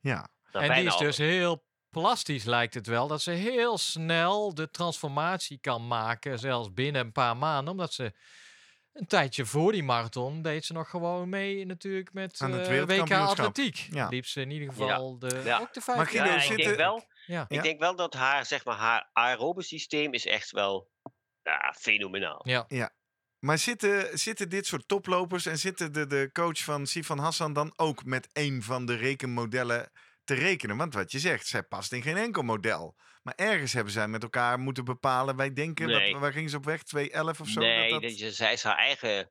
Ja. 0.00 0.28
Nou, 0.52 0.64
en 0.66 0.74
die 0.74 0.84
is 0.86 0.92
dus 0.92 1.00
alles. 1.00 1.16
heel 1.16 1.64
plastisch, 1.90 2.44
lijkt 2.44 2.74
het 2.74 2.86
wel. 2.86 3.06
Dat 3.08 3.22
ze 3.22 3.30
heel 3.30 3.78
snel 3.78 4.54
de 4.54 4.70
transformatie 4.70 5.58
kan 5.60 5.86
maken, 5.86 6.38
zelfs 6.38 6.72
binnen 6.72 7.00
een 7.04 7.12
paar 7.12 7.36
maanden. 7.36 7.72
Omdat 7.72 7.92
ze 7.92 8.12
een 9.00 9.06
tijdje 9.06 9.46
voor 9.46 9.72
die 9.72 9.82
marathon 9.82 10.42
deed 10.42 10.64
ze 10.64 10.72
nog 10.72 10.90
gewoon 10.90 11.28
mee 11.28 11.66
natuurlijk 11.66 12.12
met 12.12 12.40
Aan 12.40 12.52
het 12.52 12.60
eh, 12.60 12.66
WK 12.66 12.86
wereldkampioenschap. 12.86 13.46
Atletiek. 13.46 13.76
Ja. 13.90 14.08
Liep 14.08 14.26
ze 14.26 14.40
in 14.40 14.50
ieder 14.50 14.68
geval 14.68 15.18
de, 15.18 15.40
Ja. 15.44 15.58
ook 15.58 15.72
de 15.72 15.82
Maar 15.86 15.96
5 15.96 16.08
Guido, 16.08 16.30
Ja, 16.30 16.42
ik 16.50 16.56
denk 16.56 16.76
wel, 16.76 17.04
Ja. 17.26 17.46
Ja. 17.48 17.56
ik 17.56 17.62
denk 17.62 17.80
wel 17.80 17.96
dat 17.96 18.14
haar, 18.14 18.46
zeg 18.46 18.64
maar, 18.64 18.76
haar 18.76 19.10
aerobe 19.12 19.62
systeem 19.62 20.12
is 20.12 20.26
echt 20.26 20.50
wel 20.50 20.90
ja, 21.42 21.74
fenomenaal. 21.78 22.48
Ja. 22.48 22.92
Maar 23.38 23.58
zitten, 23.58 24.18
zitten 24.18 24.48
dit 24.48 24.66
soort 24.66 24.88
toplopers 24.88 25.46
en 25.46 25.58
zitten 25.58 25.92
de, 25.92 26.06
de 26.06 26.30
coach 26.32 26.58
van 26.58 26.86
Sifan 26.86 27.18
Hassan 27.18 27.52
dan 27.52 27.72
ook 27.76 28.04
met 28.04 28.28
een 28.32 28.62
van 28.62 28.86
de 28.86 28.94
rekenmodellen 28.94 29.90
te 30.34 30.36
rekenen? 30.36 30.76
Want 30.76 30.94
wat 30.94 31.12
je 31.12 31.18
zegt, 31.18 31.46
zij 31.46 31.62
past 31.62 31.92
in 31.92 32.02
geen 32.02 32.16
enkel 32.16 32.42
model. 32.42 32.96
Maar 33.22 33.34
ergens 33.34 33.72
hebben 33.72 33.92
zij 33.92 34.08
met 34.08 34.22
elkaar 34.22 34.58
moeten 34.58 34.84
bepalen. 34.84 35.36
Wij 35.36 35.52
denken, 35.52 35.86
Nee. 35.86 36.12
wat, 36.12 36.20
waar 36.20 36.32
gingen 36.32 36.50
ze 36.50 36.56
op 36.56 36.64
weg? 36.64 36.82
211 36.82 37.40
of 37.40 37.48
zo? 37.48 37.60
nee, 37.60 37.90
dat, 37.90 38.02
dat... 38.02 38.18
dat... 38.18 38.34
zij 38.34 38.52
is 38.52 38.62
haar 38.62 38.76
eigen 38.76 39.30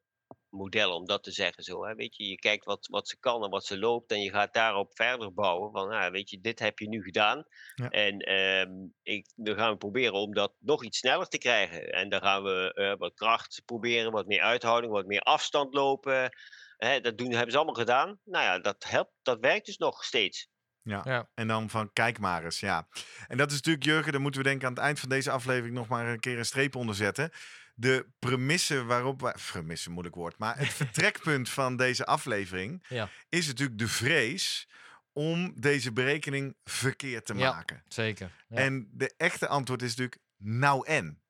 model, 0.49 0.95
om 0.95 1.05
dat 1.05 1.23
te 1.23 1.31
zeggen 1.31 1.63
zo. 1.63 1.85
Hè? 1.85 1.95
Weet 1.95 2.15
je, 2.15 2.27
je 2.27 2.35
kijkt 2.35 2.65
wat, 2.65 2.87
wat 2.87 3.07
ze 3.07 3.19
kan 3.19 3.43
en 3.43 3.49
wat 3.49 3.65
ze 3.65 3.79
loopt 3.79 4.11
en 4.11 4.21
je 4.21 4.29
gaat 4.29 4.53
daarop 4.53 4.95
verder 4.95 5.33
bouwen. 5.33 5.71
Van, 5.71 5.89
nou, 5.89 6.11
weet 6.11 6.29
je, 6.29 6.41
dit 6.41 6.59
heb 6.59 6.79
je 6.79 6.87
nu 6.87 7.03
gedaan. 7.03 7.43
Ja. 7.75 7.89
En 7.89 8.19
ehm, 8.19 8.71
ik, 9.03 9.31
dan 9.35 9.55
gaan 9.55 9.71
we 9.71 9.77
proberen 9.77 10.13
om 10.13 10.33
dat 10.33 10.53
nog 10.59 10.83
iets 10.83 10.97
sneller 10.97 11.27
te 11.27 11.37
krijgen. 11.37 11.91
En 11.91 12.09
dan 12.09 12.21
gaan 12.21 12.43
we 12.43 12.73
eh, 12.73 12.97
wat 12.97 13.13
kracht 13.13 13.61
proberen, 13.65 14.11
wat 14.11 14.27
meer 14.27 14.41
uithouding, 14.41 14.93
wat 14.93 15.05
meer 15.05 15.21
afstand 15.21 15.73
lopen. 15.73 16.29
Hè, 16.77 17.01
dat 17.01 17.17
doen, 17.17 17.31
hebben 17.31 17.51
ze 17.51 17.57
allemaal 17.57 17.75
gedaan. 17.75 18.19
Nou 18.23 18.43
ja, 18.43 18.59
dat 18.59 18.83
helpt, 18.87 19.11
dat 19.21 19.39
werkt 19.39 19.65
dus 19.65 19.77
nog 19.77 20.03
steeds. 20.03 20.49
Ja. 20.89 21.01
Ja. 21.03 21.29
En 21.35 21.47
dan 21.47 21.69
van 21.69 21.93
kijk 21.93 22.19
maar 22.19 22.43
eens, 22.43 22.59
ja. 22.59 22.87
En 23.27 23.37
dat 23.37 23.49
is 23.49 23.55
natuurlijk, 23.55 23.85
Jurgen, 23.85 24.11
daar 24.11 24.21
moeten 24.21 24.41
we 24.41 24.47
denken 24.47 24.67
aan 24.67 24.73
het 24.73 24.83
eind 24.83 24.99
van 24.99 25.09
deze 25.09 25.31
aflevering 25.31 25.75
nog 25.75 25.87
maar 25.87 26.07
een 26.07 26.19
keer 26.19 26.37
een 26.37 26.45
streep 26.45 26.75
onder 26.75 26.95
zetten. 26.95 27.31
De 27.75 28.05
premisse 28.19 28.83
waarop 28.83 29.21
wij... 29.21 29.35
Premisse, 29.51 29.89
moeilijk 29.89 30.15
woord. 30.15 30.37
Maar 30.37 30.57
het 30.57 30.73
vertrekpunt 30.83 31.49
van 31.49 31.75
deze 31.77 32.05
aflevering 32.05 32.85
Ja. 32.89 33.09
is 33.29 33.47
natuurlijk 33.47 33.79
de 33.79 33.87
vrees 33.87 34.69
om 35.13 35.53
deze 35.61 35.91
berekening 35.91 36.55
verkeerd 36.63 37.25
te 37.25 37.33
maken. 37.33 37.83
Zeker. 37.87 38.31
Ja. 38.47 38.57
En 38.57 38.89
de 38.91 39.13
echte 39.17 39.47
antwoord 39.47 39.81
is 39.81 39.89
natuurlijk 39.95 40.21
nou 40.37 40.87
en. 40.87 41.21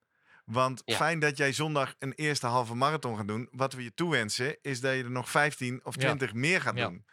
Want 0.45 0.81
Ja. 0.85 0.95
fijn 0.95 1.19
dat 1.19 1.37
jij 1.37 1.53
zondag 1.53 1.95
een 1.99 2.13
eerste 2.13 2.47
halve 2.47 2.75
marathon 2.75 3.17
gaat 3.17 3.27
doen. 3.27 3.47
Wat 3.51 3.73
we 3.73 3.83
je 3.83 3.93
toewensen 3.93 4.57
is 4.61 4.79
dat 4.81 4.95
je 4.95 5.03
er 5.03 5.11
nog 5.11 5.29
15 5.29 5.79
of 5.85 5.95
Ja. 5.95 6.01
20 6.01 6.33
meer 6.33 6.61
gaat 6.61 6.77
Ja. 6.77 6.87
doen. 6.87 7.05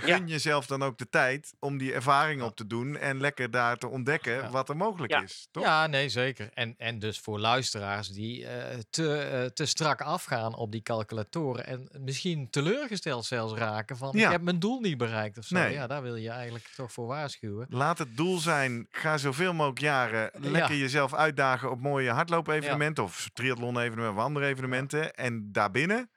En 0.00 0.06
Ja. 0.06 0.16
gun 0.16 0.26
jezelf 0.28 0.66
dan 0.66 0.82
ook 0.82 0.98
de 0.98 1.08
tijd 1.08 1.54
om 1.58 1.78
die 1.78 1.92
ervaring 1.92 2.42
op 2.42 2.56
te 2.56 2.66
doen 2.66 2.96
en 2.96 3.20
lekker 3.20 3.50
daar 3.50 3.76
te 3.76 3.88
ontdekken 3.88 4.32
Ja. 4.34 4.50
wat 4.50 4.68
er 4.68 4.76
mogelijk 4.76 5.12
Ja. 5.12 5.22
is. 5.22 5.48
Toch? 5.50 5.62
Ja, 5.64 5.86
nee, 5.86 6.08
zeker. 6.08 6.50
En, 6.54 6.74
en 6.78 6.98
dus 6.98 7.18
voor 7.20 7.38
luisteraars 7.40 8.08
die 8.08 8.46
eh, 8.46 8.78
te, 8.90 9.16
eh, 9.18 9.44
te 9.44 9.66
strak 9.66 10.00
afgaan 10.00 10.54
op 10.56 10.72
die 10.72 10.82
calculatoren 10.82 11.66
en 11.66 11.88
misschien 12.00 12.50
teleurgesteld 12.50 13.24
zelfs 13.24 13.54
raken 13.54 13.96
van 13.96 14.10
Ja. 14.12 14.24
ik 14.26 14.32
heb 14.32 14.42
mijn 14.42 14.58
doel 14.58 14.80
niet 14.80 14.98
bereikt 14.98 15.38
of 15.38 15.44
zo. 15.44 15.54
Nee. 15.56 15.72
Ja, 15.72 15.86
daar 15.86 16.02
wil 16.02 16.16
je 16.16 16.30
eigenlijk 16.30 16.70
toch 16.76 16.92
voor 16.92 17.06
waarschuwen. 17.06 17.66
Laat 17.70 17.98
het 17.98 18.16
doel 18.16 18.38
zijn, 18.38 18.86
ga 18.90 19.18
zoveel 19.18 19.52
mogelijk 19.52 19.80
jaren 19.80 20.30
lekker 20.32 20.76
jezelf 20.76 21.14
uitdagen 21.14 21.70
op 21.70 21.80
mooie 21.80 22.10
hardloop-evenementen 22.10 23.04
of 23.04 23.30
triathlon-evenementen 23.32 24.18
of 24.18 24.24
andere 24.24 24.46
evenementen. 24.46 25.14
En 25.14 25.52
daarbinnen 25.52 26.10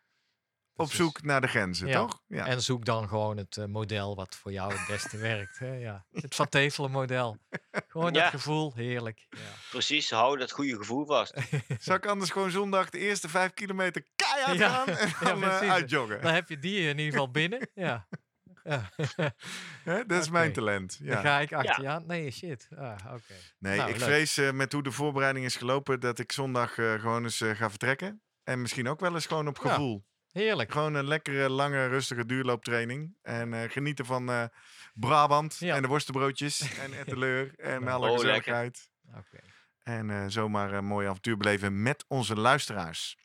op 0.79 0.85
Precies. 0.85 0.97
zoek 1.05 1.21
naar 1.23 1.41
de 1.41 1.47
grenzen, 1.47 1.87
Ja. 1.87 1.99
toch? 1.99 2.21
Ja. 2.27 2.45
En 2.45 2.61
zoek 2.61 2.85
dan 2.85 3.07
gewoon 3.07 3.37
het 3.37 3.57
eh, 3.57 3.65
model 3.65 4.15
wat 4.15 4.35
voor 4.35 4.51
jou 4.51 4.73
het 4.73 4.87
beste 4.87 5.17
werkt. 5.31 5.59
Hè? 5.59 5.73
Ja. 5.73 6.05
Het 6.11 6.35
Van 6.35 6.49
Tevelen 6.49 6.91
model. 6.91 7.37
Gewoon 7.87 8.13
Ja. 8.13 8.21
dat 8.21 8.29
gevoel, 8.29 8.73
heerlijk. 8.75 9.25
Ja. 9.29 9.37
Precies, 9.69 10.09
hou 10.09 10.37
dat 10.37 10.51
goede 10.51 10.75
gevoel 10.77 11.05
vast. 11.05 11.33
Zou 11.79 11.97
ik 11.97 12.05
anders 12.05 12.31
gewoon 12.31 12.51
zondag 12.51 12.89
de 12.89 12.97
eerste 12.97 13.29
vijf 13.29 13.53
kilometer 13.53 14.03
keihard 14.15 14.57
Ja. 14.57 14.69
gaan 14.69 14.87
en 14.97 15.07
Ja, 15.07 15.19
dan 15.19 15.43
eh, 15.43 15.49
precies. 15.49 15.69
uitjoggen? 15.73 16.21
Dan 16.21 16.33
heb 16.33 16.49
je 16.49 16.59
die 16.59 16.79
in 16.79 16.97
ieder 16.97 17.11
geval 17.11 17.31
binnen. 17.31 17.69
Ja. 17.73 18.07
ja. 18.63 18.89
Hè, 19.83 20.05
Dat 20.05 20.21
is 20.21 20.29
mijn 20.29 20.53
talent. 20.53 20.97
Dan 20.99 21.07
Ja. 21.07 21.21
ga 21.21 21.39
ik 21.39 21.53
achter 21.53 21.81
je 21.81 21.89
aan. 21.89 22.03
Nee, 22.07 22.31
shit. 22.31 22.67
Ah, 22.77 22.95
oké. 23.05 23.33
Nee, 23.59 23.77
Nou, 23.77 23.89
ik 23.89 23.95
leuk. 23.97 24.05
vrees 24.05 24.37
eh, 24.37 24.51
met 24.51 24.71
hoe 24.71 24.83
de 24.83 24.91
voorbereiding 24.91 25.45
is 25.45 25.55
gelopen 25.55 25.99
dat 25.99 26.19
ik 26.19 26.31
zondag 26.31 26.77
eh, 26.77 26.93
gewoon 26.93 27.23
eens 27.23 27.41
eh, 27.41 27.55
ga 27.55 27.69
vertrekken. 27.69 28.21
En 28.43 28.61
misschien 28.61 28.87
ook 28.87 28.99
wel 28.99 29.13
eens 29.13 29.25
gewoon 29.25 29.47
op 29.47 29.59
Ja. 29.63 29.69
Heerlijk. 30.37 30.71
Gewoon 30.71 30.93
een 30.93 31.07
lekkere, 31.07 31.49
lange, 31.49 31.87
rustige 31.87 32.25
duurlooptraining. 32.25 33.17
En 33.21 33.53
eh, 33.53 33.69
genieten 33.69 34.05
van 34.05 34.29
eh, 34.29 34.43
Brabant 34.93 35.57
Ja. 35.59 35.75
en 35.75 35.81
de 35.81 35.87
worstenbroodjes 35.87 36.59
en 36.83 36.93
etteleur 36.93 37.59
en 37.59 37.87
alle 37.87 38.09
Oh, 38.09 38.13
gezelligheid. 38.15 38.89
En 39.83 40.09
eh, 40.09 40.25
zomaar 40.27 40.73
een 40.73 40.85
mooi 40.85 41.07
avontuur 41.07 41.37
beleven 41.37 41.81
met 41.81 42.05
onze 42.07 42.35
luisteraars. 42.35 43.17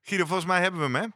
Guido, 0.00 0.24
volgens 0.24 0.46
mij 0.48 0.60
hebben 0.60 0.80
we 0.80 0.86
hem, 0.86 0.94
hè? 0.94 1.06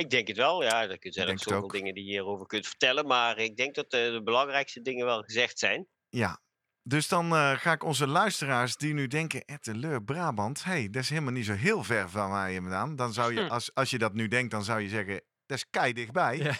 Ik 0.00 0.10
denk 0.10 0.28
het 0.28 0.36
wel, 0.36 0.62
ja. 0.62 0.88
Er 0.88 0.98
zijn 1.00 1.38
zoveel 1.38 1.68
dingen 1.68 1.94
die 1.94 2.04
je 2.04 2.10
hierover 2.10 2.46
kunt 2.46 2.66
vertellen. 2.66 3.06
Maar 3.06 3.38
ik 3.38 3.56
denk 3.56 3.74
dat 3.74 3.90
de 3.90 4.20
belangrijkste 4.24 4.82
dingen 4.82 5.06
wel 5.06 5.22
gezegd 5.22 5.58
zijn. 5.58 5.88
Ja. 6.08 6.40
Dus 6.82 7.08
dan 7.08 7.34
eh, 7.34 7.50
ga 7.56 7.72
ik 7.72 7.84
onze 7.84 8.06
luisteraars 8.06 8.76
die 8.76 8.94
nu 8.94 9.06
denken, 9.06 9.44
Etteleur, 9.44 10.02
Brabant, 10.02 10.64
hey, 10.64 10.88
dat 10.90 11.02
is 11.02 11.08
helemaal 11.08 11.32
niet 11.32 11.46
zo 11.46 11.52
heel 11.54 11.84
ver 11.84 12.10
van 12.10 12.30
mij 12.30 12.54
vandaan. 12.54 12.96
Dan 12.96 13.12
zou 13.12 13.34
je, 13.34 13.40
Hm. 13.40 13.50
als, 13.50 13.74
als 13.74 13.90
je 13.90 13.98
dat 13.98 14.14
nu 14.14 14.28
denkt, 14.28 14.50
dan 14.50 14.64
zou 14.64 14.80
je 14.80 14.88
zeggen, 14.88 15.20
dat 15.46 15.56
is 15.58 15.66
kei 15.70 15.92
dichtbij. 15.92 16.36
Ja. 16.36 16.52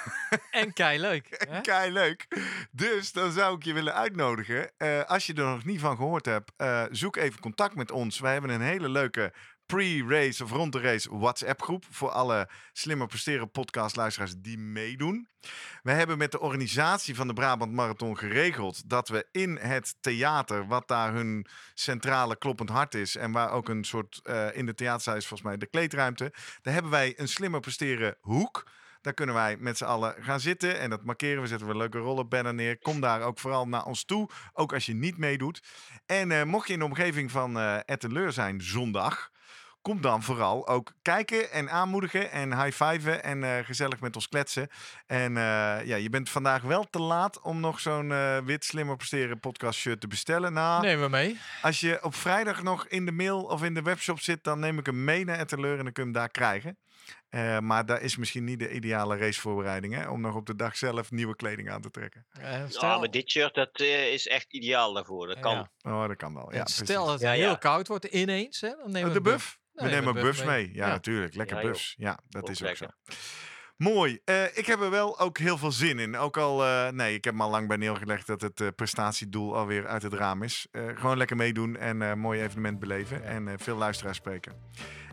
en 0.60 0.72
kei 0.72 0.98
leuk. 1.00 1.26
hè? 1.48 1.60
Kei 1.60 1.92
leuk. 1.92 2.26
Dus 2.70 3.12
dan 3.12 3.32
zou 3.32 3.56
ik 3.56 3.62
je 3.64 3.72
willen 3.72 3.94
uitnodigen. 3.94 4.70
eh, 4.76 5.02
als 5.04 5.26
je 5.26 5.34
er 5.34 5.44
nog 5.44 5.64
niet 5.64 5.80
van 5.80 5.96
gehoord 5.96 6.26
hebt, 6.26 6.52
eh, 6.56 6.84
zoek 6.90 7.16
even 7.16 7.40
contact 7.40 7.74
met 7.74 7.90
ons. 7.90 8.20
Wij 8.20 8.32
hebben 8.32 8.50
een 8.50 8.60
hele 8.60 8.88
leuke 8.88 9.32
pre-race 9.72 10.42
of 10.44 10.50
rond 10.50 10.72
de 10.72 10.80
race 10.80 11.18
WhatsApp 11.18 11.62
groep. 11.62 11.84
Voor 11.90 12.10
alle 12.10 12.48
slimmer 12.72 13.06
presteren 13.06 13.50
podcast 13.50 13.96
luisteraars 13.96 14.34
die 14.36 14.58
meedoen. 14.58 15.28
We 15.82 15.90
hebben 15.90 16.18
met 16.18 16.32
de 16.32 16.40
organisatie 16.40 17.14
van 17.14 17.26
de 17.26 17.32
Brabant 17.32 17.72
Marathon 17.72 18.18
geregeld 18.18 18.88
dat 18.90 19.08
we 19.08 19.26
in 19.30 19.56
het 19.56 19.94
theater, 20.00 20.66
wat 20.66 20.88
daar 20.88 21.12
hun 21.12 21.46
centrale 21.74 22.36
kloppend 22.36 22.68
hart 22.68 22.94
is. 22.94 23.16
En 23.16 23.32
waar 23.32 23.50
ook 23.50 23.68
een 23.68 23.84
soort 23.84 24.20
eh, 24.22 24.56
in 24.56 24.66
de 24.66 24.74
theaterzaal 24.74 25.16
is 25.16 25.26
volgens 25.26 25.48
mij 25.48 25.58
de 25.58 25.66
kleedruimte. 25.66 26.32
Daar 26.62 26.74
hebben 26.74 26.92
wij 26.92 27.14
een 27.16 27.28
slimmer 27.28 27.60
presteren 27.60 28.16
hoek. 28.20 28.70
Daar 29.00 29.14
kunnen 29.14 29.34
wij 29.34 29.56
met 29.56 29.76
z'n 29.76 29.84
allen 29.84 30.14
gaan 30.20 30.40
zitten. 30.40 30.78
En 30.78 30.90
dat 30.90 31.04
markeren 31.04 31.42
we. 31.42 31.48
Zetten 31.48 31.66
we 31.66 31.76
leuke 31.76 31.98
rollenbanner 31.98 32.54
neer. 32.54 32.78
Kom 32.78 33.00
daar 33.00 33.22
ook 33.22 33.38
vooral 33.38 33.68
naar 33.68 33.84
ons 33.84 34.04
toe. 34.04 34.28
Ook 34.52 34.72
als 34.72 34.86
je 34.86 34.94
niet 34.94 35.18
meedoet. 35.18 35.62
En 36.06 36.32
eh, 36.32 36.42
mocht 36.42 36.66
je 36.66 36.72
in 36.72 36.78
de 36.78 36.84
omgeving 36.84 37.30
van 37.30 37.58
eh 37.58 37.78
Etteleur 37.84 38.32
zijn 38.32 38.60
zondag. 38.60 39.31
Kom 39.82 40.00
dan 40.00 40.22
vooral 40.22 40.68
ook 40.68 40.92
kijken 41.02 41.50
en 41.50 41.70
aanmoedigen 41.70 42.30
en 42.30 42.62
high-fiven 42.62 43.22
en 43.22 43.44
eh, 43.44 43.64
gezellig 43.64 44.00
met 44.00 44.14
ons 44.16 44.28
kletsen. 44.28 44.68
En 45.06 45.36
eh, 45.36 45.42
ja, 45.86 45.96
je 45.96 46.08
bent 46.10 46.30
vandaag 46.30 46.62
wel 46.62 46.84
te 46.90 47.00
laat 47.00 47.40
om 47.40 47.60
nog 47.60 47.80
zo'n 47.80 48.12
eh, 48.12 48.38
wit 48.38 48.64
slimmer 48.64 48.96
presteren 48.96 49.40
podcast 49.40 49.78
shirt 49.78 50.00
te 50.00 50.06
bestellen. 50.06 50.52
Nou, 50.52 50.82
Nemen 50.82 51.04
we 51.04 51.10
mee. 51.10 51.38
als 51.62 51.80
je 51.80 51.98
op 52.02 52.14
vrijdag 52.14 52.62
nog 52.62 52.86
in 52.86 53.04
de 53.06 53.12
mail 53.12 53.42
of 53.42 53.62
in 53.62 53.74
de 53.74 53.82
webshop 53.82 54.20
zit, 54.20 54.44
dan 54.44 54.58
neem 54.58 54.78
ik 54.78 54.86
hem 54.86 55.04
mee 55.04 55.24
naar 55.24 55.38
Etteleur 55.38 55.78
en 55.78 55.84
dan 55.84 55.92
kun 55.92 56.04
je 56.04 56.10
hem 56.10 56.18
daar 56.18 56.30
krijgen. 56.30 56.76
Eh, 57.28 57.58
maar 57.58 57.86
daar 57.86 58.00
is 58.00 58.16
misschien 58.16 58.44
niet 58.44 58.58
de 58.58 58.70
ideale 58.72 59.16
racevoorbereiding, 59.16 59.94
hè? 59.94 60.08
Om 60.08 60.20
nog 60.20 60.34
op 60.34 60.46
de 60.46 60.56
dag 60.56 60.76
zelf 60.76 61.10
nieuwe 61.10 61.36
kleding 61.36 61.70
aan 61.70 61.80
te 61.80 61.90
trekken. 61.90 62.26
Eh, 62.30 62.42
Ja, 62.52 62.68
stel, 62.68 62.98
maar 62.98 63.10
dit 63.10 63.30
shirt 63.30 63.54
dat, 63.54 63.70
eh, 63.72 64.12
is 64.12 64.28
echt 64.28 64.52
ideaal 64.52 64.92
daarvoor. 64.92 65.26
Dat 65.26 65.40
kan. 65.40 65.68
Ja. 65.78 65.92
Oh, 65.92 66.06
dat 66.08 66.16
kan 66.16 66.34
wel. 66.34 66.52
Ja, 66.52 66.60
En 66.60 66.66
stel 66.66 67.04
dat 67.04 67.12
het 67.12 67.22
Ja, 67.22 67.32
ja. 67.32 67.44
heel 67.46 67.58
koud 67.58 67.88
wordt 67.88 68.04
ineens. 68.04 68.60
Hè, 68.60 68.68
dan 68.68 68.90
nemen 68.90 69.08
we 69.08 69.14
de 69.14 69.30
buff? 69.30 69.58
Nee, 69.74 69.88
we 69.88 69.94
nemen 69.94 70.16
een 70.16 70.22
buffs 70.22 70.38
buff 70.38 70.44
mee. 70.50 70.66
mee. 70.66 70.74
Ja, 70.76 70.86
Ja. 70.86 70.92
natuurlijk. 70.92 71.34
Lekker 71.34 71.62
Ja. 71.64 71.72
Ja, 71.96 72.18
dat 72.28 72.48
is 72.48 72.62
ook 72.62 72.68
lekker. 72.68 72.90
zo. 73.04 73.14
Mooi. 73.76 74.20
Eh, 74.24 74.56
ik 74.56 74.66
heb 74.66 74.80
er 74.80 74.90
wel 74.90 75.18
ook 75.20 75.38
heel 75.38 75.58
veel 75.58 75.72
zin 75.72 75.98
in. 75.98 76.16
Ook 76.16 76.36
al, 76.36 76.64
eh, 76.64 76.88
nee, 76.88 77.14
ik 77.14 77.24
heb 77.24 77.34
me 77.34 77.42
al 77.42 77.50
lang 77.50 77.68
bij 77.68 77.76
neergelegd 77.76 78.26
dat 78.26 78.40
het 78.40 78.60
eh, 78.60 78.68
prestatiedoel 78.76 79.56
alweer 79.56 79.86
uit 79.86 80.02
het 80.02 80.12
raam 80.12 80.42
is. 80.42 80.66
Eh, 80.70 80.82
gewoon 80.94 81.16
lekker 81.16 81.36
meedoen 81.36 81.76
en 81.76 82.02
eh, 82.02 82.08
een 82.08 82.18
mooi 82.18 82.42
evenement 82.42 82.78
beleven. 82.78 83.18
Ja. 83.18 83.24
En 83.24 83.48
eh, 83.48 83.54
veel 83.56 83.76
luisteraars 83.76 84.16
spreken. 84.16 84.52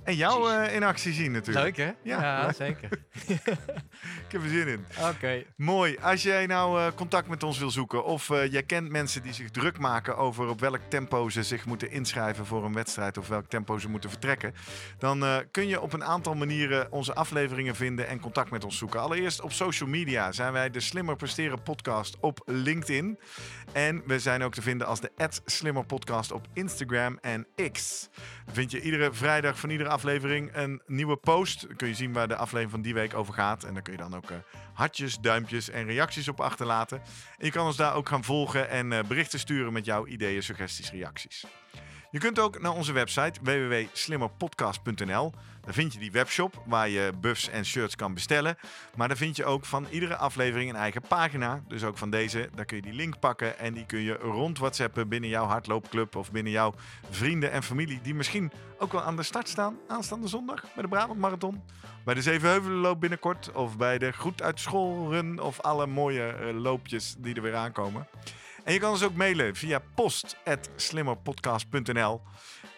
En 0.09 0.15
jou 0.15 0.51
eh, 0.51 0.75
in 0.75 0.83
actie 0.83 1.13
zien 1.13 1.31
natuurlijk. 1.31 1.77
Leuk 1.77 1.87
hè? 1.87 1.93
Ja. 2.03 2.21
Ja, 2.21 2.53
zeker. 2.53 2.89
Ik 4.25 4.35
heb 4.35 4.43
er 4.43 4.49
zin 4.49 4.67
in. 4.67 4.85
Oké. 5.01 5.43
Mooi. 5.55 5.97
Als 6.01 6.23
jij 6.23 6.45
nou 6.45 6.79
eh, 6.79 6.87
contact 6.95 7.27
met 7.27 7.43
ons 7.43 7.59
wil 7.59 7.69
zoeken 7.69 8.03
of 8.03 8.29
eh, 8.29 8.51
jij 8.51 8.63
kent 8.63 8.89
mensen 8.89 9.21
die 9.21 9.33
zich 9.33 9.49
druk 9.49 9.79
maken 9.79 10.17
over 10.17 10.47
op 10.47 10.59
welk 10.59 10.79
tempo 10.87 11.29
ze 11.29 11.43
zich 11.43 11.65
moeten 11.65 11.91
inschrijven 11.91 12.45
voor 12.45 12.65
een 12.65 12.73
wedstrijd 12.73 13.17
of 13.17 13.27
welk 13.27 13.49
tempo 13.49 13.77
ze 13.77 13.89
moeten 13.89 14.09
vertrekken, 14.09 14.53
dan 14.97 15.43
kun 15.51 15.67
je 15.67 15.81
op 15.81 15.93
een 15.93 16.03
aantal 16.03 16.33
manieren 16.33 16.91
onze 16.91 17.13
afleveringen 17.13 17.75
vinden 17.75 18.07
en 18.07 18.19
contact 18.19 18.51
met 18.51 18.63
ons 18.63 18.77
zoeken. 18.77 19.01
Allereerst 19.01 19.41
op 19.41 19.51
social 19.51 19.89
media 19.89 20.31
zijn 20.31 20.53
wij 20.53 20.69
de 20.69 20.79
Slimmer 20.79 21.15
Presteren 21.15 21.61
podcast 21.63 22.17
op 22.19 22.41
LinkedIn. 22.45 23.19
En 23.73 24.01
we 24.05 24.19
zijn 24.19 24.43
ook 24.43 24.53
te 24.53 24.61
vinden 24.61 24.87
als 24.87 24.99
de 24.99 25.11
Slimmer 25.45 25.85
Podcast 25.85 26.31
op 26.31 26.47
Instagram 26.53 27.17
en 27.21 27.47
X. 27.71 28.09
Dan 28.45 28.55
vind 28.55 28.71
je 28.71 28.81
iedere 28.81 29.13
vrijdag 29.13 29.59
van 29.59 29.69
iedere 29.69 29.89
aflevering 29.89 29.98
een 30.03 30.81
nieuwe 30.85 31.17
post. 31.17 31.67
Dan 31.67 31.75
kun 31.75 31.87
je 31.87 31.93
zien 31.93 32.13
waar 32.13 32.27
de 32.27 32.35
aflevering 32.35 32.71
van 32.71 32.81
die 32.81 32.93
week 32.93 33.13
over 33.13 33.33
gaat. 33.33 33.63
En 33.63 33.73
dan 33.73 33.83
kun 33.83 33.93
je 33.93 33.99
dan 33.99 34.15
ook 34.15 34.31
eh, 34.31 34.37
hartjes, 34.73 35.19
duimpjes 35.19 35.69
en 35.69 35.85
reacties 35.85 36.27
op 36.27 36.39
achterlaten. 36.41 37.01
En 37.37 37.45
je 37.45 37.51
kan 37.51 37.65
ons 37.65 37.75
daar 37.75 37.95
ook 37.95 38.09
gaan 38.09 38.23
volgen 38.23 38.69
en 38.69 38.91
eh, 38.91 39.03
berichten 39.03 39.39
sturen 39.39 39.73
met 39.73 39.85
jouw 39.85 40.05
ideeën, 40.05 40.43
suggesties, 40.43 40.91
reacties. 40.91 41.45
Je 42.11 42.19
kunt 42.19 42.39
ook 42.39 42.61
naar 42.61 42.73
onze 42.73 42.91
website 42.91 43.39
www.slimmerpodcast.nl. 43.41 45.33
Daar 45.61 45.73
vind 45.73 45.93
je 45.93 45.99
die 45.99 46.11
webshop 46.11 46.63
waar 46.65 46.89
je 46.89 47.11
buffs 47.21 47.49
en 47.49 47.65
shirts 47.65 47.95
kan 47.95 48.13
bestellen. 48.13 48.57
Maar 48.95 49.07
daar 49.07 49.17
vind 49.17 49.35
je 49.35 49.45
ook 49.45 49.65
van 49.65 49.87
iedere 49.89 50.15
aflevering 50.15 50.69
een 50.69 50.75
eigen 50.75 51.01
pagina. 51.07 51.63
Dus 51.67 51.83
ook 51.83 51.97
van 51.97 52.09
deze. 52.09 52.49
Daar 52.55 52.65
kun 52.65 52.77
je 52.77 52.83
die 52.83 52.93
link 52.93 53.19
pakken 53.19 53.59
en 53.59 53.73
die 53.73 53.85
kun 53.85 53.99
je 53.99 54.13
rond 54.13 54.57
WhatsAppen 54.57 55.07
binnen 55.07 55.29
jouw 55.29 55.45
hardloopclub 55.45 56.15
of 56.15 56.31
binnen 56.31 56.51
jouw 56.51 56.73
vrienden 57.09 57.51
en 57.51 57.63
familie 57.63 58.01
die 58.01 58.15
misschien 58.15 58.51
ook 58.77 58.91
wel 58.91 59.01
aan 59.01 59.15
de 59.15 59.23
start 59.23 59.49
staan 59.49 59.77
aanstaande 59.87 60.27
zondag 60.27 60.61
bij 60.73 60.83
de 60.83 60.89
Brabant 60.89 61.19
Marathon. 61.19 61.63
Bij 62.05 62.13
de 62.13 62.21
Zevenheuvelenloop 62.21 62.99
binnenkort 62.99 63.51
of 63.51 63.77
bij 63.77 63.97
de 63.97 64.11
Groet 64.11 64.41
uit 64.41 64.59
School 64.59 65.11
Run 65.11 65.39
of 65.39 65.59
alle 65.59 65.87
mooie 65.87 66.27
eh, 66.27 66.53
loopjes 66.53 67.15
die 67.17 67.35
er 67.35 67.41
weer 67.41 67.55
aankomen. 67.55 68.07
En 68.69 68.75
je 68.75 68.81
kan 68.81 68.91
ons 68.91 69.03
ook 69.03 69.15
mailen 69.15 69.55
via 69.55 69.81
post.slimmerpodcast.nl. 69.95 72.21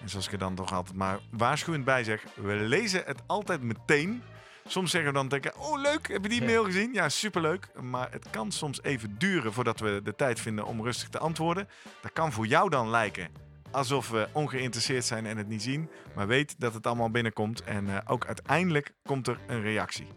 En 0.01 0.09
zoals 0.09 0.25
ik 0.25 0.31
er 0.31 0.37
dan 0.37 0.55
toch 0.55 0.73
altijd 0.73 0.97
maar 0.97 1.19
waarschuwend 1.31 1.85
bij 1.85 2.03
zeg, 2.03 2.23
we 2.35 2.55
lezen 2.55 3.03
het 3.05 3.21
altijd 3.27 3.61
meteen. 3.61 4.23
Soms 4.67 4.91
zeggen 4.91 5.11
we 5.11 5.17
dan 5.17 5.27
denken, 5.27 5.57
oh 5.57 5.81
leuk, 5.81 6.07
heb 6.07 6.23
je 6.23 6.29
die 6.29 6.43
mail 6.43 6.63
gezien? 6.63 6.93
Ja, 6.93 7.09
superleuk. 7.09 7.69
Maar 7.81 8.11
het 8.11 8.29
kan 8.29 8.51
soms 8.51 8.83
even 8.83 9.17
duren 9.17 9.53
voordat 9.53 9.79
we 9.79 10.01
de 10.03 10.15
tijd 10.15 10.39
vinden 10.39 10.65
om 10.65 10.83
rustig 10.83 11.09
te 11.09 11.19
antwoorden. 11.19 11.67
Dat 12.01 12.13
kan 12.13 12.31
voor 12.31 12.47
jou 12.47 12.69
dan 12.69 12.89
lijken 12.89 13.29
alsof 13.71 14.09
we 14.09 14.27
ongeïnteresseerd 14.31 15.05
zijn 15.05 15.25
en 15.25 15.37
het 15.37 15.47
niet 15.47 15.61
zien. 15.61 15.89
Maar 16.15 16.27
weet 16.27 16.59
dat 16.59 16.73
het 16.73 16.87
allemaal 16.87 17.11
binnenkomt 17.11 17.63
en 17.63 17.89
eh, 17.89 17.97
ook 18.05 18.25
uiteindelijk 18.25 18.93
komt 19.03 19.27
er 19.27 19.37
een 19.47 19.61
reactie. 19.61 20.07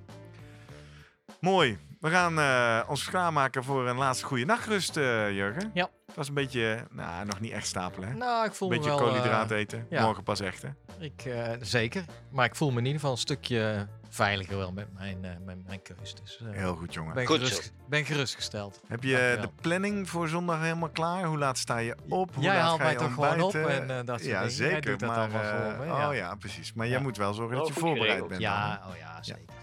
Mooi. 1.41 1.79
We 2.05 2.11
gaan 2.11 2.39
eh, 2.39 2.89
ons 2.91 3.05
klaarmaken 3.05 3.65
voor 3.65 3.89
een 3.89 3.97
laatste 3.97 4.25
goede 4.25 4.45
nachtrust, 4.45 4.97
eh, 4.97 5.31
Jurgen. 5.33 5.71
Ja. 5.75 5.89
Het 6.07 6.15
was 6.17 6.29
een 6.29 6.35
beetje, 6.35 6.87
nou, 6.91 7.25
nog 7.27 7.41
niet 7.41 7.53
echt 7.53 7.67
stapelen. 7.67 8.09
Hè? 8.09 8.15
Nou, 8.15 8.47
ik 8.47 8.53
voel 8.55 8.71
Een 8.73 8.77
beetje 8.77 8.91
me 8.91 8.97
wel... 8.97 9.07
eh, 9.07 9.13
koolhydraten 9.13 9.57
eten. 9.57 9.87
ja. 9.91 10.03
Morgen 10.05 10.23
pas 10.23 10.41
echt, 10.41 10.63
hè? 10.63 10.69
ik, 10.99 11.25
eh, 11.25 11.51
zeker. 11.61 12.05
Maar 12.31 12.45
ik 12.45 12.55
voel 12.55 12.71
me 12.71 12.79
in 12.79 12.85
ieder 12.85 12.95
geval 13.01 13.13
een 13.15 13.21
stukje 13.21 13.87
veiliger 14.09 14.57
wel 14.57 14.73
met 14.73 14.93
mijn, 14.95 15.25
eh, 15.25 15.31
met 15.45 15.67
mijn 15.67 15.83
keus. 15.83 16.15
Dus 16.15 16.41
eh, 16.41 16.59
Heel 16.59 16.77
goed, 16.77 16.95
jongen. 16.95 17.15
ben, 17.15 17.27
Goed 17.27 17.39
gerust, 17.39 17.73
ben 17.89 18.05
gerustgesteld. 18.05 18.81
Heb 18.89 19.03
je 19.03 19.11
Dankjewel. 19.11 19.41
de 19.41 19.51
planning 19.63 20.09
voor 20.09 20.29
zondag 20.29 20.61
helemaal 20.61 20.91
klaar? 20.91 21.25
Hoe 21.25 21.39
laat 21.39 21.59
sta 21.59 21.79
je 21.79 21.97
op? 22.09 22.35
Hoe 22.35 22.45
Jij 22.45 22.55
laat 22.55 22.63
haalt 22.63 22.77
ga 22.79 22.83
mij 22.85 22.93
je 22.93 22.99
toch 22.99 23.13
gewoon 23.15 23.41
op 23.41 23.55
en, 23.55 23.91
eh, 23.91 23.97
dat 23.97 24.07
soort 24.07 24.23
Ja, 24.23 24.25
dingen. 24.25 24.41
Jij 24.41 24.51
zeker. 24.51 24.91
doet 24.91 25.01
dat 25.01 25.09
maar, 25.09 25.19
allemaal 25.19 25.43
eh, 25.43 25.51
voor 25.77 25.79
me, 25.79 25.85
ja. 25.93 26.09
Oh 26.09 26.15
ja, 26.15 26.35
precies. 26.35 26.73
Maar 26.73 26.87
Ja. 26.87 26.93
jij 26.93 27.01
moet 27.03 27.17
wel 27.17 27.35
zorgen 27.35 27.57
dat 27.57 27.67
je 27.67 27.73
voorbereid 27.73 28.01
geregeld. 28.07 28.29
bent. 28.29 28.41
dan? 28.43 28.51
Ja, 28.51 28.83
oh 28.91 28.97
ja, 28.97 29.23
zeker. 29.23 29.54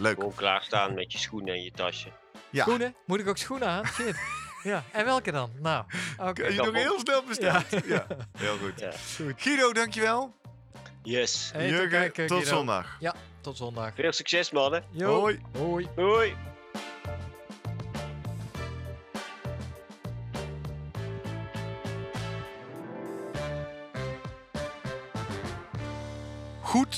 Leuk. 0.00 0.14
Gewoon 0.14 0.34
klaarstaan 0.34 0.94
met 0.94 1.12
je 1.12 1.18
schoenen 1.18 1.54
en 1.54 1.62
je 1.62 1.70
tasje. 1.70 2.08
Ja. 2.50 2.62
Schoenen? 2.62 2.94
Moet 3.06 3.20
ik 3.20 3.28
ook 3.28 3.36
schoenen 3.36 3.68
aan? 3.68 3.86
Shit. 3.86 4.16
ja, 4.62 4.84
en 4.92 5.04
welke 5.04 5.32
dan? 5.32 5.50
Nou, 5.58 5.84
oké. 6.18 6.42
Heb 6.42 6.52
je 6.52 6.62
nog 6.62 6.74
heel 6.74 6.98
snel 6.98 7.22
besteld? 7.24 7.84
Ja. 7.86 8.06
Heel 8.38 8.56
goed. 8.56 8.80
Ja. 8.80 8.92
Guido, 9.36 9.72
dankjewel. 9.72 10.34
Yes. 11.02 11.50
Hey, 11.52 11.78
tot 11.78 11.88
kijken, 11.88 12.46
zondag. 12.46 12.96
Ja, 13.00 13.14
tot 13.40 13.56
zondag. 13.56 13.94
Veel 13.94 14.12
succes, 14.12 14.50
mannen. 14.50 14.84
Yo. 14.90 15.20
Hoi. 15.20 15.40
Hoi. 15.58 15.88
Hoi. 15.96 16.36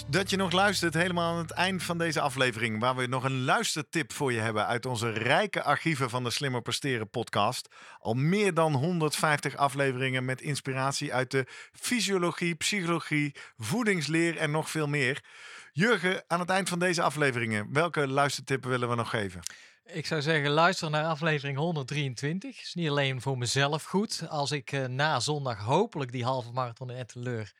Dat 0.08 0.30
je 0.30 0.36
nog 0.36 0.52
luistert 0.52 0.94
helemaal 0.94 1.32
aan 1.32 1.38
het 1.38 1.50
eind 1.50 1.82
van 1.82 1.98
deze 1.98 2.20
aflevering. 2.20 2.80
Waar 2.80 2.96
we 2.96 3.06
nog 3.06 3.24
een 3.24 3.44
luistertip 3.44 4.12
voor 4.12 4.32
je 4.32 4.40
hebben 4.40 4.66
uit 4.66 4.86
onze 4.86 5.10
rijke 5.10 5.62
archieven 5.62 6.10
van 6.10 6.24
de 6.24 6.30
Slimmer 6.30 6.62
Presteren 6.62 7.10
podcast. 7.10 7.68
Al 7.98 8.14
meer 8.14 8.54
dan 8.54 8.74
150 8.74 9.56
afleveringen 9.56 10.24
met 10.24 10.40
inspiratie 10.40 11.14
uit 11.14 11.30
de 11.30 11.46
fysiologie, 11.72 12.54
psychologie, 12.54 13.34
voedingsleer 13.58 14.36
en 14.36 14.50
nog 14.50 14.70
veel 14.70 14.88
meer. 14.88 15.24
Jurgen, 15.72 16.24
aan 16.26 16.40
het 16.40 16.50
eind 16.50 16.68
van 16.68 16.78
deze 16.78 17.02
afleveringen, 17.02 17.72
welke 17.72 18.08
luistertip 18.08 18.64
willen 18.64 18.88
we 18.88 18.94
nog 18.94 19.10
geven? 19.10 19.40
Ik 19.84 20.06
zou 20.06 20.22
zeggen, 20.22 20.50
luister 20.50 20.90
naar 20.90 21.04
aflevering 21.04 21.58
123. 21.58 22.60
Is 22.60 22.74
niet 22.74 22.88
alleen 22.88 23.20
voor 23.20 23.38
mezelf 23.38 23.84
goed. 23.84 24.24
Als 24.28 24.50
ik 24.50 24.72
eh, 24.72 24.84
na 24.84 25.20
zondag 25.20 25.58
hopelijk 25.58 26.12
die 26.12 26.24
halve 26.24 26.52
marathon 26.52 26.90
in 26.90 26.96
Etteleur 26.96 27.52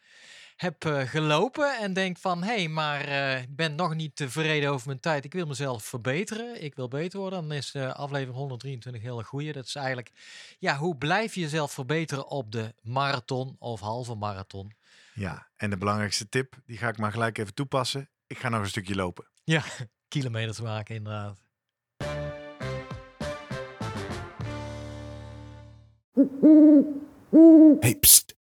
heb 0.63 0.85
eh, 0.85 1.01
gelopen 1.01 1.79
en 1.79 1.93
denk 1.93 2.19
van, 2.19 2.43
hé, 2.43 2.55
hey, 2.55 2.69
maar 2.69 3.01
eh, 3.01 3.43
ik 3.43 3.57
ben 3.57 3.75
nog 3.75 3.95
niet 3.95 4.17
tevreden 4.17 4.71
over 4.71 4.87
mijn 4.87 5.01
tijd. 5.01 5.25
Ik 5.25 5.33
wil 5.33 5.47
mezelf 5.47 5.85
verbeteren. 5.85 6.63
Ik 6.63 6.75
wil 6.75 6.89
beter 6.89 7.19
worden. 7.19 7.49
Dan 7.49 7.57
is 7.57 7.75
eh, 7.75 7.93
aflevering 7.93 8.37
123 8.37 9.03
heel 9.03 9.19
erg 9.19 9.27
goeie. 9.27 9.53
Dat 9.53 9.67
is 9.67 9.75
eigenlijk, 9.75 10.11
ja, 10.59 10.77
hoe 10.77 10.97
blijf 10.97 11.35
je 11.35 11.41
jezelf 11.41 11.73
verbeteren 11.73 12.29
op 12.29 12.53
de 12.53 12.75
marathon 12.83 13.57
of 13.59 13.81
halve 13.81 14.15
marathon? 14.15 14.73
Ja, 15.15 15.49
en 15.57 15.71
de 15.71 15.77
belangrijkste 15.77 16.29
tip, 16.29 16.55
die 16.67 16.79
ga 16.79 16.89
ik 16.89 16.99
maar 16.99 17.13
gelijk 17.13 17.39
even 17.39 17.55
toepassen. 17.55 18.09
Ik 18.27 18.39
ga 18.39 18.49
nog 18.49 18.61
een 18.61 18.69
stukje 18.69 18.95
lopen. 18.95 19.27
Ja, 19.45 19.63
kilometers 20.09 20.61
maken 20.61 20.95
inderdaad. 20.95 21.41
Hey. 27.81 27.99